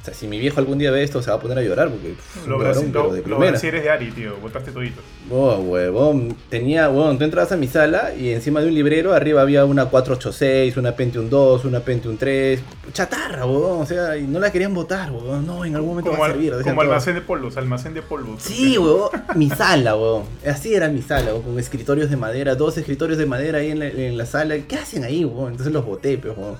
O 0.02 0.04
sea, 0.04 0.16
si 0.16 0.26
mi 0.28 0.39
viejo 0.39 0.60
algún 0.60 0.80
día 0.80 0.89
ve 0.89 1.04
esto 1.04 1.22
se 1.22 1.30
va 1.30 1.36
a 1.36 1.39
poner 1.39 1.60
a 1.60 1.62
llorar 1.62 1.89
porque 1.89 2.10
pff, 2.16 2.47
Lo 2.47 2.58
varón, 2.58 2.89
pero 2.91 3.04
lo, 3.04 3.14
de 3.14 3.20
lo 3.20 3.24
primera. 3.24 3.56
si 3.60 3.68
eres 3.68 3.84
de 3.84 3.91
Ari, 3.91 4.10
tío. 4.10 4.36
Botaste 4.38 4.72
todito. 4.72 4.99
Oh, 5.30 5.58
huevón. 5.58 6.36
Tenía, 6.49 6.89
huevón, 6.89 7.20
tú 7.20 7.24
entrabas 7.24 7.52
a 7.52 7.58
mi 7.58 7.68
sala 7.68 8.12
y 8.16 8.32
encima 8.32 8.62
de 8.62 8.68
un 8.68 8.74
librero 8.74 9.14
arriba 9.14 9.41
había 9.43 9.64
una 9.64 9.86
486, 9.86 10.76
una 10.78 10.95
Pentium 10.95 11.30
2, 11.30 11.66
una 11.66 11.82
Pentium 11.82 12.18
3. 12.18 12.60
Chatarra, 12.93 13.45
huevón. 13.45 13.82
O 13.84 13.86
sea, 13.86 14.18
y 14.18 14.24
no 14.24 14.39
la 14.39 14.52
querían 14.52 14.74
botar, 14.74 15.12
huevón. 15.12 15.45
No, 15.45 15.64
en 15.66 15.76
algún 15.76 15.91
momento 15.91 16.10
Como, 16.10 16.24
va 16.24 16.30
a 16.30 16.32
servir. 16.32 16.54
como 16.64 16.82
almacén 16.82 17.14
de 17.14 17.22
polvos, 17.22 17.56
almacén 17.58 17.93
de 17.93 18.02
polvos. 18.02 18.41
Sí, 18.41 18.80
huevón. 18.80 19.10
Mi 19.36 19.52
sala, 19.52 19.95
huevón. 19.95 20.24
Así 20.47 20.74
era 20.74 20.89
mi 20.89 21.04
sala, 21.04 21.28
huevón, 21.28 21.43
con 21.43 21.60
escritorios 21.60 22.10
de 22.10 22.18
madera, 22.18 22.56
dos 22.56 22.76
escritorios 22.80 23.20
de 23.20 23.28
madera 23.28 23.60
ahí 23.60 23.70
en 23.70 23.78
la, 23.78 23.86
en 23.88 24.18
la 24.18 24.26
sala. 24.26 24.58
¿Qué 24.68 24.78
hacen 24.78 25.04
ahí, 25.04 25.24
huevón? 25.26 25.52
Entonces 25.52 25.72
los 25.72 25.86
boté, 25.86 26.18
pues, 26.18 26.36
huevón. 26.36 26.58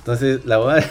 Entonces, 0.00 0.44
la 0.44 0.58
verdad 0.58 0.84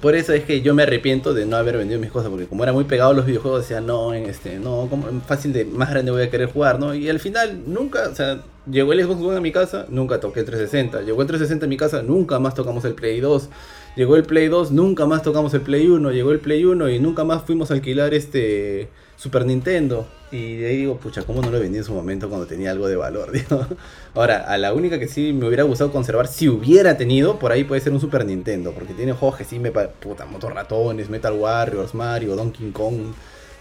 Por 0.00 0.14
eso 0.14 0.32
es 0.32 0.44
que 0.44 0.60
yo 0.60 0.74
me 0.74 0.84
arrepiento 0.84 1.34
de 1.34 1.44
no 1.44 1.56
haber 1.56 1.76
vendido 1.76 1.98
mis 1.98 2.12
cosas, 2.12 2.30
porque 2.30 2.46
como 2.46 2.62
era 2.62 2.72
muy 2.72 2.84
pegado 2.84 3.10
a 3.10 3.14
los 3.14 3.26
videojuegos, 3.26 3.62
decía, 3.62 3.80
no, 3.80 4.14
en 4.14 4.26
este, 4.26 4.58
no, 4.60 4.86
como 4.88 5.06
fácil 5.22 5.52
de 5.52 5.64
más 5.64 5.90
grande 5.90 6.12
voy 6.12 6.22
a 6.22 6.30
querer 6.30 6.52
jugar, 6.52 6.78
¿no? 6.78 6.94
Y 6.94 7.08
al 7.08 7.18
final, 7.18 7.62
nunca, 7.66 8.08
o 8.08 8.14
sea, 8.14 8.42
llegó 8.70 8.92
el 8.92 9.02
Xbox 9.02 9.20
One 9.22 9.36
a 9.38 9.40
mi 9.40 9.50
casa, 9.50 9.86
nunca 9.88 10.20
toqué 10.20 10.40
el 10.40 10.46
360. 10.46 11.02
Llegó 11.02 11.22
el 11.22 11.26
360 11.26 11.66
a 11.66 11.68
mi 11.68 11.76
casa, 11.76 12.02
nunca 12.02 12.38
más 12.38 12.54
tocamos 12.54 12.84
el 12.84 12.94
Play 12.94 13.20
2. 13.20 13.48
Llegó 13.96 14.14
el 14.14 14.22
Play 14.22 14.46
2, 14.46 14.70
nunca 14.70 15.06
más 15.06 15.22
tocamos 15.22 15.52
el 15.54 15.62
Play 15.62 15.88
1. 15.88 16.12
Llegó 16.12 16.30
el 16.30 16.38
Play 16.38 16.64
1 16.64 16.90
y 16.90 16.98
nunca 17.00 17.24
más 17.24 17.42
fuimos 17.42 17.70
a 17.70 17.74
alquilar 17.74 18.14
este 18.14 18.88
Super 19.18 19.44
Nintendo. 19.44 20.06
Y 20.30 20.56
de 20.56 20.68
ahí 20.68 20.76
digo, 20.76 20.98
pucha, 20.98 21.22
¿cómo 21.22 21.42
no 21.42 21.50
lo 21.50 21.58
vendí 21.58 21.78
en 21.78 21.84
su 21.84 21.92
momento 21.92 22.28
cuando 22.28 22.46
tenía 22.46 22.70
algo 22.70 22.86
de 22.86 22.96
valor? 22.96 23.32
Ahora, 24.14 24.44
a 24.46 24.56
la 24.58 24.72
única 24.72 24.98
que 24.98 25.08
sí 25.08 25.32
me 25.32 25.46
hubiera 25.46 25.64
gustado 25.64 25.90
conservar, 25.90 26.28
si 26.28 26.48
hubiera 26.48 26.96
tenido, 26.96 27.38
por 27.38 27.50
ahí 27.50 27.64
puede 27.64 27.80
ser 27.80 27.92
un 27.92 28.00
Super 28.00 28.24
Nintendo. 28.24 28.72
Porque 28.72 28.94
tiene 28.94 29.12
juegos 29.12 29.38
que 29.38 29.44
sí 29.44 29.58
me... 29.58 29.72
Puta, 29.72 30.24
Motorratones, 30.24 31.10
Metal 31.10 31.32
Warriors, 31.32 31.94
Mario, 31.94 32.36
Donkey 32.36 32.70
Kong, 32.70 33.12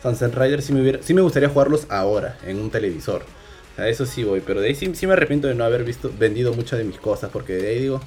Sunset 0.03 0.35
Riders. 0.35 0.65
Sí 0.65 0.73
me, 0.73 0.81
hubiera, 0.81 1.01
sí 1.01 1.13
me 1.13 1.21
gustaría 1.21 1.49
jugarlos 1.49 1.87
ahora, 1.89 2.37
en 2.45 2.59
un 2.59 2.69
televisor. 2.69 3.23
Sea, 3.75 3.87
eso 3.87 4.05
sí 4.05 4.23
voy. 4.23 4.41
Pero 4.45 4.61
de 4.61 4.67
ahí 4.67 4.75
sí, 4.75 4.93
sí 4.93 5.07
me 5.07 5.13
arrepiento 5.13 5.47
de 5.47 5.55
no 5.55 5.63
haber 5.63 5.83
visto, 5.83 6.11
vendido 6.19 6.53
muchas 6.53 6.77
de 6.77 6.85
mis 6.85 6.97
cosas. 6.99 7.31
Porque 7.31 7.53
de 7.53 7.69
ahí 7.69 7.79
digo... 7.79 7.99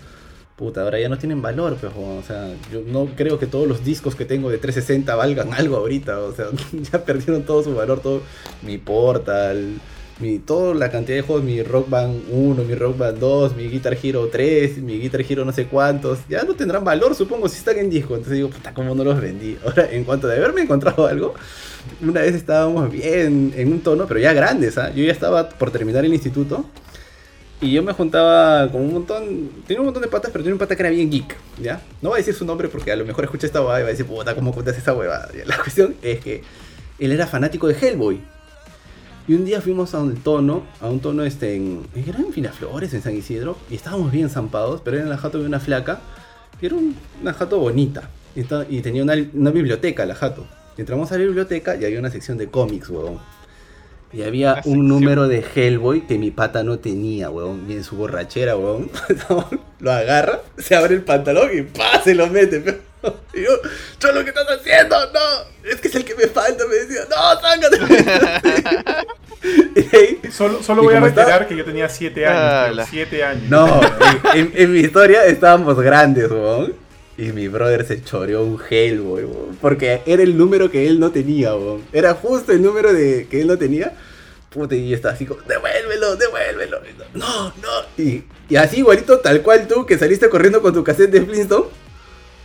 Puta, 0.60 0.82
ahora 0.82 1.00
ya 1.00 1.08
no 1.08 1.16
tienen 1.16 1.40
valor, 1.40 1.78
pero, 1.80 1.94
o 1.96 2.22
sea, 2.22 2.52
yo 2.70 2.82
no 2.86 3.06
creo 3.16 3.38
que 3.38 3.46
todos 3.46 3.66
los 3.66 3.82
discos 3.82 4.14
que 4.14 4.26
tengo 4.26 4.50
de 4.50 4.58
360 4.58 5.16
valgan 5.16 5.54
algo 5.58 5.78
ahorita, 5.78 6.20
o 6.20 6.34
sea, 6.34 6.48
ya 6.92 7.02
perdieron 7.02 7.44
todo 7.44 7.62
su 7.62 7.74
valor, 7.74 8.00
todo 8.00 8.20
mi 8.60 8.76
Portal, 8.76 9.80
mi, 10.18 10.38
toda 10.38 10.74
la 10.74 10.90
cantidad 10.90 11.16
de 11.16 11.22
juegos, 11.22 11.44
mi 11.44 11.62
Rock 11.62 11.88
Band 11.88 12.24
1, 12.30 12.64
mi 12.64 12.74
Rock 12.74 12.98
Band 12.98 13.18
2, 13.18 13.56
mi 13.56 13.68
Guitar 13.70 13.96
Hero 14.02 14.28
3, 14.30 14.82
mi 14.82 14.98
Guitar 14.98 15.22
Hero 15.26 15.46
no 15.46 15.52
sé 15.52 15.64
cuántos, 15.64 16.18
ya 16.28 16.42
no 16.42 16.52
tendrán 16.52 16.84
valor, 16.84 17.14
supongo, 17.14 17.48
si 17.48 17.56
están 17.56 17.78
en 17.78 17.88
disco, 17.88 18.12
entonces 18.12 18.34
digo, 18.34 18.50
puta, 18.50 18.74
¿cómo 18.74 18.94
no 18.94 19.02
los 19.02 19.18
vendí? 19.18 19.56
Ahora, 19.64 19.88
en 19.90 20.04
cuanto 20.04 20.28
de 20.28 20.36
haberme 20.36 20.60
encontrado 20.60 21.06
algo, 21.06 21.32
una 22.02 22.20
vez 22.20 22.34
estábamos 22.34 22.92
bien 22.92 23.54
en 23.56 23.72
un 23.72 23.80
tono, 23.80 24.06
pero 24.06 24.20
ya 24.20 24.34
grandes, 24.34 24.76
¿ah? 24.76 24.92
Yo 24.94 25.04
ya 25.04 25.12
estaba 25.12 25.48
por 25.48 25.70
terminar 25.70 26.04
el 26.04 26.12
instituto. 26.12 26.66
Y 27.62 27.72
yo 27.72 27.82
me 27.82 27.92
juntaba 27.92 28.70
con 28.72 28.80
un 28.80 28.92
montón. 28.94 29.50
Tenía 29.66 29.80
un 29.80 29.86
montón 29.86 30.02
de 30.02 30.08
patas, 30.08 30.30
pero 30.32 30.42
tenía 30.42 30.54
un 30.54 30.58
pata 30.58 30.74
que 30.76 30.82
era 30.82 30.90
bien 30.90 31.10
geek, 31.10 31.36
¿ya? 31.60 31.82
No 32.00 32.08
voy 32.08 32.16
a 32.16 32.18
decir 32.18 32.34
su 32.34 32.44
nombre 32.46 32.68
porque 32.68 32.90
a 32.90 32.96
lo 32.96 33.04
mejor 33.04 33.24
escucha 33.24 33.46
esta 33.46 33.60
huevada 33.60 33.80
y 33.80 33.82
va 33.82 33.88
a 33.88 33.92
decir, 33.92 34.06
puta, 34.06 34.34
¿cómo 34.34 34.52
cuentas 34.52 34.78
esa 34.78 34.94
huevada? 34.94 35.28
La 35.44 35.56
cuestión 35.62 35.94
es 36.00 36.20
que 36.20 36.42
él 36.98 37.12
era 37.12 37.26
fanático 37.26 37.68
de 37.68 37.74
Hellboy. 37.74 38.20
Y 39.28 39.34
un 39.34 39.44
día 39.44 39.60
fuimos 39.60 39.94
a 39.94 40.00
un 40.00 40.16
tono, 40.16 40.64
a 40.80 40.88
un 40.88 41.00
tono 41.00 41.22
este 41.22 41.54
en. 41.54 41.82
Era 41.94 42.18
en 42.18 42.32
Finaflores, 42.32 42.94
en 42.94 43.02
San 43.02 43.14
Isidro, 43.14 43.58
y 43.70 43.74
estábamos 43.74 44.10
bien 44.10 44.30
zampados, 44.30 44.80
pero 44.82 44.96
era 44.96 45.04
en 45.04 45.10
la 45.10 45.18
jato 45.18 45.38
de 45.38 45.44
una 45.46 45.60
flaca, 45.60 46.00
que 46.58 46.66
era 46.66 46.76
un- 46.76 46.96
una 47.20 47.34
jato 47.34 47.58
bonita. 47.58 48.08
Y, 48.34 48.40
y 48.74 48.80
tenía 48.80 49.02
una, 49.02 49.14
una 49.34 49.50
biblioteca, 49.50 50.06
la 50.06 50.14
jato. 50.14 50.46
Entramos 50.78 51.12
a 51.12 51.18
la 51.18 51.24
biblioteca 51.24 51.76
y 51.76 51.84
había 51.84 51.98
una 51.98 52.10
sección 52.10 52.38
de 52.38 52.48
cómics, 52.48 52.88
weón. 52.88 53.18
Y 54.12 54.22
había 54.22 54.48
Una 54.48 54.56
un 54.56 54.62
sección. 54.64 54.88
número 54.88 55.28
de 55.28 55.44
Hellboy 55.54 56.06
que 56.06 56.18
mi 56.18 56.30
pata 56.32 56.62
no 56.64 56.78
tenía, 56.80 57.30
weón. 57.30 57.64
Y 57.68 57.74
en 57.74 57.84
su 57.84 57.96
borrachera, 57.96 58.56
weón. 58.56 58.90
lo 59.80 59.92
agarra, 59.92 60.40
se 60.58 60.74
abre 60.74 60.94
el 60.96 61.02
pantalón 61.02 61.48
y 61.56 61.62
¡pa! 61.62 62.02
se 62.02 62.14
lo 62.14 62.26
mete. 62.26 62.60
pero- 62.60 62.78
Y 63.32 63.42
yo, 63.44 63.50
Cholo, 63.98 64.22
¿qué 64.24 64.30
estás 64.30 64.46
haciendo? 64.50 64.96
No, 65.12 65.68
es 65.70 65.80
que 65.80 65.88
es 65.88 65.94
el 65.94 66.04
que 66.04 66.14
me 66.16 66.26
falta. 66.26 66.64
Me 66.66 66.74
decía, 66.74 67.02
no, 67.08 67.40
sácate. 67.40 69.06
y 69.76 69.96
ahí, 69.96 70.20
Solo, 70.32 70.62
solo 70.62 70.82
¿Y 70.82 70.86
voy 70.86 70.94
a 70.94 70.98
está? 70.98 71.22
reiterar 71.22 71.48
que 71.48 71.56
yo 71.56 71.64
tenía 71.64 71.88
7 71.88 72.26
años. 72.26 72.40
Ah, 72.42 72.64
tío, 72.66 72.74
la- 72.76 72.86
7 72.86 73.24
años. 73.24 73.44
No, 73.48 73.80
en, 74.34 74.38
en- 74.40 74.52
en 74.54 74.72
mi 74.72 74.80
historia 74.80 75.24
estábamos 75.24 75.78
grandes, 75.80 76.30
weón. 76.30 76.74
Y 77.20 77.32
mi 77.32 77.48
brother 77.48 77.86
se 77.86 78.02
choreó 78.02 78.42
un 78.42 78.58
Hellboy, 78.58 79.24
weón. 79.24 79.58
Porque 79.60 80.00
era 80.06 80.22
el 80.22 80.38
número 80.38 80.70
que 80.70 80.88
él 80.88 80.98
no 80.98 81.10
tenía, 81.10 81.54
weón. 81.54 81.82
Era 81.92 82.14
justo 82.14 82.50
el 82.50 82.62
número 82.62 82.94
de, 82.94 83.26
que 83.30 83.42
él 83.42 83.46
no 83.46 83.58
tenía. 83.58 83.92
Puta, 84.48 84.74
y 84.74 84.94
estaba 84.94 85.12
así 85.12 85.26
como, 85.26 85.42
devuélvelo, 85.42 86.16
devuélvelo. 86.16 86.80
No, 87.12 87.48
no. 87.48 88.02
Y, 88.02 88.24
así 88.56 88.78
igualito, 88.78 89.18
tal 89.18 89.42
cual 89.42 89.68
tú, 89.68 89.84
que 89.84 89.98
saliste 89.98 90.30
corriendo 90.30 90.62
con 90.62 90.72
tu 90.72 90.82
cassette 90.82 91.10
de 91.10 91.20
Flintstone. 91.20 91.66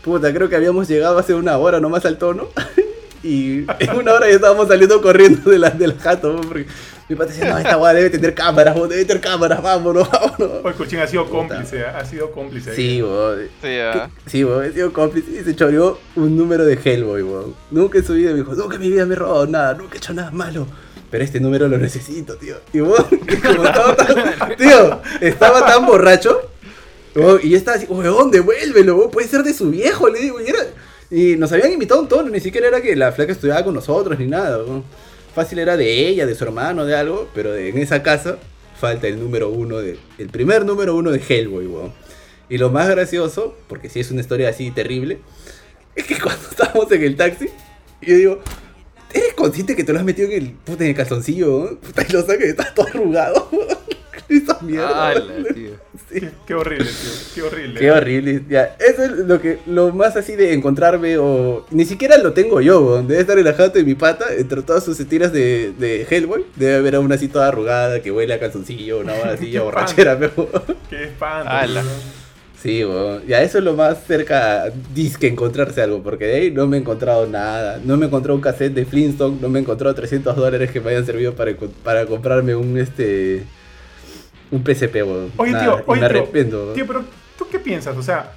Puta, 0.04 0.34
creo 0.34 0.50
que 0.50 0.58
habíamos 0.58 0.90
llegado 0.90 1.18
hace 1.18 1.34
una 1.34 1.58
hora 1.58 1.80
nomás 1.80 2.06
al 2.06 2.18
tono. 2.18 2.50
Y 3.24 3.66
en 3.80 3.98
una 3.98 4.14
hora 4.14 4.28
ya 4.30 4.36
estábamos 4.36 4.68
saliendo 4.68 5.02
corriendo 5.02 5.50
de 5.50 5.58
la, 5.58 5.72
de 5.72 5.88
la 5.88 5.96
jato, 5.96 6.30
weón, 6.30 6.48
porque 6.48 6.68
mi 7.08 7.16
pata 7.16 7.32
decía, 7.32 7.50
no, 7.52 7.58
esta 7.58 7.78
weá 7.78 7.94
debe 7.94 8.10
tener 8.10 8.34
cámaras, 8.34 8.76
weón, 8.76 8.90
debe 8.90 9.06
tener 9.06 9.22
cámaras, 9.22 9.62
vámonos, 9.62 10.10
vámonos. 10.10 10.64
Oye, 10.66 10.76
Cuchín 10.76 11.00
ha 11.00 11.08
sido 11.08 11.26
Puta. 11.26 11.38
cómplice, 11.56 11.86
ha 11.86 12.04
sido 12.06 12.32
cómplice. 12.32 12.76
Sí, 12.76 13.02
weón. 13.04 13.48
Sí, 13.62 13.78
ah. 13.80 14.10
Sí, 14.26 14.44
weón, 14.44 14.66
he 14.66 14.72
sido 14.72 14.92
cómplice 14.92 15.32
y 15.40 15.44
se 15.44 15.56
choreó 15.56 16.00
un 16.16 16.36
número 16.36 16.66
de 16.66 16.80
Hellboy, 16.84 17.22
weón. 17.22 17.56
Nunca 17.72 18.00
en 18.00 18.06
su 18.06 18.14
vida 18.14 18.32
me 18.32 18.38
dijo, 18.38 18.54
nunca 18.56 18.76
en 18.76 18.82
mi 18.82 18.90
vida 18.90 19.06
me 19.06 19.14
he 19.14 19.18
robado 19.18 19.46
nada, 19.48 19.74
nunca 19.76 19.96
he 19.96 19.98
hecho 19.98 20.14
nada 20.14 20.32
malo. 20.32 20.66
Pero 21.12 21.24
este 21.24 21.40
número 21.40 21.68
lo 21.68 21.78
necesito, 21.78 22.36
tío. 22.38 22.56
Y 22.74 22.82
weón, 22.82 23.06
y 23.12 23.36
como 23.38 23.64
estaba 23.66 23.96
tan, 23.96 24.56
tío, 24.58 25.02
estaba 25.22 25.66
tan 25.66 25.86
borracho. 25.86 26.50
weón, 27.14 27.40
y 27.44 27.50
yo 27.52 27.58
estaba 27.58 27.78
así, 27.78 27.86
weón, 27.88 28.32
devuélvelo, 28.32 28.96
weón, 28.98 29.12
puede 29.12 29.28
ser 29.28 29.44
de 29.44 29.54
su 29.54 29.70
viejo, 29.70 30.10
le 30.10 30.20
digo. 30.20 30.42
Y, 30.42 30.48
era- 30.50 30.60
y 31.12 31.36
nos 31.38 31.52
habían 31.52 31.72
invitado 31.72 32.02
un 32.02 32.08
tono, 32.08 32.30
ni 32.32 32.40
siquiera 32.40 32.68
era 32.68 32.82
que 32.82 32.96
la 32.96 33.12
flaca 33.12 33.32
estudiaba 33.32 33.64
con 33.64 33.76
nosotros 33.76 34.18
ni 34.18 34.26
nada, 34.26 34.58
weón. 34.58 34.84
Fácil 35.36 35.60
era 35.60 35.76
de 35.78 36.08
ella, 36.08 36.26
de 36.26 36.34
su 36.34 36.44
hermano, 36.46 36.86
de 36.86 36.96
algo, 36.96 37.30
pero 37.36 37.52
de- 37.52 37.70
en 37.70 37.78
esa 37.78 38.02
casa 38.02 38.38
falta 38.80 39.08
el 39.08 39.20
número 39.20 39.50
uno 39.50 39.78
de. 39.80 40.00
El 40.18 40.30
primer 40.30 40.66
número 40.66 40.96
uno 40.96 41.12
de 41.12 41.22
Hellboy, 41.28 41.68
weón. 41.68 41.94
Y 42.50 42.58
lo 42.58 42.70
más 42.70 42.88
gracioso, 42.90 43.58
porque 43.68 43.90
si 43.90 44.00
es 44.00 44.12
una 44.12 44.22
historia 44.22 44.50
así 44.50 44.72
terrible, 44.72 45.20
es 45.96 46.06
que 46.06 46.18
cuando 46.22 46.48
estábamos 46.50 46.92
en 46.92 47.04
el 47.04 47.16
taxi, 47.18 47.50
yo 48.02 48.16
digo, 48.16 48.40
¿eres 49.14 49.34
consciente 49.34 49.76
que 49.76 49.84
te 49.84 49.92
lo 49.94 50.00
has 50.00 50.06
metido 50.06 50.30
en 50.30 50.34
el, 50.44 50.52
puta, 50.52 50.84
en 50.84 50.92
el 50.92 50.96
calzoncillo? 50.96 51.80
Puta, 51.80 52.06
y 52.08 52.12
lo 52.14 52.22
saca 52.22 52.46
y 52.46 52.50
está 52.50 52.74
todo 52.74 52.88
arrugado. 52.88 53.50
Esa 54.30 54.58
mierda. 54.62 55.10
Ala, 55.10 55.26
weón. 55.26 55.54
tío. 55.54 55.72
Sí. 56.12 56.22
Qué, 56.46 56.54
horrible, 56.54 56.86
tío. 56.86 57.12
Qué 57.34 57.42
horrible. 57.42 57.80
Qué 57.80 57.92
horrible. 57.92 58.44
Ya, 58.50 58.76
eso 58.80 59.04
es 59.04 59.12
lo 59.12 59.42
que 59.42 59.60
lo 59.66 59.92
más 59.92 60.16
así 60.16 60.36
de 60.36 60.54
encontrarme 60.54 61.18
o 61.18 61.66
ni 61.72 61.86
siquiera 61.86 62.18
lo 62.18 62.34
tengo 62.34 62.62
yo, 62.62 62.82
weón. 62.82 63.08
Debe 63.08 63.22
estar 63.22 63.38
en 63.38 63.46
la 63.46 63.54
jato 63.54 63.78
de 63.78 63.84
mi 63.84 63.96
pata 63.96 64.26
entre 64.38 64.62
todas 64.62 64.84
sus 64.84 64.98
tiras 65.08 65.32
de, 65.34 65.74
de 65.78 66.06
Hellboy. 66.10 66.46
Debe 66.56 66.76
haber 66.76 66.96
aún 66.96 67.12
así 67.12 67.28
toda 67.28 67.48
arrugada 67.48 68.02
que 68.02 68.12
huele 68.12 68.34
a 68.34 68.40
calzoncillo, 68.40 69.00
una 69.00 69.14
hora 69.14 69.34
así 69.34 69.58
borrachera, 69.58 70.18
pero 70.20 70.50
Qué 70.90 71.06
espanto. 71.06 71.82
Sí, 72.62 72.84
weón. 72.84 73.26
Ya 73.28 73.42
eso 73.42 73.60
es 73.60 73.64
lo 73.64 73.74
más 73.74 74.04
cerca 74.06 74.64
a 74.64 74.70
disque 74.94 75.28
encontrarse 75.28 75.82
algo, 75.82 76.02
porque 76.02 76.26
de 76.26 76.36
ahí 76.36 76.52
no 76.52 76.68
me 76.68 76.78
he 76.78 76.80
encontrado 76.80 77.28
nada. 77.28 77.80
No 77.84 77.98
me 77.98 78.06
he 78.06 78.08
encontrado 78.08 78.36
un 78.36 78.42
cassette 78.42 78.74
de 78.74 78.86
Flintstone, 78.86 79.38
no 79.42 79.50
me 79.50 79.60
he 79.60 79.62
encontrado 79.62 79.94
300 79.94 80.36
dólares 80.36 80.72
que 80.72 80.82
me 80.82 80.92
hayan 80.92 81.06
servido 81.06 81.36
para, 81.36 81.56
para 81.84 82.06
comprarme 82.06 82.56
un 82.56 82.78
este 82.78 83.44
un 84.52 84.64
PSP, 84.64 84.96
weón. 85.04 85.32
Oye, 85.38 85.52
Nada, 85.52 85.64
tío, 85.64 85.84
oye, 85.88 86.02
me 86.02 86.08
tío, 86.10 86.20
arrepiento. 86.20 86.58
weón. 86.64 86.74
Tío, 86.76 86.88
pero 86.88 87.04
¿tú 87.38 87.48
qué 87.50 87.60
piensas? 87.60 87.96
O 87.98 88.04
sea, 88.04 88.32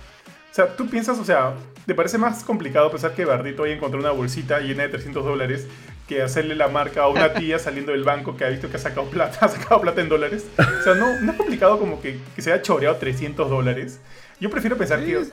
o 0.50 0.54
sea, 0.54 0.76
tú 0.76 0.88
piensas, 0.88 1.18
o 1.18 1.24
sea, 1.24 1.54
¿te 1.86 1.94
parece 1.94 2.18
más 2.18 2.42
complicado 2.44 2.90
pensar 2.90 3.14
que 3.14 3.24
Bardito 3.24 3.62
hoy 3.62 3.72
encontró 3.72 4.00
una 4.00 4.10
bolsita 4.10 4.60
llena 4.60 4.82
de 4.84 4.88
300 4.88 5.24
dólares 5.24 5.66
que 6.08 6.22
hacerle 6.22 6.54
la 6.54 6.68
marca 6.68 7.02
a 7.02 7.08
una 7.08 7.32
tía 7.34 7.58
saliendo 7.58 7.92
del 7.92 8.02
banco 8.04 8.36
que 8.36 8.44
ha 8.44 8.48
visto 8.48 8.70
que 8.70 8.76
ha 8.76 8.80
sacado 8.80 9.08
plata, 9.08 9.38
ha 9.46 9.48
sacado 9.48 9.80
plata 9.80 10.00
en 10.00 10.08
dólares? 10.08 10.46
O 10.58 10.82
sea, 10.82 10.94
¿no, 10.94 11.20
no 11.20 11.32
es 11.32 11.36
complicado 11.36 11.78
como 11.78 12.00
que, 12.00 12.18
que 12.34 12.42
se 12.42 12.52
haya 12.52 12.62
choreado 12.62 12.96
300 12.96 13.48
dólares? 13.48 14.00
Yo 14.40 14.50
prefiero 14.50 14.76
pensar 14.76 15.04
que, 15.04 15.16
o 15.18 15.24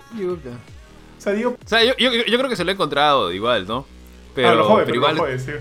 sea, 1.17 1.33
digo, 1.33 1.55
O 1.63 1.67
sea, 1.67 1.83
yo, 1.83 1.95
yo, 1.97 2.11
yo 2.11 2.37
creo 2.37 2.49
que 2.49 2.55
se 2.55 2.63
lo 2.63 2.71
he 2.71 2.73
encontrado 2.73 3.31
igual, 3.31 3.65
¿no? 3.67 3.85
Pero, 4.33 4.49
ah, 4.49 4.55
lo 4.55 4.65
jode, 4.65 4.85
pero 4.85 4.85
pero 4.85 4.95
igual. 4.95 5.15
lo 5.15 5.21
jode, 5.21 5.39
sí. 5.39 5.51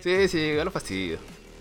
Sí, 0.00 0.28
sí, 0.28 0.38
igual 0.38 0.66
lo 0.66 0.70
fastidio. 0.70 1.18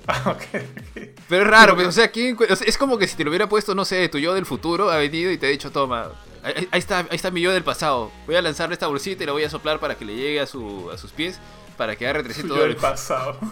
Ah, 0.08 0.24
ok, 0.32 0.42
ok. 0.54 1.02
Pero 1.28 1.44
es 1.44 1.48
raro, 1.50 1.76
pues, 1.76 1.88
o 1.88 1.92
sea, 1.92 2.10
¿quién 2.10 2.36
o 2.38 2.56
sea, 2.56 2.68
es 2.68 2.78
como 2.78 2.98
que 2.98 3.08
si 3.08 3.16
te 3.16 3.24
lo 3.24 3.30
hubiera 3.30 3.48
puesto, 3.48 3.76
no 3.76 3.86
sé, 3.86 4.08
tu 4.10 4.18
yo 4.18 4.34
del 4.34 4.46
futuro 4.46 4.90
ha 4.90 4.98
venido 4.98 5.32
y 5.32 5.38
te 5.38 5.46
ha 5.46 5.50
dicho, 5.50 5.72
toma, 5.72 6.10
ahí, 6.44 6.68
ahí 6.72 6.80
está, 6.80 7.00
ahí 7.00 7.08
está 7.12 7.30
mi 7.32 7.42
yo 7.42 7.52
del 7.52 7.64
pasado. 7.64 8.12
Voy 8.26 8.36
a 8.36 8.42
lanzarle 8.42 8.74
esta 8.74 8.88
bolsita 8.88 9.24
y 9.24 9.26
la 9.28 9.34
voy 9.34 9.44
a 9.44 9.50
soplar 9.50 9.80
para 9.80 9.96
que 9.96 10.06
le 10.06 10.16
llegue 10.16 10.40
a, 10.40 10.48
su, 10.48 10.90
a 10.92 10.98
sus 10.98 11.12
pies 11.12 11.40
para 11.78 11.96
que 11.96 12.06
agarre 12.06 12.24
300 12.24 12.58
Yo 12.58 12.64
del 12.64 12.74
dólares. 12.76 12.82
pasado. 12.82 13.38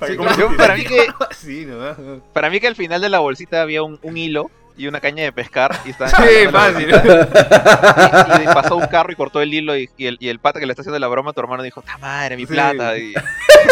Para 0.00 0.12
Sí, 0.12 0.16
que 0.16 0.16
comas 0.18 0.34
claro. 0.36 0.50
tu 0.52 0.56
Para 0.56 0.74
tira. 0.76 0.88
mí 0.90 0.96
que- 0.96 1.12
Sí, 1.36 1.66
¿no? 1.66 2.22
Para 2.32 2.48
mí 2.48 2.58
que 2.58 2.68
al 2.68 2.74
final 2.76 3.02
de 3.02 3.10
la 3.10 3.18
bolsita 3.18 3.60
había 3.60 3.82
un, 3.82 3.98
un 4.00 4.16
hilo 4.16 4.50
y 4.80 4.88
una 4.88 5.00
caña 5.00 5.24
de 5.24 5.32
pescar 5.32 5.76
y 5.84 5.90
estaban 5.90 6.12
Sí, 6.28 6.46
fácil. 6.50 6.88
y, 6.90 8.42
y 8.42 8.46
pasó 8.46 8.76
un 8.76 8.86
carro 8.86 9.12
y 9.12 9.16
cortó 9.16 9.40
el 9.40 9.52
hilo 9.52 9.76
y, 9.76 9.88
y 9.96 10.06
el, 10.06 10.16
y 10.20 10.28
el 10.28 10.38
pata 10.38 10.58
que 10.60 10.66
le 10.66 10.72
está 10.72 10.82
haciendo 10.82 10.98
la 10.98 11.08
broma 11.08 11.30
a 11.30 11.32
tu 11.34 11.40
hermano 11.40 11.62
dijo, 11.62 11.82
¡ta 11.82 11.98
madre, 11.98 12.36
mi 12.36 12.42
Sí. 12.46 12.52
plata! 12.52 12.96
Y, 12.98 13.12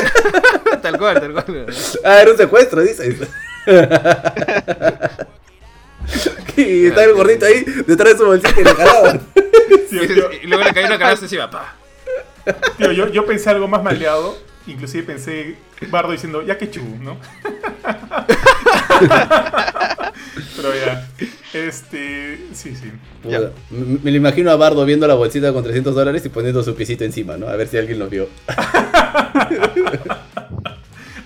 tal 0.82 0.98
cual, 0.98 1.20
tal 1.20 1.32
cual. 1.32 1.66
Ah, 2.04 2.20
era 2.22 2.30
un 2.30 2.36
secuestro, 2.36 2.82
dices. 2.82 3.16
y 6.56 6.86
está 6.86 7.04
el 7.04 7.12
gordito 7.14 7.46
ahí 7.46 7.64
detrás 7.86 8.12
de 8.14 8.18
su 8.18 8.26
bolsita 8.26 8.60
y 8.60 8.64
le 8.64 8.74
jalaban. 8.74 9.20
Y 10.42 10.46
luego 10.46 10.64
le 10.64 10.72
cayó 10.72 10.86
una 10.86 10.98
canasta 10.98 11.24
encima, 11.24 11.50
pa. 11.50 11.74
Tío, 12.76 12.92
yo, 12.92 13.08
yo 13.08 13.26
pensé 13.26 13.50
algo 13.50 13.68
más 13.68 13.82
maleado. 13.82 14.36
Inclusive 14.68 15.02
pensé 15.04 15.56
Bardo 15.90 16.12
diciendo, 16.12 16.42
ya 16.42 16.56
que 16.58 16.70
chu, 16.70 16.82
¿no? 17.00 17.16
Pero 20.56 20.74
ya. 20.74 21.08
Este. 21.52 22.38
Sí, 22.52 22.76
sí. 22.76 22.92
Puta, 23.22 23.52
Me, 23.70 23.98
me 24.02 24.10
lo 24.10 24.16
imagino 24.16 24.50
a 24.50 24.56
Bardo 24.56 24.84
viendo 24.84 25.06
la 25.06 25.14
bolsita 25.14 25.52
con 25.52 25.62
300 25.64 25.94
dólares 25.94 26.24
y 26.26 26.28
poniendo 26.28 26.62
su 26.62 26.74
piecito 26.74 27.04
encima, 27.04 27.36
¿no? 27.36 27.48
A 27.48 27.56
ver 27.56 27.68
si 27.68 27.78
alguien 27.78 27.98
lo 27.98 28.08
vio. 28.08 28.28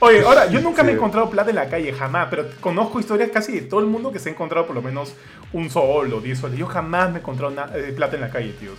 Oye, 0.05 0.21
ahora, 0.23 0.49
yo 0.49 0.61
nunca 0.61 0.83
me 0.83 0.91
he 0.91 0.95
encontrado 0.95 1.31
plata 1.31 1.51
en 1.51 1.57
la 1.57 1.69
calle, 1.69 1.93
jamás. 1.93 2.27
Pero 2.29 2.47
conozco 2.61 2.99
historias 2.99 3.31
casi 3.31 3.53
de 3.53 3.61
todo 3.63 3.79
el 3.81 3.87
mundo 3.87 4.11
que 4.11 4.19
se 4.19 4.29
ha 4.29 4.33
encontrado 4.33 4.67
por 4.67 4.75
lo 4.75 4.83
menos 4.83 5.15
un 5.53 5.71
sol 5.71 6.13
o 6.13 6.21
10 6.21 6.39
soles. 6.39 6.59
Yo 6.59 6.67
jamás 6.67 7.11
me 7.11 7.19
he 7.19 7.21
encontrado 7.21 7.55
eh, 7.75 7.93
plata 7.95 8.17
en 8.17 8.23
la 8.23 8.31
calle, 8.31 8.53
tíos. 8.59 8.79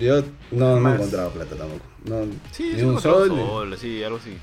Yo 0.00 0.22
no, 0.52 0.80
no 0.80 0.90
he 0.90 0.94
encontrado 0.94 1.30
plata 1.30 1.54
tampoco. 1.56 1.82
No, 2.04 2.22
Sí, 2.52 2.70
ni 2.72 2.78
sí, 2.80 2.84
un 2.84 3.00
sol. 3.00 3.28
sol, 3.28 3.78
sí, 3.78 4.02
algo 4.02 4.18
así. 4.18 4.36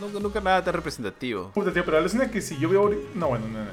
Nunca, 0.00 0.20
nunca 0.20 0.40
nada 0.40 0.64
tan 0.64 0.74
representativo. 0.74 1.50
Puta, 1.54 1.72
tío, 1.72 1.84
pero 1.84 1.98
alucina 1.98 2.30
que 2.30 2.40
si 2.40 2.58
yo 2.58 2.68
veo. 2.68 2.90
No, 3.14 3.28
bueno, 3.28 3.46
no, 3.48 3.58
no. 3.58 3.70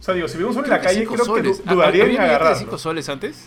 O 0.00 0.02
sea, 0.02 0.14
digo, 0.14 0.28
si 0.28 0.38
veo 0.38 0.48
un 0.48 0.54
sol 0.54 0.64
en 0.64 0.70
la 0.70 0.80
que 0.80 0.86
calle, 0.86 1.00
cinco 1.00 1.14
creo 1.14 1.24
que 1.26 1.42
soles. 1.42 1.62
¿Ah, 1.66 1.74
dudaría 1.74 1.88
¿Había 1.88 2.02
en 2.04 2.08
billete 2.10 2.22
de 2.22 2.28
agarrarlo. 2.34 2.58
5 2.58 2.78
soles 2.78 3.08
antes? 3.08 3.44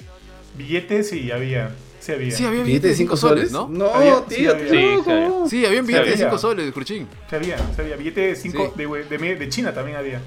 Billetes 0.57 1.09
sí, 1.09 1.31
había. 1.31 1.71
Sí, 1.99 2.11
había. 2.11 2.31
Sí, 2.35 2.45
había 2.45 2.63
¿Billete 2.63 2.87
de 2.89 2.95
5 2.95 3.15
soles? 3.17 3.51
¿no? 3.51 3.67
No, 3.69 3.93
Había- 3.93 4.15
sí, 4.27 4.35
tío, 4.35 4.51
había. 4.51 4.67
tío. 4.69 4.71
Sí, 4.71 5.03
sí, 5.03 5.11
había. 5.11 5.27
¿cómo? 5.29 5.49
Sí, 5.49 5.65
había 5.65 5.79
un 5.81 5.87
billete 5.87 6.05
de 6.05 6.11
había. 6.13 6.25
5 6.25 6.37
soles, 6.37 6.71
Cruchín. 6.73 7.07
Sí 7.29 7.35
había, 7.35 7.57
sí 7.57 7.63
había. 7.81 7.95
Billete 7.95 8.21
de 8.21 8.35
5 8.35 8.73
Sí. 8.75 8.83
de, 8.83 8.87
de, 9.05 9.17
de- 9.17 9.35
de 9.35 9.49
China 9.49 9.73
también 9.73 9.97
había. 9.97 10.21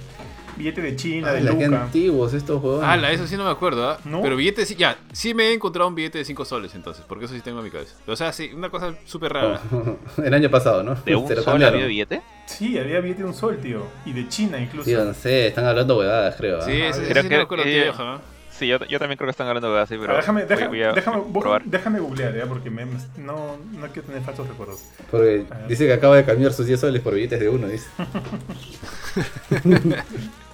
Billete 0.57 0.81
de 0.83 0.97
China, 0.97 1.33
de 1.33 1.39
Ala, 1.39 1.57
qué 1.59 1.65
Luca. 1.67 1.83
antiguos 1.85 2.33
estos 2.35 2.61
juegos. 2.61 2.83
Ah, 2.85 2.97
la, 2.97 3.11
eso 3.13 3.27
sí 3.27 3.37
no 3.37 3.45
me 3.45 3.51
acuerdo, 3.51 3.89
¿ah? 3.91 3.99
¿No? 4.05 4.23
Pero 4.23 4.37
billete, 4.37 4.65
sí, 4.67 4.77
ya, 4.77 4.97
sí 5.13 5.35
me 5.35 5.49
he 5.49 5.53
encontrado 5.53 5.89
un 5.89 5.95
billete 5.95 6.19
de 6.19 6.25
5 6.25 6.45
soles 6.45 6.75
entonces, 6.75 7.05
porque 7.09 7.25
eso 7.25 7.35
sí 7.35 7.41
tengo 7.41 7.59
en 7.59 7.65
mi 7.65 7.71
cabeza. 7.71 7.95
O 8.07 8.15
sea, 8.17 8.33
sí, 8.33 8.51
una 8.55 8.71
cosa 8.71 8.95
súper 9.05 9.33
rara. 9.33 9.61
El 10.25 10.33
año 10.35 10.51
pasado, 10.51 10.83
¿no? 10.83 10.95
¿De 10.95 11.15
un 11.17 11.27
Se 11.27 11.35
lo 11.35 11.43
sol 11.43 11.63
había 11.63 11.87
billete? 11.87 12.23
Sí, 12.47 12.79
había 12.79 13.01
billete 13.01 13.23
de 13.23 13.29
un 13.29 13.35
sol, 13.35 13.59
tío. 13.61 13.83
Y 14.07 14.13
de 14.13 14.29
China 14.29 14.59
incluso. 14.61 14.85
Tío, 14.85 15.05
no 15.05 15.15
sé, 15.15 15.49
están 15.49 15.65
hablando 15.65 15.99
huevadas, 15.99 16.37
creo. 16.37 16.59
¿ah? 16.59 16.63
Sí, 16.65 16.73
ese, 16.73 17.03
ese 17.03 17.11
Creo 17.11 17.23
sí 17.23 17.29
que- 17.29 17.35
no 17.35 17.39
me 17.41 17.45
acuerdo, 17.45 17.65
eh, 17.65 17.83
tío, 17.83 17.91
ajá. 17.91 18.21
Sí, 18.59 18.69
yo, 18.69 18.79
yo 18.87 18.99
también 19.01 19.17
creo 19.17 19.27
que 19.27 19.33
están 19.33 19.49
hablando 19.49 19.75
de 19.75 19.81
así, 19.81 19.95
Ah, 19.95 19.99
pero 20.01 20.17
déjame, 20.17 20.45
voy- 20.45 20.49
deja- 20.57 20.69
voy 20.69 20.83
a 20.83 20.93
déjame, 20.93 21.17
voy- 21.27 21.43
probar. 21.43 21.63
déjame 21.65 21.99
googlear, 21.99 22.37
¿ya? 22.37 22.47
Porque 22.47 22.71
me- 22.71 22.85
no, 23.17 23.57
no 23.73 23.87
quiero 23.93 24.03
tener 24.07 24.23
falsos 24.23 24.47
recuerdos. 24.47 24.81
Porque 25.11 25.45
dice 25.69 25.87
que 25.87 25.93
acaba 25.93 26.17
de 26.17 26.25
cambiar 26.25 26.53
sus 26.53 26.67
10 26.67 26.79
soles 26.79 27.03
por 27.03 27.15
billetes 27.15 27.41
de 27.41 27.49
uno, 27.49 27.67
dice. 27.67 27.87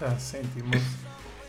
Ah, 0.00 0.16
céntimos. 0.18 0.76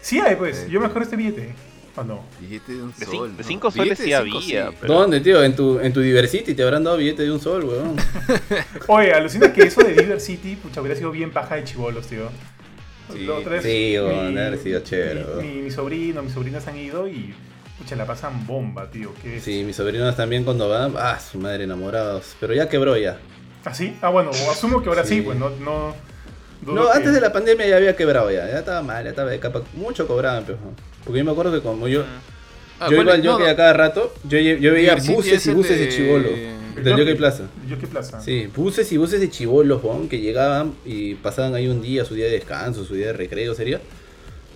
Sí 0.01 0.19
hay, 0.19 0.35
pues. 0.35 0.67
Yo 0.69 0.79
me 0.79 0.87
acuerdo 0.87 1.03
este 1.05 1.15
billete. 1.15 1.53
¿O 1.95 2.03
no? 2.03 2.21
Billete 2.39 2.73
de 2.73 2.83
un 2.83 2.93
De, 2.97 3.05
sol. 3.05 3.31
de 3.35 3.43
¿no? 3.43 3.47
cinco 3.47 3.69
soles 3.71 3.97
Billete 3.99 4.03
sí 4.03 4.09
de 4.09 4.23
cinco, 4.23 4.37
había, 4.39 4.69
sí. 4.71 4.77
pero... 4.81 4.93
¿Dónde, 4.93 5.19
tío? 5.21 5.43
En 5.43 5.55
tu, 5.55 5.79
en 5.79 5.91
tu 5.93 5.99
Diversity 6.01 6.53
te 6.53 6.63
habrán 6.63 6.83
dado 6.85 6.97
billete 6.97 7.23
de 7.23 7.31
un 7.31 7.39
sol, 7.39 7.63
weón. 7.65 7.95
Oye, 8.87 9.13
alucina 9.13 9.51
que 9.53 9.63
eso 9.63 9.81
de 9.81 9.93
River 9.93 10.19
City, 10.21 10.55
pucha, 10.55 10.79
hubiera 10.81 10.97
sido 10.97 11.11
bien 11.11 11.31
paja 11.31 11.55
de 11.55 11.63
chivolos, 11.65 12.07
tío. 12.07 12.29
Sí. 13.13 13.27
Otra 13.29 13.51
vez, 13.53 13.63
Sí, 13.63 13.95
bueno, 13.99 14.51
mi- 14.51 14.57
sido 14.57 14.79
chévere, 14.81 15.25
Mi, 15.41 15.47
mi, 15.47 15.61
mi 15.63 15.71
sobrino, 15.71 16.21
mis 16.23 16.33
sobrinas 16.33 16.67
han 16.67 16.77
ido 16.77 17.07
y 17.07 17.33
Pucha, 17.77 17.95
la 17.95 18.05
pasan 18.05 18.45
bomba, 18.45 18.91
tío. 18.91 19.11
¿qué 19.23 19.37
es? 19.37 19.43
Sí, 19.43 19.63
mis 19.63 19.75
sobrinos 19.75 20.15
también 20.15 20.43
cuando 20.43 20.69
van, 20.69 20.93
ah, 20.99 21.19
su 21.19 21.39
madre 21.39 21.63
enamorados. 21.63 22.35
Pero 22.39 22.53
ya 22.53 22.69
quebró 22.69 22.95
ya. 22.95 23.17
¿Ah, 23.65 23.73
sí? 23.73 23.97
Ah, 24.01 24.09
bueno, 24.09 24.29
asumo 24.51 24.83
que 24.83 24.89
ahora 24.89 25.03
sí, 25.03 25.15
Sí. 25.15 25.21
pues 25.21 25.37
no. 25.39 25.49
No, 25.49 25.95
No, 26.61 26.85
que- 26.91 26.97
antes 26.97 27.11
de 27.13 27.19
la 27.21 27.33
pandemia 27.33 27.65
ya 27.67 27.77
había 27.77 27.95
quebrado 27.95 28.29
ya. 28.29 28.47
Ya 28.47 28.59
estaba 28.59 28.83
mal, 28.83 29.03
ya 29.03 29.09
estaba 29.09 29.31
de 29.31 29.39
capa. 29.39 29.63
Mucho 29.73 30.05
cobraban, 30.07 30.43
pero. 30.45 30.59
Porque 31.03 31.17
yo 31.19 31.25
me 31.25 31.31
acuerdo 31.31 31.51
que 31.53 31.61
como 31.61 31.87
yo. 31.87 32.03
Ah, 32.79 32.87
yo 32.89 32.97
¿cuál 32.97 33.07
iba 33.07 33.11
es? 33.13 33.19
al 33.19 33.25
No, 33.25 33.31
jockey 33.31 33.45
no. 33.47 33.51
a 33.51 33.55
cada 33.55 33.73
rato, 33.73 34.13
yo, 34.25 34.37
yo 34.37 34.73
veía 34.73 34.93
buses 34.95 35.33
es 35.33 35.47
y 35.47 35.53
buses 35.53 35.79
de 35.79 35.85
de- 35.85 35.91
chivolo. 35.91 36.29
El 36.77 36.83
Del 36.83 36.93
jockey 36.97 37.15
plaza. 37.15 37.43
Jockey 37.69 37.87
Plaza. 37.87 38.21
Sí, 38.21 38.47
buses 38.55 38.91
y 38.91 38.97
buses 38.97 39.19
de 39.19 39.29
chivolos, 39.29 39.83
weón, 39.83 40.07
que 40.09 40.19
llegaban 40.19 40.73
y 40.85 41.15
pasaban 41.15 41.53
ahí 41.55 41.67
un 41.67 41.81
día, 41.81 42.05
su 42.05 42.15
día 42.15 42.25
de 42.25 42.31
descanso, 42.31 42.83
su 42.85 42.93
día 42.95 43.07
de 43.07 43.13
recreo 43.13 43.53
sería. 43.55 43.81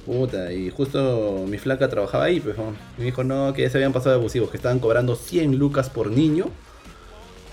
Puta, 0.05 0.53
y 0.53 0.70
justo 0.70 1.45
mi 1.47 1.57
flaca 1.57 1.89
trabajaba 1.89 2.26
ahí, 2.26 2.39
pues, 2.39 2.57
weón. 2.57 2.76
Y 2.97 2.99
me 3.01 3.05
dijo, 3.05 3.24
no, 3.24 3.53
que 3.53 3.63
ya 3.63 3.70
se 3.70 3.78
habían 3.78 3.91
pasado 3.93 4.16
abusivos, 4.16 4.49
que 4.51 4.57
estaban 4.57 4.80
cobrando 4.80 5.16
100 5.16 5.57
lucas 5.57 5.89
por 5.89 6.11
niño. 6.11 6.45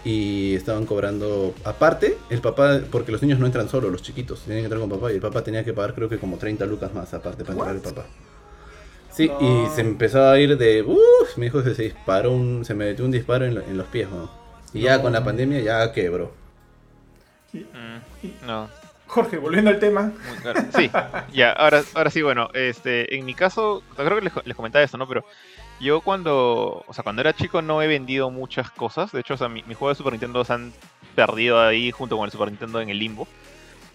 Y 0.05 0.55
estaban 0.57 0.85
cobrando, 0.85 1.55
aparte, 1.65 2.19
el 2.29 2.41
papá, 2.41 2.81
porque 2.91 3.13
los 3.13 3.23
niños 3.23 3.39
no 3.39 3.47
entran 3.47 3.69
solos, 3.69 3.91
los 3.93 4.03
chiquitos, 4.03 4.41
tienen 4.41 4.63
que 4.63 4.65
entrar 4.67 4.81
con 4.81 4.91
papá. 4.91 5.13
Y 5.13 5.15
el 5.15 5.21
papá 5.21 5.45
tenía 5.45 5.65
que 5.65 5.73
pagar, 5.73 5.95
creo 5.95 6.09
que 6.09 6.19
como 6.19 6.39
30 6.39 6.67
lucas 6.67 6.93
más, 6.93 7.15
aparte, 7.15 7.45
para 7.45 7.55
entrar 7.55 7.77
el 7.77 7.81
papá. 7.83 8.07
Sí, 9.13 9.29
No. 9.29 9.67
y 9.67 9.71
se 9.75 9.83
empezó 9.83 10.25
a 10.29 10.41
ir 10.41 10.57
de. 10.59 10.83
Uff, 10.83 11.37
me 11.37 11.45
dijo 11.47 11.63
que 11.63 11.75
se 11.75 11.83
disparó 11.85 12.33
un. 12.33 12.65
Se 12.65 12.75
me 12.75 12.87
metió 12.87 13.05
un 13.05 13.13
disparo 13.13 13.45
en, 13.45 13.57
en 13.59 13.77
los 13.77 13.87
pies, 13.89 14.09
weón. 14.11 14.29
Y 14.75 14.81
ya 14.83 15.01
con 15.03 15.13
la 15.13 15.23
pandemia 15.25 15.61
ya 15.61 15.93
quebró. 15.93 16.33
Mm, 17.53 18.47
no, 18.47 18.69
Jorge, 19.07 19.37
volviendo 19.37 19.71
al 19.71 19.79
tema. 19.79 20.03
muy 20.27 20.37
claro. 20.41 20.63
Sí, 20.75 20.91
ya, 21.33 21.53
ahora, 21.53 21.83
ahora 21.95 22.11
sí, 22.11 22.23
bueno, 22.23 22.49
este, 22.55 23.15
en 23.17 23.27
mi 23.27 23.35
caso, 23.35 23.83
creo 23.95 24.17
que 24.17 24.23
les, 24.25 24.33
les 24.47 24.57
comentaba 24.57 24.83
esto, 24.85 24.97
¿no? 24.97 25.07
Pero 25.07 25.25
yo 25.81 26.01
cuando, 26.01 26.83
o 26.87 26.95
sea, 26.95 27.03
cuando 27.03 27.21
era 27.21 27.35
chico 27.35 27.61
no 27.61 27.83
he 27.83 27.87
vendido 27.87 28.31
muchas 28.31 28.71
cosas. 28.71 29.13
De 29.13 29.21
hecho, 29.21 29.35
o 29.35 29.37
sea, 29.37 29.49
mi- 29.49 29.63
mis 29.65 29.77
juegos 29.77 29.97
de 29.97 29.99
Super 29.99 30.13
Nintendo 30.15 30.45
se 30.45 30.53
han 30.55 30.73
perdido 31.15 31.61
ahí 31.61 31.91
junto 31.91 32.17
con 32.17 32.25
el 32.25 32.31
Super 32.33 32.49
Nintendo 32.49 32.81
en 32.81 32.89
el 32.89 32.99
limbo. 32.99 33.29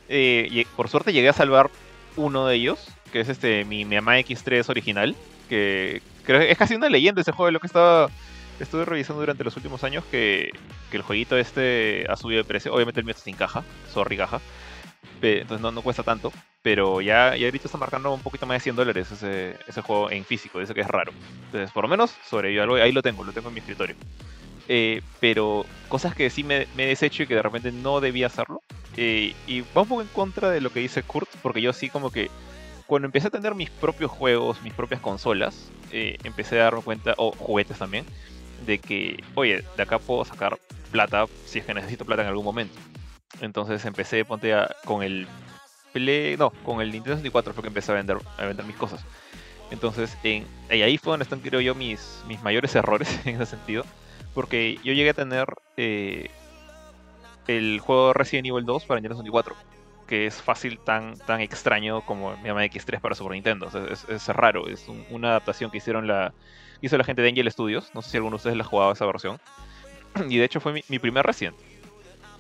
Eh, 0.10 0.48
y 0.52 0.66
por 0.66 0.88
suerte 0.90 1.12
llegué 1.14 1.30
a 1.30 1.34
salvar 1.34 1.72
uno 2.16 2.46
de 2.46 2.56
ellos, 2.56 2.88
que 3.12 3.20
es 3.22 3.30
este 3.30 3.66
mi 3.66 3.86
Miyama 3.86 4.20
X3 4.20 4.70
original, 4.70 5.16
que 5.50 6.02
creo 6.24 6.40
que 6.42 6.52
es 6.52 6.58
casi 6.58 6.76
una 6.76 6.90
leyenda 6.90 7.22
ese 7.22 7.32
juego, 7.32 7.50
lo 7.52 7.60
que 7.60 7.68
estaba 7.68 8.10
estuve 8.60 8.86
revisando 8.86 9.22
durante 9.22 9.44
los 9.44 9.56
últimos 9.56 9.84
años 9.84 10.06
que, 10.06 10.52
que 10.92 10.98
el 10.98 11.04
jueguito 11.04 11.38
este 11.38 12.06
ha 12.10 12.16
subido 12.16 12.42
de 12.44 12.48
precio. 12.48 12.74
Obviamente 12.74 13.00
el 13.00 13.06
mío 13.06 13.12
está 13.12 13.24
sin 13.24 13.36
caja, 13.36 13.64
sorry 13.86 14.18
caja. 14.18 14.42
Entonces 15.22 15.62
no, 15.62 15.72
no 15.72 15.82
cuesta 15.82 16.04
tanto, 16.04 16.32
pero 16.62 17.02
ya, 17.02 17.36
ya 17.36 17.48
ahorita 17.48 17.68
está 17.68 17.78
marcando 17.78 18.14
un 18.14 18.22
poquito 18.22 18.46
más 18.46 18.58
de 18.58 18.60
100 18.62 18.76
dólares 18.76 19.12
ese, 19.12 19.58
ese 19.68 19.82
juego 19.82 20.12
en 20.12 20.26
físico, 20.26 20.60
dice 20.60 20.74
que 20.76 20.82
es 20.82 20.88
raro. 20.88 21.14
Entonces, 21.46 21.72
por 21.72 21.84
lo 21.84 21.88
menos, 21.90 22.20
sobrevivió 22.24 22.76
ahí 22.76 22.92
lo 22.92 23.02
tengo, 23.02 23.24
lo 23.24 23.34
tengo 23.34 23.48
en 23.50 23.54
mi 23.56 23.60
escritorio. 23.60 23.96
Eh, 24.68 25.02
pero 25.20 25.66
cosas 25.88 26.14
que 26.16 26.30
sí 26.30 26.44
me, 26.44 26.68
me 26.74 26.86
he 26.86 26.88
deshecho 26.90 27.24
y 27.24 27.28
que 27.28 27.36
de 27.36 27.42
repente 27.42 27.72
no 27.72 28.00
debía 28.02 28.28
hacerlo. 28.28 28.64
eh, 28.96 29.36
y 29.46 29.62
va 29.62 29.84
un 29.84 29.88
poco 29.88 30.02
en 30.02 30.10
contra 30.10 30.50
de 30.52 30.62
lo 30.62 30.72
que 30.72 30.80
dice 30.82 31.04
Kurt, 31.04 31.30
porque 31.42 31.62
yo 31.62 31.74
sí 31.74 31.90
como 31.90 32.12
que 32.12 32.32
cuando 32.86 33.08
empecé 33.08 33.28
a 33.28 33.32
tener 33.32 33.56
mis 33.56 33.70
propios 33.72 34.12
juegos, 34.12 34.62
mis 34.62 34.74
propias 34.74 35.02
consolas, 35.02 35.74
eh, 35.90 36.18
empecé 36.24 36.60
a 36.60 36.66
darme 36.66 36.84
cuenta, 36.84 37.14
o 37.18 37.34
juguetes 37.38 37.78
también, 37.78 38.06
de 38.68 38.78
que, 38.78 39.24
oye, 39.34 39.64
de 39.76 39.84
acá 39.84 39.98
puedo 39.98 40.24
sacar 40.26 40.60
plata 40.92 41.26
si 41.46 41.60
es 41.60 41.66
que 41.66 41.74
necesito 41.74 42.06
plata 42.06 42.22
en 42.22 42.28
algún 42.28 42.46
momento. 42.46 42.78
Entonces 43.42 43.84
empecé, 43.86 44.24
ponte 44.26 44.54
a- 44.54 44.70
con 44.86 45.02
el 45.02 45.28
Play, 45.94 46.38
no, 46.38 46.52
con 46.64 46.82
el 46.82 46.92
Nintendo 46.92 47.16
64 47.16 47.54
fue 47.54 47.64
que 47.64 47.70
empecé 47.70 47.92
a 47.92 47.96
vender, 47.96 48.18
a 48.38 48.46
vender 48.46 48.66
mis 48.66 48.76
cosas. 48.76 49.04
Entonces, 49.72 50.16
en, 50.24 50.46
y 50.70 50.82
ahí 50.82 50.98
fue 50.98 51.12
donde 51.12 51.24
están, 51.24 51.40
creo 51.40 51.60
yo, 51.62 51.74
mis, 51.76 52.24
mis 52.28 52.42
mayores 52.44 52.76
errores 52.76 53.20
en 53.26 53.36
ese 53.36 53.48
sentido. 53.48 53.84
Porque 54.34 54.78
yo 54.84 54.94
llegué 54.94 55.10
a 55.10 55.14
tener 55.14 55.48
eh, 55.78 56.30
el 57.48 57.80
juego 57.80 58.14
Resident 58.14 58.48
Evil 58.48 58.66
2 58.66 58.86
para 58.86 59.00
Nintendo 59.00 59.16
64, 59.24 59.56
que 60.08 60.26
es 60.28 60.36
fácil, 60.42 60.80
tan, 60.80 61.18
tan 61.20 61.42
extraño 61.42 62.02
como 62.02 62.36
mi 62.38 62.48
llama 62.48 62.64
X3 62.66 63.00
para 63.02 63.16
Super 63.16 63.34
Nintendo. 63.34 63.70
Es, 64.10 64.28
raro, 64.28 64.68
es 64.68 64.88
un- 64.88 65.06
una 65.10 65.30
adaptación 65.30 65.72
que 65.72 65.78
hicieron 65.78 66.08
la, 66.08 66.34
hizo 66.82 66.98
la 66.98 67.04
gente 67.04 67.22
de 67.22 67.30
Angel 67.30 67.52
Studios. 67.52 67.92
No 67.94 68.02
sé 68.02 68.12
si 68.12 68.18
alguno 68.18 68.36
de 68.36 68.38
ustedes 68.38 68.58
la 68.58 68.64
ha 68.64 68.68
jugado 68.68 68.92
esa 68.92 69.06
versión. 69.06 69.40
Y 70.30 70.38
de 70.38 70.46
hecho 70.46 70.60
fue 70.60 70.74
mi, 70.74 71.00
primer 71.00 71.26
Resident. 71.26 71.56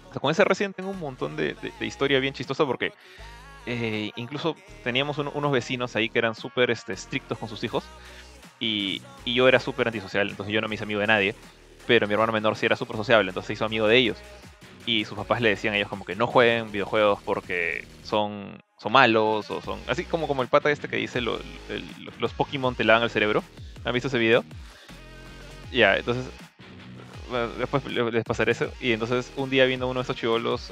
O 0.09 0.13
sea, 0.13 0.19
con 0.21 0.31
ese 0.31 0.43
Resident 0.43 0.75
tengo 0.75 0.89
un 0.89 0.99
montón 0.99 1.35
de, 1.35 1.53
de- 1.79 1.85
historia 1.85 2.19
bien 2.19 2.33
chistosa 2.33 2.65
porque 2.65 2.91
eh, 3.65 4.11
incluso 4.15 4.55
teníamos 4.83 5.17
un- 5.17 5.29
unos 5.33 5.51
vecinos 5.51 5.95
ahí 5.95 6.09
que 6.09 6.19
eran 6.19 6.33
súper 6.35 6.71
este, 6.71 6.93
estrictos 6.93 7.37
con 7.37 7.49
sus 7.49 7.63
hijos 7.63 7.83
y, 8.59 9.01
y 9.25 9.33
yo 9.35 9.47
era 9.47 9.59
súper 9.59 9.87
antisocial, 9.87 10.29
entonces 10.29 10.53
yo 10.53 10.61
no 10.61 10.67
me 10.67 10.75
hice 10.75 10.85
amigo 10.85 10.99
de 11.01 11.07
nadie, 11.07 11.35
pero 11.85 12.07
mi 12.07 12.13
hermano 12.13 12.31
menor 12.33 12.55
sí 12.55 12.65
era 12.65 12.75
súper 12.75 12.95
sociable, 12.95 13.29
entonces 13.29 13.47
se 13.47 13.53
hizo 13.53 13.65
amigo 13.65 13.87
de 13.87 13.97
ellos. 13.97 14.17
Y 14.85 15.03
sus 15.05 15.17
papás 15.17 15.41
le 15.41 15.49
decían 15.49 15.73
a 15.73 15.77
ellos 15.77 15.89
como 15.89 16.05
que 16.05 16.15
no 16.15 16.27
jueguen 16.27 16.71
videojuegos 16.71 17.19
porque 17.23 17.83
son, 18.01 18.57
son 18.79 18.91
malos 18.91 19.49
o 19.49 19.61
son... 19.61 19.79
Así 19.87 20.03
como, 20.05 20.27
como 20.27 20.41
el 20.41 20.47
pata 20.47 20.69
este 20.71 20.87
que 20.87 20.97
dice 20.97 21.21
lo- 21.21 21.39
el- 21.69 22.11
los 22.19 22.33
Pokémon 22.33 22.75
te 22.75 22.83
lavan 22.83 23.03
el 23.03 23.09
cerebro. 23.09 23.43
¿Han 23.85 23.93
visto 23.93 24.07
ese 24.07 24.17
video? 24.19 24.43
Ya, 25.71 25.95
entonces 25.97 26.25
bueno, 27.29 27.49
después 27.57 27.83
le- 27.85 28.11
les 28.11 28.23
pasaré 28.23 28.51
eso. 28.53 28.71
Y 28.79 28.91
entonces 28.93 29.31
un 29.35 29.49
día 29.49 29.65
viendo 29.65 29.87
uno 29.87 29.99
de 29.99 30.01
estos 30.01 30.15
chivolos, 30.15 30.71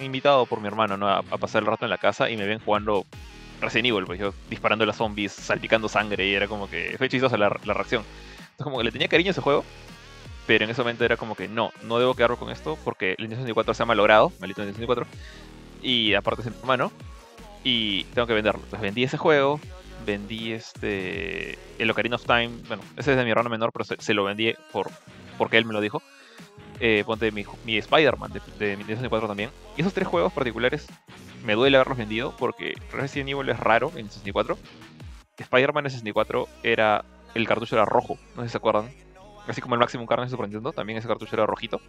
invitado 0.00 0.46
por 0.46 0.60
mi 0.60 0.68
hermano, 0.68 0.96
¿no? 0.96 1.08
A, 1.08 1.22
pasar 1.22 1.62
el 1.62 1.66
rato 1.66 1.84
en 1.84 1.90
la 1.90 1.98
casa 1.98 2.30
y 2.30 2.36
me 2.36 2.46
ven 2.46 2.60
jugando 2.60 3.04
Resident 3.60 3.86
Evil, 3.88 4.04
pues 4.06 4.18
yo 4.18 4.32
disparando 4.48 4.84
a 4.84 4.86
los 4.86 4.96
zombies, 4.96 5.32
salpicando 5.32 5.88
sangre 5.88 6.26
y 6.26 6.34
era 6.34 6.46
como 6.48 6.68
que 6.68 6.94
fue 6.98 7.08
chistosa 7.08 7.36
la, 7.36 7.48
la 7.64 7.74
reacción. 7.74 8.04
Entonces 8.38 8.64
como 8.64 8.78
que 8.78 8.84
le 8.84 8.92
tenía 8.92 9.08
cariño 9.08 9.30
a 9.30 9.32
ese 9.32 9.40
juego, 9.40 9.64
pero 10.46 10.64
en 10.64 10.70
ese 10.70 10.80
momento 10.80 11.04
era 11.04 11.16
como 11.16 11.34
que 11.34 11.48
no, 11.48 11.72
no 11.82 11.98
debo 11.98 12.14
quedarme 12.14 12.36
con 12.36 12.50
esto 12.50 12.78
porque 12.84 13.10
el 13.12 13.24
Nintendo 13.24 13.42
64 13.42 13.74
se 13.74 13.82
ha 13.82 13.86
malogrado, 13.86 14.32
maldito 14.40 14.62
Nintendo 14.62 14.94
64, 14.94 15.06
y 15.82 16.14
aparte 16.14 16.42
es 16.42 16.48
mi 16.48 16.56
hermano, 16.60 16.90
y 17.64 18.04
tengo 18.04 18.26
que 18.26 18.34
venderlo. 18.34 18.60
Entonces 18.64 18.80
vendí 18.80 19.04
ese 19.04 19.16
juego, 19.16 19.60
vendí 20.04 20.52
este 20.52 21.58
el 21.78 21.90
Ocarina 21.90 22.16
of 22.16 22.24
Time, 22.24 22.50
bueno, 22.68 22.82
ese 22.96 23.12
es 23.12 23.16
de 23.16 23.24
mi 23.24 23.30
hermano 23.30 23.50
menor, 23.50 23.72
pero 23.72 23.84
se, 23.84 24.14
lo 24.14 24.24
vendí 24.24 24.54
por 24.72 24.90
porque 25.38 25.58
él 25.58 25.64
me 25.64 25.72
lo 25.72 25.80
dijo. 25.80 26.02
Eh, 26.78 27.04
ponte 27.06 27.32
mi, 27.32 27.44
mi 27.64 27.78
Spider-Man 27.78 28.32
de, 28.32 28.40
de 28.58 28.76
mi 28.76 28.84
Nintendo 28.84 28.96
64 28.96 29.28
también. 29.28 29.50
Y 29.76 29.80
esos 29.80 29.94
tres 29.94 30.06
juegos 30.06 30.32
particulares 30.32 30.86
me 31.44 31.54
duele 31.54 31.76
haberlos 31.76 31.96
vendido 31.96 32.34
porque 32.36 32.74
Resident 32.92 33.30
Evil 33.30 33.48
es 33.48 33.58
raro 33.58 33.92
en 33.96 34.10
64. 34.10 34.58
Spider-Man 35.38 35.86
en 35.86 35.90
64 35.90 36.48
era. 36.62 37.04
El 37.34 37.46
cartucho 37.46 37.76
era 37.76 37.84
rojo, 37.84 38.16
no 38.34 38.42
sé 38.42 38.48
si 38.48 38.52
se 38.52 38.58
acuerdan. 38.58 38.90
Así 39.46 39.60
como 39.60 39.74
el 39.74 39.78
Maximum 39.78 40.06
Carnage 40.06 40.28
de 40.28 40.30
Super 40.30 40.46
Nintendo, 40.46 40.72
también 40.72 40.98
ese 40.98 41.06
cartucho 41.06 41.36
era 41.36 41.46
rojito. 41.46 41.80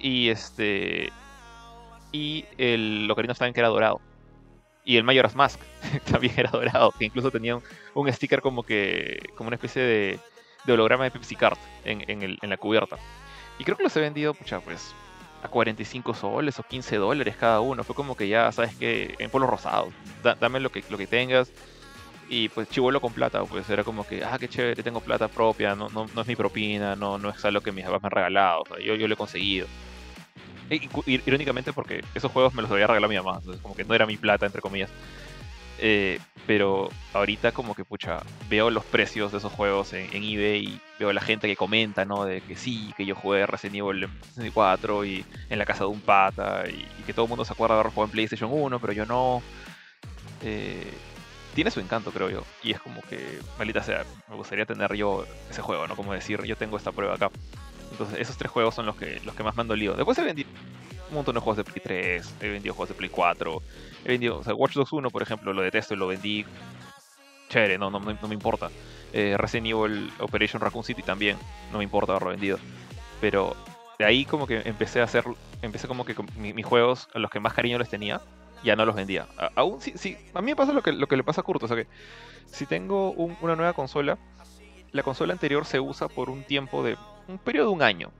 Y 0.00 0.28
este. 0.28 1.10
Y 2.12 2.44
el 2.58 3.08
Ocarina 3.10 3.32
of 3.32 3.38
Time 3.38 3.52
que 3.52 3.60
era 3.60 3.68
dorado. 3.68 4.00
Y 4.88 4.96
el 4.96 5.04
Majora's 5.04 5.34
Mask 5.36 5.60
también 6.10 6.32
era 6.38 6.50
dorado, 6.50 6.92
que 6.98 7.04
incluso 7.04 7.30
tenía 7.30 7.60
un, 7.94 8.10
sticker 8.10 8.40
como 8.40 8.62
que. 8.62 9.18
como 9.36 9.48
una 9.48 9.56
especie 9.56 9.82
de, 9.82 10.18
de 10.64 10.72
holograma 10.72 11.04
de 11.04 11.10
Pepsi 11.10 11.36
Card 11.36 11.58
en, 11.84 12.02
en, 12.10 12.22
el- 12.22 12.38
en 12.40 12.48
la 12.48 12.56
cubierta. 12.56 12.96
Y 13.58 13.64
creo 13.64 13.76
que 13.76 13.82
los 13.82 13.94
he 13.98 14.00
vendido, 14.00 14.32
pucha, 14.32 14.60
pues 14.60 14.94
a 15.42 15.48
45 15.48 16.14
soles 16.14 16.58
o 16.58 16.62
15 16.62 16.96
dólares 16.96 17.36
cada 17.38 17.60
uno. 17.60 17.84
Fue 17.84 17.94
como 17.94 18.16
que 18.16 18.28
ya, 18.28 18.50
sabes 18.50 18.74
que 18.76 19.14
en 19.18 19.28
polvo 19.28 19.46
rosado, 19.48 19.92
da- 20.22 20.36
dame 20.36 20.58
lo 20.58 20.70
que, 20.70 20.82
lo 20.88 20.96
que 20.96 21.06
tengas. 21.06 21.52
Y 22.30 22.48
pues 22.48 22.70
chivolo 22.70 22.98
con 23.02 23.12
plata, 23.12 23.44
pues 23.44 23.68
era 23.68 23.84
como 23.84 24.06
que, 24.06 24.24
ah, 24.24 24.38
qué 24.40 24.48
chévere, 24.48 24.82
tengo 24.82 25.00
plata 25.02 25.28
propia, 25.28 25.74
no, 25.74 25.90
no, 25.90 26.06
no 26.14 26.22
es 26.22 26.26
mi 26.26 26.34
propina, 26.36 26.96
no, 26.96 27.18
no 27.18 27.28
es 27.28 27.44
algo 27.44 27.60
que 27.60 27.72
mis 27.72 27.84
papás 27.84 28.02
me 28.02 28.06
han 28.06 28.12
regalado, 28.12 28.62
o 28.62 28.66
sea, 28.66 28.78
yo, 28.84 28.94
yo 28.94 29.06
lo 29.06 29.14
he 29.14 29.16
conseguido. 29.18 29.66
Irónicamente 31.06 31.72
porque 31.72 32.02
esos 32.14 32.30
juegos 32.30 32.54
me 32.54 32.62
los 32.62 32.70
había 32.70 32.86
regalado 32.86 33.10
mi 33.10 33.16
mamá, 33.16 33.38
entonces 33.38 33.62
como 33.62 33.74
que 33.74 33.84
no 33.84 33.94
era 33.94 34.06
mi 34.06 34.16
plata, 34.16 34.46
entre 34.46 34.60
comillas. 34.60 34.90
Eh, 35.80 36.18
pero 36.46 36.88
ahorita 37.12 37.52
como 37.52 37.74
que, 37.74 37.84
pucha, 37.84 38.20
veo 38.48 38.70
los 38.70 38.84
precios 38.84 39.32
de 39.32 39.38
esos 39.38 39.52
juegos 39.52 39.92
en, 39.92 40.08
eBay 40.12 40.64
y 40.64 40.80
veo 40.98 41.12
la 41.12 41.20
gente 41.20 41.46
que 41.46 41.56
comenta, 41.56 42.04
¿no? 42.04 42.24
De 42.24 42.40
que 42.40 42.56
sí, 42.56 42.92
que 42.96 43.04
yo 43.04 43.14
jugué 43.14 43.46
Resident 43.46 43.76
Evil 43.76 44.04
en 44.04 44.10
64 44.22 45.04
y 45.04 45.24
en 45.50 45.58
la 45.58 45.66
casa 45.66 45.84
de 45.84 45.90
un 45.90 46.00
pata 46.00 46.64
y, 46.68 46.86
y 46.98 47.02
que 47.04 47.12
todo 47.12 47.26
el 47.26 47.28
mundo 47.28 47.44
se 47.44 47.52
acuerda 47.52 47.74
de 47.74 47.80
haber 47.80 47.92
jugado 47.92 48.06
en 48.06 48.12
PlayStation 48.12 48.50
1, 48.52 48.80
pero 48.80 48.92
yo 48.92 49.06
no. 49.06 49.42
Eh, 50.42 50.90
tiene 51.54 51.70
su 51.70 51.80
encanto, 51.80 52.12
creo 52.12 52.30
yo. 52.30 52.44
Y 52.62 52.72
es 52.72 52.80
como 52.80 53.02
que, 53.02 53.40
maldita 53.58 53.82
sea, 53.82 54.04
me 54.28 54.36
gustaría 54.36 54.64
tener 54.64 54.94
yo 54.94 55.26
ese 55.50 55.60
juego, 55.60 55.86
¿no? 55.86 55.96
Como 55.96 56.12
decir, 56.12 56.42
yo 56.44 56.56
tengo 56.56 56.76
esta 56.76 56.92
prueba 56.92 57.14
acá. 57.14 57.30
Entonces, 57.98 58.20
esos 58.20 58.36
tres 58.36 58.50
juegos 58.52 58.76
son 58.76 58.86
los 58.86 58.96
que, 58.96 59.20
los 59.24 59.34
que 59.34 59.42
más 59.42 59.56
me 59.56 59.62
han 59.62 59.68
dolido. 59.68 59.94
Después 59.94 60.16
he 60.18 60.22
vendido 60.24 60.48
un 61.08 61.16
montón 61.16 61.34
de 61.34 61.40
juegos 61.40 61.56
de 61.56 61.64
Play 61.64 61.80
3, 61.82 62.36
he 62.40 62.48
vendido 62.48 62.74
juegos 62.74 62.90
de 62.90 62.94
Play 62.94 63.10
4, 63.10 63.60
he 64.04 64.08
vendido, 64.10 64.38
o 64.38 64.44
sea, 64.44 64.54
Watch 64.54 64.74
Dogs 64.74 64.92
1, 64.92 65.10
por 65.10 65.20
ejemplo, 65.22 65.52
lo 65.52 65.62
detesto 65.62 65.94
y 65.94 65.96
lo 65.96 66.06
vendí. 66.06 66.44
Chévere, 67.48 67.76
no, 67.78 67.90
no, 67.90 67.98
no- 67.98 68.28
me 68.28 68.34
importa. 68.34 68.70
Eh, 69.12 69.34
Resident 69.38 69.66
Evil 69.68 70.12
Operation 70.20 70.60
Raccoon 70.60 70.84
City 70.84 71.02
también, 71.02 71.36
no 71.72 71.78
me 71.78 71.84
importa 71.84 72.12
haberlo 72.12 72.30
vendido. 72.30 72.58
Pero 73.20 73.56
de 73.98 74.04
ahí 74.04 74.24
como 74.24 74.46
que 74.46 74.62
empecé 74.64 75.00
a 75.00 75.04
hacer, 75.04 75.24
empecé 75.62 75.88
como 75.88 76.04
que 76.04 76.14
mis 76.36 76.64
juegos, 76.64 77.08
los 77.14 77.30
que 77.30 77.40
más 77.40 77.54
cariño 77.54 77.78
les 77.78 77.88
tenía, 77.88 78.20
ya 78.62 78.76
no 78.76 78.84
los 78.84 78.94
vendía. 78.94 79.26
Aún 79.56 79.80
sí, 79.80 79.94
sí, 79.96 80.16
a 80.34 80.40
mí 80.40 80.52
me 80.52 80.56
pasa 80.56 80.72
lo 80.72 80.82
que, 80.82 80.92
lo 80.92 81.06
que 81.08 81.16
le 81.16 81.24
pasa 81.24 81.40
a 81.40 81.44
Kurt, 81.44 81.62
o 81.62 81.68
sea 81.68 81.76
que 81.76 81.86
si 82.46 82.66
tengo 82.66 83.10
un- 83.12 83.36
una 83.40 83.56
nueva 83.56 83.72
consola, 83.72 84.18
la 84.92 85.02
consola 85.02 85.32
anterior 85.32 85.64
se 85.64 85.80
usa 85.80 86.08
por 86.08 86.28
un 86.30 86.44
tiempo 86.44 86.82
de 86.84 86.96
un 87.28 87.38
periodo 87.38 87.68
de 87.68 87.74
un 87.74 87.82
año. 87.82 88.10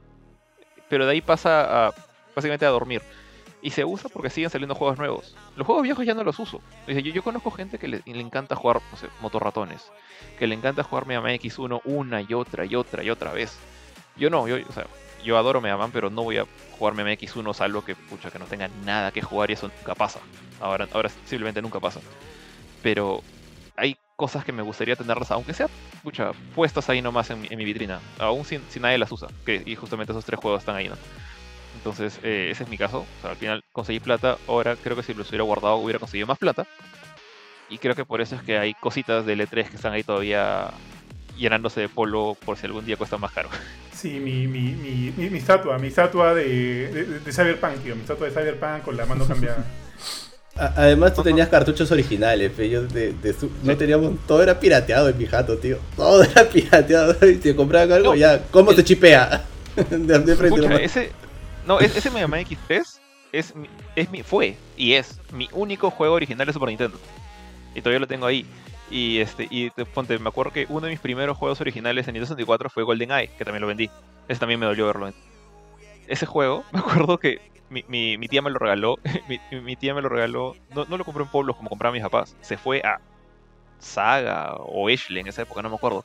Pero 0.89 1.07
de 1.07 1.13
ahí 1.13 1.21
pasa 1.21 1.89
a 1.89 1.95
básicamente 2.35 2.67
a 2.67 2.71
dormir. 2.71 3.03
Y 3.61 3.71
se 3.71 3.85
usa 3.85 4.09
porque 4.09 4.31
siguen 4.31 4.51
saliendo 4.51 4.77
juegos 4.77 4.99
nuevos. 4.99 5.35
Los 5.57 5.67
juegos 5.67 5.83
viejos 5.83 6.07
ya 6.07 6.15
no 6.15 6.23
los 6.23 6.39
uso. 6.39 6.61
Yo, 6.87 7.23
conozco 7.25 7.51
gente 7.51 7.79
que 7.79 7.89
le, 7.89 8.03
encanta 8.07 8.55
jugar, 8.55 8.81
no 8.93 8.97
sé, 8.97 9.09
motorratones. 9.21 9.91
Que 10.39 10.47
le 10.47 10.55
encanta 10.55 10.85
jugar 10.85 11.07
Mega 11.07 11.21
Man 11.21 11.33
X1 11.33 11.81
una 11.85 12.23
y 12.23 12.33
otra 12.35 12.65
y 12.65 12.77
otra 12.77 13.03
y 13.03 13.11
otra 13.11 13.33
vez. 13.33 13.59
Yo 14.17 14.31
no, 14.31 14.47
yo, 14.47 14.57
o 14.69 14.73
sea, 14.73 14.87
yo 15.25 15.37
adoro 15.37 15.61
Mega 15.61 15.77
Man, 15.77 15.91
pero 15.93 16.09
no 16.09 16.23
voy 16.23 16.39
a 16.39 16.47
jugar 16.79 16.95
Mega 16.95 17.09
Man 17.09 17.19
X1 17.19 17.53
salvo 17.53 17.85
que, 17.85 17.97
pucha, 17.97 18.31
que 18.31 18.39
no 18.39 18.45
tenga 18.45 18.69
nada 18.85 19.11
que 19.11 19.23
jugar 19.23 19.51
y 19.51 19.55
eso 19.55 19.69
nunca 19.77 19.97
pasa. 19.97 20.21
Ahora, 20.61 20.87
ahora 20.93 21.11
simplemente 21.25 21.61
nunca 21.61 21.81
pasa. 21.81 22.01
Pero 22.81 23.25
hay 23.75 23.97
cosas 24.19 24.45
que 24.45 24.51
me 24.51 24.63
gustaría 24.63 24.97
tenerlas, 24.97 25.31
aunque 25.31 25.55
sea, 25.55 25.69
pucha, 26.03 26.33
puestas 26.53 26.91
ahí 26.91 27.01
nomás 27.01 27.31
en 27.31 27.41
mi, 27.41 27.47
en 27.49 27.57
mi 27.57 27.65
vitrina. 27.65 28.01
Aún 28.19 28.45
si, 28.45 28.59
si 28.69 28.81
nadie 28.81 28.99
las 28.99 29.13
usa. 29.13 29.29
Que, 29.47 29.63
y 29.65 29.77
justamente 29.77 30.13
esos 30.13 30.25
tres 30.25 30.41
juegos 30.41 30.59
están 30.59 30.75
ahí, 30.75 30.89
¿no? 30.89 30.97
Entonces, 31.77 32.19
eh, 32.25 32.49
ese 32.51 32.65
es 32.65 32.69
mi 32.69 32.77
caso. 32.77 33.07
O 33.19 33.23
sea, 33.23 33.31
al 33.31 33.37
final 33.37 33.63
conseguí 33.71 34.01
plata. 34.01 34.37
Ahora 34.49 34.75
creo 34.75 34.97
que 34.97 35.05
si 35.05 35.15
los 35.15 35.29
hubiera 35.29 35.45
guardado 35.45 35.77
hubiera 35.77 36.01
conseguido 36.01 36.27
más 36.27 36.37
plata. 36.37 36.67
Y 37.71 37.79
creo 37.79 37.95
que 37.95 38.05
por 38.05 38.21
eso 38.21 38.35
es 38.35 38.43
que 38.43 38.59
hay 38.59 38.75
cositas 38.75 39.25
de 39.25 39.37
L3 39.37 39.69
que 39.69 39.77
están 39.77 39.93
ahí 39.93 40.03
todavía 40.03 40.73
llenándose 41.37 41.83
de 41.83 41.89
polvo 41.89 42.35
por 42.35 42.57
si 42.59 42.67
algún 42.67 42.85
día 42.85 42.97
cuesta 42.97 43.19
más 43.19 43.33
caro. 43.33 43.49
Sí, 43.99 44.21
mi, 44.21 44.47
mi, 44.47 44.75
mi, 44.75 45.13
mi, 45.17 45.29
mi 45.29 45.39
estatua, 45.39 45.77
mi 45.77 45.89
estatua 45.89 46.33
de, 46.33 46.87
de, 46.87 47.19
de 47.19 47.33
Cyberpunk, 47.33 47.83
tío. 47.83 47.97
Mi 47.97 48.03
estatua 48.03 48.29
de 48.29 48.33
Cyberpunk 48.33 48.83
con 48.85 48.97
la 48.97 49.07
mano 49.07 49.27
cambiada. 49.27 49.65
Además 50.59 51.15
tú 51.15 51.23
tenías 51.23 51.49
cartuchos 51.49 51.91
originales, 51.93 52.53
fe, 52.53 52.69
yo 52.69 52.83
de, 52.83 53.13
de 53.13 53.33
su- 53.33 53.51
no 53.63 53.77
teníamos, 53.77 54.15
todo 54.27 54.43
era 54.43 54.59
pirateado 54.59 55.09
en 55.09 55.17
mi 55.19 55.27
jato, 55.27 55.57
tío. 55.59 55.79
Todo 55.97 56.23
era 56.25 56.45
pirateado. 56.53 57.15
Y 57.29 57.37
si 57.37 57.55
compraban 57.55 57.93
algo, 57.93 58.11
No, 58.11 58.15
ya, 58.17 58.43
¿cómo 58.51 58.71
el- 58.71 58.77
se 58.77 58.85
chipea? 58.85 59.45
De, 59.77 60.19
de 60.19 60.35
frente 60.37 60.49
Pucha, 60.57 60.63
nomás. 60.63 60.81
ese, 60.81 61.13
no, 61.67 61.79
es- 61.79 61.97
ese 61.97 62.11
Mega 62.11 62.27
Man 62.27 62.45
X3 62.45 62.83
es 63.31 63.55
es 63.95 64.11
mi, 64.11 64.23
fue 64.23 64.57
y 64.77 64.95
es 64.95 65.21
mi 65.33 65.49
único 65.53 65.91
juego 65.91 66.15
original 66.15 66.47
de 66.47 66.53
Super 66.53 66.69
Nintendo. 66.71 66.99
Y 67.75 67.81
todavía 67.81 68.01
lo 68.01 68.07
tengo 68.09 68.27
ahí. 68.27 68.45
Y 68.91 69.19
este, 69.19 69.47
y 69.51 69.71
te- 69.71 69.85
ponte, 69.85 70.19
me 70.19 70.29
acuerdo 70.31 70.53
que 70.53 70.67
uno 70.71 70.87
de 70.87 70.91
mis 70.93 71.01
primeros 71.01 71.37
juegos 71.37 71.61
originales 71.61 72.09
en 72.09 72.15
Nintendo 72.15 72.27
64 72.35 72.71
fue 72.71 72.83
GoldenEye, 72.83 73.31
que 73.37 73.45
también 73.45 73.61
lo 73.61 73.69
vendí. 73.69 73.89
Ese 74.27 74.41
también 74.41 74.59
me 74.59 74.67
dolió 74.67 74.87
verlo. 74.87 75.13
Ese 76.09 76.27
juego, 76.27 76.65
me 76.73 76.81
acuerdo 76.81 77.19
que 77.19 77.41
mi, 77.71 77.85
mi- 77.89 78.19
mi 78.19 78.29
tía 78.29 78.43
me 78.43 78.51
lo 78.51 78.59
regaló. 78.59 78.97
mi, 79.29 79.39
mi 79.61 79.77
tía 79.77 79.95
me 79.95 80.03
lo 80.03 80.09
regaló. 80.09 80.57
No, 80.75 80.85
no 80.87 80.97
lo 80.97 81.05
compró 81.05 81.23
en 81.25 81.31
pueblos 81.31 81.57
como 81.57 81.69
compraban 81.69 81.95
mis 81.95 82.03
papás. 82.03 82.35
Se 82.41 82.57
fue 82.57 82.81
a 82.81 82.99
Saga 83.79 84.55
o 84.59 84.89
Ashley 84.89 85.21
en 85.21 85.29
esa 85.29 85.43
época, 85.43 85.63
no 85.63 85.71
me 85.71 85.77
acuerdo. 85.77 86.05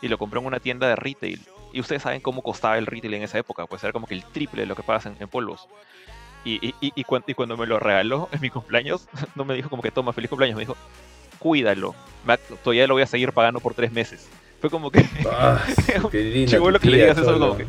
Y 0.00 0.08
lo 0.08 0.18
compró 0.18 0.40
en 0.40 0.46
una 0.46 0.60
tienda 0.60 0.86
de 0.88 0.94
retail. 0.96 1.40
Y 1.72 1.80
ustedes 1.80 2.02
saben 2.02 2.20
cómo 2.20 2.42
costaba 2.42 2.78
el 2.78 2.86
retail 2.86 3.14
en 3.14 3.22
esa 3.22 3.38
época. 3.38 3.66
Pues 3.66 3.82
era 3.82 3.92
como 3.92 4.06
que 4.06 4.14
el 4.14 4.24
triple 4.24 4.62
de 4.62 4.66
lo 4.66 4.76
que 4.76 4.82
pagas 4.82 5.06
en, 5.06 5.16
en 5.18 5.28
polvos. 5.28 5.66
Y, 6.44 6.64
y, 6.66 6.74
y, 6.80 7.04
cuan- 7.04 7.24
y 7.26 7.34
cuando 7.34 7.56
me 7.56 7.66
lo 7.66 7.78
regaló 7.80 8.28
en 8.32 8.40
mi 8.40 8.48
cumpleaños, 8.50 9.08
no 9.34 9.44
me 9.44 9.54
dijo 9.54 9.68
como 9.68 9.82
que 9.82 9.90
toma, 9.90 10.12
feliz 10.12 10.30
cumpleaños. 10.30 10.56
Me 10.56 10.62
dijo, 10.62 10.76
cuídalo. 11.38 11.94
todavía 12.62 12.86
lo 12.86 12.94
voy 12.94 13.02
a 13.02 13.06
seguir 13.06 13.32
pagando 13.32 13.60
por 13.60 13.74
tres 13.74 13.90
meses. 13.92 14.28
Fue 14.60 14.70
como 14.70 14.90
que. 14.90 15.04
Ah, 15.30 15.60
qué 16.10 16.46
Llegó 16.46 16.66
tu 16.66 16.70
lo 16.72 16.80
que 16.80 16.90
le 16.90 16.96
digas 16.98 17.18
eso 17.18 17.38
como 17.38 17.56
que. 17.56 17.66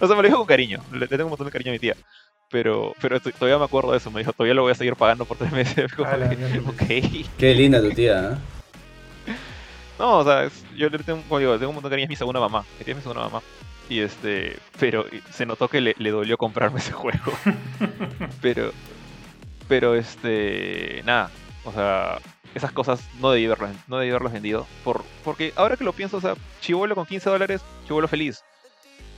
O 0.00 0.06
sea, 0.06 0.16
me 0.16 0.22
lo 0.22 0.28
dijo 0.28 0.38
con 0.38 0.46
cariño. 0.46 0.80
Le, 0.92 1.06
tengo 1.08 1.24
un 1.24 1.30
montón 1.30 1.46
de 1.46 1.52
cariño 1.52 1.70
a 1.70 1.74
mi 1.74 1.78
tía. 1.78 1.94
Pero, 2.50 2.94
pero 3.00 3.18
to- 3.20 3.32
todavía 3.32 3.58
me 3.58 3.64
acuerdo 3.64 3.90
de 3.92 3.98
eso. 3.98 4.10
Me 4.10 4.20
dijo, 4.20 4.32
todavía 4.32 4.54
lo 4.54 4.62
voy 4.62 4.72
a 4.72 4.76
seguir 4.76 4.94
pagando 4.96 5.24
por 5.24 5.36
tres 5.36 5.50
meses. 5.52 5.92
Como 5.96 6.76
que. 6.76 7.24
Qué 7.38 7.54
linda 7.54 7.80
tu 7.80 7.90
tía, 7.90 8.32
¿eh? 9.26 9.32
No, 9.98 10.18
o 10.18 10.24
sea, 10.24 10.44
es- 10.44 10.64
yo 10.76 10.88
le 10.88 10.98
tengo, 10.98 11.22
como 11.28 11.38
digo, 11.38 11.52
tengo 11.58 11.70
un 11.70 11.76
montón 11.76 11.90
de 11.90 11.94
cariño 11.94 12.06
a 12.06 12.10
mi 12.10 12.16
segunda 12.16 12.40
mamá. 12.40 12.64
Mi 12.78 12.84
tía 12.84 12.92
es 12.92 12.96
mi 12.96 13.02
segunda 13.02 13.22
mamá. 13.24 13.42
Y 13.88 14.00
este, 14.00 14.56
pero 14.80 15.04
se 15.30 15.46
notó 15.46 15.68
que 15.68 15.80
le, 15.80 15.94
le 15.98 16.10
dolió 16.10 16.36
comprarme 16.38 16.80
ese 16.80 16.92
juego. 16.92 17.32
pero, 18.40 18.72
pero 19.68 19.94
este, 19.94 21.02
nada, 21.04 21.30
o 21.64 21.72
sea, 21.72 22.18
esas 22.54 22.72
cosas 22.72 23.06
no 23.20 23.30
debí 23.30 23.46
haberlas, 23.46 23.72
no 23.88 23.98
debí 23.98 24.10
haberlas 24.10 24.32
vendido. 24.32 24.66
Por, 24.84 25.04
porque 25.22 25.52
ahora 25.56 25.76
que 25.76 25.84
lo 25.84 25.92
pienso, 25.92 26.16
o 26.16 26.20
sea, 26.20 26.34
chivolo 26.60 26.94
con 26.94 27.06
15 27.06 27.30
dólares, 27.30 27.60
chivolo 27.86 28.08
feliz. 28.08 28.42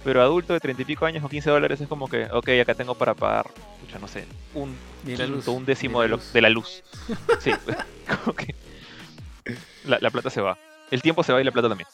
Pero 0.06 0.22
adulto 0.22 0.52
de 0.52 0.60
30 0.60 0.82
y 0.82 0.84
pico 0.84 1.04
años 1.04 1.20
con 1.20 1.28
15 1.32 1.50
dólares 1.50 1.80
es 1.80 1.88
como 1.88 2.06
que, 2.08 2.26
ok, 2.30 2.48
acá 2.62 2.74
tengo 2.76 2.94
para 2.94 3.12
pagar, 3.14 3.50
escucha, 3.74 3.98
no 3.98 4.06
sé, 4.06 4.24
un 4.54 4.78
quinto, 5.04 5.26
luz, 5.26 5.48
un 5.48 5.64
décimo 5.66 6.00
de, 6.00 6.06
la 6.06 6.10
lo- 6.12 6.16
luz. 6.18 6.32
de 6.32 6.40
la 6.42 6.48
luz. 6.48 6.82
Sí, 7.40 7.50
como 8.24 8.36
que 8.36 8.54
la, 9.84 9.98
la 10.00 10.10
plata 10.12 10.30
se 10.30 10.40
va. 10.40 10.56
El 10.92 11.02
tiempo 11.02 11.24
se 11.24 11.32
va 11.32 11.40
y 11.40 11.44
la 11.44 11.50
plata 11.50 11.68
también. 11.68 11.88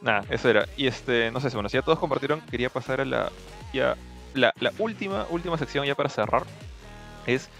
Nada, 0.00 0.24
eso 0.30 0.48
era. 0.48 0.66
Y 0.78 0.86
este, 0.86 1.30
no 1.30 1.40
sé, 1.40 1.50
bueno, 1.50 1.68
si 1.68 1.74
ya 1.74 1.82
todos 1.82 1.98
compartieron, 1.98 2.40
quería 2.40 2.70
pasar 2.70 3.02
a 3.02 3.04
la 3.04 3.30
ya 3.74 3.96
la, 4.32 4.54
la 4.58 4.72
última 4.78 5.26
última 5.28 5.58
sección 5.58 5.84
ya 5.84 5.94
para 5.94 6.08
cerrar 6.08 6.44
es 7.26 7.50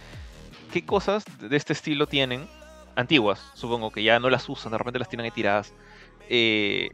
qué 0.73 0.87
cosas 0.87 1.25
de 1.39 1.55
este 1.55 1.75
estilo 1.75 2.07
tienen 2.07 2.49
antiguas, 2.95 3.43
supongo 3.55 3.91
que 3.91 4.03
ya 4.03 4.19
no 4.21 4.31
las 4.31 4.49
usan, 4.49 4.73
de 4.73 4.79
repente 4.79 4.99
las 4.99 5.09
tienen 5.11 5.27
ahí 5.27 5.31
tiradas. 5.33 5.75
eh, 6.31 6.91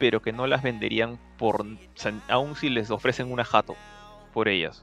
pero 0.00 0.20
que 0.20 0.32
no 0.32 0.48
las 0.48 0.64
venderían 0.64 1.18
por, 1.38 1.60
o 1.60 1.66
sea, 1.94 2.12
aún 2.28 2.56
si 2.56 2.70
les 2.70 2.90
ofrecen 2.90 3.30
una 3.30 3.44
jato 3.44 3.76
por 4.34 4.48
ellas. 4.48 4.82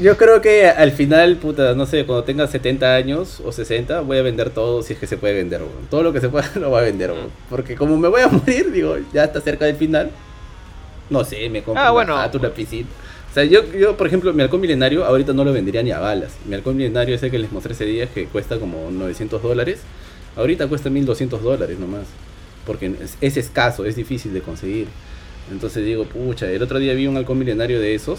Yo 0.00 0.16
creo 0.16 0.40
que 0.42 0.68
al 0.68 0.92
final, 0.92 1.36
puta, 1.36 1.74
no 1.74 1.86
sé, 1.86 2.04
cuando 2.06 2.22
tenga 2.24 2.46
70 2.46 2.94
años 2.94 3.40
o 3.44 3.50
60, 3.50 4.00
voy 4.02 4.18
a 4.18 4.22
vender 4.22 4.50
todo 4.50 4.82
si 4.82 4.92
es 4.92 4.98
que 4.98 5.06
se 5.06 5.16
puede 5.16 5.34
vender, 5.34 5.62
weón. 5.62 5.86
Todo 5.90 6.02
lo 6.02 6.12
que 6.12 6.20
se 6.20 6.28
pueda 6.28 6.48
lo 6.56 6.70
voy 6.70 6.80
a 6.80 6.84
vender, 6.84 7.10
weón. 7.10 7.30
Porque 7.50 7.74
como 7.74 7.96
me 7.98 8.08
voy 8.08 8.20
a 8.22 8.28
morir, 8.28 8.70
digo, 8.70 8.96
ya 9.12 9.24
está 9.24 9.40
cerca 9.40 9.64
del 9.64 9.76
final. 9.76 10.10
No 11.10 11.24
sé, 11.24 11.48
me 11.48 11.62
compro 11.62 11.82
Ah, 11.82 11.90
bueno. 11.90 12.14
una 12.34 12.50
piscina. 12.50 12.88
O 13.30 13.34
sea, 13.34 13.44
yo, 13.44 13.64
yo, 13.72 13.96
por 13.96 14.06
ejemplo, 14.06 14.32
mi 14.32 14.42
halcón 14.42 14.60
milenario 14.60 15.04
ahorita 15.04 15.32
no 15.32 15.44
lo 15.44 15.52
vendería 15.52 15.82
ni 15.82 15.90
a 15.92 15.98
balas. 15.98 16.36
Mi 16.44 16.54
halcón 16.54 16.76
milenario 16.76 17.14
ese 17.14 17.30
que 17.30 17.38
les 17.38 17.50
mostré 17.50 17.72
ese 17.72 17.84
día 17.86 18.06
que 18.06 18.26
cuesta 18.26 18.58
como 18.58 18.90
900 18.90 19.42
dólares. 19.42 19.80
Ahorita 20.36 20.66
cuesta 20.68 20.90
1200 20.90 21.42
dólares 21.42 21.78
nomás. 21.78 22.04
Porque 22.66 22.86
es, 23.02 23.16
es 23.20 23.36
escaso, 23.36 23.84
es 23.84 23.96
difícil 23.96 24.32
de 24.34 24.40
conseguir. 24.42 24.88
Entonces 25.50 25.84
digo, 25.84 26.04
pucha, 26.04 26.50
el 26.50 26.62
otro 26.62 26.78
día 26.78 26.92
vi 26.94 27.06
un 27.06 27.16
halcón 27.16 27.38
milenario 27.38 27.80
de 27.80 27.94
esos 27.94 28.18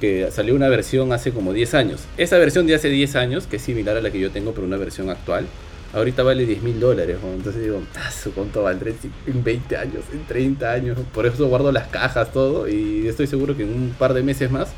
que 0.00 0.28
salió 0.32 0.54
una 0.56 0.68
versión 0.68 1.12
hace 1.12 1.30
como 1.30 1.52
10 1.52 1.72
años. 1.74 2.00
Esa 2.18 2.36
versión 2.38 2.66
de 2.66 2.74
hace 2.74 2.88
10 2.88 3.14
años, 3.16 3.46
que 3.46 3.56
es 3.56 3.62
similar 3.62 3.96
a 3.96 4.00
la 4.00 4.10
que 4.10 4.18
yo 4.18 4.30
tengo, 4.30 4.52
pero 4.52 4.66
una 4.66 4.76
versión 4.76 5.08
actual, 5.08 5.46
ahorita 5.94 6.24
vale 6.24 6.44
10 6.44 6.62
mil 6.62 6.80
dólares. 6.80 7.16
Entonces 7.22 7.62
digo, 7.62 7.80
"Ah, 7.94 8.10
su 8.10 8.32
¿cuánto 8.32 8.64
valdré 8.64 8.90
en- 9.26 9.32
en 9.36 9.44
20 9.44 9.76
años, 9.76 10.02
en 10.12 10.26
30 10.26 10.72
años? 10.72 10.98
Por 11.14 11.26
eso 11.26 11.46
guardo 11.46 11.70
las 11.70 11.86
cajas, 11.88 12.32
todo, 12.32 12.68
y 12.68 13.06
estoy 13.06 13.28
seguro 13.28 13.56
que 13.56 13.62
en 13.62 13.68
un 13.72 13.90
par 13.96 14.12
de 14.12 14.22
meses 14.24 14.50
más 14.50 14.68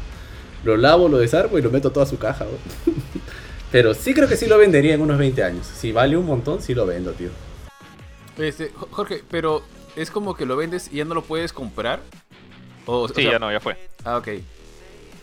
lo 0.65 0.77
lavo, 0.77 1.09
lo 1.09 1.17
desarmo 1.19 1.59
y 1.59 1.63
lo 1.63 1.71
meto 1.71 1.91
toda 1.91 2.05
su 2.05 2.19
caja. 2.19 2.45
pero 3.73 3.95
sí 3.95 4.13
creo 4.15 4.29
que 4.29 4.37
sí 4.37 4.47
lo 4.47 4.59
vendería 4.59 4.95
en 4.95 5.01
unos 5.01 5.17
20 5.19 5.43
años. 5.43 5.67
Si 5.67 5.93
vale 5.93 6.17
un 6.17 6.27
montón, 6.27 6.61
sí 6.63 6.75
lo 6.75 6.85
vendo, 6.87 7.13
tío. 7.13 7.31
Este, 8.39 8.71
Jo- 8.75 8.89
Jorge, 8.91 9.23
pero 9.31 9.63
es 9.97 10.11
como 10.11 10.35
que 10.35 10.47
lo 10.47 10.57
vendes 10.57 10.91
y 10.93 10.97
ya 10.97 11.05
no 11.05 11.15
lo 11.15 11.23
puedes 11.25 11.53
comprar. 11.53 12.03
O, 12.87 13.01
o 13.03 13.09
Sí, 13.09 13.23
sea, 13.23 13.33
ya 13.33 13.39
no, 13.39 13.51
ya 13.51 13.61
fue. 13.61 13.77
Ah, 14.05 14.19
ok. 14.19 14.29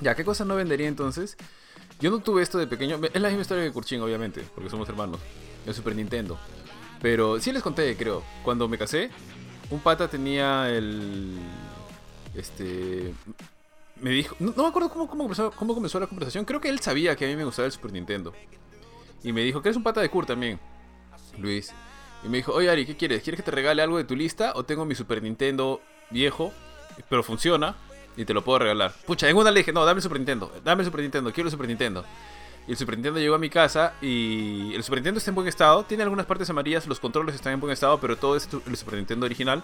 Ya, 0.01 0.15
¿qué 0.15 0.25
cosa 0.25 0.43
no 0.45 0.55
vendería 0.55 0.87
entonces? 0.87 1.37
Yo 1.99 2.09
no 2.11 2.19
tuve 2.19 2.41
esto 2.41 2.57
de 2.57 2.67
pequeño. 2.67 2.99
Es 3.13 3.21
la 3.21 3.29
misma 3.29 3.43
historia 3.43 3.63
que 3.63 3.71
Kurchin, 3.71 4.01
obviamente, 4.01 4.43
porque 4.53 4.69
somos 4.69 4.89
hermanos. 4.89 5.19
El 5.65 5.73
Super 5.73 5.95
Nintendo. 5.95 6.37
Pero 7.01 7.39
sí 7.39 7.51
les 7.53 7.61
conté, 7.63 7.95
creo. 7.95 8.23
Cuando 8.43 8.67
me 8.67 8.77
casé, 8.77 9.09
un 9.69 9.79
pata 9.79 10.07
tenía 10.09 10.69
el. 10.69 11.37
Este. 12.35 13.13
Me 14.01 14.09
dijo. 14.09 14.35
No, 14.39 14.53
no 14.57 14.63
me 14.63 14.69
acuerdo 14.69 14.89
cómo, 14.89 15.07
cómo, 15.07 15.23
comenzó, 15.23 15.51
cómo 15.51 15.73
comenzó 15.73 15.99
la 15.99 16.07
conversación. 16.07 16.43
Creo 16.45 16.59
que 16.59 16.69
él 16.69 16.79
sabía 16.79 17.15
que 17.15 17.25
a 17.25 17.27
mí 17.29 17.35
me 17.35 17.45
gustaba 17.45 17.65
el 17.67 17.71
Super 17.71 17.91
Nintendo. 17.93 18.33
Y 19.23 19.31
me 19.31 19.41
dijo 19.41 19.61
que 19.61 19.69
eres 19.69 19.77
un 19.77 19.83
pata 19.83 20.01
de 20.01 20.09
Kurt 20.09 20.27
también, 20.27 20.59
Luis. 21.37 21.71
Y 22.25 22.29
me 22.29 22.37
dijo, 22.37 22.53
oye 22.53 22.69
Ari, 22.69 22.85
¿qué 22.85 22.95
quieres? 22.95 23.21
¿Quieres 23.21 23.39
que 23.39 23.43
te 23.43 23.51
regale 23.51 23.81
algo 23.81 23.97
de 23.97 24.05
tu 24.05 24.15
lista? 24.15 24.53
¿O 24.55 24.63
tengo 24.63 24.85
mi 24.85 24.95
Super 24.95 25.21
Nintendo 25.21 25.81
viejo, 26.09 26.53
pero 27.09 27.23
funciona? 27.23 27.75
Y 28.15 28.25
te 28.25 28.33
lo 28.33 28.43
puedo 28.43 28.59
regalar. 28.59 28.93
Pucha, 29.05 29.27
en 29.27 29.35
una 29.35 29.51
le 29.51 29.59
dije, 29.59 29.73
no, 29.73 29.83
dame 29.85 29.97
el 29.97 30.03
Super 30.03 30.19
Nintendo. 30.19 30.51
Dame 30.63 30.81
el 30.81 30.85
Super 30.85 31.01
Nintendo, 31.01 31.33
quiero 31.33 31.47
el 31.47 31.51
Super 31.51 31.67
Nintendo. 31.67 32.05
Y 32.67 32.71
el 32.71 32.77
Super 32.77 32.95
Nintendo 32.95 33.19
llegó 33.19 33.35
a 33.35 33.39
mi 33.39 33.49
casa 33.49 33.93
y 34.01 34.73
el 34.73 34.83
Super 34.83 34.99
Nintendo 34.99 35.17
está 35.17 35.31
en 35.31 35.35
buen 35.35 35.47
estado. 35.47 35.83
Tiene 35.83 36.03
algunas 36.03 36.25
partes 36.25 36.49
amarillas, 36.49 36.87
los 36.87 36.99
controles 36.99 37.35
están 37.35 37.53
en 37.53 37.59
buen 37.59 37.73
estado, 37.73 37.99
pero 37.99 38.15
todo 38.15 38.37
es 38.37 38.47
el 38.67 38.77
Super 38.77 38.95
Nintendo 38.95 39.25
original. 39.25 39.61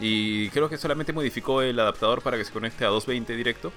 Y 0.00 0.48
creo 0.50 0.68
que 0.68 0.78
solamente 0.78 1.12
modificó 1.12 1.60
el 1.60 1.78
adaptador 1.78 2.22
para 2.22 2.38
que 2.38 2.44
se 2.44 2.52
conecte 2.52 2.84
a 2.84 2.88
220 2.88 3.36
directo. 3.36 3.72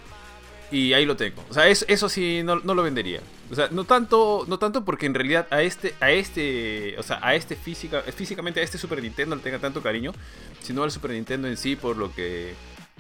Y 0.72 0.94
ahí 0.94 1.06
lo 1.06 1.16
tengo. 1.16 1.44
O 1.50 1.54
sea, 1.54 1.68
eso, 1.68 1.86
eso 1.88 2.10
sí 2.10 2.42
no, 2.44 2.56
no 2.60 2.74
lo 2.74 2.82
vendería. 2.84 3.22
O 3.52 3.56
sea, 3.56 3.68
no 3.72 3.84
tanto, 3.84 4.46
no 4.48 4.58
tanto 4.58 4.84
porque 4.84 5.06
en 5.06 5.14
realidad 5.14 5.48
a 5.52 5.62
este, 5.62 5.94
a 6.00 6.12
este, 6.12 6.96
o 6.98 7.04
sea, 7.04 7.20
a 7.22 7.36
este 7.36 7.56
física, 7.56 8.02
físicamente 8.02 8.60
a 8.60 8.64
este 8.64 8.78
Super 8.80 9.02
Nintendo 9.02 9.36
le 9.36 9.42
tenga 9.44 9.60
tanto 9.60 9.82
cariño, 9.82 10.14
sino 10.62 10.84
al 10.84 10.92
Super 10.92 11.12
Nintendo 11.12 11.48
en 11.48 11.56
sí 11.56 11.76
por 11.76 11.96
lo 11.98 12.12
que, 12.14 12.56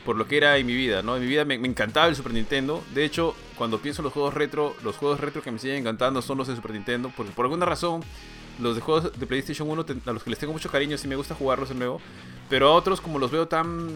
por 0.05 0.15
lo 0.15 0.27
que 0.27 0.37
era 0.37 0.57
en 0.57 0.65
mi 0.67 0.75
vida, 0.75 1.01
¿no? 1.01 1.15
En 1.15 1.23
mi 1.23 1.27
vida 1.27 1.43
me, 1.43 1.57
me 1.57 1.67
encantaba 1.67 2.07
el 2.07 2.15
Super 2.15 2.33
Nintendo. 2.33 2.83
De 2.93 3.03
hecho, 3.03 3.35
cuando 3.57 3.79
pienso 3.79 4.01
en 4.01 4.05
los 4.05 4.13
juegos 4.13 4.35
retro, 4.35 4.75
los 4.83 4.95
juegos 4.97 5.19
retro 5.19 5.41
que 5.41 5.51
me 5.51 5.57
siguen 5.57 5.77
encantando 5.77 6.21
son 6.21 6.37
los 6.37 6.47
de 6.47 6.55
Super 6.55 6.71
Nintendo, 6.71 7.11
porque 7.17 7.31
por 7.31 7.45
alguna 7.45 7.65
razón 7.65 8.03
los 8.59 8.75
de 8.75 8.81
juegos 8.81 9.19
de 9.19 9.25
PlayStation 9.25 9.67
1, 9.69 9.83
te- 9.85 9.95
a 10.09 10.13
los 10.13 10.23
que 10.23 10.29
les 10.29 10.37
tengo 10.39 10.53
mucho 10.53 10.69
cariño, 10.69 10.97
sí 10.99 11.07
me 11.07 11.15
gusta 11.15 11.33
jugarlos 11.33 11.69
de 11.69 11.75
nuevo. 11.75 11.99
Pero 12.49 12.67
a 12.69 12.73
otros, 12.73 13.01
como 13.01 13.17
los 13.17 13.31
veo 13.31 13.47
tan. 13.47 13.89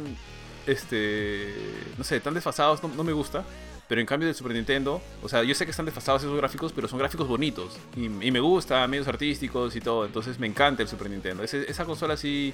Este. 0.69 1.53
No 1.97 2.03
sé, 2.03 2.19
tan 2.19 2.33
desfasados, 2.33 2.81
no, 2.83 2.89
no 2.89 3.03
me 3.03 3.13
gusta. 3.13 3.43
Pero 3.87 4.01
en 4.01 4.05
cambio 4.05 4.27
del 4.27 4.35
Super 4.35 4.53
Nintendo, 4.53 5.01
o 5.23 5.27
sea, 5.27 5.41
yo 5.41 5.55
sé 5.55 5.65
que 5.65 5.71
están 5.71 5.85
desfasados 5.87 6.21
esos 6.21 6.37
gráficos, 6.37 6.71
pero 6.73 6.87
son 6.87 6.99
gráficos 6.99 7.27
bonitos. 7.27 7.75
Y, 7.95 8.07
me 8.07 8.39
gusta, 8.39 8.87
medios 8.87 9.07
artísticos 9.07 9.75
y 9.75 9.81
todo. 9.81 10.05
Entonces 10.05 10.37
me 10.37 10.45
encanta 10.45 10.83
el 10.83 10.87
Super 10.87 11.09
Nintendo. 11.09 11.43
Esa 11.43 11.85
consola 11.85 12.15
sí. 12.15 12.53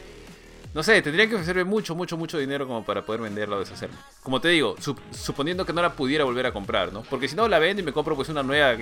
No 0.74 0.82
sé, 0.84 1.02
tendría 1.02 1.28
que 1.28 1.36
ofrecerme 1.36 1.64
mucho, 1.66 1.94
mucho, 1.96 2.16
mucho 2.18 2.38
dinero 2.38 2.66
como 2.68 2.84
para 2.86 3.06
poder 3.06 3.22
venderla 3.22 3.58
o 3.58 3.60
deshacerla. 3.60 3.98
Como 4.24 4.40
te 4.42 4.50
digo, 4.50 4.76
sup- 4.78 5.00
suponiendo 5.12 5.66
que 5.66 5.72
no 5.74 5.82
la 5.82 5.94
pudiera 5.94 6.24
volver 6.26 6.46
a 6.46 6.52
comprar, 6.54 6.92
¿no? 6.92 7.02
Porque 7.04 7.28
si 7.30 7.36
no 7.36 7.48
la 7.48 7.60
vendo 7.60 7.82
y 7.82 7.86
me 7.86 7.94
compro 7.94 8.16
pues 8.16 8.28
una 8.30 8.44
nueva 8.44 8.76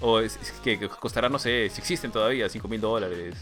o 0.00 0.20
que 0.62 0.88
costará, 0.88 1.28
no 1.28 1.38
sé, 1.38 1.68
si 1.70 1.80
existen 1.80 2.10
todavía, 2.10 2.48
5 2.48 2.68
mil 2.68 2.80
dólares. 2.80 3.34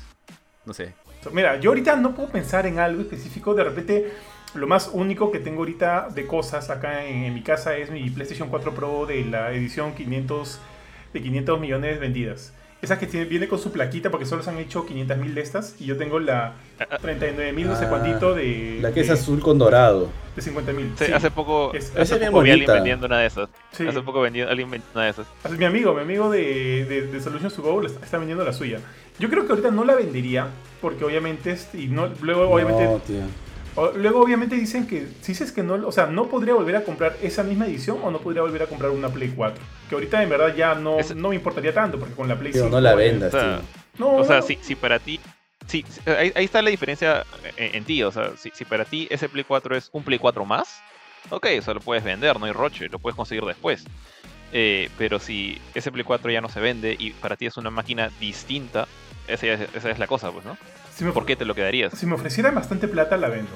No 0.65 0.73
sé. 0.73 0.95
Mira, 1.33 1.59
yo 1.59 1.71
ahorita 1.71 1.97
no 1.97 2.15
puedo 2.15 2.29
pensar 2.31 2.67
en 2.67 2.79
algo 2.79 3.03
específico. 3.03 3.55
De 3.55 3.65
repente, 3.65 4.13
lo 4.55 4.67
más 4.67 4.91
único 4.93 5.31
que 5.31 5.39
tengo 5.39 5.59
ahorita 5.61 6.09
de 6.15 6.27
cosas 6.27 6.71
acá 6.71 7.05
en, 7.05 7.25
en 7.25 7.35
mi 7.35 7.43
casa 7.43 7.77
es 7.77 7.91
mi 7.91 8.09
PlayStation 8.11 8.49
4 8.49 8.73
Pro 8.75 9.05
de 9.07 9.25
la 9.25 9.53
edición 9.53 9.95
500 9.95 10.59
de 11.13 11.23
500 11.23 11.61
millones 11.61 12.01
vendidas. 12.01 12.53
Esa 12.83 12.99
que 12.99 13.07
tiene, 13.07 13.25
viene 13.27 13.49
con 13.49 13.59
su 13.59 13.73
plaquita 13.73 14.11
porque 14.11 14.27
solo 14.27 14.43
se 14.43 14.51
han 14.51 14.59
hecho 14.59 14.85
500 14.85 15.17
mil 15.17 15.35
de 15.35 15.41
estas. 15.41 15.75
Y 15.81 15.87
yo 15.87 15.97
tengo 15.97 16.19
la 16.21 16.53
39 17.01 17.53
mil, 17.53 17.67
no 17.69 17.75
sé 17.77 17.87
Ah, 17.87 17.89
cuantito 17.89 18.35
de, 18.35 18.79
La 18.83 18.93
que 18.93 19.01
es 19.01 19.11
azul 19.11 19.41
con 19.41 19.59
dorado. 19.59 20.11
de 20.37 20.43
50 20.43 20.73
mil. 20.75 20.93
Sí, 20.97 21.11
hace 21.13 21.31
poco, 21.31 21.73
Es- 21.75 21.97
hace 21.97 22.19
poco 22.27 22.43
vi 22.43 22.51
a 22.51 22.53
alguien 22.53 22.71
vendiendo 22.71 23.07
una 23.07 23.21
de 23.21 23.27
esas. 23.27 23.49
Sí. 23.73 23.87
Hace 23.89 24.03
poco 24.03 24.21
vendí, 24.21 24.43
alguien 24.43 24.71
vendió 24.71 24.89
una 24.95 25.05
de 25.05 25.11
esas. 25.11 25.27
Mi 25.59 25.65
amigo, 25.65 25.95
mi 25.95 26.03
amigo 26.03 26.31
de, 26.31 26.85
de, 26.85 27.07
de 27.07 27.21
Solutions 27.21 27.55
to 27.55 27.63
Go 27.63 27.83
está, 27.85 28.19
vendiendo 28.19 28.45
la 28.45 28.53
suya. 28.53 28.79
Yo 29.19 29.31
creo 29.31 29.47
que 29.47 29.53
ahorita 29.53 29.71
no 29.71 29.85
la 29.85 29.95
vendería 29.95 30.49
porque 30.83 31.03
obviamente 31.05 31.57
y 31.73 31.87
no 31.87 32.09
luego 32.21 32.43
obviamente 32.51 32.85
No, 32.85 32.99
tío. 32.99 33.21
o- 33.21 33.46
luego 33.97 34.23
obviamente 34.23 34.57
dicen 34.57 34.87
que 34.87 35.07
si 35.21 35.33
dices 35.33 35.53
que 35.53 35.63
no, 35.63 35.75
o 35.87 35.93
sea, 35.93 36.07
no 36.07 36.29
podría 36.29 36.55
volver 36.55 36.77
a 36.77 36.85
comprar 36.85 37.17
esa 37.23 37.43
misma 37.43 37.67
edición 37.67 37.99
o 38.03 38.11
no 38.11 38.19
podría 38.21 38.43
volver 38.43 38.63
a 38.63 38.67
comprar 38.67 38.91
una 38.91 39.09
Play 39.11 39.33
4, 39.37 39.63
que 39.89 39.95
ahorita 39.95 40.23
en 40.23 40.29
verdad 40.31 40.55
ya 40.55 40.75
no, 40.75 40.99
Ese- 40.99 41.15
no 41.15 41.29
me 41.31 41.35
importaría 41.37 41.75
tanto 41.75 41.99
porque 41.99 42.15
con 42.15 42.27
la 42.29 42.39
Play 42.39 42.53
Tío, 42.53 42.63
5 42.65 42.77
no 42.77 42.81
la 42.81 42.95
vendas, 42.95 43.35
O 43.35 43.39
sea, 43.39 43.59
tío. 43.59 43.69
No, 43.99 44.17
O 44.17 44.25
sea, 44.25 44.37
no. 44.41 44.43
si, 44.43 44.59
si 44.63 44.75
para 44.75 44.99
ti. 44.99 45.21
Sí, 45.67 45.85
sí, 45.89 46.01
ahí, 46.09 46.33
ahí 46.37 46.45
está 46.45 46.63
la 46.63 46.71
diferencia 46.71 47.25
en, 47.57 47.75
en 47.77 47.85
ti. 47.85 48.03
O 48.03 48.13
sea, 48.13 48.31
si, 48.37 48.51
si 48.55 48.65
para 48.65 48.85
ti 48.85 49.09
ese 49.11 49.29
Play 49.29 49.45
4 49.45 49.77
es 49.77 49.89
un 49.93 50.03
Play 50.05 50.19
4 50.19 50.45
más, 50.45 50.81
ok, 51.31 51.47
o 51.59 51.63
sea, 51.63 51.75
lo 51.75 51.81
puedes 51.81 52.05
vender, 52.05 52.39
no 52.39 52.47
hay 52.47 52.53
roche, 52.53 52.89
lo 52.89 52.99
puedes 52.99 53.17
conseguir 53.17 53.45
después. 53.45 53.85
Eh, 54.53 54.89
pero 54.97 55.19
si 55.19 55.61
ese 55.75 55.91
Play 55.91 56.05
4 56.05 56.31
ya 56.31 56.41
no 56.41 56.49
se 56.49 56.61
vende 56.61 56.95
y 56.99 57.11
para 57.11 57.37
ti 57.37 57.47
es 57.47 57.57
una 57.57 57.71
máquina 57.71 58.11
distinta, 58.21 58.87
esa, 59.27 59.47
es- 59.49 59.69
esa 59.75 59.91
es 59.91 59.99
la 59.99 60.07
cosa, 60.07 60.31
pues, 60.31 60.45
¿no? 60.45 60.57
Si 60.97 61.05
me, 61.05 61.13
¿Por 61.13 61.27
qué 61.27 61.37
te 61.37 61.45
lo 61.45 61.55
quedarías? 61.55 61.93
si 61.97 62.07
me 62.07 62.15
ofrecieran 62.15 62.55
bastante 62.55 62.89
plata 62.89 63.17
la 63.17 63.29
vendo. 63.29 63.51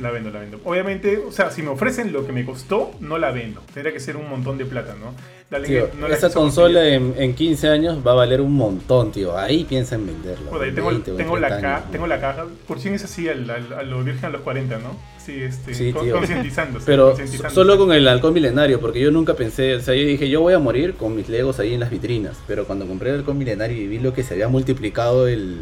La 0.00 0.12
vendo, 0.12 0.30
la 0.30 0.38
vendo. 0.38 0.60
Obviamente, 0.64 1.18
o 1.18 1.32
sea, 1.32 1.50
si 1.50 1.62
me 1.62 1.68
ofrecen 1.70 2.12
lo 2.12 2.24
que 2.24 2.32
me 2.32 2.44
costó, 2.44 2.92
no 3.00 3.18
la 3.18 3.32
vendo. 3.32 3.60
Tendría 3.74 3.92
que 3.92 3.98
ser 3.98 4.16
un 4.16 4.30
montón 4.30 4.56
de 4.56 4.64
plata, 4.64 4.94
¿no? 4.98 5.12
Dale, 5.50 5.66
Tío, 5.66 5.88
no 5.98 6.06
esa 6.06 6.30
consola 6.32 6.86
en, 6.86 7.12
en 7.18 7.34
15 7.34 7.68
años 7.68 7.98
va 8.06 8.12
a 8.12 8.14
valer 8.14 8.40
un 8.40 8.52
montón, 8.54 9.10
tío. 9.10 9.36
Ahí 9.36 9.64
piensa 9.64 9.96
en 9.96 10.06
venderla. 10.06 10.44
Tengo, 10.48 10.58
20 10.60 10.80
o 10.80 10.90
en 10.90 11.16
tengo, 11.16 11.36
la 11.38 11.48
30 11.48 11.60
ca- 11.68 11.76
años, 11.78 11.90
tengo 11.90 12.06
la 12.06 12.20
caja. 12.20 12.46
Por 12.68 12.78
fin 12.78 12.94
es 12.94 13.02
así, 13.02 13.28
al- 13.28 13.50
al- 13.50 13.72
a 13.72 13.82
lo 13.82 14.04
virgen 14.04 14.26
a 14.26 14.28
los 14.30 14.42
40, 14.42 14.78
¿no? 14.78 14.96
Sí, 15.18 15.42
este, 15.42 15.74
Sí, 15.74 15.92
con- 15.92 16.04
tío. 16.04 16.14
concientizándose. 16.16 16.86
Pero 16.86 17.08
concientizándose. 17.08 17.54
solo 17.56 17.76
con 17.76 17.90
el 17.92 18.06
halcón 18.06 18.32
milenario, 18.32 18.80
porque 18.80 19.00
yo 19.00 19.10
nunca 19.10 19.34
pensé, 19.34 19.74
o 19.74 19.80
sea, 19.80 19.96
yo 19.96 20.04
dije, 20.06 20.28
yo 20.28 20.40
voy 20.40 20.54
a 20.54 20.60
morir 20.60 20.94
con 20.94 21.16
mis 21.16 21.28
legos 21.28 21.58
ahí 21.58 21.74
en 21.74 21.80
las 21.80 21.90
vitrinas, 21.90 22.36
pero 22.46 22.64
cuando 22.64 22.86
compré 22.86 23.10
el 23.10 23.16
halcón 23.16 23.36
milenario 23.38 23.76
y 23.76 23.88
vi 23.88 23.98
lo 23.98 24.14
que 24.14 24.22
se 24.22 24.34
había 24.34 24.46
multiplicado 24.46 25.26
el 25.26 25.56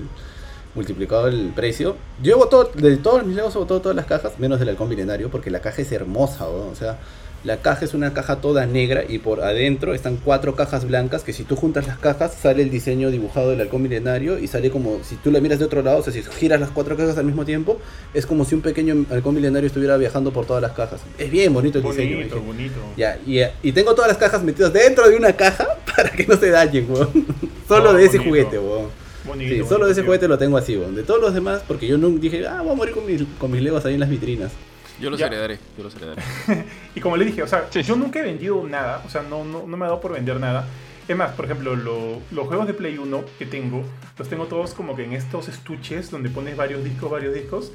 multiplicado 0.78 1.28
el 1.28 1.52
precio, 1.54 1.96
yo 2.22 2.32
he 2.32 2.36
botado, 2.36 2.70
de 2.74 2.96
todos 2.96 3.24
mis 3.26 3.36
legos 3.36 3.54
he 3.54 3.58
botado 3.58 3.80
todas 3.80 3.96
las 3.96 4.06
cajas, 4.06 4.38
menos 4.38 4.58
del 4.60 4.70
halcón 4.70 4.88
milenario, 4.88 5.28
porque 5.30 5.50
la 5.50 5.60
caja 5.60 5.82
es 5.82 5.92
hermosa, 5.92 6.48
o 6.48 6.74
sea, 6.74 6.98
la 7.44 7.58
caja 7.58 7.84
es 7.84 7.94
una 7.94 8.12
caja 8.14 8.40
toda 8.40 8.66
negra 8.66 9.04
y 9.08 9.18
por 9.18 9.42
adentro 9.42 9.94
están 9.94 10.16
cuatro 10.16 10.56
cajas 10.56 10.84
blancas 10.84 11.22
que 11.22 11.32
si 11.32 11.44
tú 11.44 11.54
juntas 11.54 11.86
las 11.86 11.96
cajas 11.96 12.34
sale 12.34 12.62
el 12.64 12.70
diseño 12.70 13.12
dibujado 13.12 13.50
del 13.50 13.60
halcón 13.60 13.80
milenario 13.82 14.40
y 14.40 14.48
sale 14.48 14.70
como 14.70 14.98
si 15.04 15.14
tú 15.14 15.30
la 15.30 15.40
miras 15.40 15.60
de 15.60 15.64
otro 15.64 15.82
lado, 15.82 15.98
o 15.98 16.02
sea, 16.02 16.12
si 16.12 16.20
giras 16.22 16.58
las 16.60 16.70
cuatro 16.70 16.96
cajas 16.96 17.16
al 17.16 17.26
mismo 17.26 17.44
tiempo, 17.44 17.78
es 18.12 18.26
como 18.26 18.44
si 18.44 18.56
un 18.56 18.60
pequeño 18.60 19.06
halcón 19.10 19.36
milenario 19.36 19.68
estuviera 19.68 19.96
viajando 19.96 20.32
por 20.32 20.46
todas 20.46 20.62
las 20.62 20.72
cajas. 20.72 21.00
Es 21.16 21.30
bien 21.30 21.52
bonito 21.54 21.78
el 21.78 21.84
diseño. 21.84 22.16
Bonito, 22.16 22.34
dije. 22.36 22.46
bonito. 22.46 22.80
Ya, 22.96 23.18
y, 23.24 23.40
y 23.62 23.72
tengo 23.72 23.94
todas 23.94 24.08
las 24.08 24.18
cajas 24.18 24.42
metidas 24.42 24.72
dentro 24.72 25.08
de 25.08 25.14
una 25.16 25.32
caja 25.32 25.68
para 25.96 26.10
que 26.10 26.26
no 26.26 26.36
se 26.36 26.50
dañen, 26.50 26.86
weón. 26.90 27.08
Solo 27.68 27.90
Oh, 27.90 27.94
de 27.94 28.04
ese 28.04 28.18
bonito. 28.18 28.30
juguete, 28.30 28.58
weón. 28.58 29.07
Bonito, 29.24 29.48
Sí, 29.50 29.56
bonito, 29.60 29.68
solo 29.74 29.86
de 29.86 29.92
ese 29.92 30.02
juguete 30.02 30.28
lo 30.28 30.38
tengo 30.38 30.56
así, 30.56 30.76
weón. 30.76 30.94
De 30.94 31.02
todos 31.02 31.20
los 31.20 31.34
demás, 31.34 31.62
porque 31.66 31.86
yo 31.86 31.98
nunca 31.98 32.20
dije, 32.20 32.46
ah, 32.46 32.62
voy 32.62 32.72
a 32.72 32.74
morir 32.74 32.94
con 32.94 33.04
mis, 33.06 33.22
con 33.38 33.50
mis 33.50 33.62
legos 33.62 33.84
ahí 33.84 33.94
en 33.94 34.00
las 34.00 34.08
vitrinas. 34.10 34.52
Yo 35.00 35.10
los 35.10 35.20
Ya. 35.20 35.26
heredaré, 35.26 35.58
yo 35.76 35.84
los 35.84 35.94
heredaré. 35.96 36.22
Y 36.94 37.00
como 37.00 37.16
le 37.16 37.24
dije, 37.24 37.42
o 37.42 37.46
sea, 37.46 37.66
Sí. 37.70 37.82
yo 37.82 37.94
nunca 37.96 38.18
he 38.20 38.22
vendido 38.22 38.66
nada, 38.68 39.02
o 39.06 39.10
sea, 39.10 39.22
no, 39.22 39.44
no, 39.44 39.66
no 39.66 39.76
me 39.76 39.84
ha 39.84 39.88
dado 39.88 40.00
por 40.00 40.12
vender 40.12 40.40
nada. 40.40 40.66
Es 41.06 41.16
más, 41.16 41.32
por 41.32 41.44
ejemplo, 41.46 41.74
lo- 41.76 42.20
los 42.32 42.46
juegos 42.48 42.66
de 42.66 42.74
Play 42.74 42.98
1 42.98 43.24
que 43.38 43.46
tengo, 43.46 43.82
los 44.18 44.28
tengo 44.28 44.44
todos 44.46 44.74
como 44.74 44.94
que 44.96 45.04
en 45.04 45.12
estos 45.14 45.48
estuches 45.48 46.10
donde 46.10 46.28
pones 46.30 46.56
varios 46.56 46.82
discos, 46.84 47.10
varios 47.10 47.32
discos. 47.34 47.72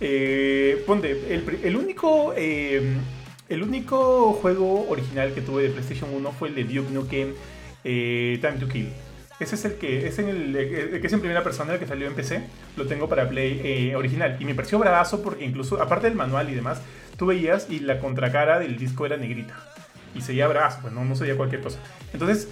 Eh, 0.00 0.82
ponte, 0.86 1.10
el, 1.32 1.44
el 1.62 1.76
único... 1.76 2.32
eh, 2.36 2.82
el 3.48 3.62
único 3.62 4.32
juego 4.40 4.88
original 4.88 5.34
que 5.34 5.42
tuve 5.42 5.64
de 5.64 5.68
PlayStation 5.68 6.08
1 6.14 6.32
fue 6.32 6.48
el 6.48 6.54
de 6.54 6.64
Duke 6.64 6.90
Nukem 6.90 7.34
eh, 7.84 8.38
Time 8.40 8.54
to 8.54 8.66
Kill. 8.66 8.88
Ese 9.42 9.56
es 9.56 9.64
el 9.64 9.74
que 9.74 10.06
es 10.06 10.18
en 10.20 10.28
el, 10.28 10.54
el 10.54 11.00
que 11.00 11.06
es 11.06 11.12
en 11.12 11.18
primera 11.18 11.42
persona, 11.42 11.72
el 11.72 11.80
que 11.80 11.86
salió 11.86 12.06
en 12.06 12.14
PC. 12.14 12.44
Lo 12.76 12.86
tengo 12.86 13.08
para 13.08 13.28
Play 13.28 13.60
eh, 13.64 13.96
original. 13.96 14.36
Y 14.38 14.44
me 14.44 14.54
pareció 14.54 14.78
bravazo 14.78 15.20
porque 15.20 15.44
incluso, 15.44 15.82
aparte 15.82 16.06
del 16.06 16.16
manual 16.16 16.48
y 16.48 16.54
demás, 16.54 16.80
tú 17.16 17.26
veías 17.26 17.68
y 17.68 17.80
la 17.80 17.98
contracara 17.98 18.60
del 18.60 18.78
disco 18.78 19.04
era 19.04 19.16
negrita. 19.16 19.54
Y 20.14 20.20
se 20.20 20.32
veía 20.32 20.46
bravazo, 20.46 20.78
pues 20.82 20.94
no, 20.94 21.04
no 21.04 21.16
se 21.16 21.24
veía 21.24 21.36
cualquier 21.36 21.60
cosa. 21.60 21.80
Entonces, 22.12 22.48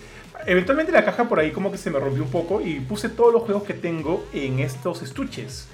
eventualmente 0.46 0.90
la 0.90 1.04
caja 1.04 1.28
por 1.28 1.38
ahí 1.38 1.52
como 1.52 1.70
que 1.70 1.78
se 1.78 1.90
me 1.90 2.00
rompió 2.00 2.24
un 2.24 2.30
poco 2.30 2.60
y 2.60 2.80
puse 2.80 3.08
todos 3.08 3.32
los 3.32 3.42
juegos 3.42 3.62
que 3.62 3.74
tengo 3.74 4.26
en 4.32 4.58
estos 4.58 5.02
estuches 5.02 5.68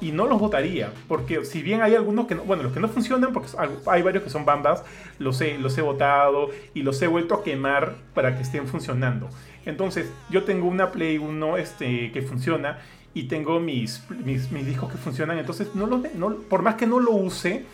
y 0.00 0.12
no 0.12 0.26
los 0.26 0.38
votaría, 0.38 0.92
porque 1.08 1.44
si 1.44 1.62
bien 1.62 1.82
hay 1.82 1.94
algunos 1.94 2.26
que 2.26 2.34
no, 2.34 2.42
bueno, 2.42 2.62
los 2.62 2.72
que 2.72 2.80
no 2.80 2.88
funcionan, 2.88 3.32
porque 3.32 3.48
hay 3.86 4.02
varios 4.02 4.22
que 4.22 4.30
son 4.30 4.44
bambas, 4.44 4.84
los 5.18 5.40
he, 5.40 5.58
los 5.58 5.76
he 5.76 5.82
y 6.74 6.82
los 6.82 7.02
he 7.02 7.06
vuelto 7.06 7.34
a 7.34 7.42
quemar 7.42 7.96
para 8.14 8.36
que 8.36 8.42
estén 8.42 8.68
funcionando. 8.68 9.28
Entonces, 9.68 10.10
yo 10.30 10.44
tengo 10.44 10.66
una 10.66 10.90
Play 10.90 11.18
1 11.18 11.58
este, 11.58 12.10
que 12.10 12.22
funciona 12.22 12.78
y 13.12 13.24
tengo 13.24 13.60
mis, 13.60 14.02
mis, 14.24 14.50
mis 14.50 14.64
discos 14.64 14.90
que 14.90 14.96
funcionan, 14.96 15.38
entonces, 15.38 15.74
no 15.74 15.86
lo, 15.86 16.02
no, 16.14 16.36
por 16.48 16.62
más 16.62 16.76
que 16.76 16.86
no 16.86 16.98
lo 17.00 17.12
use, 17.12 17.66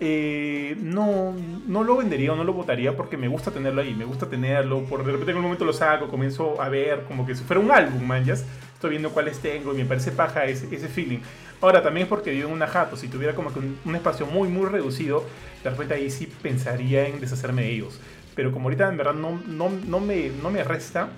eh, 0.00 0.74
no, 0.80 1.34
no 1.66 1.84
lo 1.84 1.98
vendería 1.98 2.32
o 2.32 2.36
no 2.36 2.44
lo 2.44 2.54
votaría 2.54 2.96
porque 2.96 3.18
me 3.18 3.28
gusta 3.28 3.50
tenerlo 3.50 3.82
ahí, 3.82 3.94
me 3.94 4.06
gusta 4.06 4.26
tenerlo, 4.26 4.84
por 4.84 5.04
de 5.04 5.12
repente 5.12 5.32
en 5.32 5.36
un 5.36 5.42
momento 5.42 5.66
lo 5.66 5.74
saco, 5.74 6.08
comienzo 6.08 6.62
a 6.62 6.70
ver 6.70 7.04
como 7.06 7.26
que 7.26 7.34
si 7.34 7.44
fuera 7.44 7.60
un 7.60 7.70
álbum, 7.70 8.02
man, 8.06 8.24
ya 8.24 8.32
estoy 8.32 8.90
viendo 8.90 9.10
cuáles 9.10 9.38
tengo 9.40 9.74
y 9.74 9.76
me 9.76 9.84
parece 9.84 10.12
paja 10.12 10.46
ese, 10.46 10.74
ese 10.74 10.88
feeling. 10.88 11.18
Ahora 11.60 11.82
también 11.82 12.04
es 12.04 12.08
porque 12.08 12.30
vivo 12.30 12.48
en 12.48 12.54
una 12.54 12.68
jato, 12.68 12.96
si 12.96 13.08
tuviera 13.08 13.34
como 13.34 13.52
que 13.52 13.58
un, 13.58 13.78
un, 13.84 13.96
espacio 13.96 14.24
muy 14.24 14.48
muy 14.48 14.64
reducido, 14.64 15.24
de 15.62 15.68
repente 15.68 15.92
ahí 15.92 16.10
sí 16.10 16.26
pensaría 16.40 17.06
en 17.06 17.20
deshacerme 17.20 17.62
de 17.62 17.72
ellos. 17.72 18.00
Pero 18.38 18.52
como 18.52 18.66
ahorita 18.66 18.88
en 18.88 18.96
verdad 18.96 19.14
no, 19.14 19.42
no, 19.48 19.68
no, 19.68 19.98
me, 19.98 20.30
no 20.40 20.48
me 20.48 20.62
resta, 20.62 21.08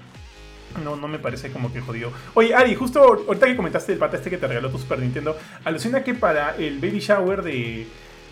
no, 0.82 0.96
no 0.96 1.06
me 1.06 1.18
parece 1.18 1.52
como 1.52 1.70
que 1.70 1.82
jodido. 1.82 2.10
Oye, 2.32 2.54
Ari, 2.54 2.74
justo 2.74 3.02
ahorita 3.02 3.46
que 3.46 3.56
comentaste 3.56 3.92
el 3.92 3.98
pata 3.98 4.16
este 4.16 4.30
que 4.30 4.38
te 4.38 4.46
regaló 4.46 4.70
tu 4.70 4.78
Super 4.78 5.00
Nintendo, 5.00 5.36
alucina 5.62 6.02
que 6.02 6.14
para 6.14 6.56
el 6.56 6.78
baby 6.78 6.98
shower 6.98 7.42
de, 7.42 7.86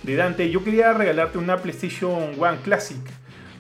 de 0.05 0.17
Dante 0.17 0.49
yo 0.49 0.65
quería 0.65 0.95
regalarte 0.95 1.37
una 1.37 1.59
PlayStation 1.59 2.33
One 2.39 2.61
Classic. 2.65 2.97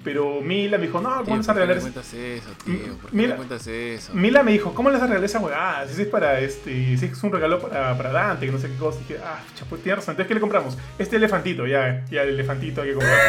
Pero 0.04 0.40
Mila 0.40 0.78
me 0.78 0.86
dijo, 0.86 1.00
no, 1.00 1.22
¿cómo 1.24 1.36
vas 1.36 1.48
a 1.48 1.52
regalar 1.52 1.76
¿Por 1.80 1.92
qué 1.92 1.98
eso? 2.00 2.08
me 2.08 2.12
cuentas 2.12 2.14
eso, 2.14 2.50
tío? 2.64 2.96
¿Por 2.98 3.10
qué 3.10 3.16
Mira- 3.16 3.30
me 3.30 3.36
cuentas 3.36 3.66
eso? 3.66 4.14
Mila 4.14 4.42
me 4.42 4.52
dijo, 4.52 4.72
¿cómo 4.72 4.88
le 4.90 4.94
vas 4.94 5.02
a 5.02 5.06
regalar 5.06 5.24
esa 5.24 5.40
huevada? 5.40 5.86
Si 5.88 6.00
es 6.02 6.08
para 6.08 6.40
este, 6.40 6.96
si 6.96 7.04
es 7.06 7.22
un 7.22 7.32
regalo 7.32 7.58
para, 7.60 7.96
para 7.96 8.12
Dante, 8.12 8.46
que 8.46 8.52
no 8.52 8.58
sé 8.58 8.68
qué 8.68 8.76
cosa. 8.76 8.98
Y 9.00 9.12
dije, 9.12 9.20
ah, 9.24 9.40
chapo, 9.56 9.76
tienes 9.76 9.96
razón. 9.98 10.12
Entonces, 10.12 10.28
¿qué 10.28 10.34
le 10.34 10.40
compramos? 10.40 10.78
Este 10.98 11.16
elefantito, 11.16 11.66
ya, 11.66 12.04
ya 12.10 12.22
el 12.22 12.30
elefantito 12.30 12.82
hay 12.82 12.88
que 12.88 12.94
comprar. 12.94 13.20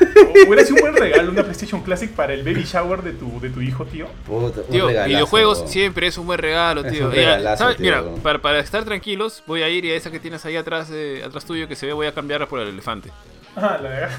Hubiera 0.46 0.62
sido 0.64 0.76
un 0.76 0.80
buen 0.80 0.96
regalo, 0.96 1.30
una 1.30 1.42
PlayStation 1.42 1.82
Classic 1.82 2.10
para 2.10 2.32
el 2.34 2.42
baby 2.42 2.64
shower 2.64 3.02
de 3.02 3.12
tu, 3.12 3.38
de 3.40 3.50
tu 3.50 3.60
hijo, 3.60 3.84
tío. 3.84 4.06
Puta, 4.26 4.60
un 4.62 4.66
Tío, 4.68 4.86
regalazo, 4.88 5.08
videojuegos 5.10 5.58
weón. 5.58 5.70
siempre 5.70 6.06
es 6.06 6.18
un 6.18 6.26
buen 6.26 6.38
regalo, 6.38 6.80
Es 6.84 6.92
tío. 6.92 7.06
un 7.08 7.12
Ya, 7.12 7.16
regalazo, 7.20 7.64
¿sabes? 7.64 7.76
tío. 7.76 7.84
Mira, 7.84 8.02
para, 8.22 8.40
para 8.40 8.58
estar 8.60 8.84
tranquilos, 8.84 9.42
voy 9.46 9.62
a 9.62 9.68
ir 9.68 9.84
y 9.84 9.90
a 9.92 9.94
esa 9.96 10.10
que 10.10 10.18
tienes 10.18 10.44
ahí 10.46 10.56
atrás, 10.56 10.88
eh, 10.92 11.22
atrás 11.24 11.44
tuyo 11.44 11.68
que 11.68 11.76
se 11.76 11.86
ve, 11.86 11.92
voy 11.92 12.06
a 12.06 12.12
cambiarla 12.12 12.46
por 12.46 12.60
el 12.60 12.68
elefante. 12.68 13.10
Ah, 13.54 13.78
la 13.82 13.88
verdad. 13.88 14.10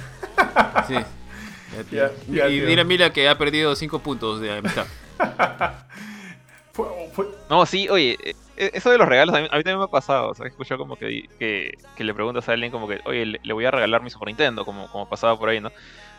Sí. 0.88 0.96
Ya. 1.92 2.12
Ya, 2.28 2.48
y 2.48 2.58
tío. 2.58 2.68
dile 2.68 2.82
a 2.82 2.84
Mila 2.84 3.12
que 3.12 3.28
ha 3.28 3.38
perdido 3.38 3.76
5 3.76 4.00
puntos 4.00 4.40
de 4.42 4.58
amistad. 4.58 4.86
Fue, 6.74 6.86
fue, 7.12 7.26
No, 7.50 7.66
sí, 7.66 7.90
oye, 7.90 8.16
eh, 8.24 8.36
eh, 8.56 8.70
eso 8.76 8.92
de 8.92 9.00
los 9.00 9.08
regalos 9.08 9.34
a 9.36 9.42
mí, 9.42 9.48
a 9.50 9.58
mí 9.58 9.64
también 9.64 9.80
me 9.80 9.86
ha 9.86 9.88
pasado. 9.88 10.30
O 10.30 10.36
sea, 10.36 10.46
he 10.46 10.50
escuchado 10.50 10.78
como 10.78 10.96
que, 10.96 11.28
que, 11.40 11.72
que 11.96 12.04
le 12.04 12.14
preguntas 12.14 12.48
a 12.48 12.54
alguien 12.54 12.72
como 12.72 12.88
que, 12.88 13.00
oye, 13.06 13.26
le, 13.26 13.40
le 13.42 13.54
voy 13.54 13.66
a 13.66 13.72
regalar 13.72 14.04
mi 14.04 14.12
Super 14.12 14.28
Nintendo, 14.28 14.64
como, 14.64 14.88
como 14.92 15.10
pasaba 15.10 15.40
por 15.40 15.50
ahí, 15.50 15.60
¿no? 15.60 15.72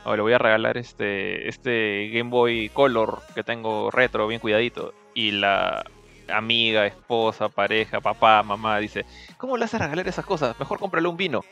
O 0.04 0.16
le 0.16 0.22
voy 0.22 0.32
a 0.32 0.38
regalar 0.38 0.76
este, 0.76 1.48
este 1.48 2.10
Game 2.12 2.30
Boy 2.30 2.70
Color 2.70 3.20
que 3.36 3.44
tengo 3.44 3.92
retro, 3.92 4.26
bien 4.26 4.40
cuidadito. 4.40 4.94
Y 5.14 5.30
la, 5.30 5.84
amiga, 6.30 6.86
esposa, 6.86 7.48
pareja, 7.48 8.00
papá, 8.00 8.42
mamá, 8.42 8.78
dice, 8.78 9.04
¿cómo 9.36 9.56
le 9.56 9.64
haces 9.64 9.80
regalar 9.80 10.06
esas 10.08 10.24
cosas? 10.24 10.58
Mejor 10.58 10.78
cómprale 10.78 11.08
un 11.08 11.16
vino. 11.16 11.44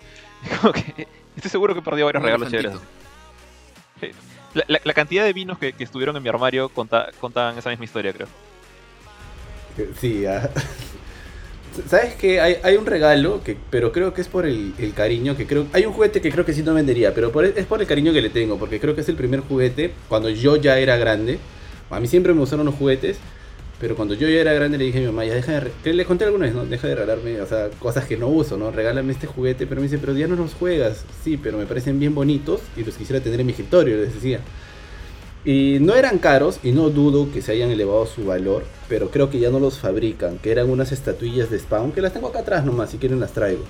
Como 0.60 0.72
que 0.72 1.06
estoy 1.36 1.50
seguro 1.50 1.74
que 1.74 1.82
perdió 1.82 2.06
varios 2.06 2.22
Un 2.22 2.26
regalos 2.26 2.50
chéveres. 2.50 2.76
La, 4.54 4.94
cantidad 4.94 5.24
de 5.24 5.32
vinos 5.32 5.58
que, 5.58 5.72
que 5.72 5.84
estuvieron 5.84 6.16
en 6.16 6.22
mi 6.22 6.28
armario 6.28 6.70
conta- 6.70 7.10
contaban 7.20 7.58
esa 7.58 7.70
misma 7.70 7.84
historia, 7.84 8.12
creo. 8.12 8.28
Sí, 10.00 10.24
ah. 10.24 10.48
¿Sabes 11.88 12.14
qué? 12.14 12.40
Hay, 12.40 12.76
un 12.76 12.86
regalo, 12.86 13.42
que, 13.42 13.56
pero 13.70 13.92
creo 13.92 14.14
que 14.14 14.22
es 14.22 14.28
por 14.28 14.46
el, 14.46 14.72
cariño 14.94 15.36
que 15.36 15.46
creo... 15.46 15.66
Hay 15.74 15.84
un 15.84 15.92
juguete 15.92 16.22
que 16.22 16.30
creo 16.30 16.46
que 16.46 16.54
sí 16.54 16.62
no 16.62 16.72
vendería, 16.72 17.12
pero 17.12 17.30
es 17.42 17.66
por 17.66 17.80
el 17.80 17.86
cariño 17.86 18.14
que 18.14 18.22
le 18.22 18.30
tengo, 18.30 18.58
porque 18.58 18.80
creo 18.80 18.94
que 18.94 19.02
es 19.02 19.08
el 19.10 19.16
primer 19.16 19.40
juguete 19.40 19.92
cuando 20.08 20.30
yo 20.30 20.56
ya 20.56 20.78
era 20.78 20.96
grande. 20.96 21.38
A 21.90 22.00
mí 22.00 22.08
siempre 22.08 22.32
me 22.32 22.40
gustaron 22.40 22.64
los 22.64 22.74
juguetes, 22.74 23.18
pero 23.78 23.94
cuando 23.94 24.14
yo 24.14 24.28
ya 24.28 24.40
era 24.40 24.54
grande 24.54 24.78
le 24.78 24.84
dije 24.84 24.98
a 24.98 25.00
mi 25.02 25.06
mamá, 25.08 25.24
ya 25.24 25.34
deja 25.34 25.60
de... 25.60 25.92
le 25.92 26.04
conté 26.06 26.24
alguna 26.24 26.46
vez, 26.46 26.54
¿no? 26.54 26.64
Deja 26.64 26.88
de 26.88 26.94
regalarme, 26.94 27.40
o 27.42 27.46
sea, 27.46 27.68
cosas 27.78 28.06
que 28.06 28.16
no 28.16 28.28
uso, 28.28 28.56
¿no? 28.56 28.70
Regálame 28.70 29.12
este 29.12 29.26
juguete, 29.26 29.66
pero 29.66 29.82
me 29.82 29.86
dice, 29.86 29.98
pero 29.98 30.14
ya 30.14 30.26
no 30.26 30.36
los 30.36 30.54
juegas. 30.54 31.04
Sí, 31.22 31.36
pero 31.36 31.58
me 31.58 31.66
parecen 31.66 32.00
bien 32.00 32.14
bonitos 32.14 32.60
y 32.76 32.84
los 32.84 32.94
quisiera 32.94 33.22
tener 33.22 33.40
en 33.40 33.46
mi 33.46 33.52
escritorio, 33.52 33.98
les 33.98 34.14
decía. 34.14 34.40
Y 35.44 35.78
no 35.80 35.94
eran 35.94 36.18
caros 36.18 36.58
y 36.62 36.72
no 36.72 36.88
dudo 36.88 37.30
que 37.30 37.42
se 37.42 37.52
hayan 37.52 37.70
elevado 37.70 38.06
su 38.06 38.24
valor, 38.24 38.64
pero 38.88 39.10
creo 39.10 39.30
que 39.30 39.38
ya 39.38 39.50
no 39.50 39.60
los 39.60 39.78
fabrican, 39.78 40.38
que 40.38 40.50
eran 40.50 40.70
unas 40.70 40.90
estatuillas 40.90 41.50
de 41.50 41.58
Spawn, 41.58 41.92
que 41.92 42.00
las 42.00 42.14
tengo 42.14 42.28
acá 42.28 42.40
atrás 42.40 42.64
nomás, 42.64 42.90
si 42.90 42.96
quieren 42.96 43.20
las 43.20 43.32
traigo. 43.32 43.62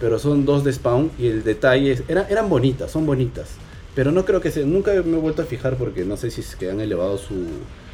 Pero 0.00 0.18
son 0.18 0.46
dos 0.46 0.64
de 0.64 0.72
Spawn 0.72 1.12
y 1.18 1.26
el 1.26 1.44
detalle 1.44 1.92
es, 1.92 2.02
eran, 2.08 2.26
eran 2.30 2.48
bonitas, 2.48 2.90
son 2.90 3.04
bonitas. 3.04 3.50
Pero 3.94 4.10
no 4.10 4.24
creo 4.24 4.40
que 4.40 4.50
se, 4.50 4.64
nunca 4.64 4.92
me 5.04 5.18
he 5.18 5.20
vuelto 5.20 5.42
a 5.42 5.44
fijar 5.44 5.76
porque 5.76 6.06
no 6.06 6.16
sé 6.16 6.30
si 6.30 6.40
es 6.40 6.56
que 6.56 6.70
han 6.70 6.80
elevado 6.80 7.18
su, 7.18 7.34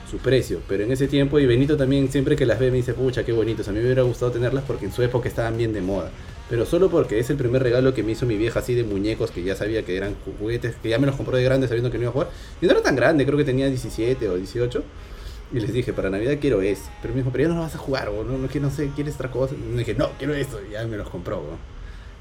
su 0.09 0.19
precio. 0.19 0.61
Pero 0.69 0.85
en 0.85 0.93
ese 0.93 1.07
tiempo, 1.09 1.39
y 1.39 1.47
Benito 1.47 1.77
también 1.77 2.11
siempre 2.11 2.37
que 2.37 2.47
las 2.47 2.59
ve 2.59 2.71
me 2.71 2.79
dice, 2.79 2.95
pucha, 2.95 3.25
qué 3.25 3.33
bonitos, 3.33 3.69
a 3.69 3.73
mí 3.73 3.79
me 3.79 3.85
hubiera 3.85 4.03
gustado 4.03 4.33
tenerlas 4.33 4.65
porque 4.65 4.87
en 4.87 4.93
su 4.93 5.03
época 5.03 5.29
estaban 5.29 5.57
bien 5.57 5.73
de 5.73 5.81
moda. 5.81 6.11
Pero 6.49 6.65
solo 6.65 6.89
porque 6.89 7.19
es 7.19 7.29
el 7.29 7.37
primer 7.37 7.63
regalo 7.63 7.93
que 7.93 8.03
me 8.03 8.13
hizo 8.13 8.25
mi 8.25 8.37
vieja 8.37 8.61
así 8.61 8.75
de 8.75 8.83
muñecos 8.83 9.31
que 9.31 9.43
ya 9.43 9.55
sabía 9.55 9.83
que 9.85 9.97
eran 9.97 10.17
juguetes, 10.25 10.77
que 10.83 10.89
ya 10.89 10.99
me 10.99 11.07
los 11.07 11.17
compró 11.17 11.37
de 11.37 11.45
grande 11.45 11.69
sabiendo 11.69 11.91
que 11.91 11.99
no 11.99 12.05
iba 12.05 12.11
a 12.11 12.13
jugar. 12.13 12.31
Y 12.61 12.67
no 12.67 12.73
era 12.73 12.83
tan 12.83 12.97
grande, 12.97 13.27
creo 13.27 13.37
que 13.37 13.45
tenía 13.45 13.67
17 13.69 14.29
o 14.29 14.37
18. 14.37 14.83
Y 15.53 15.61
les 15.61 15.73
dije, 15.73 15.93
para 15.93 16.11
Navidad 16.11 16.39
quiero 16.41 16.63
ese. 16.63 16.91
Pero 17.03 17.15
me 17.15 17.21
dijo, 17.21 17.31
pero 17.31 17.45
ya 17.45 17.49
no 17.49 17.57
lo 17.57 17.61
vas 17.63 17.75
a 17.75 17.79
jugar, 17.79 18.09
o 18.09 18.25
no, 18.25 18.39
no, 18.39 18.49
que 18.49 18.61
no 18.61 18.71
sé, 18.71 18.91
¿quieres 18.95 19.15
otra 19.15 19.31
cosa? 19.31 19.55
Y 19.55 19.59
me 19.59 19.79
dije, 19.79 19.95
no, 19.95 20.11
quiero 20.19 20.35
esto. 20.35 20.59
Y 20.67 20.73
ya 20.73 20.87
me 20.87 20.97
los 20.97 21.09
compró, 21.09 21.37
¿no? 21.37 21.78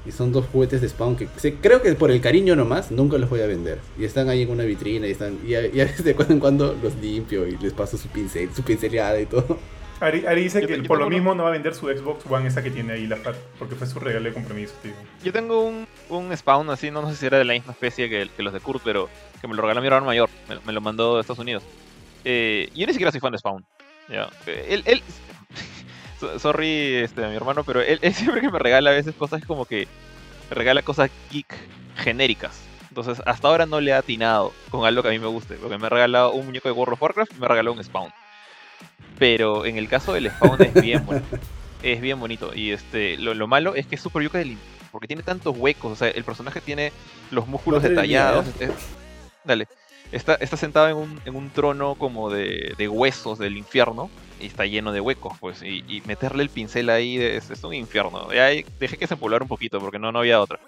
Y 0.08 0.12
son 0.12 0.32
dos 0.32 0.46
juguetes 0.50 0.80
de 0.80 0.88
Spawn 0.88 1.16
que 1.16 1.28
sé- 1.36 1.56
creo 1.60 1.82
que 1.82 1.92
por 1.92 2.10
el 2.10 2.20
cariño 2.22 2.56
nomás 2.56 2.90
nunca 2.90 3.18
los 3.18 3.28
voy 3.28 3.42
a 3.42 3.46
vender. 3.46 3.78
Y 3.98 4.04
están 4.06 4.28
ahí 4.30 4.42
en 4.42 4.50
una 4.50 4.64
vitrina 4.64 5.06
y 5.06 5.10
están 5.10 5.38
y 5.46 5.54
a, 5.54 5.66
y 5.66 5.80
a 5.80 5.84
veces 5.86 6.04
de 6.04 6.14
cuando 6.14 6.32
en 6.34 6.40
cuando 6.40 6.78
los 6.82 6.94
limpio 6.96 7.46
y 7.46 7.56
les 7.58 7.72
paso 7.74 7.98
su 7.98 8.08
pincel, 8.08 8.48
su 8.54 8.62
pinceleada 8.62 9.20
y 9.20 9.26
todo. 9.26 9.58
Ari, 10.00 10.24
Ari 10.26 10.44
dice 10.44 10.60
Yo 10.62 10.68
que 10.68 10.76
yo 10.76 10.84
por 10.84 10.98
lo 10.98 11.06
uno- 11.08 11.14
mismo 11.16 11.34
no 11.34 11.42
va 11.42 11.48
a 11.48 11.52
vender 11.52 11.74
su 11.74 11.86
Xbox 11.88 12.24
One 12.30 12.46
esa 12.46 12.62
que 12.62 12.70
tiene 12.70 12.92
ahí 12.92 13.06
la 13.08 13.16
FAT, 13.16 13.34
porque 13.58 13.74
fue 13.74 13.86
su 13.86 13.98
regalo 13.98 14.26
de 14.26 14.32
compromiso, 14.32 14.72
tío. 14.82 14.92
Yo 15.24 15.32
tengo 15.32 15.60
un, 15.64 15.86
un 16.08 16.34
spawn 16.36 16.70
así, 16.70 16.90
no, 16.92 17.02
no 17.02 17.10
sé 17.10 17.16
si 17.16 17.26
era 17.26 17.36
de 17.36 17.44
la 17.44 17.52
misma 17.52 17.72
especie 17.72 18.08
que, 18.08 18.28
que 18.36 18.42
los 18.44 18.52
de 18.52 18.60
Kurt, 18.60 18.80
pero 18.84 19.08
que 19.40 19.48
me 19.48 19.54
lo 19.56 19.62
regaló 19.62 19.80
mi 19.80 19.88
hermano 19.88 20.06
mayor, 20.06 20.30
me, 20.48 20.54
me 20.66 20.72
lo 20.72 20.80
mandó 20.80 21.16
de 21.16 21.20
Estados 21.22 21.40
Unidos. 21.40 21.64
Eh, 22.24 22.70
yo 22.76 22.86
ni 22.86 22.92
siquiera 22.92 23.10
soy 23.10 23.20
fan 23.20 23.32
de 23.32 23.38
Spawn. 23.38 23.64
¿ya? 24.08 24.30
Eh, 24.46 24.66
Él, 24.70 24.82
él, 24.86 25.02
sorry 26.38 26.96
este, 26.96 27.24
a 27.24 27.28
mi 27.28 27.36
hermano, 27.36 27.64
pero 27.64 27.80
él, 27.80 27.98
él 28.02 28.14
siempre 28.14 28.40
que 28.40 28.50
me 28.50 28.58
regala 28.58 28.90
a 28.90 28.94
veces 28.94 29.14
cosas 29.14 29.44
como 29.44 29.64
que 29.64 29.86
me 30.50 30.54
regala 30.54 30.82
cosas 30.82 31.10
geek 31.30 31.54
genéricas. 31.96 32.60
Entonces, 32.88 33.22
hasta 33.26 33.48
ahora 33.48 33.66
no 33.66 33.80
le 33.80 33.90
he 33.90 33.94
atinado 33.94 34.52
con 34.70 34.84
algo 34.86 35.02
que 35.02 35.08
a 35.08 35.12
mí 35.12 35.18
me 35.18 35.26
guste, 35.26 35.54
porque 35.56 35.78
me 35.78 35.86
ha 35.86 35.90
regalado 35.90 36.32
un 36.32 36.46
muñeco 36.46 36.68
de 36.68 36.72
World 36.72 36.94
of 36.94 37.02
Warcraft 37.02 37.32
y 37.36 37.38
me 37.38 37.46
ha 37.46 37.48
regalado 37.50 37.74
un 37.76 37.84
Spawn. 37.84 38.10
Pero 39.18 39.66
en 39.66 39.76
el 39.76 39.88
caso 39.88 40.12
del 40.12 40.30
Spawn 40.30 40.62
es 40.62 40.74
bien 40.74 41.04
bonito. 41.04 41.38
Es 41.80 42.00
bien 42.00 42.18
bonito. 42.18 42.50
Y 42.56 42.72
este, 42.72 43.16
lo, 43.18 43.34
lo 43.34 43.46
malo 43.46 43.76
es 43.76 43.86
que 43.86 43.94
es 43.94 44.00
súper 44.00 44.24
yuca 44.24 44.38
de 44.38 44.56
porque 44.90 45.06
tiene 45.06 45.22
tantos 45.22 45.56
huecos. 45.56 45.92
O 45.92 45.94
sea, 45.94 46.08
el 46.08 46.24
personaje 46.24 46.60
tiene 46.60 46.92
los 47.30 47.46
músculos 47.46 47.84
detallados. 47.84 48.46
es- 48.58 48.70
dale. 49.44 49.68
Está, 50.10 50.38
sentado 50.56 50.88
en 51.24 51.36
un, 51.36 51.50
trono 51.50 51.94
como 51.94 52.30
de, 52.30 52.74
de 52.78 52.88
huesos 52.88 53.38
del 53.38 53.56
infierno. 53.56 54.10
Y 54.40 54.46
está 54.46 54.64
lleno 54.66 54.92
de 54.92 55.00
huecos, 55.00 55.36
pues. 55.40 55.62
Y, 55.62 55.84
y 55.88 56.00
meterle 56.06 56.42
el 56.44 56.48
pincel 56.48 56.90
ahí 56.90 57.18
es, 57.18 57.50
un 57.64 57.74
infierno. 57.74 58.28
Ahí 58.30 58.64
dejé 58.78 58.96
que 58.96 59.06
se 59.06 59.14
empolvara 59.14 59.44
un 59.44 59.48
poquito 59.48 59.80
porque 59.80 59.98
no, 59.98 60.12
no 60.12 60.20
había 60.20 60.40
otra. 60.40 60.60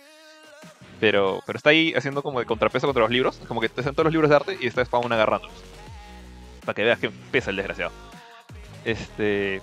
Pero, 0.99 1.41
pero 1.47 1.57
está 1.57 1.71
ahí 1.71 1.95
haciendo 1.95 2.23
como 2.23 2.41
de 2.41 2.47
contrapeso 2.47 2.87
contra 2.87 3.03
los 3.03 3.11
libros. 3.11 3.41
Como 3.49 3.61
que 3.61 3.69
te 3.69 3.83
todos 3.83 4.05
los 4.05 4.12
libros 4.12 4.29
de 4.29 4.37
arte 4.37 4.59
y 4.61 4.67
está 4.67 4.85
Spawn 4.85 5.12
agarrándolos. 5.12 5.57
Para 6.65 6.75
que 6.75 6.85
veas 6.85 6.99
que 6.99 7.11
pesa 7.31 7.51
el 7.51 7.57
desgraciado. 7.57 7.93
Este. 8.85 9.62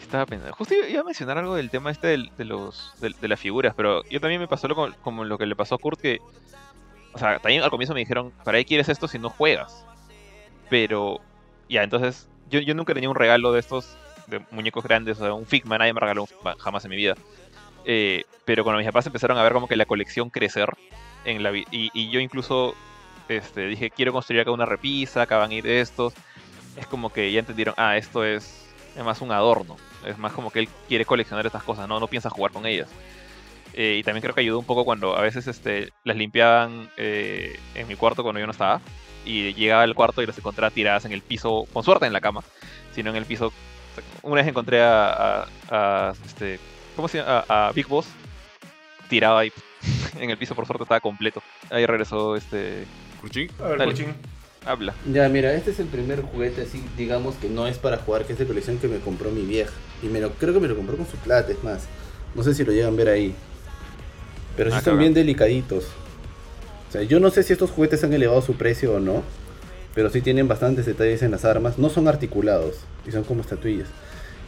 Estaba 0.00 0.26
pensando. 0.26 0.54
Justo 0.54 0.74
iba 0.74 1.00
a 1.00 1.04
mencionar 1.04 1.38
algo 1.38 1.56
del 1.56 1.70
tema 1.70 1.90
este 1.90 2.08
del- 2.08 2.30
de, 2.36 2.44
los, 2.44 2.92
de, 3.00 3.14
de 3.20 3.28
las 3.28 3.40
figuras, 3.40 3.74
pero 3.74 4.04
yo 4.10 4.20
también 4.20 4.40
me 4.40 4.46
pasó 4.46 4.68
lo, 4.68 4.94
como 5.02 5.24
lo 5.24 5.38
que 5.38 5.46
le 5.46 5.56
pasó 5.56 5.74
a 5.74 5.78
Kurt, 5.78 6.00
que. 6.00 6.20
O 7.14 7.18
sea, 7.18 7.38
también 7.38 7.62
al 7.62 7.70
comienzo 7.70 7.94
me 7.94 8.00
dijeron, 8.00 8.32
¿para 8.44 8.58
qué 8.58 8.64
quieres 8.64 8.88
esto 8.88 9.08
si 9.08 9.18
no 9.18 9.30
juegas? 9.30 9.86
Pero. 10.68 11.20
Ya, 11.68 11.82
entonces. 11.82 12.28
Yo, 12.50 12.60
yo 12.60 12.74
nunca 12.74 12.92
tenía 12.92 13.08
un 13.08 13.16
regalo 13.16 13.52
de 13.52 13.60
estos 13.60 13.96
de 14.26 14.40
muñecos 14.50 14.84
grandes, 14.84 15.18
o 15.18 15.24
sea, 15.24 15.34
un 15.34 15.46
Figma, 15.46 15.78
nadie 15.78 15.92
me 15.92 16.00
regaló 16.00 16.24
un 16.24 16.54
jamás 16.58 16.84
en 16.84 16.90
mi 16.90 16.96
vida. 16.96 17.14
Eh, 17.84 18.24
pero 18.44 18.64
cuando 18.64 18.78
mis 18.78 18.86
papás 18.86 19.06
empezaron 19.06 19.38
a 19.38 19.42
ver 19.42 19.52
como 19.52 19.66
que 19.66 19.76
la 19.76 19.86
colección 19.86 20.30
crecer, 20.30 20.68
en 21.24 21.42
la 21.42 21.56
y, 21.56 21.66
y 21.70 22.10
yo 22.10 22.20
incluso 22.20 22.74
este, 23.28 23.66
dije, 23.66 23.90
quiero 23.90 24.12
construir 24.12 24.42
acá 24.42 24.50
una 24.50 24.66
repisa, 24.66 25.22
acá 25.22 25.38
van 25.38 25.50
a 25.50 25.54
ir 25.54 25.66
estos. 25.66 26.14
Es 26.76 26.86
como 26.86 27.12
que 27.12 27.30
ya 27.32 27.40
entendieron, 27.40 27.74
ah, 27.78 27.96
esto 27.96 28.24
es, 28.24 28.66
es 28.96 29.04
más 29.04 29.20
un 29.20 29.32
adorno. 29.32 29.76
Es 30.06 30.18
más 30.18 30.32
como 30.32 30.50
que 30.50 30.60
él 30.60 30.68
quiere 30.88 31.04
coleccionar 31.04 31.46
estas 31.46 31.62
cosas, 31.62 31.88
no, 31.88 32.00
no 32.00 32.08
piensa 32.08 32.30
jugar 32.30 32.52
con 32.52 32.66
ellas. 32.66 32.88
Eh, 33.76 33.96
y 33.98 34.02
también 34.04 34.22
creo 34.22 34.34
que 34.34 34.40
ayudó 34.40 34.58
un 34.58 34.64
poco 34.64 34.84
cuando 34.84 35.16
a 35.16 35.20
veces 35.22 35.46
este, 35.46 35.92
las 36.04 36.16
limpiaban 36.16 36.90
eh, 36.96 37.58
en 37.74 37.88
mi 37.88 37.96
cuarto 37.96 38.22
cuando 38.22 38.40
yo 38.40 38.46
no 38.46 38.52
estaba. 38.52 38.80
Y 39.24 39.54
llegaba 39.54 39.82
al 39.82 39.94
cuarto 39.94 40.22
y 40.22 40.26
las 40.26 40.36
encontraba 40.38 40.70
tiradas 40.70 41.04
en 41.06 41.12
el 41.12 41.22
piso, 41.22 41.66
con 41.72 41.82
suerte 41.82 42.06
en 42.06 42.12
la 42.12 42.20
cama, 42.20 42.42
sino 42.94 43.10
en 43.10 43.16
el 43.16 43.24
piso. 43.24 43.52
Una 44.22 44.36
vez 44.42 44.46
encontré 44.48 44.82
a, 44.82 45.12
a- 45.42 45.46
a, 45.70 46.12
este, 46.26 46.58
¿cómo 46.94 47.08
se 47.08 47.18
llama? 47.18 47.44
A, 47.48 47.68
a 47.68 47.72
Big 47.72 47.86
Boss 47.86 48.06
tirado 49.08 49.38
ahí 49.38 49.52
en 50.20 50.30
el 50.30 50.36
piso, 50.38 50.54
por 50.54 50.66
suerte 50.66 50.82
estaba 50.84 51.00
completo. 51.00 51.42
Ahí 51.70 51.86
regresó 51.86 52.36
este. 52.36 52.84
Curchín. 53.20 53.50
A 53.62 53.68
ver. 53.68 53.84
Cochín. 53.84 54.14
Habla. 54.66 54.94
Ya, 55.12 55.28
mira, 55.28 55.52
este 55.54 55.72
es 55.72 55.78
el 55.80 55.86
primer 55.88 56.22
juguete 56.22 56.62
así, 56.62 56.82
digamos 56.96 57.34
que 57.36 57.48
no 57.50 57.66
es 57.66 57.76
para 57.78 57.98
jugar, 57.98 58.24
que 58.24 58.32
es 58.32 58.38
de 58.38 58.46
colección 58.46 58.78
que 58.78 58.88
me 58.88 58.98
compró 58.98 59.30
mi 59.30 59.42
vieja. 59.42 59.72
Y 60.02 60.06
me 60.06 60.20
lo, 60.20 60.30
creo 60.32 60.54
que 60.54 60.60
me 60.60 60.68
lo 60.68 60.76
compró 60.76 60.96
con 60.96 61.06
su 61.06 61.16
plata, 61.18 61.52
es 61.52 61.62
más. 61.62 61.86
No 62.34 62.42
sé 62.42 62.54
si 62.54 62.64
lo 62.64 62.72
llegan 62.72 62.94
a 62.94 62.96
ver 62.96 63.08
ahí. 63.08 63.34
Pero 64.56 64.70
sí 64.70 64.76
Ah, 64.76 64.78
están 64.78 64.98
bien 64.98 65.14
delicaditos. 65.14 65.84
O 66.88 66.92
sea, 66.92 67.02
yo 67.02 67.18
no 67.20 67.30
sé 67.30 67.42
si 67.42 67.52
estos 67.52 67.70
juguetes 67.70 68.04
han 68.04 68.12
elevado 68.12 68.40
su 68.42 68.54
precio 68.54 68.94
o 68.94 69.00
no. 69.00 69.22
Pero 69.94 70.10
sí 70.10 70.20
tienen 70.20 70.48
bastantes 70.48 70.86
detalles 70.86 71.22
en 71.22 71.30
las 71.30 71.44
armas. 71.44 71.78
No 71.78 71.88
son 71.88 72.08
articulados. 72.08 72.76
Y 73.06 73.12
son 73.12 73.24
como 73.24 73.42
estatuillas. 73.42 73.88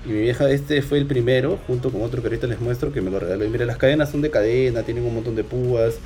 Y 0.05 0.09
mi 0.11 0.21
vieja, 0.21 0.49
este 0.51 0.83
fue 0.83 0.99
el 0.99 1.07
primero, 1.07 1.59
junto 1.67 1.91
con 1.91 2.03
otro 2.03 2.21
que 2.23 2.29
ahorita 2.29 2.47
les 2.47 2.61
muestro, 2.61 2.93
que 2.93 3.01
me 3.01 3.11
lo 3.11 3.19
regaló. 3.21 3.45
Y 3.45 3.49
mira, 3.49 3.65
las 3.65 3.77
cadenas 3.77 4.11
son 4.11 4.23
de 4.23 4.31
cadena, 4.31 4.83
tienen 4.83 5.05
un 5.05 5.15
montón 5.15 5.35
de 5.35 5.45
púas. 5.45 5.97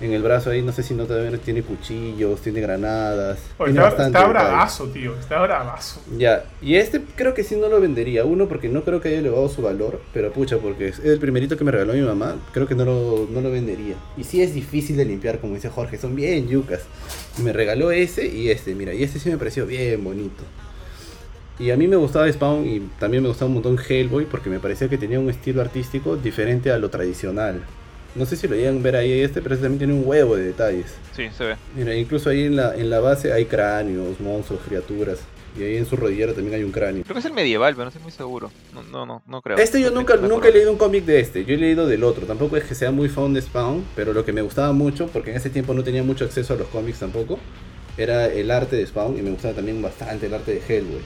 En 0.00 0.12
el 0.14 0.22
brazo 0.22 0.50
ahí, 0.50 0.62
no 0.62 0.72
sé 0.72 0.82
si 0.82 0.94
no 0.94 1.04
te 1.04 1.38
tiene 1.38 1.62
cuchillos, 1.62 2.40
tiene 2.40 2.60
granadas. 2.60 3.38
Tiene 3.58 3.72
está, 3.72 3.88
está 3.88 4.04
detalle. 4.06 4.28
bravazo, 4.28 4.88
tío. 4.88 5.14
Está 5.18 5.42
bravazo. 5.42 6.00
Ya, 6.16 6.44
y 6.62 6.76
este 6.76 7.02
creo 7.16 7.34
que 7.34 7.44
sí 7.44 7.56
no 7.56 7.68
lo 7.68 7.80
vendería. 7.80 8.24
Uno, 8.24 8.48
porque 8.48 8.70
no 8.70 8.82
creo 8.82 9.02
que 9.02 9.08
haya 9.08 9.18
elevado 9.18 9.48
su 9.50 9.60
valor, 9.60 10.00
pero 10.14 10.32
pucha, 10.32 10.56
porque 10.56 10.88
es 10.88 11.00
el 11.00 11.18
primerito 11.18 11.58
que 11.58 11.64
me 11.64 11.70
regaló 11.70 11.92
mi 11.92 12.00
mamá, 12.00 12.36
creo 12.52 12.66
que 12.66 12.74
no 12.74 12.86
lo, 12.86 13.28
no 13.30 13.42
lo 13.42 13.50
vendería. 13.50 13.94
Y 14.16 14.24
sí 14.24 14.42
es 14.42 14.54
difícil 14.54 14.96
de 14.96 15.04
limpiar, 15.04 15.38
como 15.38 15.54
dice 15.54 15.68
Jorge, 15.68 15.98
son 15.98 16.16
bien 16.16 16.48
yucas. 16.48 16.80
Me 17.42 17.52
regaló 17.52 17.90
ese 17.90 18.26
y 18.26 18.48
este, 18.48 18.74
mira, 18.74 18.94
y 18.94 19.02
este 19.02 19.18
sí 19.18 19.28
me 19.28 19.36
pareció 19.36 19.66
bien 19.66 20.02
bonito. 20.02 20.42
Y 21.58 21.72
a 21.72 21.76
mí 21.76 21.86
me 21.86 21.96
gustaba 21.96 22.32
Spawn 22.32 22.66
y 22.66 22.80
también 22.98 23.22
me 23.22 23.28
gustaba 23.28 23.48
un 23.48 23.54
montón 23.54 23.78
Hellboy 23.78 24.24
porque 24.24 24.48
me 24.48 24.60
parecía 24.60 24.88
que 24.88 24.96
tenía 24.96 25.20
un 25.20 25.28
estilo 25.28 25.60
artístico 25.60 26.16
diferente 26.16 26.70
a 26.72 26.78
lo 26.78 26.88
tradicional. 26.88 27.60
No 28.14 28.26
sé 28.26 28.36
si 28.36 28.48
lo 28.48 28.56
llegan 28.56 28.78
a 28.78 28.80
ver 28.82 28.96
ahí 28.96 29.20
este, 29.20 29.40
pero 29.40 29.54
este 29.54 29.64
también 29.66 29.78
tiene 29.78 29.94
un 29.94 30.06
huevo 30.06 30.36
de 30.36 30.44
detalles. 30.44 30.86
Sí, 31.14 31.28
se 31.36 31.44
ve. 31.44 31.56
Mira, 31.76 31.94
incluso 31.94 32.30
ahí 32.30 32.44
en 32.44 32.56
la, 32.56 32.74
en 32.74 32.90
la 32.90 33.00
base 33.00 33.32
hay 33.32 33.44
cráneos, 33.44 34.18
monstruos, 34.20 34.60
criaturas. 34.66 35.20
Y 35.58 35.64
ahí 35.64 35.76
en 35.76 35.86
su 35.86 35.96
rodillera 35.96 36.32
también 36.32 36.54
hay 36.54 36.62
un 36.62 36.70
cráneo. 36.70 37.02
Creo 37.02 37.14
que 37.14 37.18
es 37.20 37.24
el 37.24 37.32
medieval, 37.32 37.74
pero 37.74 37.84
no 37.84 37.88
estoy 37.88 38.02
muy 38.02 38.12
seguro. 38.12 38.50
No, 38.72 38.82
no, 38.84 39.04
no, 39.04 39.22
no 39.26 39.42
creo. 39.42 39.58
Este 39.58 39.80
yo 39.80 39.90
No 39.90 39.96
nunca, 39.96 40.16
nunca 40.16 40.48
he 40.48 40.52
leído 40.52 40.70
un 40.70 40.78
cómic 40.78 41.04
de 41.04 41.18
este, 41.20 41.44
yo 41.44 41.54
he 41.54 41.56
leído 41.56 41.86
del 41.88 42.04
otro. 42.04 42.24
Tampoco 42.26 42.56
es 42.56 42.64
que 42.64 42.74
sea 42.74 42.92
muy 42.92 43.08
fan 43.08 43.32
de 43.34 43.42
Spawn, 43.42 43.84
pero 43.96 44.12
lo 44.12 44.24
que 44.24 44.32
me 44.32 44.42
gustaba 44.42 44.72
mucho, 44.72 45.08
porque 45.08 45.30
en 45.30 45.36
ese 45.36 45.50
tiempo 45.50 45.74
no 45.74 45.82
tenía 45.82 46.02
mucho 46.04 46.24
acceso 46.24 46.54
a 46.54 46.56
los 46.56 46.68
cómics 46.68 47.00
tampoco, 47.00 47.38
era 47.96 48.26
el 48.26 48.50
arte 48.50 48.76
de 48.76 48.86
Spawn 48.86 49.18
y 49.18 49.22
me 49.22 49.30
gustaba 49.30 49.54
también 49.54 49.82
bastante 49.82 50.26
el 50.26 50.34
arte 50.34 50.54
de 50.54 50.62
Hellboy. 50.66 51.00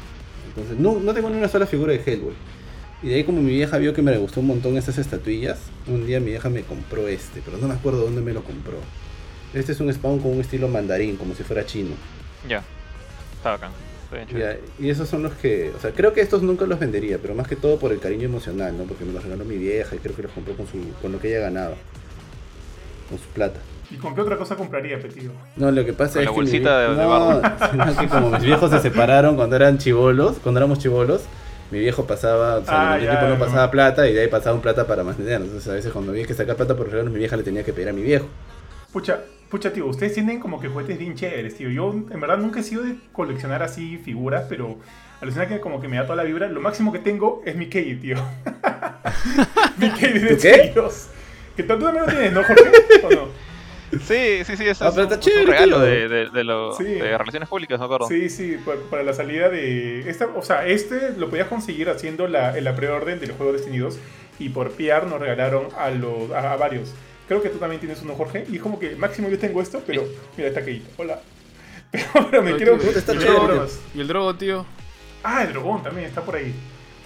Entonces, 0.48 0.78
no, 0.78 1.00
no 1.00 1.14
tengo 1.14 1.30
ni 1.30 1.38
una 1.38 1.48
sola 1.48 1.66
figura 1.66 1.92
de 1.94 2.02
Hellboy. 2.04 2.34
Y 3.04 3.08
de 3.08 3.14
ahí 3.16 3.24
como 3.24 3.42
mi 3.42 3.52
vieja 3.52 3.76
vio 3.78 3.92
que 3.92 4.00
me 4.02 4.16
gustó 4.16 4.40
un 4.40 4.46
montón 4.46 4.76
estas 4.78 4.96
estatuillas, 4.98 5.58
un 5.86 6.06
día 6.06 6.20
mi 6.20 6.30
vieja 6.30 6.48
me 6.48 6.62
compró 6.62 7.06
este, 7.06 7.42
pero 7.44 7.58
no 7.58 7.68
me 7.68 7.74
acuerdo 7.74 8.00
dónde 8.02 8.22
me 8.22 8.32
lo 8.32 8.42
compró. 8.42 8.78
Este 9.52 9.72
es 9.72 9.80
un 9.80 9.92
Spawn 9.92 10.20
con 10.20 10.32
un 10.32 10.40
estilo 10.40 10.68
mandarín, 10.68 11.16
como 11.16 11.34
si 11.34 11.42
fuera 11.42 11.66
chino. 11.66 11.90
Ya. 12.48 12.62
Está 13.36 13.50
bacán. 13.50 13.70
está 14.04 14.16
bien 14.16 14.28
chévere. 14.28 14.60
Ya, 14.78 14.84
y 14.86 14.90
esos 14.90 15.08
son 15.08 15.22
los 15.22 15.32
que, 15.34 15.70
o 15.76 15.80
sea, 15.80 15.90
creo 15.92 16.14
que 16.14 16.22
estos 16.22 16.42
nunca 16.42 16.64
los 16.66 16.78
vendería, 16.78 17.18
pero 17.20 17.34
más 17.34 17.46
que 17.46 17.56
todo 17.56 17.78
por 17.78 17.92
el 17.92 18.00
cariño 18.00 18.24
emocional, 18.24 18.76
¿no? 18.76 18.84
Porque 18.84 19.04
me 19.04 19.12
los 19.12 19.22
regaló 19.22 19.44
mi 19.44 19.58
vieja 19.58 19.94
y 19.94 19.98
creo 19.98 20.16
que 20.16 20.22
los 20.22 20.32
compró 20.32 20.56
con 20.56 20.66
su, 20.66 20.78
con 21.02 21.12
lo 21.12 21.20
que 21.20 21.28
ella 21.28 21.40
ganaba, 21.40 21.74
con 23.10 23.18
su 23.18 23.26
plata. 23.26 23.60
¿Y 23.90 23.96
con 23.96 24.14
qué 24.14 24.22
otra 24.22 24.38
cosa 24.38 24.56
compraría, 24.56 24.98
Petido? 24.98 25.32
No, 25.56 25.70
lo 25.70 25.84
que 25.84 25.92
pasa 25.92 26.14
Con 26.14 26.22
es 26.22 26.26
la 26.26 26.30
que 26.32 26.36
mi 26.40 26.42
bolsita 26.46 26.88
vie- 26.88 26.88
de- 26.88 26.96
de 26.96 27.02
no, 27.04 27.90
sino 27.92 28.00
que 28.00 28.08
como 28.08 28.30
mis 28.30 28.42
viejos 28.42 28.70
se 28.70 28.80
separaron 28.80 29.36
cuando 29.36 29.56
eran 29.56 29.76
chivolos, 29.76 30.38
cuando 30.42 30.58
éramos 30.60 30.78
chivolos, 30.78 31.20
mi 31.74 31.80
viejo 31.80 32.06
pasaba, 32.06 32.58
o 32.58 32.64
sea, 32.64 32.92
Ah, 32.92 32.98
ya, 32.98 33.18
tiempo 33.18 33.26
no 33.34 33.38
pasaba 33.38 33.68
plata 33.70 34.08
y 34.08 34.14
de 34.14 34.22
ahí 34.22 34.28
pasaba 34.28 34.54
un 34.54 34.62
plata 34.62 34.86
para 34.86 35.02
mantenernos. 35.02 35.48
Entonces 35.48 35.70
a 35.70 35.74
veces 35.74 35.92
cuando 35.92 36.12
había 36.12 36.24
que 36.24 36.34
sacar 36.34 36.54
plata 36.54 36.76
por 36.76 36.88
regalos, 36.88 37.12
mi 37.12 37.18
vieja 37.18 37.36
le 37.36 37.42
tenía 37.42 37.64
que 37.64 37.72
pedir 37.72 37.88
a 37.88 37.92
mi 37.92 38.02
viejo. 38.02 38.26
Pucha, 38.92 39.20
pucha, 39.50 39.72
tío, 39.72 39.86
ustedes 39.86 40.14
tienen 40.14 40.38
como 40.38 40.60
que 40.60 40.68
juguetes 40.68 40.96
bien 40.98 41.16
chéveres, 41.16 41.56
tío. 41.56 41.68
Yo, 41.70 41.90
en 41.92 42.20
verdad, 42.20 42.38
nunca 42.38 42.60
he 42.60 42.62
sido 42.62 42.84
de 42.84 42.96
coleccionar 43.12 43.62
así 43.64 43.98
figuras, 43.98 44.44
pero 44.48 44.78
alucina 45.20 45.48
que 45.48 45.58
como 45.58 45.80
que 45.80 45.88
me 45.88 45.96
da 45.96 46.04
toda 46.04 46.16
la 46.16 46.22
vibra. 46.22 46.48
Lo 46.48 46.60
máximo 46.60 46.92
que 46.92 47.00
tengo 47.00 47.42
es 47.44 47.56
mi 47.56 47.64
Mickey, 47.64 47.96
tío. 47.96 48.16
Mickey 49.78 50.18
de 50.18 50.36
¿Tu 50.36 50.42
qué? 50.42 50.74
Que 51.56 51.62
tú 51.64 51.78
también 51.78 52.04
lo 52.04 52.06
tienes, 52.06 52.32
¿no, 52.32 52.44
Jorge? 52.44 52.70
¿O 53.04 53.10
no? 53.10 53.28
Sí, 54.00 54.44
sí, 54.44 54.56
sí, 54.56 54.66
eso 54.68 54.84
Ah, 54.84 54.88
es 54.88 54.94
pero 54.94 55.06
un, 55.06 55.12
está 55.12 55.14
es 55.14 55.26
un 55.26 55.32
chévere, 55.32 55.52
regalo 55.52 55.80
de, 55.80 56.08
de, 56.08 56.30
de 56.30 56.44
lo- 56.44 56.72
Sí. 56.76 56.84
de 56.84 57.18
relaciones 57.18 57.48
públicas, 57.48 57.78
me 57.78 57.84
acuerdo. 57.84 58.08
Sí, 58.08 58.28
sí, 58.28 58.56
pa- 58.64 58.72
para, 58.90 59.02
la 59.02 59.12
salida 59.12 59.48
de... 59.48 60.08
Esta, 60.08 60.26
o 60.26 60.42
sea, 60.42 60.66
este 60.66 61.12
lo 61.16 61.28
podías 61.30 61.48
conseguir 61.48 61.88
haciendo 61.88 62.26
la, 62.28 62.52
la 62.60 62.74
preorden 62.76 63.20
del 63.20 63.32
juego 63.32 63.52
Destiny 63.52 63.78
2 63.78 63.98
y 64.38 64.48
por 64.50 64.70
PR 64.72 65.06
nos 65.06 65.20
regalaron 65.20 65.68
a, 65.78 65.90
los, 65.90 66.30
a, 66.32 66.52
a 66.52 66.56
varios. 66.56 66.92
Creo 67.28 67.40
que 67.42 67.48
tú 67.48 67.58
también 67.58 67.80
tienes 67.80 68.02
uno, 68.02 68.14
Jorge, 68.14 68.44
y 68.50 68.56
es 68.56 68.62
como 68.62 68.78
que 68.78 68.96
máximo 68.96 69.28
yo 69.30 69.38
tengo 69.38 69.62
esto, 69.62 69.82
pero 69.86 70.04
mira, 70.36 70.48
está 70.48 70.64
Keito. 70.64 70.88
Hola. 70.96 71.20
Pero, 71.94 72.06
pero 72.28 72.42
me 72.42 72.56
quiero... 72.56 72.74
está 72.74 73.12
¿y 73.14 73.18
el 73.18 73.22
drogo? 73.22 73.66
¿Y 73.94 74.00
el 74.00 74.08
drogo, 74.08 74.34
tío? 74.34 74.66
Ah, 75.22 75.44
el 75.44 75.52
dragón 75.52 75.80
también 75.84 76.08
está 76.08 76.22
por 76.22 76.34
ahí. 76.34 76.52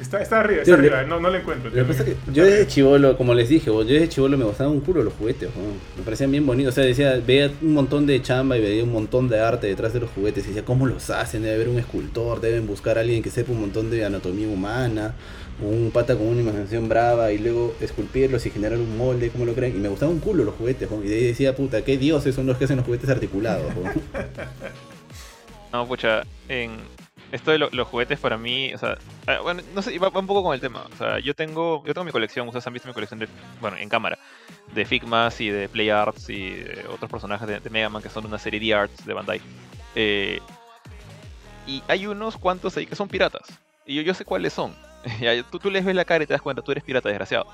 Está, 0.01 0.23
está 0.23 0.41
arriba, 0.41 0.63
está 0.63 0.75
arriba. 0.75 1.03
No, 1.03 1.19
no 1.19 1.29
lo 1.29 1.39
encuentro. 1.39 1.71
Lo 1.71 1.87
pasa 1.87 2.05
que 2.05 2.15
yo 2.33 2.45
desde 2.45 2.67
chivolo, 2.69 3.17
como 3.17 3.35
les 3.35 3.49
dije, 3.49 3.67
yo 3.67 3.83
desde 3.83 4.09
chivolo 4.09 4.39
me 4.39 4.45
gustaban 4.45 4.73
un 4.73 4.81
culo 4.81 5.03
los 5.03 5.13
juguetes, 5.15 5.51
weón. 5.57 5.75
me 5.97 6.05
parecían 6.05 6.31
bien 6.31 6.47
bonitos. 6.47 6.73
O 6.73 6.75
sea, 6.77 6.85
decía, 6.85 7.21
veía 7.27 7.51
un 7.61 7.75
montón 7.75 8.07
de 8.07 8.23
chamba 8.23 8.57
y 8.57 8.61
veía 8.61 8.85
un 8.85 8.93
montón 8.93 9.29
de 9.29 9.41
arte 9.41 9.67
detrás 9.67 9.93
de 9.93 10.01
los 10.01 10.11
juguetes. 10.11 10.45
Y 10.45 10.49
decía, 10.49 10.65
¿cómo 10.65 10.87
los 10.87 11.11
hacen? 11.11 11.43
Debe 11.43 11.57
haber 11.57 11.69
un 11.69 11.79
escultor, 11.79 12.41
deben 12.41 12.67
buscar 12.67 12.97
a 12.97 13.01
alguien 13.01 13.23
que 13.23 13.31
sepa 13.31 13.51
un 13.51 13.61
montón 13.61 13.91
de 13.91 14.05
anatomía 14.05 14.47
humana, 14.47 15.15
un 15.61 15.91
pata 15.93 16.15
con 16.17 16.29
una 16.29 16.41
imaginación 16.43 16.89
brava 16.89 17.33
y 17.33 17.39
luego 17.39 17.75
esculpirlos 17.81 18.47
y 18.47 18.51
generar 18.51 18.79
un 18.79 18.97
molde, 18.97 19.31
¿cómo 19.31 19.45
lo 19.45 19.55
creen? 19.55 19.75
Y 19.77 19.81
me 19.81 19.89
gustaban 19.89 20.15
un 20.15 20.21
culo 20.21 20.45
los 20.45 20.55
juguetes, 20.55 20.89
weón. 20.89 21.05
y 21.05 21.09
de 21.09 21.17
ahí 21.17 21.25
decía, 21.25 21.57
puta, 21.57 21.83
qué 21.83 21.99
dioses 21.99 22.37
son 22.37 22.47
los 22.47 22.57
que 22.57 22.67
hacen 22.67 22.77
los 22.77 22.87
juguetes 22.87 23.11
articulados. 23.11 23.73
weón. 23.75 23.93
No, 25.71 25.87
pucha, 25.87 26.23
en 26.49 26.71
esto 27.31 27.51
de 27.51 27.59
lo- 27.59 27.69
los 27.73 27.87
juguetes 27.89 28.19
para 28.21 28.39
mí, 28.39 28.73
o 28.75 28.79
sea, 28.79 28.97
ah, 29.27 29.41
bueno, 29.43 29.63
no 29.75 29.83
sé, 29.83 29.99
va, 29.99 30.09
un 30.09 30.27
poco 30.27 30.43
con 30.43 30.55
el 30.55 30.61
tema. 30.61 30.87
O 30.93 30.97
sea, 30.97 31.19
yo 31.21 31.35
tengo, 31.35 31.85
yo 31.87 31.95
tengo 31.95 32.05
mi 32.05 32.13
colección, 32.13 32.47
ustedes 32.49 32.67
han 32.67 32.73
visto 32.73 32.89
mi 32.89 32.95
colección 32.95 33.21
de, 33.21 33.29
bueno, 33.61 33.77
en 33.77 33.89
cámara, 33.89 34.19
de 34.73 34.85
Figmas 34.87 35.41
y 35.41 35.51
de 35.51 35.69
Play 35.69 35.91
Arts 35.91 36.29
y 36.31 36.51
de 36.51 36.87
otros 36.89 37.11
personajes 37.11 37.47
de, 37.49 37.71
Mega 37.71 37.89
Man 37.91 38.03
que 38.03 38.11
son 38.11 38.27
una 38.27 38.39
serie 38.39 38.61
de 38.61 38.75
arts 38.75 39.05
de 39.05 39.15
Bandai. 39.15 39.43
Eh, 39.95 40.43
y 41.67 41.85
hay 41.89 42.07
unos 42.07 42.37
cuantos 42.39 42.77
ahí 42.77 42.87
que 42.87 42.97
son 42.97 43.09
piratas. 43.11 43.43
Y 43.85 43.95
yo, 43.97 44.03
yo 44.03 44.15
sé 44.15 44.25
cuáles 44.25 44.53
son. 44.53 44.77
Tú, 45.51 45.59
tú 45.61 45.71
les 45.71 45.85
ves 45.85 45.95
la 45.95 46.05
cara 46.05 46.25
y 46.25 46.27
te 46.27 46.33
das 46.35 46.43
cuenta, 46.43 46.63
tú 46.63 46.73
eres 46.73 46.85
pirata, 46.85 47.09
desgraciado. 47.09 47.47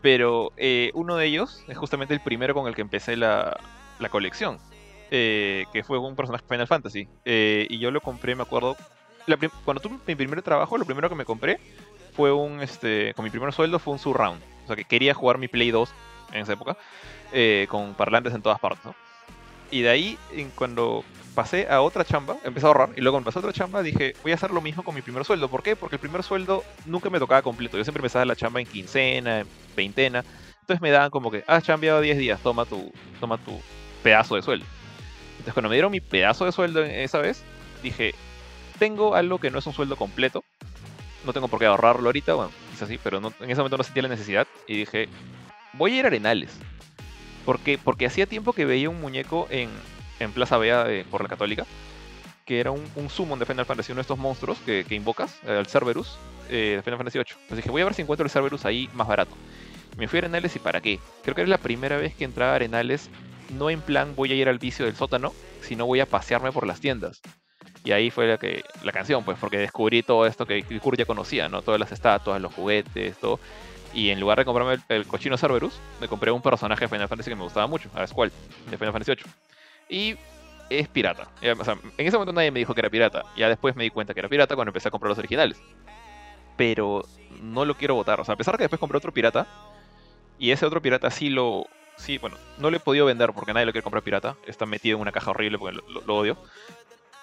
Pero 0.00 0.52
eh, 0.56 0.90
uno 0.94 1.16
de 1.16 1.26
ellos 1.26 1.64
es 1.68 1.76
justamente 1.78 2.14
el 2.14 2.20
primero 2.20 2.54
con 2.54 2.68
el 2.68 2.74
que 2.74 2.82
empecé 2.82 3.16
la, 3.16 3.58
la 3.98 4.08
colección. 4.10 4.60
eh, 5.10 5.66
que 5.72 5.82
fue 5.84 5.98
un 5.98 6.16
personaje 6.16 6.44
Final 6.48 6.66
Fantasy. 6.68 7.08
Y 7.24 7.78
yo 7.78 7.90
lo 7.90 8.00
compré, 8.02 8.34
me 8.36 8.42
acuerdo. 8.42 8.76
La 9.28 9.36
cuando 9.64 9.80
tuve 9.80 9.98
mi 10.06 10.14
primer 10.14 10.42
trabajo, 10.42 10.76
lo 10.78 10.84
primero 10.84 11.08
que 11.08 11.14
me 11.14 11.24
compré 11.24 11.60
fue 12.14 12.32
un. 12.32 12.60
este 12.60 13.14
Con 13.14 13.24
mi 13.24 13.30
primer 13.30 13.52
sueldo 13.52 13.78
fue 13.78 13.92
un 13.92 13.98
surround. 13.98 14.40
O 14.64 14.66
sea, 14.66 14.76
que 14.76 14.84
quería 14.84 15.14
jugar 15.14 15.38
mi 15.38 15.48
Play 15.48 15.70
2 15.70 15.90
en 16.32 16.42
esa 16.42 16.52
época. 16.54 16.76
eh, 17.32 17.66
con 17.68 17.94
parlantes 17.94 18.34
en 18.34 18.42
todas 18.42 18.58
partes, 18.58 18.84
¿no? 18.84 18.94
Y 19.70 19.82
de 19.82 19.90
ahí, 19.90 20.18
cuando 20.54 21.04
pasé 21.34 21.68
a 21.68 21.82
otra 21.82 22.04
chamba, 22.04 22.36
empecé 22.42 22.66
a 22.66 22.68
ahorrar. 22.68 22.90
Y 22.96 23.00
luego 23.02 23.16
cuando 23.16 23.26
pasé 23.26 23.38
a 23.38 23.40
otra 23.40 23.52
chamba, 23.52 23.82
dije, 23.82 24.14
voy 24.22 24.32
a 24.32 24.34
hacer 24.36 24.50
lo 24.50 24.62
mismo 24.62 24.82
con 24.82 24.94
mi 24.94 25.02
primer 25.02 25.24
sueldo. 25.24 25.48
¿Por 25.48 25.62
qué? 25.62 25.76
Porque 25.76 25.96
el 25.96 26.00
primer 26.00 26.22
sueldo 26.22 26.64
nunca 26.86 27.10
me 27.10 27.18
tocaba 27.18 27.42
completo. 27.42 27.76
Yo 27.76 27.84
siempre 27.84 28.00
empezaba 28.00 28.24
la 28.24 28.34
chamba 28.34 28.60
en 28.60 28.66
quincena, 28.66 29.40
en 29.40 29.48
veintena. 29.76 30.24
Entonces 30.62 30.80
me 30.80 30.90
daban 30.90 31.10
como 31.10 31.30
que, 31.30 31.44
ah, 31.46 31.56
has 31.56 31.64
chambeado 31.64 32.00
10 32.00 32.16
días, 32.18 32.40
toma 32.42 32.64
tu, 32.64 32.92
toma 33.20 33.36
tu 33.38 33.60
pedazo 34.02 34.36
de 34.36 34.42
sueldo. 34.42 34.66
Entonces 35.32 35.54
cuando 35.54 35.68
me 35.68 35.76
dieron 35.76 35.92
mi 35.92 36.00
pedazo 36.00 36.44
de 36.46 36.52
sueldo 36.52 36.82
esa 36.82 37.18
vez, 37.18 37.44
dije, 37.82 38.14
tengo 38.78 39.14
algo 39.14 39.38
que 39.38 39.50
no 39.50 39.58
es 39.58 39.66
un 39.66 39.72
sueldo 39.72 39.96
completo. 39.96 40.44
No 41.24 41.32
tengo 41.32 41.48
por 41.48 41.58
qué 41.58 41.66
ahorrarlo 41.66 42.08
ahorita, 42.08 42.34
bueno, 42.34 42.50
quizás 42.70 42.88
sí, 42.88 42.98
pero 43.02 43.20
no- 43.20 43.32
en 43.40 43.50
ese 43.50 43.56
momento 43.60 43.76
no 43.76 43.82
sentía 43.84 44.02
la 44.02 44.08
necesidad. 44.08 44.46
Y 44.66 44.76
dije, 44.78 45.08
voy 45.74 45.92
a 45.94 45.98
ir 45.98 46.04
a 46.04 46.08
Arenales. 46.08 46.50
Porque, 47.44 47.78
porque 47.82 48.06
hacía 48.06 48.26
tiempo 48.26 48.52
que 48.52 48.64
veía 48.64 48.90
un 48.90 49.00
muñeco 49.00 49.46
en, 49.50 49.70
en 50.20 50.32
Plaza 50.32 50.58
Vea 50.58 50.86
por 51.10 51.22
la 51.22 51.28
Católica, 51.28 51.64
que 52.44 52.60
era 52.60 52.70
un, 52.70 52.84
un 52.94 53.10
summon 53.10 53.38
de 53.38 53.46
Final 53.46 53.64
Fantasy, 53.66 53.92
uno 53.92 53.98
de 53.98 54.02
estos 54.02 54.18
monstruos 54.18 54.58
que, 54.60 54.84
invocas, 54.90 55.34
eh, 55.46 55.56
el 55.58 55.66
Cerberus, 55.66 56.18
eh, 56.50 56.74
de 56.76 56.82
Final 56.82 56.98
Fantasy 56.98 57.18
VIII. 57.18 57.26
Entonces 57.32 57.56
dije, 57.58 57.70
voy 57.70 57.82
a 57.82 57.84
ver 57.86 57.94
si 57.94 58.02
encuentro 58.02 58.24
el 58.24 58.30
Cerberus 58.30 58.64
ahí 58.64 58.88
más 58.94 59.08
barato. 59.08 59.34
Me 59.96 60.08
fui 60.08 60.18
a 60.18 60.20
Arenales 60.20 60.54
y 60.56 60.58
¿para 60.58 60.80
qué? 60.80 60.98
Creo 61.22 61.34
que 61.34 61.40
era 61.42 61.50
la 61.50 61.58
primera 61.58 61.96
vez 61.96 62.14
que 62.14 62.24
entraba 62.24 62.52
a 62.52 62.56
Arenales, 62.56 63.10
no 63.54 63.70
en 63.70 63.80
plan 63.80 64.14
voy 64.14 64.30
a 64.32 64.34
ir 64.34 64.48
al 64.48 64.58
vicio 64.58 64.84
del 64.84 64.94
sótano, 64.94 65.32
sino 65.62 65.86
voy 65.86 66.00
a 66.00 66.06
pasearme 66.06 66.52
por 66.52 66.66
las 66.66 66.80
tiendas. 66.80 67.20
Y 67.84 67.92
ahí 67.92 68.10
fue 68.10 68.26
la, 68.26 68.38
que, 68.38 68.64
la 68.82 68.92
canción, 68.92 69.24
pues, 69.24 69.38
porque 69.38 69.58
descubrí 69.58 70.02
todo 70.02 70.26
esto 70.26 70.46
que 70.46 70.62
Kurt 70.80 70.98
ya 70.98 71.04
conocía, 71.04 71.48
¿no? 71.48 71.62
Todas 71.62 71.80
las 71.80 71.92
estatuas, 71.92 72.40
los 72.40 72.52
juguetes, 72.52 73.16
todo. 73.18 73.38
Y 73.94 74.10
en 74.10 74.20
lugar 74.20 74.38
de 74.38 74.44
comprarme 74.44 74.78
el, 74.88 75.06
cochino 75.06 75.38
Cerberus, 75.38 75.80
me 76.00 76.08
compré 76.08 76.30
un 76.30 76.42
personaje 76.42 76.84
de 76.84 76.88
Final 76.88 77.08
Fantasy 77.08 77.30
que 77.30 77.36
me 77.36 77.44
gustaba 77.44 77.66
mucho, 77.66 77.88
a 77.94 78.06
Squall, 78.06 78.30
de 78.70 78.76
Final 78.76 78.92
Fantasy 78.92 79.12
VIII. 79.12 79.32
Y 79.88 80.18
es 80.70 80.88
pirata. 80.88 81.28
O 81.58 81.64
sea, 81.64 81.78
en 81.96 82.06
ese 82.06 82.16
momento 82.16 82.32
nadie 82.32 82.50
me 82.50 82.58
dijo 82.58 82.74
que 82.74 82.80
era 82.80 82.90
pirata. 82.90 83.24
Ya 83.36 83.48
después 83.48 83.74
me 83.74 83.84
di 83.84 83.90
cuenta 83.90 84.12
que 84.12 84.20
era 84.20 84.28
pirata 84.28 84.54
cuando 84.54 84.70
empecé 84.70 84.88
a 84.88 84.90
comprar 84.90 85.08
los 85.08 85.18
originales. 85.18 85.60
Pero 86.56 87.04
no 87.40 87.64
lo 87.64 87.76
quiero 87.76 87.94
votar. 87.94 88.20
O 88.20 88.24
sea, 88.24 88.34
a 88.34 88.36
pesar 88.36 88.54
de 88.54 88.58
que 88.58 88.64
después 88.64 88.80
compré 88.80 88.98
otro 88.98 89.12
pirata, 89.12 89.46
y 90.38 90.50
ese 90.50 90.66
otro 90.66 90.82
pirata 90.82 91.10
sí 91.10 91.30
lo. 91.30 91.66
Sí, 91.96 92.18
bueno, 92.18 92.36
no 92.58 92.70
lo 92.70 92.76
he 92.76 92.80
podido 92.80 93.06
vender 93.06 93.32
porque 93.32 93.52
nadie 93.52 93.66
lo 93.66 93.72
quiere 93.72 93.82
comprar 93.82 94.02
pirata. 94.02 94.36
Está 94.46 94.66
metido 94.66 94.96
en 94.96 95.02
una 95.02 95.12
caja 95.12 95.30
horrible 95.30 95.58
porque 95.58 95.78
lo 96.06 96.16
odio. 96.16 96.36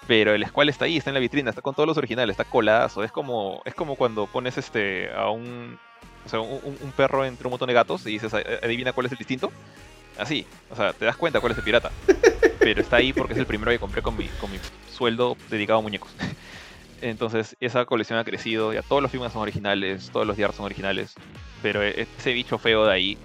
Pero 0.06 0.34
el 0.34 0.46
Squall 0.46 0.68
está 0.68 0.84
ahí, 0.84 0.96
está 0.96 1.10
en 1.10 1.14
la 1.14 1.20
vitrina, 1.20 1.50
está 1.50 1.62
con 1.62 1.74
todos 1.74 1.86
los 1.86 1.96
originales, 1.98 2.34
está 2.34 2.44
colazo. 2.44 3.02
Es 3.02 3.10
como, 3.10 3.60
es 3.64 3.74
como 3.74 3.96
cuando 3.96 4.26
pones 4.26 4.56
este 4.56 5.10
a 5.12 5.30
un. 5.30 5.78
O 6.24 6.28
sea, 6.28 6.40
un, 6.40 6.92
perro 6.96 7.24
entre 7.24 7.46
un 7.46 7.50
montón 7.50 7.68
de 7.68 7.74
gatos 7.74 8.04
y 8.06 8.10
dices, 8.12 8.34
"A- 8.34 8.42
adivina 8.62 8.92
cuál 8.92 9.06
es 9.06 9.12
el 9.12 9.18
distinto. 9.18 9.52
Así, 10.16 10.46
o 10.70 10.76
sea, 10.76 10.92
te 10.92 11.04
das 11.04 11.16
cuenta 11.16 11.40
cuál 11.40 11.52
es 11.52 11.58
el 11.58 11.64
pirata. 11.64 11.90
Pero 12.60 12.80
está 12.80 12.96
ahí 12.96 13.12
porque 13.12 13.34
es 13.34 13.38
el 13.38 13.46
primero 13.46 13.70
que 13.70 13.78
compré 13.78 14.02
con 14.02 14.16
mi, 14.16 14.28
con 14.28 14.50
mi 14.50 14.58
sueldo 14.88 15.36
dedicado 15.50 15.78
a 15.78 15.82
muñecos. 15.82 16.14
Entonces, 17.00 17.56
esa 17.60 17.84
colección 17.84 18.18
ha 18.18 18.24
crecido, 18.24 18.72
ya 18.72 18.82
todos 18.82 19.02
los 19.02 19.10
filmes 19.10 19.32
son 19.32 19.42
originales, 19.42 20.10
todos 20.12 20.26
los 20.26 20.36
diarios 20.36 20.56
son 20.56 20.64
originales. 20.66 21.14
Pero 21.62 21.82
e- 21.84 22.06
ese 22.18 22.32
bicho 22.32 22.58
feo 22.58 22.86
de 22.86 22.92
ahí, 22.92 23.18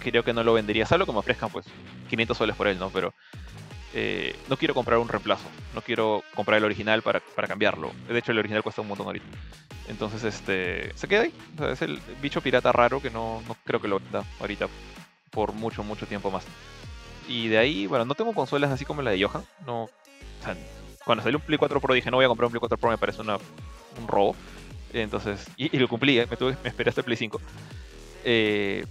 creo 0.00 0.22
que 0.22 0.32
no 0.32 0.44
lo 0.44 0.52
vendería, 0.54 0.86
salvo 0.86 1.06
que 1.06 1.12
me 1.12 1.18
ofrezcan 1.18 1.50
pues 1.50 1.66
500 2.08 2.36
soles 2.38 2.56
por 2.56 2.68
él, 2.68 2.78
¿no? 2.78 2.90
Pero 2.90 3.12
eh, 3.96 4.34
no 4.48 4.56
quiero 4.56 4.74
comprar 4.74 4.98
un 4.98 5.08
reemplazo, 5.08 5.48
no 5.72 5.80
quiero 5.80 6.24
comprar 6.34 6.58
el 6.58 6.64
original 6.64 7.02
para, 7.02 7.20
para 7.20 7.46
cambiarlo. 7.46 7.92
De 8.08 8.18
hecho, 8.18 8.32
el 8.32 8.38
original 8.38 8.62
cuesta 8.64 8.82
un 8.82 8.88
montón 8.88 9.06
ahorita. 9.06 9.26
Entonces, 9.88 10.24
este, 10.24 10.92
se 10.96 11.06
queda 11.06 11.22
ahí. 11.22 11.34
Es 11.70 11.80
el 11.80 12.00
bicho 12.20 12.40
pirata 12.40 12.72
raro 12.72 13.00
que 13.00 13.10
no, 13.10 13.40
no 13.46 13.56
creo 13.64 13.80
que 13.80 13.86
lo 13.86 14.00
venda 14.00 14.24
ahorita 14.40 14.66
por 15.30 15.52
mucho, 15.52 15.84
mucho 15.84 16.06
tiempo 16.06 16.30
más. 16.30 16.44
Y 17.28 17.46
de 17.46 17.58
ahí, 17.58 17.86
bueno, 17.86 18.04
no 18.04 18.14
tengo 18.14 18.32
consolas 18.32 18.72
así 18.72 18.84
como 18.84 19.00
la 19.00 19.12
de 19.12 19.22
Johan. 19.22 19.44
No, 19.64 19.88
cuando 21.04 21.22
salió 21.22 21.38
un 21.38 21.44
Play 21.44 21.58
4 21.58 21.80
Pro 21.80 21.94
dije, 21.94 22.10
no 22.10 22.16
voy 22.16 22.24
a 22.24 22.28
comprar 22.28 22.46
un 22.46 22.50
Play 22.50 22.60
4 22.60 22.76
Pro, 22.76 22.90
me 22.90 22.98
parece 22.98 23.20
una, 23.20 23.36
un 23.36 24.08
robo. 24.08 24.34
Entonces, 24.92 25.46
y, 25.56 25.76
lo 25.78 25.86
cumplí, 25.86 26.18
¿eh? 26.18 26.26
me, 26.28 26.36
tuve, 26.36 26.56
me 26.62 26.68
esperé 26.68 26.88
hasta 26.88 27.00
el 27.00 27.04
Play 27.04 27.16
5. 27.16 27.40
Eh, 28.24 28.84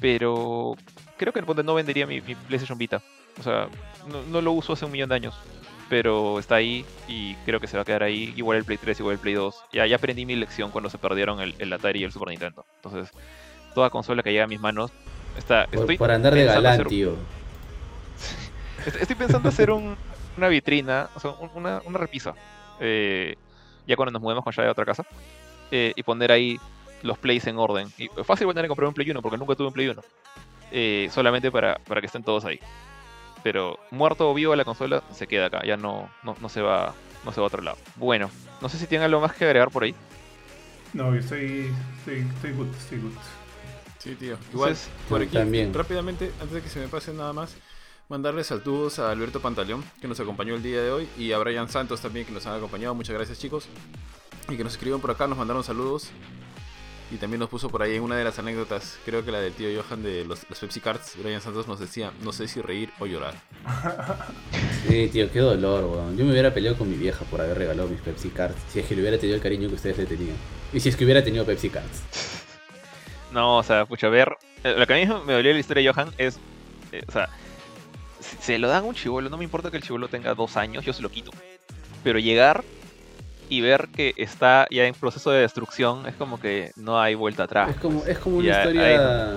pero 0.00 0.74
creo 1.16 1.32
que 1.32 1.42
no 1.62 1.74
vendería 1.74 2.06
mi 2.06 2.20
PlayStation 2.20 2.78
Vita. 2.78 3.00
O 3.38 3.42
sea, 3.42 3.68
no, 4.08 4.22
no 4.22 4.40
lo 4.40 4.52
uso 4.52 4.72
hace 4.74 4.84
un 4.84 4.92
millón 4.92 5.08
de 5.08 5.14
años. 5.16 5.34
Pero 5.90 6.38
está 6.38 6.54
ahí 6.56 6.84
y 7.08 7.34
creo 7.44 7.60
que 7.60 7.66
se 7.66 7.76
va 7.76 7.82
a 7.82 7.84
quedar 7.84 8.02
ahí. 8.02 8.32
Igual 8.36 8.58
el 8.58 8.64
Play 8.64 8.78
3, 8.78 8.98
igual 9.00 9.14
el 9.14 9.18
Play 9.20 9.34
2. 9.34 9.64
Ya, 9.72 9.86
ya 9.86 9.96
aprendí 9.96 10.24
mi 10.24 10.34
lección 10.34 10.70
cuando 10.70 10.88
se 10.88 10.96
perdieron 10.98 11.40
el, 11.40 11.54
el 11.58 11.72
Atari 11.72 12.00
y 12.00 12.04
el 12.04 12.12
Super 12.12 12.28
Nintendo. 12.28 12.64
Entonces, 12.76 13.10
toda 13.74 13.90
consola 13.90 14.22
que 14.22 14.30
llega 14.32 14.44
a 14.44 14.48
mis 14.48 14.60
manos 14.60 14.90
está. 15.36 15.66
Por, 15.66 15.80
estoy 15.80 15.98
por 15.98 16.10
andar 16.10 16.34
de 16.34 16.44
galán, 16.44 16.72
hacer- 16.74 16.86
tío. 16.88 17.14
Est- 18.86 18.96
Estoy 18.96 19.16
pensando 19.16 19.48
hacer 19.48 19.70
un- 19.70 19.96
una 20.36 20.48
vitrina, 20.48 21.08
o 21.14 21.20
sea, 21.20 21.30
un- 21.32 21.50
una, 21.54 21.80
una 21.84 21.98
repisa. 21.98 22.34
eh, 22.80 23.36
ya 23.86 23.94
cuando 23.96 24.12
nos 24.12 24.22
mudemos 24.22 24.42
con 24.42 24.52
llave 24.52 24.68
a 24.68 24.72
otra 24.72 24.84
casa. 24.86 25.04
eh, 25.70 25.92
y 25.96 26.02
poner 26.02 26.30
ahí 26.32 26.58
los 27.02 27.18
plays 27.18 27.46
en 27.46 27.58
orden. 27.58 27.88
Y 27.98 28.08
fácil 28.24 28.46
voy 28.46 28.52
a 28.52 28.54
tener 28.54 28.64
que 28.66 28.68
comprar 28.68 28.88
un 28.88 28.94
Play 28.94 29.10
1 29.10 29.20
porque 29.22 29.36
nunca 29.36 29.54
tuve 29.54 29.66
un 29.68 29.72
Play 29.72 29.88
1. 29.88 30.02
eh, 30.72 31.08
solamente 31.12 31.50
para, 31.52 31.76
para 31.86 32.00
que 32.00 32.06
estén 32.06 32.22
todos 32.22 32.44
ahí. 32.44 32.58
Pero 33.44 33.78
muerto 33.92 34.28
o 34.28 34.34
vivo 34.34 34.56
la 34.56 34.64
consola 34.64 35.04
se 35.12 35.28
queda 35.28 35.46
acá. 35.46 35.62
Ya 35.64 35.76
no, 35.76 36.10
no, 36.24 36.36
no 36.40 36.48
se 36.48 36.62
va 36.62 36.94
no 37.24 37.32
se 37.32 37.40
va 37.40 37.44
a 37.44 37.48
otro 37.48 37.62
lado. 37.62 37.78
Bueno, 37.96 38.30
no 38.60 38.68
sé 38.68 38.78
si 38.78 38.86
tienen 38.86 39.06
algo 39.06 39.20
más 39.20 39.34
que 39.34 39.44
agregar 39.44 39.70
por 39.70 39.84
ahí. 39.84 39.94
No, 40.92 41.12
yo 41.12 41.20
estoy, 41.20 41.72
estoy, 41.98 42.26
estoy 42.34 42.52
good, 42.52 42.68
estoy 42.76 42.98
good. 42.98 43.12
Sí, 43.98 44.14
tío. 44.14 44.36
Igual, 44.52 44.70
Entonces, 44.70 44.90
por 45.08 45.22
aquí, 45.22 45.32
también. 45.32 45.72
rápidamente, 45.72 46.30
antes 46.40 46.52
de 46.52 46.62
que 46.62 46.68
se 46.68 46.78
me 46.78 46.88
pase 46.88 47.12
nada 47.12 47.32
más, 47.32 47.56
mandarles 48.08 48.46
saludos 48.46 48.98
a 48.98 49.10
Alberto 49.10 49.40
Pantaleón, 49.40 49.82
que 50.00 50.06
nos 50.06 50.20
acompañó 50.20 50.54
el 50.54 50.62
día 50.62 50.82
de 50.82 50.90
hoy, 50.90 51.08
y 51.18 51.32
a 51.32 51.38
Brian 51.38 51.68
Santos 51.68 52.00
también, 52.00 52.26
que 52.26 52.32
nos 52.32 52.46
han 52.46 52.56
acompañado. 52.56 52.94
Muchas 52.94 53.14
gracias, 53.14 53.38
chicos. 53.38 53.66
Y 54.48 54.56
que 54.56 54.64
nos 54.64 54.74
escribieron 54.74 55.00
por 55.00 55.10
acá, 55.10 55.26
nos 55.26 55.38
mandaron 55.38 55.64
saludos. 55.64 56.10
Y 57.12 57.16
también 57.16 57.38
nos 57.40 57.48
puso 57.50 57.68
por 57.68 57.82
ahí 57.82 57.94
en 57.96 58.02
una 58.02 58.16
de 58.16 58.24
las 58.24 58.38
anécdotas, 58.38 58.98
creo 59.04 59.24
que 59.24 59.30
la 59.30 59.38
del 59.38 59.52
tío 59.52 59.68
Johan 59.82 60.02
de 60.02 60.24
los, 60.24 60.48
los 60.48 60.58
Pepsi 60.58 60.80
Cards, 60.80 61.12
Brian 61.22 61.40
Santos 61.40 61.68
nos 61.68 61.78
decía, 61.78 62.12
no 62.22 62.32
sé 62.32 62.48
si 62.48 62.60
reír 62.60 62.90
o 62.98 63.06
llorar. 63.06 63.34
Sí, 64.88 65.08
tío, 65.08 65.30
qué 65.32 65.38
dolor, 65.40 65.84
weón. 65.84 66.16
Yo 66.16 66.26
me 66.26 66.32
hubiera 66.32 66.52
peleado 66.52 66.76
con 66.76 66.90
mi 66.90 66.96
vieja 66.98 67.24
por 67.24 67.40
haber 67.40 67.56
regalado 67.56 67.88
mis 67.88 68.00
Pepsi 68.02 68.28
Cards. 68.28 68.54
Si 68.70 68.80
es 68.80 68.86
que 68.86 68.94
le 68.94 69.00
hubiera 69.00 69.16
tenido 69.16 69.36
el 69.36 69.42
cariño 69.42 69.68
que 69.68 69.76
ustedes 69.76 69.96
le 69.96 70.04
tenían. 70.04 70.36
Y 70.74 70.80
si 70.80 70.90
es 70.90 70.96
que 70.96 71.04
hubiera 71.04 71.24
tenido 71.24 71.44
Pepsi 71.46 71.70
Cards. 71.70 72.02
No, 73.32 73.56
o 73.58 73.62
sea, 73.62 73.86
pucha, 73.86 74.08
ver. 74.10 74.36
eh, 74.62 74.74
Lo 74.76 74.86
que 74.86 74.92
a 74.92 74.96
mí 74.96 75.06
me 75.26 75.32
dolió 75.32 75.48
de 75.48 75.54
la 75.54 75.60
historia 75.60 75.82
de 75.82 75.92
Johan 75.92 76.12
es. 76.18 76.38
eh, 76.92 77.02
o 77.08 77.12
sea, 77.12 77.30
si 78.20 78.36
se 78.40 78.58
lo 78.58 78.68
dan 78.68 78.84
a 78.84 78.86
un 78.86 78.94
chivolo, 78.94 79.30
no 79.30 79.38
me 79.38 79.44
importa 79.44 79.70
que 79.70 79.78
el 79.78 79.82
chivolo 79.82 80.08
tenga 80.08 80.34
dos 80.34 80.56
años, 80.58 80.84
yo 80.84 80.92
se 80.92 81.00
lo 81.02 81.10
quito. 81.10 81.30
Pero 82.02 82.18
llegar 82.18 82.62
y 83.48 83.60
ver 83.60 83.88
que 83.94 84.14
está 84.16 84.66
ya 84.70 84.86
en 84.86 84.94
proceso 84.94 85.30
de 85.30 85.40
destrucción 85.40 86.06
es 86.06 86.14
como 86.14 86.40
que 86.40 86.72
no 86.76 87.00
hay 87.00 87.14
vuelta 87.14 87.44
atrás. 87.44 87.70
Es 87.70 87.76
como, 87.76 88.04
es 88.06 88.18
como 88.18 88.38
una 88.38 88.46
Ya, 88.46 88.58
historia. 88.58 89.32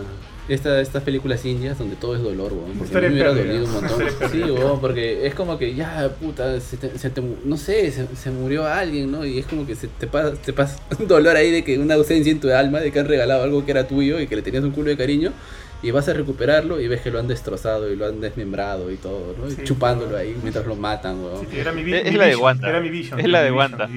Esta, 0.50 0.80
estas 0.80 1.04
películas 1.04 1.44
indias 1.44 1.78
donde 1.78 1.98
todo 1.98 2.16
es 2.16 2.22
dolor, 2.22 2.54
weón. 2.54 2.72
Porque 2.78 2.84
a 2.84 2.86
Historia 2.86 3.10
mí 3.10 3.16
me 3.16 3.22
hubiera 3.22 3.34
dolido 3.36 3.66
un 3.66 3.72
montón. 3.74 4.04
Sí, 4.32 4.44
weón, 4.44 4.80
porque 4.80 5.28
es 5.28 5.36
como 5.36 5.58
que 5.58 5.76
ya, 5.76 6.10
puta, 6.22 6.58
se 6.62 6.78
te, 6.78 6.98
se 6.98 7.10
te 7.10 7.22
no 7.44 7.58
sé, 7.58 7.92
se, 7.92 8.08
se 8.16 8.32
murió 8.32 8.66
alguien, 8.66 9.12
¿no? 9.12 9.26
Y 9.26 9.40
es 9.40 9.46
como 9.46 9.68
que 9.68 9.76
se 9.76 9.90
te 9.90 10.08
pasa, 10.08 10.34
te 10.36 10.54
pasa 10.54 10.80
un 11.00 11.06
dolor 11.06 11.36
ahí 11.36 11.52
de 11.52 11.66
que 11.66 11.78
una 11.78 11.96
ausencia 11.96 12.32
en 12.32 12.40
tu 12.40 12.50
alma, 12.50 12.80
de 12.80 12.94
que 12.94 13.00
han 13.00 13.10
regalado 13.10 13.44
algo 13.44 13.66
que 13.66 13.72
era 13.72 13.88
tuyo 13.88 14.22
y 14.22 14.28
que 14.28 14.38
le 14.38 14.42
tenías 14.42 14.64
un 14.64 14.72
culo 14.72 14.90
de 14.90 14.96
cariño. 14.96 15.34
Y 15.84 15.92
vas 15.92 16.08
a 16.10 16.14
recuperarlo 16.14 16.80
y 16.82 16.88
ves 16.88 17.02
que 17.02 17.12
lo 17.12 17.20
han 17.20 17.28
destrozado 17.28 17.92
y 17.92 17.96
lo 17.96 18.08
han 18.08 18.20
desmembrado 18.20 18.90
y 18.92 18.96
todo, 18.96 19.36
¿no? 19.40 19.48
Y 19.48 19.52
Sí, 19.52 19.64
chupándolo 19.64 20.18
ahí 20.18 20.36
mientras 20.42 20.66
lo 20.66 20.76
matan, 20.76 21.24
weón. 21.24 21.48
Sí, 21.50 21.60
era 21.60 21.72
mi, 21.72 21.82
Es- 21.94 22.06
es 22.08 22.12
mi 22.14 22.18
la 22.18 22.26
de 22.26 22.36
Wanda. 22.36 22.68
Era 22.70 22.80
mi 22.80 22.90
vision. 22.90 23.20
Es 23.20 23.28
la 23.28 23.40
mi 23.40 23.46
de 23.46 23.52
Wanda. 23.52 23.90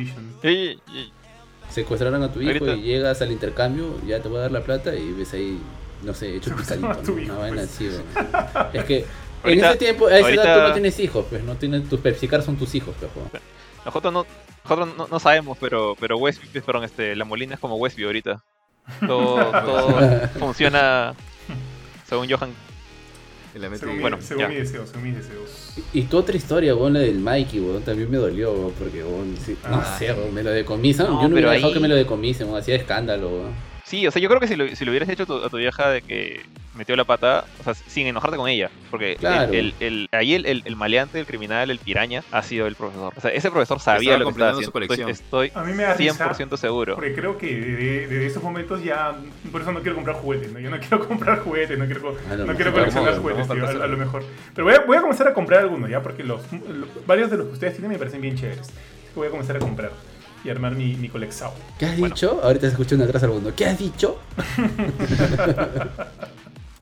y- 0.43 0.79
Secuestraron 1.71 2.23
a 2.25 2.33
tu 2.33 2.41
hijo 2.43 2.51
Ahorita- 2.51 2.75
y 2.75 2.83
llegas 2.83 3.23
al 3.23 3.31
intercambio, 3.31 3.95
ya 4.07 4.21
te 4.21 4.29
voy 4.29 4.39
a 4.39 4.43
dar 4.43 4.51
la 4.53 4.63
plata 4.63 4.95
y 4.95 5.13
ves 5.13 5.33
ahí, 5.35 5.59
no 6.03 6.13
sé, 6.15 6.37
hecho 6.37 6.55
picadito. 6.57 6.89
¿no? 6.89 7.13
Una 7.13 7.35
vaina 7.39 7.57
pues. 7.59 7.71
así, 7.71 7.89
weón. 7.89 8.05
Es 8.75 8.85
que 8.85 8.97
en 8.99 9.05
Ahorita- 9.45 9.69
ese 9.71 9.79
tiempo, 9.79 10.07
a 10.09 10.19
esa 10.19 10.29
edad 10.31 10.43
tú 10.43 10.49
ahorita- 10.49 10.69
no 10.69 10.73
tienes 10.75 10.99
hijos, 11.01 11.27
pues 11.31 11.45
no 11.45 11.55
tienes 11.55 11.89
tus 11.89 12.01
PepsiCar 12.01 12.43
son 12.43 12.57
tus 12.57 12.75
hijos, 12.75 12.95
pues. 12.99 13.11
weón. 13.15 13.31
Nosotros 13.87 14.13
no, 14.13 14.27
nosotros 14.65 14.89
no, 14.99 15.07
no 15.09 15.21
sabemos, 15.21 15.57
pero, 15.61 15.97
pero 15.99 16.19
Westview, 16.19 16.63
perdón, 16.63 16.85
este, 16.85 17.15
la 17.17 17.25
Molina 17.25 17.55
es 17.55 17.61
como 17.61 17.77
Westview 17.77 18.09
ahorita. 18.09 18.43
Todo, 19.07 19.37
todo 19.65 20.29
funciona 20.41 21.15
según 22.11 22.29
Johan. 22.29 22.51
En 23.55 23.63
la 23.63 23.69
mente- 23.71 23.85
Según, 23.87 24.01
Bueno, 24.01 24.17
mi, 24.19 24.23
según 24.23 24.43
ya. 24.43 24.49
mis 24.49 24.59
deseos, 24.59 24.89
según 24.91 25.05
mis 25.05 25.17
deseos. 25.17 25.73
Y 25.93 26.03
tu 26.03 26.19
otra 26.19 26.37
historia, 26.37 26.75
weón, 26.77 26.93
la 26.93 27.01
del 27.01 27.19
Mikey, 27.19 27.59
weón, 27.61 27.83
también 27.83 28.09
me 28.11 28.19
dolió, 28.19 28.53
weón, 28.53 28.73
porque, 28.79 29.03
weón, 29.03 29.35
sí, 29.45 29.57
no 29.69 29.77
Ah. 29.77 29.97
sé, 29.99 30.13
weón, 30.13 30.33
me 30.35 30.43
lo 30.45 30.51
decomisan. 30.51 31.07
No, 31.09 31.23
Yo 31.23 31.29
no 31.29 31.35
hubiera 31.35 31.51
dejado 31.51 31.69
ahí- 31.69 31.75
que 31.75 31.81
me 31.81 31.89
lo 31.89 31.97
decomisen, 31.97 32.47
weón, 32.47 32.61
hacía 32.61 32.77
escándalo, 32.77 33.29
weón. 33.29 33.70
Sí, 33.91 34.07
o 34.07 34.11
sea, 34.13 34.23
yo 34.23 34.29
creo 34.29 34.41
que 34.41 34.47
si 34.47 34.55
lo, 34.55 34.69
si 34.77 34.85
lo 34.85 34.93
hubieras 34.93 35.09
hecho 35.09 35.25
a 35.25 35.27
tu, 35.27 35.45
a 35.45 35.49
tu 35.51 35.57
vieja 35.57 35.91
de 35.91 36.01
que 36.01 36.41
metió 36.77 36.95
la 36.95 37.03
pata, 37.03 37.45
o 37.59 37.65
sea, 37.65 37.75
sin 37.75 38.07
enojarte 38.07 38.37
con 38.37 38.49
ella, 38.49 38.71
porque 38.89 39.13
el- 39.15 39.19
Claro. 39.19 39.53
el, 39.53 39.75
el- 39.81 40.09
ahí 40.13 40.35
el, 40.35 40.47
el, 40.47 40.63
el 40.65 40.77
maleante, 40.77 41.19
el 41.19 41.27
criminal, 41.27 41.73
el 41.73 41.81
piraña, 41.81 42.23
ha 42.31 42.43
sido 42.45 42.69
el 42.69 42.77
profesor. 42.77 43.13
O 43.17 43.21
sea, 43.21 43.33
ese 43.33 43.51
profesor 43.51 43.81
sabía 43.81 44.13
Estaba 44.15 44.19
lo 44.21 44.25
que 44.27 44.31
estaba 44.31 44.53
completando 44.53 44.63
su 44.63 44.71
haciendo. 44.71 44.73
colección. 44.73 45.11
Estoy, 45.11 45.47
estoy 45.49 45.61
A 45.63 45.65
mí 45.67 45.73
me 45.75 45.83
da 45.83 45.95
risa 45.95 46.31
100% 46.33 46.57
seguro. 46.57 46.95
Porque 46.95 47.15
creo 47.15 47.37
que 47.37 47.47
desde, 47.57 48.07
desde 48.07 48.27
esos 48.27 48.43
momentos 48.45 48.85
ya. 48.85 49.17
Por 49.51 49.63
eso 49.63 49.73
no 49.73 49.81
quiero 49.81 49.97
comprar 49.97 50.15
juguetes, 50.17 50.53
¿no? 50.53 50.61
Yo 50.61 50.71
no 50.71 50.79
quiero 50.79 51.01
comprar 51.09 51.41
juguetes, 51.41 51.77
no 51.77 51.87
quiero, 51.87 52.01
co- 52.03 52.17
A 52.31 52.37
lo 52.37 52.47
no 52.47 52.55
quiero 52.55 52.73
coleccionar 52.73 53.19
juguetes, 53.19 53.49
tío, 53.49 53.67
a 53.67 53.71
a, 53.71 53.87
lo 53.89 53.97
mejor. 53.97 54.23
Pero 54.55 54.65
voy 54.67 54.75
a, 54.77 54.81
voy 54.87 54.97
a 54.99 55.01
comenzar 55.01 55.27
a 55.27 55.35
comprar 55.35 55.61
algunos 55.63 55.91
ya, 55.91 56.01
porque 56.01 56.23
los, 56.23 56.41
lo- 56.53 56.87
varios 57.09 57.29
de 57.33 57.39
los 57.39 57.47
que 57.49 57.53
ustedes 57.55 57.73
tienen 57.73 57.91
me 57.91 57.99
parecen 57.99 58.21
bien 58.21 58.37
chéveres. 58.37 58.61
Así 58.61 58.73
que 59.15 59.17
voy 59.17 59.27
a 59.27 59.31
comenzar 59.33 59.57
a 59.57 59.59
comprar 59.59 59.91
y 60.45 60.51
armar 60.51 60.75
mi, 60.75 60.95
mi 60.95 61.09
colección. 61.09 61.51
¿Qué 61.79 61.87
has 61.87 61.99
Bueno. 61.99 62.15
dicho? 62.15 62.41
Ahorita 62.43 62.63
se 62.67 62.73
escucha 62.73 62.95
una 62.95 63.05
atrás 63.05 63.23
al 63.23 63.31
mundo. 63.31 63.53
¿Qué 63.55 63.67
has 63.67 63.79
dicho? 63.79 64.19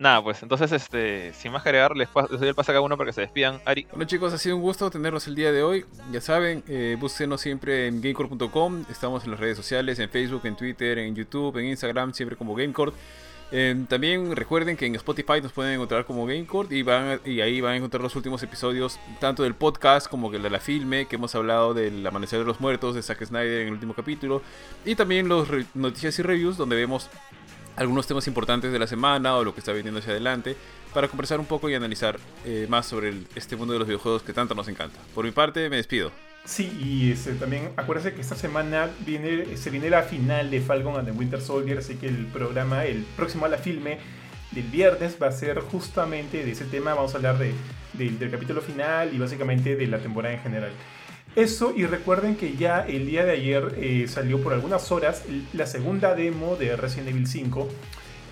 Nada, 0.01 0.23
pues 0.23 0.41
entonces, 0.45 0.71
este, 0.71 1.33
sin 1.35 1.51
más 1.51 1.65
que 1.65 1.71
agregar, 1.71 1.97
les 1.97 2.09
doy 2.13 2.47
el 2.49 2.55
pase 2.55 2.71
a 2.71 2.75
cada 2.75 2.83
uno 2.83 2.97
para 2.97 3.09
que 3.09 3.13
se 3.15 3.23
despidan. 3.23 3.61
Ari, 3.65 3.85
Bueno 3.91 4.05
chicos, 4.05 4.33
ha 4.33 4.39
sido 4.39 4.55
un 4.55 4.63
gusto 4.63 4.89
tenerlos 4.91 5.27
el 5.27 5.35
día 5.35 5.51
de 5.51 5.65
hoy. 5.65 5.85
Ya 6.13 6.21
saben, 6.21 6.63
eh, 6.69 6.97
búsquenos 7.01 7.41
siempre 7.41 7.89
en 7.89 8.01
gamecore.com. 8.01 8.85
Estamos 8.89 9.25
en 9.25 9.33
las 9.33 9.41
redes 9.41 9.57
sociales, 9.57 9.99
en 9.99 10.09
Facebook, 10.09 10.43
en 10.45 10.57
Twitter, 10.57 10.99
en 10.99 11.17
YouTube, 11.17 11.57
en 11.59 11.65
Instagram, 11.67 12.15
siempre 12.15 12.37
como 12.37 12.55
Gamecore. 12.55 12.93
Eh, 13.51 13.85
también 13.89 14.37
recuerden 14.37 14.77
que 14.77 14.87
en 14.87 14.95
Spotify 14.97 15.41
nos 15.43 15.53
pueden 15.53 15.75
encontrar 15.75 16.05
como 16.05 16.27
Gamecore 16.27 16.69
y, 16.77 16.85
y 17.31 17.41
ahí 17.41 17.61
van 17.61 17.73
a 17.73 17.77
encontrar 17.77 18.03
los 18.03 18.15
últimos 18.15 18.43
episodios, 18.43 19.01
tanto 19.21 19.43
del 19.43 19.55
podcast 19.55 20.09
como 20.09 20.33
el 20.33 20.43
de 20.43 20.51
la 20.51 20.61
filme, 20.61 21.07
que 21.07 21.17
hemos 21.17 21.35
hablado 21.35 21.73
del 21.73 22.07
Amanecer 22.07 22.41
de 22.41 22.45
los 22.45 22.61
Muertos 22.61 22.95
de 22.95 23.03
Zack 23.03 23.25
Snyder 23.25 23.63
en 23.63 23.69
el 23.69 23.75
último 23.75 23.95
capítulo. 23.95 24.43
Y 24.85 24.95
también 24.95 25.29
los 25.29 25.49
noticias 25.75 26.19
y 26.19 26.23
reviews, 26.23 26.57
donde 26.57 26.77
vemos 26.77 27.09
algunos 27.77 28.07
temas 28.07 28.27
importantes 28.27 28.73
de 28.73 28.79
la 28.79 28.87
semana 28.87 29.37
o 29.37 29.45
lo 29.45 29.55
que 29.55 29.61
está 29.61 29.73
viniendo 29.73 30.01
hacia 30.01 30.11
adelante 30.11 30.57
para 30.93 31.09
conversar 31.09 31.39
un 31.39 31.47
poco 31.47 31.69
y 31.71 31.75
analizar 31.75 32.19
eh, 32.45 32.67
más 32.69 32.87
sobre 32.87 33.15
este 33.35 33.57
mundo 33.57 33.73
de 33.73 33.79
los 33.79 33.89
videojuegos 33.89 34.23
que 34.23 34.33
tanto 34.33 34.55
nos 34.55 34.69
encanta. 34.69 34.99
Por 35.15 35.25
mi 35.25 35.31
parte, 35.31 35.69
me 35.71 35.77
despido. 35.77 36.11
Sí, 36.49 36.73
y 36.83 37.13
este, 37.13 37.35
también 37.35 37.69
acuérdense 37.77 38.15
que 38.15 38.23
esta 38.23 38.35
semana 38.35 38.89
viene, 39.05 39.55
se 39.59 39.69
viene 39.69 39.91
la 39.91 40.03
final 40.03 40.51
de 40.51 40.63
Falcon 40.63 40.97
and 40.97 41.05
the 41.07 41.13
Winter 41.13 41.43
Soldier, 41.43 41.77
así 41.77 41.97
que 41.97 42.07
el 42.09 42.25
programa, 42.27 42.87
el 42.87 43.05
próximo 43.17 43.45
a 43.45 43.49
la 43.51 43.59
filme 43.59 43.99
del 44.53 44.65
viernes 44.65 45.19
va 45.23 45.27
a 45.27 45.33
ser 45.33 45.61
justamente 45.61 46.43
de 46.47 46.53
ese 46.53 46.65
tema, 46.65 46.95
vamos 46.95 47.13
a 47.13 47.19
hablar 47.19 47.37
de, 47.37 47.53
del- 47.93 48.31
capítulo 48.31 48.63
final 48.63 49.13
y 49.15 49.19
básicamente 49.19 49.77
de 49.77 49.87
la 49.89 49.99
temporada 49.99 50.35
en 50.35 50.41
general. 50.41 50.71
Eso, 51.37 51.75
y 51.77 51.85
recuerden 51.85 52.35
que 52.35 52.57
ya 52.57 52.81
el 52.81 53.05
día 53.05 53.27
de 53.27 53.33
ayer 53.33 53.75
eh, 53.77 54.07
salió 54.09 54.43
por 54.43 54.55
algunas 54.55 54.91
horas 54.91 55.25
la 55.53 55.67
segunda 55.67 56.15
demo 56.15 56.57
de 56.57 56.77
Resident 56.77 57.11
Evil 57.11 57.27
5, 57.27 57.69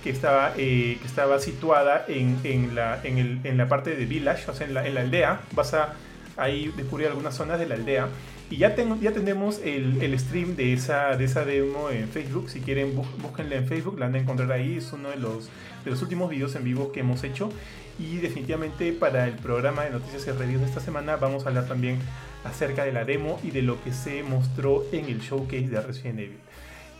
que 0.02 0.09
estaba, 0.09 0.55
eh, 0.56 0.97
que 1.02 1.06
estaba 1.06 1.38
situada 1.38 2.06
en, 2.09 2.38
en 2.44 2.74
la, 2.74 2.98
en, 3.05 3.18
el- 3.18 3.40
en 3.44 3.59
la 3.59 3.68
parte 3.68 3.94
de 3.94 4.06
Village, 4.06 4.51
o 4.51 4.55
sea, 4.55 4.66
en 4.66 4.72
la, 4.72 4.86
en 4.86 4.94
la 4.94 5.02
aldea. 5.02 5.43
Vas 5.52 5.74
a 5.74 5.93
ahí 6.37 6.73
descubrir 6.77 7.09
algunas 7.09 7.35
zonas 7.35 7.59
de 7.59 7.67
la 7.67 7.75
aldea. 7.75 8.09
Y 8.51 8.59
ya, 8.59 8.75
tengo, 8.77 8.97
ya 9.01 9.13
tenemos 9.13 9.61
el, 9.65 10.01
el 10.03 10.19
stream 10.19 10.55
de 10.55 10.73
esa, 10.73 11.17
de 11.17 11.25
esa 11.25 11.45
demo 11.45 11.91
en 11.91 12.09
Facebook. 12.09 12.49
Si 12.49 12.61
quieren, 12.61 12.95
bú- 12.97 13.07
búsquenla 13.19 13.57
en 13.57 13.67
Facebook, 13.67 13.99
la 13.99 14.07
van 14.07 14.15
a 14.15 14.19
encontrar 14.19 14.53
ahí. 14.53 14.77
Es 14.77 14.93
uno 14.93 15.09
de 15.11 15.17
los, 15.17 15.49
de 15.85 15.91
los 15.91 16.01
últimos 16.03 16.31
videos 16.31 16.55
en 16.55 16.63
vivo 16.65 16.93
que 16.93 17.01
hemos 17.01 17.25
hecho. 17.25 17.51
Y 17.99 18.19
definitivamente 18.19 18.93
para 18.93 19.27
el 19.27 19.35
programa 19.35 19.83
de 19.85 19.91
noticias 19.91 20.27
y 20.27 20.31
reviews 20.31 20.61
de 20.61 20.67
esta 20.69 20.81
semana 20.81 21.17
vamos 21.17 21.45
a 21.45 21.49
hablar 21.49 21.67
también 21.67 21.99
acerca 22.45 22.85
de 22.85 22.93
la 22.93 23.05
demo 23.05 23.41
y 23.43 23.51
de 23.51 23.63
lo 23.63 23.83
que 23.83 23.93
se 23.93 24.23
mostró 24.23 24.85
en 24.93 25.07
el 25.07 25.21
showcase 25.21 25.69
de 25.69 25.81
Resident 25.81 26.19
Evil. 26.21 26.39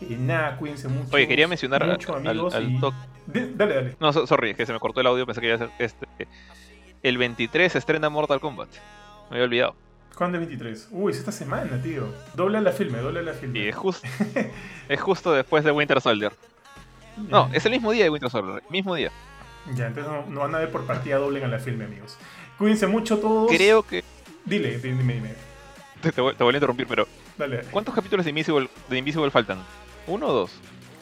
Eh, 0.01 0.17
nada, 0.19 0.57
cuídense 0.57 0.89
mucho. 0.89 1.15
Oye, 1.15 1.29
quería 1.29 1.47
mencionar 1.49 1.87
mucho, 1.87 2.17
al, 2.17 2.27
amigos, 2.27 2.55
al 2.55 2.71
y- 2.73 2.81
toque. 2.81 2.97
De- 3.27 3.53
dale, 3.55 3.75
dale. 3.75 3.97
No, 4.01 4.13
so- 4.13 4.27
sorry, 4.27 4.51
es 4.51 4.57
que 4.57 4.67
se 4.67 4.73
me 4.73 4.81
cortó 4.81 5.01
el 5.01 5.07
audio, 5.07 5.25
pensé 5.27 5.41
que 5.41 5.47
iba 5.49 5.57
a 5.57 5.59
ser 5.59 5.71
este. 5.79 6.07
El 7.03 7.19
23 7.19 7.71
se 7.73 7.79
estrena 7.79 8.09
Mortal 8.09 8.41
Kombat. 8.41 8.69
Me 9.31 9.37
había 9.37 9.45
olvidado. 9.45 9.75
¿Cuándo 10.15 10.39
es 10.39 10.47
23? 10.47 10.89
Uy, 10.93 11.13
es 11.13 11.19
esta 11.19 11.33
semana, 11.33 11.81
tío. 11.83 12.09
Dobla 12.35 12.61
la 12.61 12.73
filme, 12.73 12.99
dobla 12.99 13.21
la 13.21 13.35
filme. 13.35 13.59
Y 13.59 13.69
es 13.69 13.77
justo, 13.77 14.09
es 14.89 15.01
justo 15.01 15.33
después 15.33 15.63
de 15.63 15.73
Winter 15.73 16.01
Soldier. 16.01 16.33
No, 17.17 17.51
es 17.53 17.65
el 17.67 17.73
mismo 17.73 17.93
día 17.93 18.05
de 18.05 18.11
Winter 18.11 18.31
Soldier. 18.31 18.63
Mismo 18.71 18.95
día. 18.95 19.11
Ya, 19.75 19.89
entonces 19.89 20.11
no, 20.11 20.27
no 20.27 20.41
van 20.41 20.55
a 20.55 20.59
ver 20.59 20.71
por 20.71 20.87
partida 20.87 21.17
doble 21.17 21.43
en 21.43 21.51
la 21.51 21.59
filme, 21.59 21.85
amigos. 21.85 22.17
Cuídense 22.57 22.87
mucho 22.87 23.19
todos. 23.19 23.51
Creo 23.51 23.83
que. 23.83 24.05
Dile, 24.45 24.79
dime, 24.79 25.15
dime. 25.15 25.35
Te, 26.01 26.13
te 26.13 26.21
voy 26.21 26.35
te 26.35 26.45
voy 26.45 26.55
a 26.55 26.57
interrumpir, 26.57 26.87
pero. 26.87 27.07
Dale. 27.37 27.63
¿Cuántos 27.71 27.95
capítulos 27.95 28.25
de 28.25 28.31
Invisible, 28.31 28.71
de 28.89 28.99
Invisible 28.99 29.31
faltan? 29.31 29.59
¿Uno 30.07 30.29
o 30.29 30.33
dos? 30.33 30.53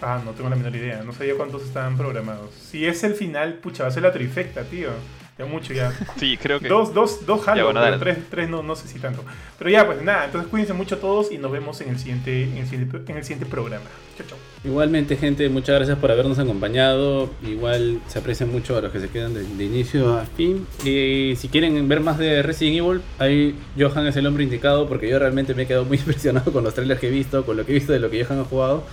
Ah, 0.03 0.21
no 0.25 0.33
tengo 0.33 0.51
la 0.51 0.57
menor 0.57 0.75
idea. 0.75 1.03
No 1.03 1.13
sabía 1.13 1.37
cuántos 1.37 1.63
estaban 1.63 1.97
programados. 1.97 2.53
Si 2.55 2.85
es 2.85 3.05
el 3.05 3.15
final, 3.15 3.55
pucha, 3.55 3.85
va 3.85 3.91
a 3.91 3.93
ser 3.93 4.03
la 4.03 4.13
trifecta, 4.13 4.65
tío. 4.65 4.91
Ya 5.37 5.47
mucho, 5.47 5.73
ya. 5.73 5.93
Sí, 6.17 6.37
creo 6.41 6.61
que. 6.61 6.69
Dos, 6.69 6.95
dos, 6.95 7.27
dos 7.27 7.43
jalo, 7.43 7.57
Ya, 7.57 7.65
bueno, 7.65 7.81
pero 7.83 7.99
tres, 7.99 8.19
tres 8.31 8.49
no, 8.49 8.63
no 8.63 8.77
sé 8.77 8.87
si 8.87 9.01
tanto. 9.01 9.25
Pero 9.59 9.69
ya, 9.69 9.85
pues 9.85 10.01
nada, 10.01 10.27
entonces 10.27 10.49
cuídense 10.49 10.75
mucho 10.75 10.99
todos 10.99 11.33
y 11.33 11.39
nos 11.39 11.51
vemos 11.51 11.81
en 11.81 11.89
el 11.89 11.99
siguiente, 11.99 12.45
en 12.45 12.59
el 12.59 12.69
siguiente, 12.69 13.01
en 13.09 13.17
el 13.17 13.25
siguiente 13.25 13.47
programa. 13.47 13.85
Chao, 14.17 14.27
chao. 14.29 14.39
Igualmente, 14.65 15.17
gente, 15.17 15.49
muchas 15.49 15.75
gracias 15.75 15.99
por 15.99 16.13
habernos 16.13 16.39
acompañado. 16.39 17.31
Igual 17.45 18.01
se 18.07 18.21
aprecia 18.21 18.47
mucho 18.47 18.77
a 18.77 18.81
los 18.81 18.93
que 18.93 19.01
se 19.01 19.09
quedan 19.09 19.35
de, 19.35 19.43
de 19.43 19.65
inicio 19.65 20.17
a 20.17 20.25
fin. 20.25 20.69
Y 20.85 21.35
si 21.37 21.49
quieren 21.49 21.89
ver 21.89 21.99
más 21.99 22.17
de 22.17 22.41
Resident 22.43 22.79
Evil, 22.79 23.01
ahí 23.19 23.57
Johan 23.77 24.07
es 24.07 24.15
el 24.15 24.29
hombre 24.29 24.45
indicado 24.45 24.89
porque 24.89 25.09
yo 25.09 25.19
realmente 25.19 25.53
me 25.55 25.65
he 25.65 25.67
quedado 25.67 25.85
muy 25.85 25.97
impresionado 25.99 26.53
con 26.53 26.63
los 26.63 26.75
trailers 26.75 27.01
que 27.01 27.09
he 27.09 27.11
visto, 27.11 27.45
con 27.45 27.57
lo 27.57 27.67
que 27.67 27.73
he 27.73 27.75
visto 27.75 27.93
de 27.93 27.99
lo 27.99 28.09
que 28.09 28.25
Johan 28.25 28.39
ha 28.39 28.45
jugado. 28.45 28.85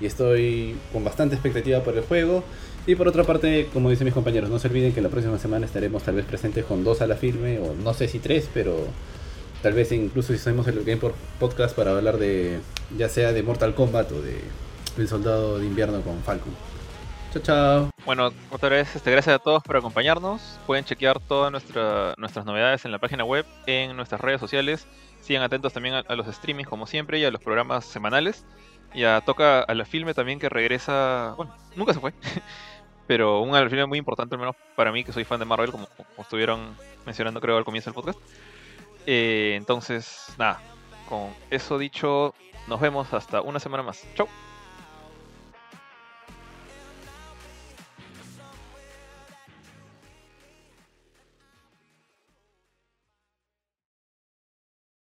Y 0.00 0.06
estoy 0.06 0.74
con 0.90 1.04
bastante 1.04 1.34
expectativa 1.34 1.80
por 1.80 1.94
el 1.94 2.02
juego. 2.02 2.44
Y 2.86 2.94
por 2.96 3.08
otra 3.08 3.24
parte, 3.24 3.68
como 3.72 3.90
dicen 3.90 4.04
mis 4.04 4.14
compañeros, 4.14 4.50
no 4.50 4.58
se 4.58 4.68
olviden 4.68 4.92
que 4.92 5.00
la 5.00 5.08
próxima 5.08 5.38
semana 5.38 5.66
estaremos 5.66 6.02
tal 6.02 6.16
vez 6.16 6.24
presentes 6.24 6.64
con 6.64 6.82
dos 6.82 7.00
a 7.00 7.06
la 7.06 7.16
firme, 7.16 7.58
o 7.58 7.74
no 7.74 7.94
sé 7.94 8.08
si 8.08 8.18
tres, 8.18 8.48
pero 8.52 8.86
Tal 9.62 9.74
vez 9.74 9.92
incluso 9.92 10.32
si 10.32 10.40
hacemos 10.40 10.66
el 10.66 10.82
Game 10.82 11.00
Podcast 11.38 11.76
para 11.76 11.92
hablar 11.92 12.18
de 12.18 12.58
ya 12.98 13.08
sea 13.08 13.32
de 13.32 13.44
Mortal 13.44 13.76
Kombat 13.76 14.10
o 14.10 14.20
de 14.20 14.40
El 14.98 15.06
Soldado 15.06 15.60
de 15.60 15.66
Invierno 15.66 16.00
con 16.02 16.20
Falcon. 16.24 16.52
Chao, 17.32 17.42
chao. 17.42 17.90
Bueno, 18.04 18.32
otra 18.50 18.70
vez, 18.70 18.94
este, 18.96 19.12
gracias 19.12 19.36
a 19.36 19.38
todos 19.38 19.62
por 19.62 19.76
acompañarnos. 19.76 20.58
Pueden 20.66 20.84
chequear 20.84 21.20
todas 21.20 21.52
nuestra, 21.52 22.14
nuestras 22.18 22.44
novedades 22.44 22.84
en 22.84 22.90
la 22.90 22.98
página 22.98 23.22
web, 23.22 23.46
en 23.66 23.96
nuestras 23.96 24.20
redes 24.20 24.40
sociales. 24.40 24.88
Sigan 25.20 25.44
atentos 25.44 25.72
también 25.72 25.94
a, 25.94 26.00
a 26.00 26.16
los 26.16 26.26
streamings 26.26 26.68
como 26.68 26.88
siempre 26.88 27.20
y 27.20 27.24
a 27.24 27.30
los 27.30 27.40
programas 27.40 27.84
semanales. 27.84 28.44
Y 28.94 29.04
a 29.04 29.20
Toca 29.20 29.60
a 29.60 29.74
la 29.74 29.84
Filme 29.84 30.12
también 30.12 30.40
que 30.40 30.48
regresa, 30.48 31.34
bueno, 31.36 31.54
nunca 31.76 31.94
se 31.94 32.00
fue, 32.00 32.12
pero 33.12 33.42
un 33.42 33.54
al 33.54 33.68
filme 33.68 33.84
muy 33.84 33.98
importante 33.98 34.34
al 34.34 34.38
menos 34.38 34.56
para 34.74 34.90
mí 34.90 35.04
que 35.04 35.12
soy 35.12 35.24
fan 35.24 35.38
de 35.38 35.44
Marvel 35.44 35.70
como, 35.70 35.84
como 35.84 36.08
estuvieron 36.16 36.74
mencionando 37.04 37.42
creo 37.42 37.58
al 37.58 37.64
comienzo 37.64 37.90
del 37.90 37.94
podcast. 37.94 38.18
Eh, 39.04 39.52
entonces, 39.54 40.32
nada, 40.38 40.62
con 41.10 41.28
eso 41.50 41.76
dicho, 41.76 42.32
nos 42.68 42.80
vemos 42.80 43.12
hasta 43.12 43.42
una 43.42 43.60
semana 43.60 43.82
más. 43.82 44.02
Chau. 44.14 44.26